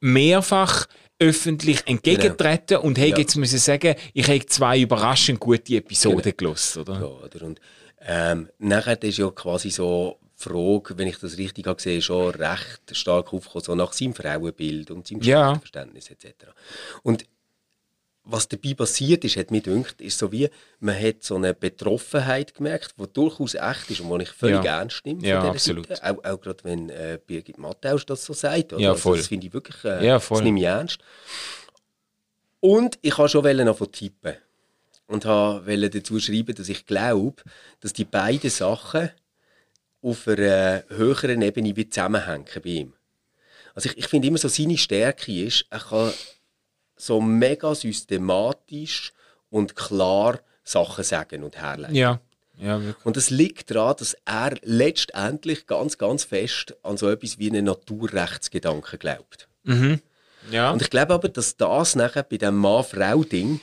mehrfach 0.00 0.86
öffentlich 1.18 1.86
entgegentreten 1.86 2.78
und 2.78 2.96
hätte 2.96 3.10
Ja. 3.10 3.18
jetzt 3.18 3.36
müssen 3.36 3.58
sagen, 3.58 3.94
ich 4.14 4.26
habe 4.28 4.46
zwei 4.46 4.80
überraschend 4.80 5.38
gute 5.38 5.76
Episoden 5.76 6.22
Genau. 6.22 6.34
gelost, 6.36 6.76
oder? 6.78 6.94
Ja, 6.94 7.04
oder? 7.06 7.42
Und 7.44 7.60
ähm, 8.06 8.48
nachher 8.58 9.02
ist 9.02 9.18
ja 9.18 9.28
quasi 9.30 9.68
so 9.68 10.18
die 10.22 10.48
Frage, 10.48 10.96
wenn 10.96 11.06
ich 11.08 11.18
das 11.18 11.36
richtig 11.36 11.66
habe 11.66 11.76
gesehen, 11.76 12.00
schon 12.00 12.30
recht 12.34 12.80
stark 12.92 13.34
aufgekommen, 13.34 13.62
so 13.64 13.74
nach 13.74 13.92
seinem 13.92 14.14
Frauenbild 14.14 14.90
und 14.90 15.06
seinem 15.06 15.20
Ja. 15.20 15.56
Verständnis 15.56 16.10
etc. 16.10 16.46
Und 17.02 17.26
was 18.32 18.48
dabei 18.48 18.74
passiert 18.74 19.24
ist, 19.24 19.36
hat 19.36 19.50
mir 19.50 19.60
gedacht, 19.60 20.00
ist 20.00 20.18
so 20.18 20.30
wie, 20.32 20.48
man 20.78 20.98
hat 21.00 21.22
so 21.22 21.36
eine 21.36 21.54
Betroffenheit 21.54 22.54
gemerkt, 22.54 22.94
die 22.98 23.06
durchaus 23.12 23.54
echt 23.54 23.90
ist 23.90 24.00
und 24.00 24.16
die 24.18 24.24
ich 24.24 24.30
völlig 24.30 24.64
Ja. 24.64 24.78
ernst 24.78 25.04
nehme. 25.06 25.26
Ja, 25.26 25.42
absolut. 25.42 25.88
Seite. 25.88 26.04
Auch, 26.04 26.24
auch 26.24 26.40
gerade 26.40 26.64
wenn 26.64 26.88
äh, 26.90 27.18
Birgit 27.26 27.58
Matthäus 27.58 28.06
das 28.06 28.24
so 28.24 28.32
sagt. 28.32 28.72
Oder? 28.72 28.82
Ja, 28.82 28.90
Also 28.90 29.02
voll. 29.02 29.16
das 29.18 29.26
finde 29.28 29.46
ich 29.46 29.52
wirklich, 29.52 29.84
äh, 29.84 30.06
Ja, 30.06 30.20
voll. 30.20 30.38
das 30.38 30.44
nehme 30.44 30.58
ich 30.60 30.66
ernst. 30.66 30.98
Und 32.60 32.98
ich 33.02 33.16
wollte 33.18 33.32
schon 33.32 33.42
noch 33.64 33.76
von 33.78 33.90
tippen. 33.90 34.34
Und 35.06 35.24
wollte 35.24 35.90
dazu 35.90 36.20
schreiben, 36.20 36.54
dass 36.54 36.68
ich 36.68 36.86
glaube, 36.86 37.42
dass 37.80 37.92
die 37.92 38.04
beiden 38.04 38.50
Sachen 38.50 39.10
auf 40.02 40.28
einer 40.28 40.84
höheren 40.88 41.42
Ebene 41.42 41.74
zusammenhängen 41.90 42.44
bei 42.62 42.68
ihm. 42.70 42.92
Also 43.74 43.88
ich, 43.88 43.98
ich 43.98 44.06
finde 44.08 44.28
immer 44.28 44.38
so, 44.38 44.48
seine 44.48 44.78
Stärke 44.78 45.44
ist, 45.44 45.66
er 45.70 45.80
kann 45.80 46.12
so 47.00 47.20
mega 47.20 47.74
systematisch 47.74 49.12
und 49.50 49.76
klar 49.76 50.40
Sachen 50.64 51.04
sagen 51.04 51.42
und 51.42 51.56
herleiten. 51.56 51.96
Ja. 51.96 52.20
Ja, 52.62 52.78
und 53.04 53.16
es 53.16 53.30
liegt 53.30 53.70
daran, 53.70 53.96
dass 53.98 54.14
er 54.26 54.54
letztendlich 54.60 55.66
ganz, 55.66 55.96
ganz 55.96 56.24
fest 56.24 56.76
an 56.82 56.98
so 56.98 57.08
etwas 57.08 57.38
wie 57.38 57.48
einen 57.48 57.64
Naturrechtsgedanken 57.64 58.98
glaubt. 58.98 59.48
Mhm. 59.64 60.00
Ja. 60.50 60.70
Und 60.70 60.82
ich 60.82 60.90
glaube 60.90 61.14
aber, 61.14 61.30
dass 61.30 61.56
das 61.56 61.96
nachher 61.96 62.22
bei 62.22 62.36
dem 62.36 62.56
Mann-Frau-Ding 62.56 63.60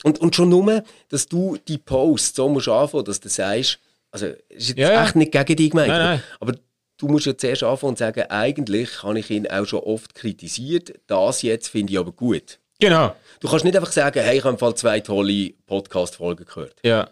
Und, 0.04 0.20
und 0.20 0.36
schon 0.36 0.50
nur, 0.50 0.84
dass 1.10 1.28
du 1.28 1.58
die 1.68 1.78
Post 1.78 2.36
so 2.36 2.50
musst 2.50 2.68
anfangen, 2.68 3.06
dass 3.06 3.20
du 3.20 3.30
sagst, 3.30 3.80
also 4.12 4.28
ist 4.50 4.70
jetzt 4.70 4.78
ja. 4.78 5.04
echt 5.04 5.16
nicht 5.16 5.32
gegen 5.32 5.56
dich 5.56 5.72
gemeint, 5.72 5.90
Nein, 5.90 6.00
nein. 6.00 6.24
aber 6.40 6.54
du 6.98 7.08
musst 7.08 7.26
ja 7.26 7.38
zuerst 7.38 7.64
anfangen 7.64 7.92
und 7.92 7.98
sagen, 7.98 8.24
eigentlich 8.30 9.04
habe 9.04 9.20
ich 9.20 9.30
ihn 9.30 9.48
auch 9.48 9.66
schon 9.66 9.80
oft 9.80 10.14
kritisiert, 10.16 10.94
das 11.08 11.42
jetzt 11.42 11.70
finde 11.70 11.94
ich 11.94 12.00
aber 12.00 12.12
gut. 12.12 12.60
Genau. 12.80 13.16
Du 13.40 13.48
kannst 13.48 13.64
nicht 13.64 13.76
einfach 13.76 13.92
sagen, 13.92 14.22
hey, 14.22 14.38
ich 14.38 14.44
habe 14.44 14.54
im 14.54 14.60
Fall 14.60 14.76
zwei 14.76 15.00
tolle 15.00 15.52
Podcast-Folgen 15.68 16.46
gehört. 16.46 16.76
Ja. 16.84 17.10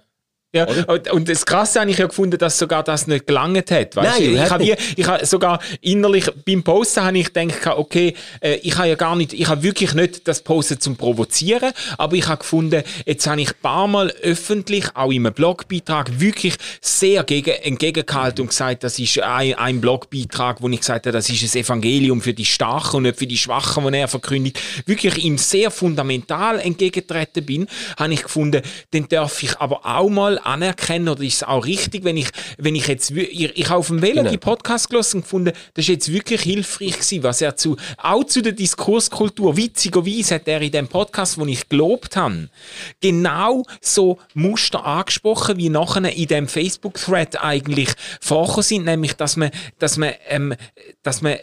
Ja, 0.51 0.65
und, 1.11 1.29
das 1.29 1.45
Krasse 1.45 1.79
habe 1.79 1.91
ich 1.91 1.99
ja 1.99 2.07
gefunden, 2.07 2.39
dass 2.39 2.57
sogar 2.57 2.83
das 2.83 3.05
nicht 3.05 3.27
gelangt 3.27 3.69
hat. 3.69 3.95
Weißt 3.95 4.19
Nein, 4.19 4.33
ich 4.33 4.39
hat 4.39 4.49
habe, 4.49 4.63
wie, 4.63 4.75
ich 4.95 5.07
habe 5.07 5.23
sogar 5.23 5.59
innerlich 5.79 6.25
beim 6.43 6.63
Posten 6.63 7.03
habe 7.03 7.19
ich 7.19 7.31
gedacht, 7.31 7.77
okay, 7.77 8.15
äh, 8.41 8.55
ich 8.55 8.75
habe 8.75 8.87
ja 8.87 8.95
gar 8.95 9.15
nicht, 9.15 9.31
ich 9.33 9.47
habe 9.47 9.61
wirklich 9.61 9.93
nicht 9.93 10.27
das 10.27 10.41
Posten 10.41 10.79
zum 10.79 10.97
Provozieren, 10.97 11.71
aber 11.99 12.15
ich 12.15 12.27
habe 12.27 12.39
gefunden, 12.39 12.81
jetzt 13.05 13.27
habe 13.27 13.41
ich 13.41 13.49
ein 13.49 13.61
paar 13.61 13.87
Mal 13.87 14.09
öffentlich, 14.23 14.85
auch 14.95 15.11
in 15.11 15.23
einem 15.23 15.35
Blogbeitrag, 15.35 16.19
wirklich 16.19 16.55
sehr 16.81 17.23
gegen, 17.25 17.51
entgegengehalten 17.51 18.41
und 18.41 18.47
gesagt, 18.47 18.83
das 18.83 18.97
ist 18.97 19.19
ein, 19.19 19.53
ein 19.53 19.79
Blogbeitrag, 19.79 20.63
wo 20.63 20.69
ich 20.69 20.79
gesagt 20.79 21.05
habe, 21.05 21.13
das 21.15 21.29
ist 21.29 21.43
ein 21.43 21.61
Evangelium 21.61 22.21
für 22.21 22.33
die 22.33 22.45
Starken 22.45 22.97
und 22.97 23.03
nicht 23.03 23.19
für 23.19 23.27
die 23.27 23.37
Schwachen, 23.37 23.83
wo 23.83 23.89
er 23.89 24.07
verkündigt, 24.07 24.59
wirklich 24.87 25.23
ihm 25.23 25.37
sehr 25.37 25.69
fundamental 25.69 26.59
entgegengetreten 26.59 27.45
bin, 27.45 27.67
habe 27.99 28.13
ich 28.13 28.23
gefunden, 28.23 28.63
dann 28.89 29.07
darf 29.09 29.43
ich 29.43 29.55
aber 29.59 29.85
auch 29.85 30.09
mal 30.09 30.38
anerkennen, 30.39 31.09
oder 31.09 31.23
ist 31.23 31.35
es 31.35 31.43
auch 31.43 31.65
richtig, 31.65 32.03
wenn 32.03 32.17
ich, 32.17 32.29
wenn 32.57 32.75
ich 32.75 32.87
jetzt, 32.87 33.11
ich, 33.11 33.57
ich 33.57 33.69
habe 33.69 33.79
auf 33.79 33.87
dem 33.87 34.01
Velo 34.01 34.19
Genau. 34.19 34.31
die 34.31 34.37
Podcast 34.37 34.89
gelesen 34.89 35.17
und 35.17 35.21
gefunden, 35.23 35.53
das 35.73 35.83
ist 35.83 35.87
jetzt 35.87 36.11
wirklich 36.11 36.41
hilfreich 36.41 36.93
gewesen, 36.93 37.23
was 37.23 37.41
er 37.41 37.55
zu, 37.55 37.77
auch 37.97 38.23
zu 38.23 38.41
der 38.41 38.51
Diskurskultur, 38.51 39.55
witzigerweise 39.55 40.35
hat 40.35 40.47
er 40.47 40.61
in 40.61 40.71
dem 40.71 40.87
Podcast, 40.87 41.37
wo 41.37 41.45
ich 41.45 41.69
gelobt 41.69 42.15
habe, 42.15 42.49
genau 43.01 43.63
so 43.81 44.19
Muster 44.33 44.85
angesprochen, 44.85 45.57
wie 45.57 45.69
nachher 45.69 46.11
in 46.11 46.27
dem 46.27 46.47
Facebook-Thread 46.47 47.41
eigentlich 47.41 47.89
vorgekommen 48.21 48.63
sind, 48.63 48.85
nämlich, 48.85 49.13
dass 49.13 49.37
man, 49.37 49.51
dass 49.77 49.97
man, 49.97 50.13
ähm, 50.27 50.55
dass 51.03 51.21
man 51.21 51.37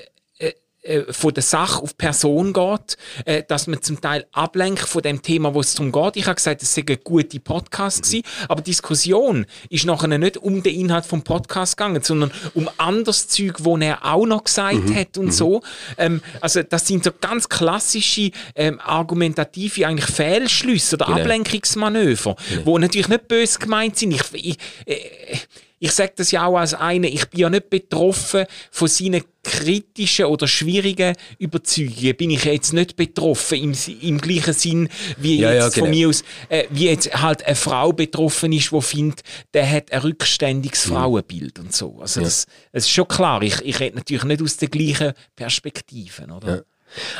äh, 0.86 1.12
von 1.12 1.34
der 1.34 1.42
Sache 1.42 1.82
auf 1.82 1.96
Person 1.96 2.52
geht, 2.52 2.96
äh, 3.24 3.42
dass 3.46 3.66
man 3.66 3.82
zum 3.82 4.00
Teil 4.00 4.26
ablenkt 4.32 4.80
von 4.88 5.02
dem 5.02 5.22
Thema, 5.22 5.54
wo 5.54 5.60
es 5.60 5.74
darum 5.74 5.92
geht. 5.92 6.16
Ich 6.16 6.26
habe 6.26 6.36
gesagt, 6.36 6.62
es 6.62 6.74
sei 6.74 6.84
ein 6.88 6.98
guter 7.02 7.38
Podcast 7.38 8.02
gewesen, 8.02 8.22
aber 8.48 8.62
die 8.62 8.70
Diskussion 8.70 9.46
ist 9.70 9.84
nachher 9.84 10.08
nicht 10.08 10.36
um 10.36 10.62
den 10.62 10.74
Inhalt 10.74 11.06
vom 11.06 11.22
Podcast 11.22 11.76
gegangen, 11.76 12.02
sondern 12.02 12.30
um 12.54 12.68
anderes 12.78 13.28
Zeug, 13.28 13.56
wo 13.64 13.76
er 13.76 14.04
auch 14.04 14.26
noch 14.26 14.44
gesagt 14.44 14.94
hat 14.94 15.18
und 15.18 15.32
so. 15.32 15.62
Ähm, 15.98 16.20
also 16.40 16.62
das 16.62 16.86
sind 16.86 17.04
so 17.04 17.10
ganz 17.20 17.48
klassische 17.48 18.30
ähm, 18.54 18.80
argumentative 18.80 19.86
eigentlich 19.86 20.10
Fehlschlüsse 20.10 20.96
oder 20.96 21.06
Genau. 21.06 21.18
Ablenkungsmanöver, 21.18 22.36
wo 22.64 22.78
natürlich 22.78 23.08
nicht 23.08 23.28
böse 23.28 23.58
gemeint 23.58 23.96
sind. 23.96 24.12
Ich, 24.12 24.22
ich, 24.32 24.58
äh, 24.86 25.36
ich 25.78 25.92
sage 25.92 26.12
das 26.16 26.30
ja 26.30 26.46
auch 26.46 26.56
als 26.56 26.74
eine, 26.74 27.08
ich 27.08 27.26
bin 27.26 27.40
ja 27.40 27.50
nicht 27.50 27.68
betroffen 27.70 28.46
von 28.70 28.88
seinen 28.88 29.22
kritischen 29.42 30.24
oder 30.24 30.48
schwierigen 30.48 31.14
Überzeugungen. 31.38 32.16
Bin 32.16 32.30
ich 32.30 32.44
jetzt 32.44 32.72
nicht 32.72 32.96
betroffen 32.96 33.58
im, 33.58 33.76
im 34.00 34.18
gleichen 34.20 34.54
Sinn, 34.54 34.88
wie 35.18 35.38
Ja, 35.38 35.52
ja, 35.52 35.64
jetzt 35.66 35.74
von 35.74 35.84
genau. 35.84 35.96
mir 35.96 36.08
aus, 36.08 36.24
äh, 36.48 36.64
wie 36.70 36.86
jetzt 36.86 37.14
halt 37.14 37.44
eine 37.44 37.54
Frau 37.54 37.92
betroffen 37.92 38.52
ist, 38.52 38.72
die 38.72 38.80
findet, 38.80 39.22
der 39.54 39.70
hat 39.70 39.92
ein 39.92 40.00
rückständiges 40.00 40.86
Mhm. 40.86 40.92
Frauenbild 40.92 41.58
und 41.58 41.74
so. 41.74 41.98
Also 42.00 42.20
das, 42.22 42.46
das 42.72 42.84
ist 42.84 42.90
schon 42.90 43.06
klar. 43.08 43.42
Ich, 43.42 43.60
ich 43.60 43.78
rede 43.78 43.96
natürlich 43.96 44.24
nicht 44.24 44.42
aus 44.42 44.56
den 44.56 44.70
gleichen 44.70 45.12
Perspektiven, 45.36 46.30
oder? 46.30 46.56
Ja. 46.56 46.62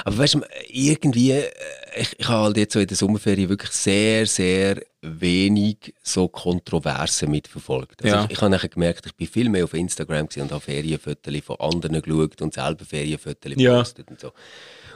Aber 0.04 0.18
weißt 0.18 0.34
du, 0.34 0.42
irgendwie, 0.68 1.32
äh, 1.32 1.50
ich, 1.96 2.18
ich 2.18 2.28
habe 2.28 2.44
halt 2.44 2.56
jetzt 2.56 2.72
so 2.72 2.80
in 2.80 2.86
der 2.86 2.96
Sommerferien 2.96 3.48
wirklich 3.48 3.70
sehr, 3.72 4.26
sehr 4.26 4.80
wenig 5.06 5.94
so 6.02 6.28
Kontroversen 6.28 7.30
mitverfolgt. 7.30 8.02
Also 8.04 8.16
Ja. 8.16 8.24
ich, 8.24 8.32
ich 8.32 8.40
habe 8.40 8.50
nachher 8.50 8.68
gemerkt, 8.68 9.06
ich 9.06 9.14
bin 9.14 9.26
viel 9.26 9.48
mehr 9.48 9.64
auf 9.64 9.74
Instagram 9.74 10.28
und 10.36 10.50
habe 10.52 10.60
Ferienfotos 10.60 11.34
von 11.44 11.56
anderen 11.60 12.02
geschaut 12.02 12.42
und 12.42 12.54
selber 12.54 12.84
Ferienfotos 12.84 13.52
Ja. 13.56 13.72
gepostet 13.72 14.10
und 14.10 14.20
so. 14.20 14.32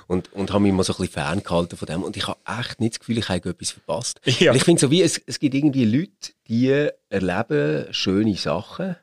Und, 0.07 0.33
und 0.33 0.53
habe 0.53 0.63
mich 0.65 0.73
mal 0.73 0.83
so 0.83 0.93
ein 0.93 0.97
bisschen 0.97 1.13
ferngehalten 1.13 1.79
von 1.79 1.87
dem. 1.87 2.03
Und 2.03 2.17
ich 2.17 2.27
habe 2.27 2.39
echt 2.59 2.81
nicht 2.81 2.95
das 2.95 2.99
Gefühl, 3.01 3.19
ich 3.19 3.29
habe 3.29 3.49
etwas 3.51 3.71
verpasst. 3.71 4.21
Ja. 4.41 4.53
Ich 4.55 4.65
finde 4.65 4.81
so 4.81 4.91
wie, 4.91 5.03
es, 5.03 5.21
es 5.27 5.39
gibt 5.39 5.55
irgendwie 5.55 5.85
Leute, 5.85 6.33
die 6.49 6.89
erleben 7.09 7.87
schöne 7.93 8.35
Sachen 8.37 8.97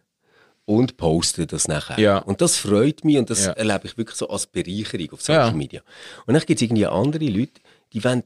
und 0.66 0.97
posten 0.97 1.47
das 1.47 1.70
nachher. 1.70 1.97
Ja. 1.97 2.18
Und 2.18 2.41
das 2.41 2.58
freut 2.58 3.05
mich 3.05 3.18
und 3.18 3.30
das 3.30 3.47
erlebe 3.47 3.82
ich 3.88 3.97
wirklich 3.97 4.18
so 4.18 4.28
als 4.28 4.47
Bereicherung 4.47 5.12
auf 5.12 5.22
Social. 5.22 5.53
Media. 5.53 5.82
Und 6.26 6.34
dann 6.34 6.43
gibt 6.45 6.58
es 6.58 6.62
irgendwie 6.62 6.86
andere 6.86 7.26
Leute, 7.26 7.62
die 7.93 8.03
wollen, 8.03 8.24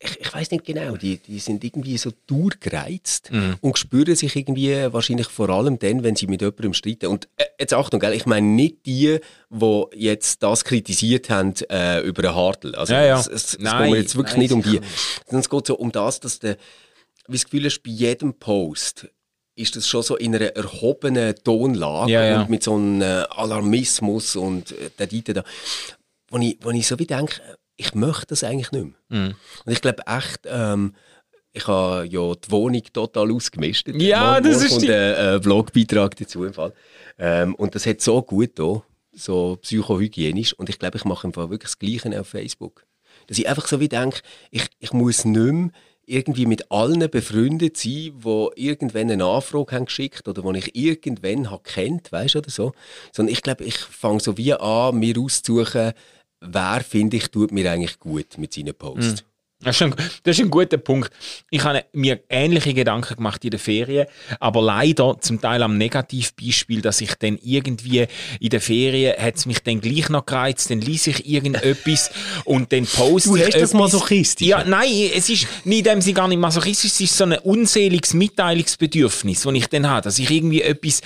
ich, 0.00 0.20
ich 0.20 0.32
weiß 0.32 0.50
nicht 0.52 0.64
genau, 0.64 0.96
die, 0.96 1.16
die 1.18 1.38
sind 1.40 1.64
irgendwie 1.64 1.98
so 1.98 2.10
durchgereizt 2.28 3.30
Mhm. 3.32 3.56
und 3.60 3.78
spüren 3.78 4.14
sich 4.14 4.36
irgendwie 4.36 4.72
wahrscheinlich 4.92 5.26
vor 5.28 5.48
allem 5.48 5.78
dann, 5.78 6.02
wenn 6.04 6.14
sie 6.16 6.26
mit 6.28 6.40
jemandem 6.40 6.72
streiten. 6.72 7.06
Und 7.06 7.28
äh, 7.36 7.44
jetzt 7.58 7.74
Achtung, 7.74 7.98
gell, 8.00 8.12
ich 8.12 8.24
meine 8.26 8.46
nicht 8.46 8.86
die, 8.86 9.18
die 9.50 9.84
jetzt 9.96 10.42
das 10.42 10.64
kritisiert 10.64 11.30
haben 11.30 11.54
äh, 11.70 12.00
über 12.02 12.24
einen 12.28 12.36
Hartl. 12.36 12.74
Also 12.76 12.92
Ja, 12.92 13.04
ja. 13.04 13.18
es, 13.20 13.26
es, 13.26 13.54
es 13.54 13.58
Nein, 13.58 13.92
geht 13.92 14.02
jetzt 14.02 14.16
wirklich 14.16 14.34
nein, 14.34 14.40
nicht 14.42 14.52
um 14.52 14.62
die. 14.62 14.80
Sondern 15.26 15.40
es 15.40 15.50
geht 15.50 15.66
so 15.66 15.76
um 15.76 15.90
das, 15.92 16.20
dass 16.20 16.38
der, 16.38 16.56
wie 17.26 17.32
das 17.36 17.44
Gefühl 17.44 17.64
hast, 17.64 17.80
bei 17.82 17.90
jedem 17.90 18.34
Post 18.34 19.08
ist 19.56 19.74
das 19.74 19.88
schon 19.88 20.02
so 20.04 20.16
in 20.16 20.36
einer 20.36 20.46
erhobenen 20.54 21.34
Tonlage 21.42 22.12
Ja, 22.12 22.24
ja. 22.24 22.40
und 22.42 22.50
mit 22.50 22.62
so 22.62 22.76
einem 22.76 23.02
äh, 23.02 23.24
Alarmismus 23.30 24.36
und 24.36 24.70
äh, 24.70 24.90
der 24.96 25.08
Dieter 25.08 25.34
da, 25.34 25.44
wo 26.30 26.38
ich, 26.38 26.56
wo 26.62 26.70
ich 26.70 26.86
so 26.86 26.96
wie 27.00 27.06
denke, 27.06 27.40
ich 27.78 27.94
möchte 27.94 28.26
das 28.26 28.44
eigentlich 28.44 28.70
nicht 28.72 28.84
mehr. 28.84 28.94
Mhm. 29.28 29.34
Und 29.64 29.72
ich 29.72 29.80
glaube 29.80 30.02
echt, 30.06 30.40
ähm, 30.44 30.94
ich 31.52 31.66
habe 31.66 32.06
ja 32.06 32.34
die 32.34 32.50
Wohnung 32.50 32.82
total 32.92 33.32
ausgemistet. 33.32 34.00
Ja, 34.02 34.32
Morgen- 34.32 34.44
das 34.44 34.62
ist 34.62 34.70
kommt 34.70 34.82
die- 34.82 34.92
ein 34.92 35.14
äh, 35.14 35.40
Vlogbeitrag 35.42 36.14
dazu 36.16 36.44
im 36.44 36.52
Fall. 36.52 36.74
Ähm, 37.18 37.54
und 37.54 37.74
das 37.74 37.86
hat 37.86 38.00
so 38.02 38.20
gut 38.20 38.58
da, 38.58 38.82
so 39.12 39.56
psychohygienisch. 39.62 40.52
Und 40.52 40.68
ich 40.68 40.78
glaube, 40.78 40.98
ich 40.98 41.04
mache 41.04 41.26
im 41.26 41.32
Fall 41.32 41.48
wirklich 41.50 41.70
das 41.70 41.78
Gleiche 41.78 42.20
auf 42.20 42.28
Facebook. 42.28 42.84
Dass 43.28 43.38
ich 43.38 43.48
einfach 43.48 43.66
so 43.66 43.80
wie 43.80 43.88
denke, 43.88 44.20
ich, 44.50 44.66
ich 44.78 44.92
muss 44.92 45.24
nicht 45.24 45.52
mehr 45.52 45.70
irgendwie 46.06 46.46
mit 46.46 46.70
allen 46.70 47.10
befreundet 47.10 47.76
sein, 47.76 48.12
die 48.24 48.52
irgendwann 48.56 49.10
eine 49.10 49.24
Anfrage 49.26 49.74
haben 49.76 49.84
geschickt 49.84 50.26
oder 50.26 50.40
die 50.52 50.58
ich 50.58 50.74
irgendwann 50.74 51.50
habe 51.50 51.62
kennt, 51.62 52.10
weißt 52.12 52.34
du, 52.34 52.38
oder 52.38 52.50
so. 52.50 52.72
Sondern 53.12 53.32
ich 53.32 53.42
glaube, 53.42 53.64
ich 53.64 53.76
fange 53.76 54.20
so 54.20 54.36
wie 54.38 54.54
an, 54.54 54.98
mir 54.98 55.18
auszusuchen, 55.18 55.92
wer 56.40 56.80
finde 56.82 57.16
ich, 57.16 57.30
tut 57.30 57.52
mir 57.52 57.70
eigentlich 57.70 57.98
gut 57.98 58.38
mit 58.38 58.52
seinen 58.54 58.74
Posts. 58.74 59.24
Das 59.60 59.74
ist, 59.74 59.82
ein, 59.82 59.94
das 60.22 60.40
guter 60.50 60.76
Punkt. 60.76 61.10
Ich 61.50 61.64
habe 61.64 61.84
mir 61.92 62.20
ähnliche 62.28 62.74
Gedanken 62.74 63.16
gemacht 63.16 63.44
in 63.44 63.50
den 63.50 63.58
Ferien, 63.58 64.06
aber 64.38 64.62
leider 64.62 65.16
zum 65.20 65.40
Teil 65.40 65.64
am 65.64 65.76
Negativbeispiel, 65.76 66.80
dass 66.80 67.00
ich 67.00 67.16
dann 67.16 67.40
irgendwie 67.42 68.06
in 68.38 68.50
den 68.50 68.60
Ferien 68.60 69.20
hat 69.20 69.34
es 69.34 69.46
mich 69.46 69.58
dann 69.64 69.80
gleich 69.80 70.10
noch 70.10 70.26
gereizt, 70.26 70.70
dann 70.70 70.80
ließ 70.80 71.08
ich 71.08 71.28
irgendetwas 71.28 72.12
und 72.44 72.72
dann 72.72 72.86
poste 72.86 73.30
Du 73.30 73.36
hast 73.36 73.46
das 73.48 73.54
etwas. 73.54 73.74
Masochistische. 73.74 74.48
Ja, 74.48 74.62
nein, 74.62 75.10
es 75.16 75.28
ist 75.28 75.48
nicht 75.64 75.78
in 75.78 75.84
dem 75.84 76.00
Sinne 76.02 76.14
gar 76.14 76.28
nicht 76.28 76.38
masochistisch, 76.38 76.92
es 76.92 77.00
ist 77.00 77.16
so 77.16 77.24
ein 77.24 77.36
unseliges 77.38 78.14
Mitteilungsbedürfnis, 78.14 79.42
das 79.42 79.54
ich 79.54 79.66
dann 79.66 79.88
habe, 79.88 80.02
dass 80.02 80.20
ich 80.20 80.30
irgendwie 80.30 80.62
etwas, 80.62 81.00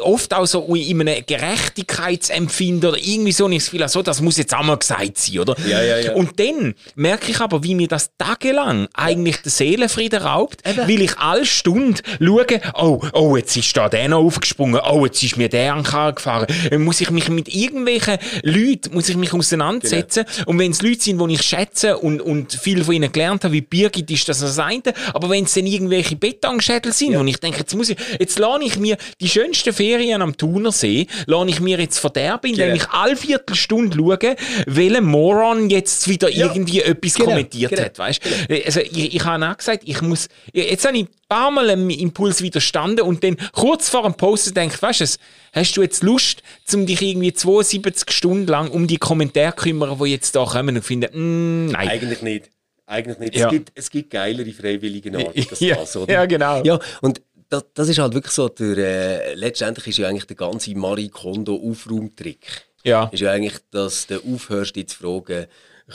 oft 0.00 0.34
auch 0.34 0.46
so 0.46 0.74
in 0.74 1.00
einem 1.00 1.24
Gerechtigkeitsempfinden 1.24 2.88
oder 2.88 2.98
irgendwie 2.98 3.30
so, 3.30 3.44
und 3.44 3.52
ich 3.52 3.62
das 3.62 3.70
Gefühl 3.70 3.88
so, 3.88 4.02
das 4.02 4.20
muss 4.20 4.38
jetzt 4.38 4.54
einmal 4.54 4.76
gesagt 4.76 5.18
sein, 5.18 5.38
oder? 5.38 5.56
Ja, 5.68 5.80
ja, 5.80 5.98
ja. 5.98 6.12
Und 6.14 6.40
dann 6.40 6.74
merke 6.96 7.30
ich 7.30 7.40
aber, 7.40 7.62
wie 7.62 7.76
mir 7.76 7.91
das 7.92 8.10
tagelang 8.18 8.88
eigentlich 8.94 9.42
den 9.42 9.50
Seelenfrieden 9.50 10.22
raubt, 10.22 10.62
weil 10.64 11.02
ich 11.02 11.18
alle 11.18 11.44
Stunde 11.46 12.02
schaue, 12.20 12.46
oh, 12.74 13.00
oh, 13.12 13.36
jetzt 13.36 13.56
ist 13.56 13.76
da 13.76 13.88
der 13.88 14.08
noch 14.08 14.18
aufgesprungen, 14.24 14.80
oh, 14.90 15.04
jetzt 15.04 15.22
ist 15.22 15.36
mir 15.36 15.48
der 15.48 15.74
an 15.74 15.80
den 15.82 15.84
Karren 15.84 16.14
gefahren. 16.14 16.46
Dann 16.70 16.82
muss 16.82 17.00
ich 17.00 17.10
mich 17.10 17.28
mit 17.28 17.54
irgendwelchen 17.54 18.18
Leuten, 18.42 18.94
muss 18.94 19.08
ich 19.08 19.16
mich 19.16 19.32
auseinandersetzen. 19.32 20.24
Genau. 20.36 20.50
Und 20.50 20.58
wenn 20.58 20.70
es 20.72 20.82
Leute 20.82 21.00
sind, 21.02 21.20
die 21.20 21.34
ich 21.34 21.42
schätze 21.42 21.98
und, 21.98 22.20
und 22.20 22.52
viel 22.52 22.82
von 22.84 22.94
ihnen 22.94 23.12
gelernt 23.12 23.44
habe, 23.44 23.52
wie 23.54 23.60
Birgit, 23.60 24.10
ist 24.10 24.28
das 24.28 24.40
das 24.40 24.58
eine. 24.58 24.82
Aber 25.14 25.28
wenn 25.30 25.44
es 25.44 25.54
dann 25.54 25.66
irgendwelche 25.66 26.16
Betonschädel 26.16 26.92
sind, 26.92 27.18
wo 27.18 27.24
ich 27.24 27.38
denke, 27.38 27.58
jetzt 27.60 27.74
muss 27.74 27.90
ich, 27.90 27.96
jetzt 28.18 28.38
lade 28.38 28.64
ich 28.64 28.78
mir 28.78 28.96
die 29.20 29.28
schönsten 29.28 29.72
Ferien 29.72 30.22
am 30.22 30.36
Thunersee, 30.36 31.06
lade 31.26 31.50
ich 31.50 31.60
mir 31.60 31.78
jetzt 31.78 31.98
verderben, 31.98 32.50
indem 32.50 32.62
Genau. 32.72 32.76
ich 32.76 32.88
alle 32.90 33.16
Viertelstunde 33.16 33.96
schaue, 33.96 34.36
welcher 34.66 35.00
Moron 35.00 35.68
jetzt 35.70 36.08
wieder 36.08 36.30
Ja. 36.30 36.46
irgendwie 36.46 36.80
etwas 36.80 37.14
Genau, 37.14 37.30
kommentiert 37.30 37.70
genau, 37.70 37.81
hat, 37.84 37.98
weißt? 37.98 38.20
Also 38.66 38.80
ich, 38.80 39.14
ich 39.14 39.24
habe 39.24 39.48
auch 39.48 39.56
gesagt, 39.56 39.82
ich 39.86 40.00
muss, 40.02 40.28
jetzt 40.52 40.84
habe 40.86 40.96
ich 40.96 41.04
ein 41.04 41.08
paar 41.28 41.50
Mal 41.50 41.70
einem 41.70 41.90
Impuls 41.90 42.42
widerstanden 42.42 43.04
und 43.04 43.22
dann 43.24 43.36
kurz 43.52 43.88
vor 43.88 44.02
dem 44.02 44.14
Posten 44.14 44.54
denke 44.54 44.76
ich, 44.76 44.82
weißt 44.82 45.00
du, 45.00 45.06
hast 45.52 45.76
du 45.76 45.82
jetzt 45.82 46.02
Lust, 46.02 46.42
um 46.72 46.86
dich 46.86 47.02
irgendwie 47.02 47.32
72 47.32 48.10
Stunden 48.10 48.46
lang 48.46 48.70
um 48.70 48.86
die 48.86 48.98
Kommentare 48.98 49.54
zu 49.56 49.64
kümmern, 49.64 49.98
die 49.98 50.10
jetzt 50.10 50.34
da 50.34 50.44
kommen 50.44 50.76
und 50.76 50.82
finden, 50.82 51.10
mm, 51.12 51.72
nein. 51.72 51.88
Eigentlich 51.88 52.22
nicht. 52.22 52.50
Eigentlich 52.86 53.18
nicht. 53.18 53.36
Ja. 53.36 53.46
Es, 53.46 53.50
gibt, 53.50 53.72
es 53.74 53.90
gibt 53.90 54.10
geilere 54.10 54.50
freiwillige 54.52 55.10
das 55.10 55.60
Ja, 55.60 55.76
das, 55.76 55.96
oder? 55.96 56.12
ja, 56.12 56.26
genau. 56.26 56.62
Ja, 56.62 56.78
und 57.00 57.22
das, 57.48 57.64
das 57.74 57.88
ist 57.88 57.98
halt 57.98 58.14
wirklich 58.14 58.32
so, 58.32 58.48
der, 58.48 58.76
äh, 58.76 59.34
letztendlich 59.34 59.88
ist 59.88 59.98
ja 59.98 60.08
eigentlich 60.08 60.26
der 60.26 60.36
ganze 60.36 60.74
Marie 60.74 61.08
Kondo 61.08 61.54
Aufraumtrick. 61.54 62.46
Ja. 62.84 63.08
Ist 63.12 63.20
ja 63.20 63.30
eigentlich, 63.30 63.58
dass 63.70 64.06
du 64.06 64.20
aufhörst, 64.20 64.74
dich 64.76 64.88
zu 64.88 64.98
fragen, 64.98 65.46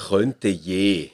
könnte 0.08 0.48
je 0.48 1.10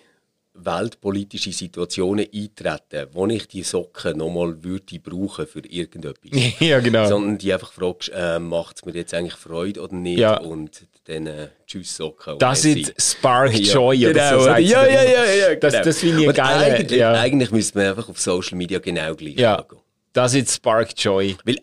weltpolitische 0.65 1.51
Situationen 1.51 2.27
eintreten, 2.33 3.07
wo 3.11 3.27
ich 3.27 3.47
die 3.47 3.63
Socken 3.63 4.17
nochmal 4.17 4.63
würde 4.63 4.99
brauchen 4.99 5.47
für 5.47 5.65
irgendetwas. 5.65 6.31
Ja, 6.59 6.79
genau. 6.79 7.07
Sondern 7.07 7.37
die 7.37 7.51
einfach 7.53 7.71
fragst, 7.71 8.11
äh, 8.13 8.39
macht 8.39 8.77
es 8.77 8.85
mir 8.85 8.93
jetzt 8.93 9.13
eigentlich 9.13 9.33
Freude 9.33 9.81
oder 9.81 9.95
nicht? 9.95 10.19
Ja. 10.19 10.39
Und 10.39 10.87
dann 11.05 11.27
äh, 11.27 11.49
tschüss 11.67 11.95
Socken. 11.95 12.37
Das 12.39 12.63
ist 12.65 12.93
Spark 13.01 13.53
Ja, 13.57 13.73
Joy 13.73 14.07
oder 14.07 14.13
genau, 14.13 14.43
so 14.43 14.49
ja, 14.49 14.57
ja, 14.57 14.85
ja, 14.85 15.25
ja, 15.25 15.55
Das, 15.55 15.73
genau. 15.73 15.85
das 15.85 15.99
finde 15.99 16.25
ich 16.25 16.33
geil. 16.33 16.73
Eigentlich, 16.73 16.99
Ja, 16.99 17.13
eigentlich 17.13 17.51
müsste 17.51 17.77
man 17.77 17.87
einfach 17.87 18.09
auf 18.09 18.19
Social 18.19 18.57
Media 18.57 18.79
genau 18.79 19.13
gleich 19.15 19.35
ja. 19.35 19.55
angehen. 19.55 19.79
das 20.13 20.33
ist 20.33 20.53
Spark 20.55 20.91
Joy. 20.97 21.35
Weil 21.43 21.57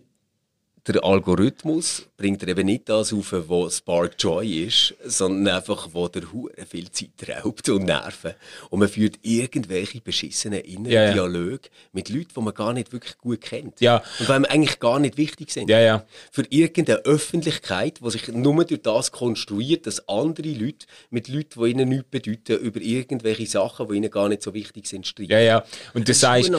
der 0.86 1.04
Algorithmus 1.04 2.06
bringt 2.20 2.42
dir 2.42 2.48
eben 2.48 2.66
nicht 2.66 2.86
das 2.86 3.14
auf, 3.14 3.32
was 3.32 3.78
Spark 3.78 4.12
Joy 4.18 4.64
ist, 4.66 4.94
sondern 5.06 5.56
einfach, 5.56 5.88
wo 5.92 6.06
der 6.06 6.30
Hure 6.30 6.52
viel 6.68 6.90
Zeit 6.90 7.08
raubt 7.26 7.66
und 7.70 7.86
Nerven. 7.86 8.34
Und 8.68 8.80
man 8.80 8.90
führt 8.90 9.18
irgendwelche 9.22 10.02
beschissenen 10.02 10.60
inneren 10.60 10.92
Ja, 10.92 11.04
ja. 11.06 11.12
Dialoge 11.14 11.70
mit 11.92 12.10
Leuten, 12.10 12.28
die 12.36 12.40
man 12.42 12.52
gar 12.52 12.74
nicht 12.74 12.92
wirklich 12.92 13.16
gut 13.16 13.40
kennt. 13.40 13.80
Ja. 13.80 14.02
Und 14.18 14.28
die 14.28 14.32
einem 14.32 14.44
eigentlich 14.44 14.78
gar 14.80 14.98
nicht 14.98 15.16
wichtig 15.16 15.50
sind. 15.50 15.70
Ja, 15.70 15.80
ja. 15.80 16.04
Für 16.30 16.44
irgendeine 16.50 16.98
Öffentlichkeit, 17.06 18.00
die 18.04 18.10
sich 18.10 18.28
nur 18.28 18.66
durch 18.66 18.82
das 18.82 19.12
konstruiert, 19.12 19.86
dass 19.86 20.06
andere 20.06 20.48
Leute 20.48 20.86
mit 21.08 21.26
Leuten, 21.28 21.58
die 21.64 21.70
ihnen 21.70 21.88
nichts 21.88 22.10
bedeuten, 22.10 22.58
über 22.58 22.82
irgendwelche 22.82 23.46
Sachen, 23.46 23.88
die 23.88 23.96
ihnen 23.96 24.10
gar 24.10 24.28
nicht 24.28 24.42
so 24.42 24.52
wichtig 24.52 24.86
sind, 24.86 25.06
streiten. 25.06 25.32
Ja, 25.32 25.40
ja. 25.40 25.64
Und 25.94 26.06
du 26.06 26.12
ist 26.12 26.20
sagst, 26.20 26.50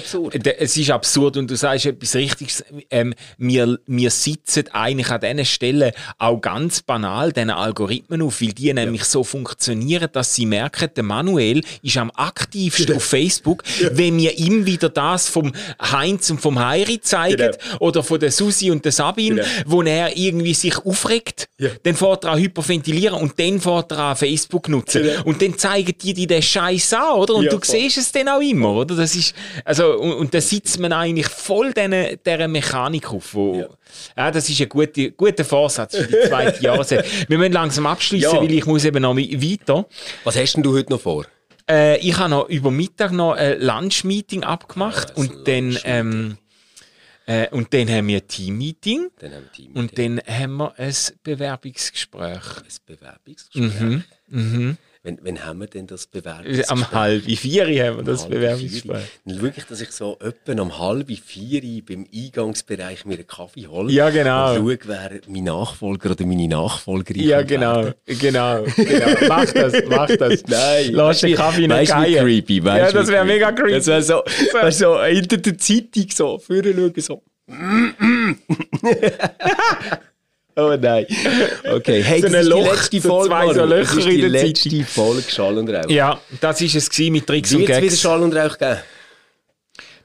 es 0.58 0.76
ist 0.78 0.90
absurd 0.90 1.38
und 1.38 1.52
du 1.52 1.56
sagst 1.56 1.86
etwas 1.86 2.16
Richtiges. 2.16 2.66
Ähm, 2.90 3.14
wir, 3.38 3.78
wir 3.86 4.10
sitzen 4.10 4.68
eigentlich 4.72 5.12
an 5.12 5.22
diesen 5.22 5.51
Stellen 5.52 5.91
auch 6.18 6.40
ganz 6.41 6.82
banal 6.82 7.32
diesen 7.32 7.49
Algorithmen 7.52 8.22
auf, 8.22 8.41
weil 8.41 8.53
die 8.53 8.73
nämlich 8.73 9.03
so 9.06 9.23
funktionieren, 9.23 10.10
dass 10.11 10.34
sie 10.36 10.45
merken, 10.45 10.90
der 10.95 11.03
Manuel 11.03 11.61
ist 11.82 11.98
am 11.98 12.11
aktivsten 12.15 12.95
auf 12.95 13.03
Facebook, 13.03 13.64
wenn 13.91 14.18
wir 14.18 14.38
ihm 14.38 14.65
wieder 14.65 14.90
das 14.90 15.30
vom 15.30 15.52
Heinz 15.82 16.30
und 16.30 16.41
vom 16.41 16.60
Heiri 16.60 16.99
zeigen 17.02 17.38
Genau. 17.38 17.78
oder 17.80 18.03
von 18.03 18.19
der 18.19 18.32
Susi 18.32 18.72
und 18.72 18.84
der 18.86 18.91
Sabine, 18.91 19.36
Genau. 19.41 19.48
wo 19.65 19.82
er 19.84 20.15
irgendwie 20.18 20.53
sich 20.53 20.78
aufregt, 20.86 21.48
dann 21.84 21.95
fährt 21.95 22.23
er 22.26 22.32
an 22.32 22.40
hyperventilieren 22.40 23.19
und 23.19 23.40
dann 23.40 23.60
fährt 23.60 23.91
er 23.91 23.99
an 23.99 24.15
Facebook 24.15 24.69
nutzen. 24.69 25.03
Und 25.26 25.41
dann 25.41 25.57
zeigen 25.57 25.94
die 26.02 26.14
dir 26.14 26.28
den 26.28 26.41
Scheiß 26.41 26.94
an, 26.94 27.14
oder? 27.18 27.36
Und 27.36 27.45
Ja, 27.45 27.52
du 27.52 27.57
voll. 27.57 27.65
siehst 27.80 27.98
es 27.98 28.11
dann 28.11 28.28
auch 28.30 28.41
immer, 28.41 28.72
oder? 28.73 28.95
Das 28.95 29.15
ist, 29.15 29.36
also, 29.65 29.98
und, 29.99 30.14
und 30.14 30.34
da 30.34 30.41
sitzt 30.41 30.80
man 30.80 30.94
eigentlich 30.94 31.28
voll 31.28 31.73
diesen- 31.73 32.18
dieser 32.26 32.48
Mechanik 32.48 33.11
auf, 33.11 33.34
wo, 33.34 33.65
ja. 34.18 34.26
Ja. 34.26 34.32
das 34.32 34.50
ist 34.50 34.62
ein 34.62 34.70
guter, 34.70 35.10
guter 35.12 35.46
Vorsatz 35.46 35.96
für 35.98 36.08
die 36.08 36.28
zweite 36.30 36.62
Jahreszeit. 36.64 37.06
Wir 37.30 37.38
müssen 37.38 37.54
langsam 37.54 37.86
abschließen, 37.86 38.34
Ja. 38.34 38.42
weil 38.42 38.52
ich 38.52 38.66
muss 38.66 38.86
eben 38.86 39.02
noch 39.02 39.16
weiter. 39.16 39.88
Was 40.24 40.36
hast 40.38 40.54
denn 40.54 40.64
du 40.64 40.74
heute 40.74 40.92
noch 40.92 41.02
vor? 41.02 41.26
Äh, 41.70 41.98
ich 42.00 42.18
habe 42.18 42.30
noch 42.30 42.50
über 42.50 42.72
Mittag 42.72 43.12
noch 43.12 43.34
ein 43.34 43.60
Lunch-Meeting 43.62 44.44
abgemacht 44.44 45.12
Ah, 45.12 45.20
und 45.20 45.48
dann, 45.48 45.78
ähm, 45.86 46.38
äh, 47.28 47.48
und 47.50 47.74
dann 47.74 47.88
haben 47.90 48.08
wir 48.08 48.18
ein 48.18 48.28
Team-Meeting 48.28 49.10
Team 49.56 49.72
und 49.76 49.98
dann 49.98 50.20
haben 50.28 50.58
wir 50.58 50.74
ein 50.78 50.94
Bewerbungsgespräch. 51.24 52.58
ein 52.58 52.64
Bewerbungsgespräch. 52.88 54.02
Mhm, 54.28 54.78
Wenn, 55.03 55.18
wenn 55.23 55.44
haben 55.44 55.60
wir 55.60 55.65
denn 55.65 55.88
das 55.88 56.06
Bewerbungsgespräch? 56.06 56.69
Am 56.69 56.91
halb 56.91 57.23
vier 57.23 57.64
haben 57.84 57.98
wir 57.98 58.03
das. 58.03 58.30
Bewerbungsgespräch. 58.30 59.02
Dann 59.26 59.40
schaue 59.40 59.52
ich, 59.57 59.64
dass 59.65 59.82
ich 59.82 59.90
so 59.91 60.15
etwa 60.19 60.61
um 60.61 60.78
halb 60.78 61.10
vier 61.10 61.82
beim 61.84 62.06
Eingangsbereich 62.14 63.06
mir 63.06 63.15
einen 63.15 63.26
Kaffee 63.26 63.65
hole. 63.65 63.91
Ja, 63.91 64.11
genau. 64.11 64.52
Und 64.53 64.57
schaue, 64.60 64.78
wer 64.86 65.19
mein 65.28 65.44
Nachfolger 65.45 66.11
oder 66.11 66.23
meine 66.28 66.48
Nachfolgerin 66.48 67.23
Ja, 67.23 67.41
genau, 67.41 67.86
werden. 67.86 67.95
genau, 68.06 68.64
genau. 68.76 69.07
Mach 69.28 69.45
das, 69.52 69.73
mach 69.90 70.07
das. 70.15 70.44
Nein. 70.48 70.91
Lass 70.94 71.22
den 71.22 71.36
Kaffee 71.36 71.68
nicht 71.68 71.90
geiern. 71.90 72.23
creepy? 72.23 72.64
Weißt 72.64 72.94
Ja, 72.94 72.99
das 72.99 73.07
wäre 73.10 73.26
mega 73.26 73.52
creepy. 73.52 73.72
Das 73.73 73.88
wäre 73.88 74.03
so, 74.03 74.22
du, 74.53 74.72
so 74.72 75.03
hinter 75.03 75.38
der 75.38 75.57
Zeitung 75.57 76.06
so, 76.14 76.38
vorne 76.38 76.76
schauen 76.76 76.94
so. 76.98 77.23
oh 80.56 80.76
nein. 80.80 81.06
Okay, 81.73 82.02
hey, 82.03 82.22
So 82.22 82.28
das 82.30 82.41
ist 82.44 82.48
Loch, 82.49 82.64
die 82.64 82.69
letzte 82.69 83.02
so 83.02 83.10
Folge. 83.10 83.28
zwei 83.30 83.53
so. 83.53 83.65
Löcher 83.65 83.95
das 83.95 83.98
ist 83.98 84.06
in 84.06 84.11
die 84.11 84.22
der 84.22 84.30
letzte 84.30 84.84
Folge 84.86 85.32
Schall 85.32 85.57
und 85.57 85.69
Rauch. 85.69 85.90
Ja, 85.90 86.22
das 86.40 86.61
war 86.61 86.68
es 86.76 86.99
mit 86.99 87.28
Tricks 87.28 87.52
und 87.53 87.60
Wird 87.60 87.69
es 87.69 87.78
wieder 87.78 87.82
Gags. 87.88 88.02
Schall 88.02 88.22
und 88.23 88.36
Rauch 88.36 88.57
geben? 88.57 88.78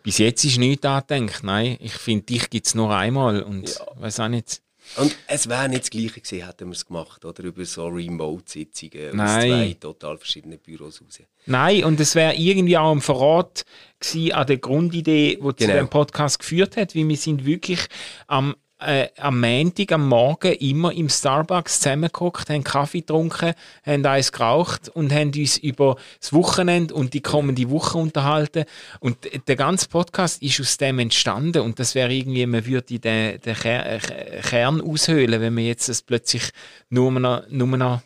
Bis 0.03 0.19
jetzt 0.19 0.45
ist 0.45 0.59
nichts 0.59 0.87
angedenkt. 0.87 1.43
Nein, 1.43 1.77
ich 1.81 1.93
finde, 1.95 2.25
dich 2.27 2.49
gibt 2.49 2.67
es 2.67 2.75
nur 2.75 2.95
einmal. 2.95 3.43
Und 3.43 3.69
Ja. 3.69 3.87
weiß 3.97 4.21
auch 4.21 4.29
nicht. 4.29 4.61
Und 4.97 5.17
es 5.27 5.49
wäre 5.49 5.69
nicht 5.69 5.83
das 5.83 5.91
Gleiche 5.91 6.21
gewesen, 6.21 6.47
hätten 6.47 6.67
wir 6.69 6.73
es 6.73 6.87
gemacht, 6.87 7.25
oder? 7.25 7.43
Über 7.43 7.65
so 7.65 7.89
Remote-Sitzungen 7.89 9.21
aus 9.21 9.33
zwei 9.43 9.77
total 9.81 10.17
verschiedenen 10.17 10.61
Büros 10.61 11.03
raus. 11.03 11.19
Nein, 11.47 11.83
und 11.85 11.99
es 11.99 12.15
wäre 12.15 12.35
irgendwie 12.37 12.79
auch 12.79 12.93
ein 12.93 13.01
Verrat 13.01 13.65
gewesen 13.99 14.33
an 14.33 14.47
der 14.47 14.59
Grundidee, 14.59 15.37
die 15.37 15.41
zu 15.43 15.55
Genau. 15.55 15.73
dem 15.75 15.89
Podcast 15.89 16.39
geführt 16.39 16.77
hat, 16.77 16.95
weil 16.95 17.09
wir 17.09 17.17
sind 17.17 17.45
wirklich 17.45 17.81
am, 18.29 18.55
äh, 18.79 19.09
am 19.19 19.41
Montag, 19.41 19.93
am 19.93 20.09
Morgen 20.09 20.53
immer 20.55 20.93
im 20.93 21.09
Starbucks 21.09 21.81
zusammengeguckt, 21.81 22.51
haben 22.51 22.63
Kaffee 22.63 23.01
getrunken, 23.01 23.55
haben 23.85 24.05
eins 24.07 24.33
geraucht 24.33 24.89
und 24.91 25.13
haben 25.13 25.33
uns 25.35 25.57
über 25.59 25.97
das 26.21 26.33
Wochenende 26.33 26.95
und 26.95 27.15
die 27.15 27.23
kommende 27.23 27.71
Woche 27.71 27.97
unterhalten. 27.99 28.65
Und 29.01 29.17
der 29.49 29.57
ganze 29.57 29.89
Podcast 29.89 30.43
ist 30.43 30.61
aus 30.61 30.77
dem 30.77 30.99
entstanden 30.99 31.63
und 31.63 31.79
das 31.79 31.95
wäre 31.95 32.13
irgendwie, 32.13 32.45
man 32.47 32.67
würde 32.67 32.99
den, 32.99 33.41
den 33.41 33.55
Ker 33.55 33.87
äh, 33.95 33.99
Kern 34.43 34.81
aushöhlen, 34.83 35.41
wenn 35.41 35.55
man 35.55 35.65
jetzt 35.65 35.89
das 35.89 36.03
plötzlich 36.03 36.51
nur 36.91 37.11
noch, 37.13 37.49
nur 37.49 37.69
noch 37.77 38.01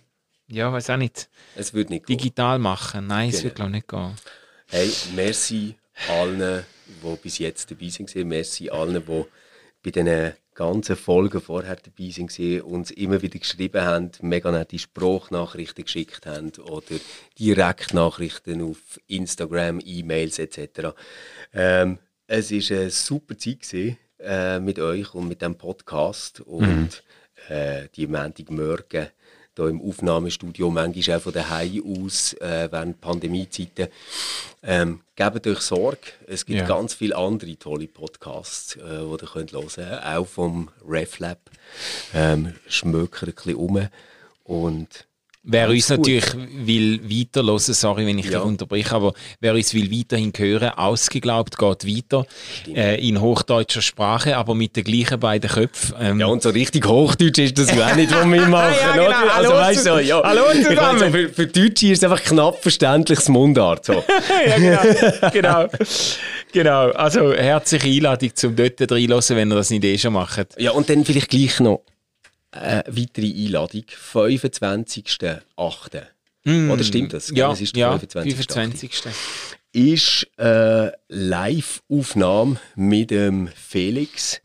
ja, 0.52 0.72
weiß 0.72 0.90
auch 0.90 0.96
nicht, 0.96 1.28
Es 1.54 1.74
würde 1.74 1.92
nicht 1.92 2.06
gehen. 2.06 2.16
digital 2.18 2.58
machen. 2.58 3.06
Nein, 3.06 3.28
es 3.30 3.36
Genau. 3.36 3.44
wird 3.44 3.54
glaube 3.56 3.70
ich 3.70 3.74
nicht 3.74 3.88
gehen. 3.88 4.14
Hey, 4.68 4.92
merci 5.14 5.74
allen, 6.08 6.64
die 6.86 7.16
bis 7.22 7.38
jetzt 7.38 7.70
dabei 7.70 7.88
sind. 7.88 8.14
Merci 8.14 8.68
allen, 8.70 8.94
die 9.06 9.24
bei 9.82 9.90
diesen 9.90 10.32
ganzen 10.60 10.94
Folgen 10.94 11.40
vorher 11.40 11.76
dabei 11.76 12.10
sind, 12.10 12.38
uns 12.64 12.90
immer 12.90 13.22
wieder 13.22 13.38
geschrieben 13.38 13.80
haben, 13.80 14.10
mega 14.20 14.50
nette 14.50 14.78
Sprachnachrichten 14.78 15.84
geschickt 15.84 16.26
haben 16.26 16.52
oder 16.62 16.96
Direktnachrichten 17.38 18.60
auf 18.60 19.00
Instagram, 19.06 19.80
E-Mails 19.82 20.38
etc. 20.38 20.94
Ähm, 21.54 21.98
es 22.26 22.52
war 22.52 22.76
eine 22.76 22.90
super 22.90 23.38
Zeit 23.38 23.60
gewesen, 23.60 23.96
äh, 24.18 24.60
mit 24.60 24.78
euch 24.78 25.14
und 25.14 25.28
mit 25.28 25.40
dem 25.40 25.56
Podcast 25.56 26.42
und 26.42 27.04
äh, 27.48 27.88
die 27.96 28.06
Montagmorgen 28.06 29.08
hier 29.56 29.68
im 29.68 29.80
Aufnahmestudio, 29.80 30.70
manchmal 30.70 31.18
auch 31.18 31.22
von 31.22 31.32
daheim 31.32 31.82
aus 32.04 32.34
äh, 32.34 32.68
während 32.70 33.00
Pandemiezeiten. 33.00 33.88
Ähm, 34.62 35.00
gebt 35.16 35.46
euch 35.46 35.60
Sorge, 35.60 35.98
es 36.26 36.44
gibt 36.44 36.60
Ja. 36.60 36.66
ganz 36.66 36.94
viele 36.94 37.16
andere 37.16 37.56
tolle 37.56 37.86
Podcasts, 37.86 38.76
äh, 38.76 38.80
die 38.80 39.22
ihr 39.22 39.32
könnt 39.32 39.52
hören 39.52 39.68
könnt, 39.68 40.06
auch 40.16 40.26
vom 40.26 40.68
RefLab. 40.88 41.38
Ähm, 42.14 42.54
schmökert 42.68 43.28
ein 43.28 43.34
bisschen 43.34 43.54
um 43.56 43.88
und 44.44 45.06
Wer 45.42 45.70
uns 45.70 45.88
natürlich 45.88 46.26
will 46.66 47.00
weiterhören, 47.02 47.58
sorry, 47.58 48.06
wenn 48.06 48.18
ich 48.18 48.26
Ja. 48.26 48.32
dich 48.40 48.42
unterbreche, 48.42 48.94
aber 48.94 49.14
wer 49.40 49.54
uns 49.54 49.72
will 49.72 49.90
weiterhin 49.90 50.32
hören, 50.36 50.68
ausgeglaubt 50.76 51.56
geht 51.56 51.86
weiter 51.86 52.26
äh, 52.74 53.08
in 53.08 53.22
hochdeutscher 53.22 53.80
Sprache, 53.80 54.36
aber 54.36 54.54
mit 54.54 54.76
den 54.76 54.84
gleichen 54.84 55.18
beiden 55.18 55.48
Köpfen. 55.48 55.94
Ähm, 55.98 56.20
Ja, 56.20 56.26
und 56.26 56.42
so 56.42 56.50
richtig 56.50 56.84
Hochdeutsch 56.86 57.38
ist 57.38 57.56
das 57.56 57.74
ja 57.74 57.86
auch 57.90 57.96
nicht, 57.96 58.12
was 58.14 58.26
wir 58.26 58.46
machen, 58.48 58.74
Ja, 58.82 58.92
genau. 58.92 59.06
oder? 59.06 59.16
Also, 59.18 59.34
Hallo 59.34 59.50
weißt 59.62 59.86
du, 59.86 59.90
so, 59.94 59.98
ja. 59.98 60.22
Hallo 60.22 60.42
zusammen. 60.62 60.98
so 60.98 61.10
für, 61.10 61.28
für 61.30 61.46
Deutsche 61.46 61.86
ist 61.86 61.98
es 61.98 62.04
einfach 62.04 62.22
knapp 62.22 62.60
verständliches 62.62 63.28
Mundart. 63.30 63.86
So. 63.86 63.94
ja, 64.46 64.82
genau. 64.82 65.30
genau. 65.32 65.68
Genau. 66.52 66.90
Also 66.90 67.32
herzliche 67.32 67.86
Einladung 67.88 68.30
zum 68.34 68.56
dort 68.56 68.80
reinhören, 68.92 69.22
wenn 69.36 69.50
ihr 69.50 69.54
das 69.54 69.70
nicht 69.70 69.84
eh 69.84 69.96
schon 69.96 70.12
macht. 70.12 70.48
Ja, 70.58 70.72
und 70.72 70.90
dann 70.90 71.02
vielleicht 71.04 71.30
gleich 71.30 71.60
noch 71.60 71.80
eine 72.52 72.84
weitere 72.86 73.26
Einladung. 73.26 73.84
25.08. 73.84 76.06
Oder 76.46 76.84
stimmt 76.84 77.12
das? 77.12 77.30
Mm. 77.30 77.36
Ja, 77.36 77.52
es 77.52 77.60
ist 77.60 77.76
der 77.76 77.80
ja 77.80 77.98
25. 77.98 78.34
25. 78.34 79.12
Ist 79.72 80.26
eine 80.36 80.94
Live-Aufnahme 81.08 82.58
mit 82.74 83.10
dem 83.10 83.48
Felix. 83.48 84.40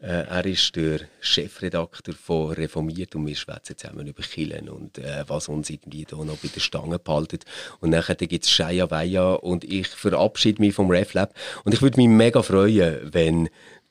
Äh, 0.00 0.26
er 0.28 0.46
ist 0.46 0.76
der 0.76 1.00
Chefredakteur 1.20 2.14
von 2.14 2.52
Reformiert 2.52 3.16
und 3.16 3.26
wir 3.26 3.34
schwätzen 3.34 3.76
zusammen 3.76 4.06
über 4.06 4.22
Killen 4.22 4.68
und 4.68 4.98
äh, 4.98 5.24
was 5.26 5.48
uns 5.48 5.70
irgendwie 5.70 6.04
da 6.04 6.16
noch 6.18 6.36
bei 6.36 6.48
der 6.54 6.60
Stange 6.60 7.00
behalten. 7.00 7.40
Und 7.80 7.90
nachher 7.90 8.14
gibt 8.14 8.44
es 8.44 8.50
Shaya 8.50 8.90
Weya 8.92 9.32
und 9.32 9.64
ich 9.64 9.88
verabschiede 9.88 10.62
mich 10.62 10.74
vom 10.74 10.90
RefLab. 10.90 11.34
Und 11.64 11.74
ich 11.74 11.82
würde 11.82 11.96
mich 11.96 12.08
mega 12.08 12.42
freuen, 12.42 13.12
wenn 13.12 13.48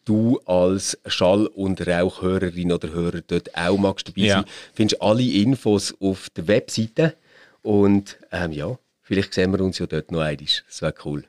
du 0.08 0.40
als 0.46 0.98
Schall- 1.06 1.48
und 1.48 1.86
Rauchhörerin 1.86 2.72
oder 2.72 2.90
Hörer 2.92 3.22
dort 3.28 3.56
auch 3.56 3.78
magst 3.78 4.08
dabei 4.08 4.22
Ja. 4.22 4.36
sein. 4.38 4.46
Findest 4.74 5.02
alle 5.02 5.24
Infos 5.24 5.94
auf 6.00 6.30
der 6.36 6.48
Webseite 6.48 7.16
und 7.62 8.18
ähm, 8.32 8.52
ja, 8.52 8.78
vielleicht 9.02 9.34
sehen 9.34 9.52
wir 9.52 9.62
uns 9.62 9.80
ja 9.80 9.86
dort 9.88 10.12
noch 10.12 10.20
einmal. 10.22 10.38
Das 10.68 10.82
wäre 10.82 10.94
cool. 11.06 11.24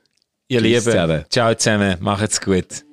Ihr 0.49 0.61
Lieben, 0.61 0.81
zusammen. 0.81 1.25
ciao 1.29 1.55
zusammen, 1.55 1.97
macht's 2.01 2.41
gut. 2.41 2.85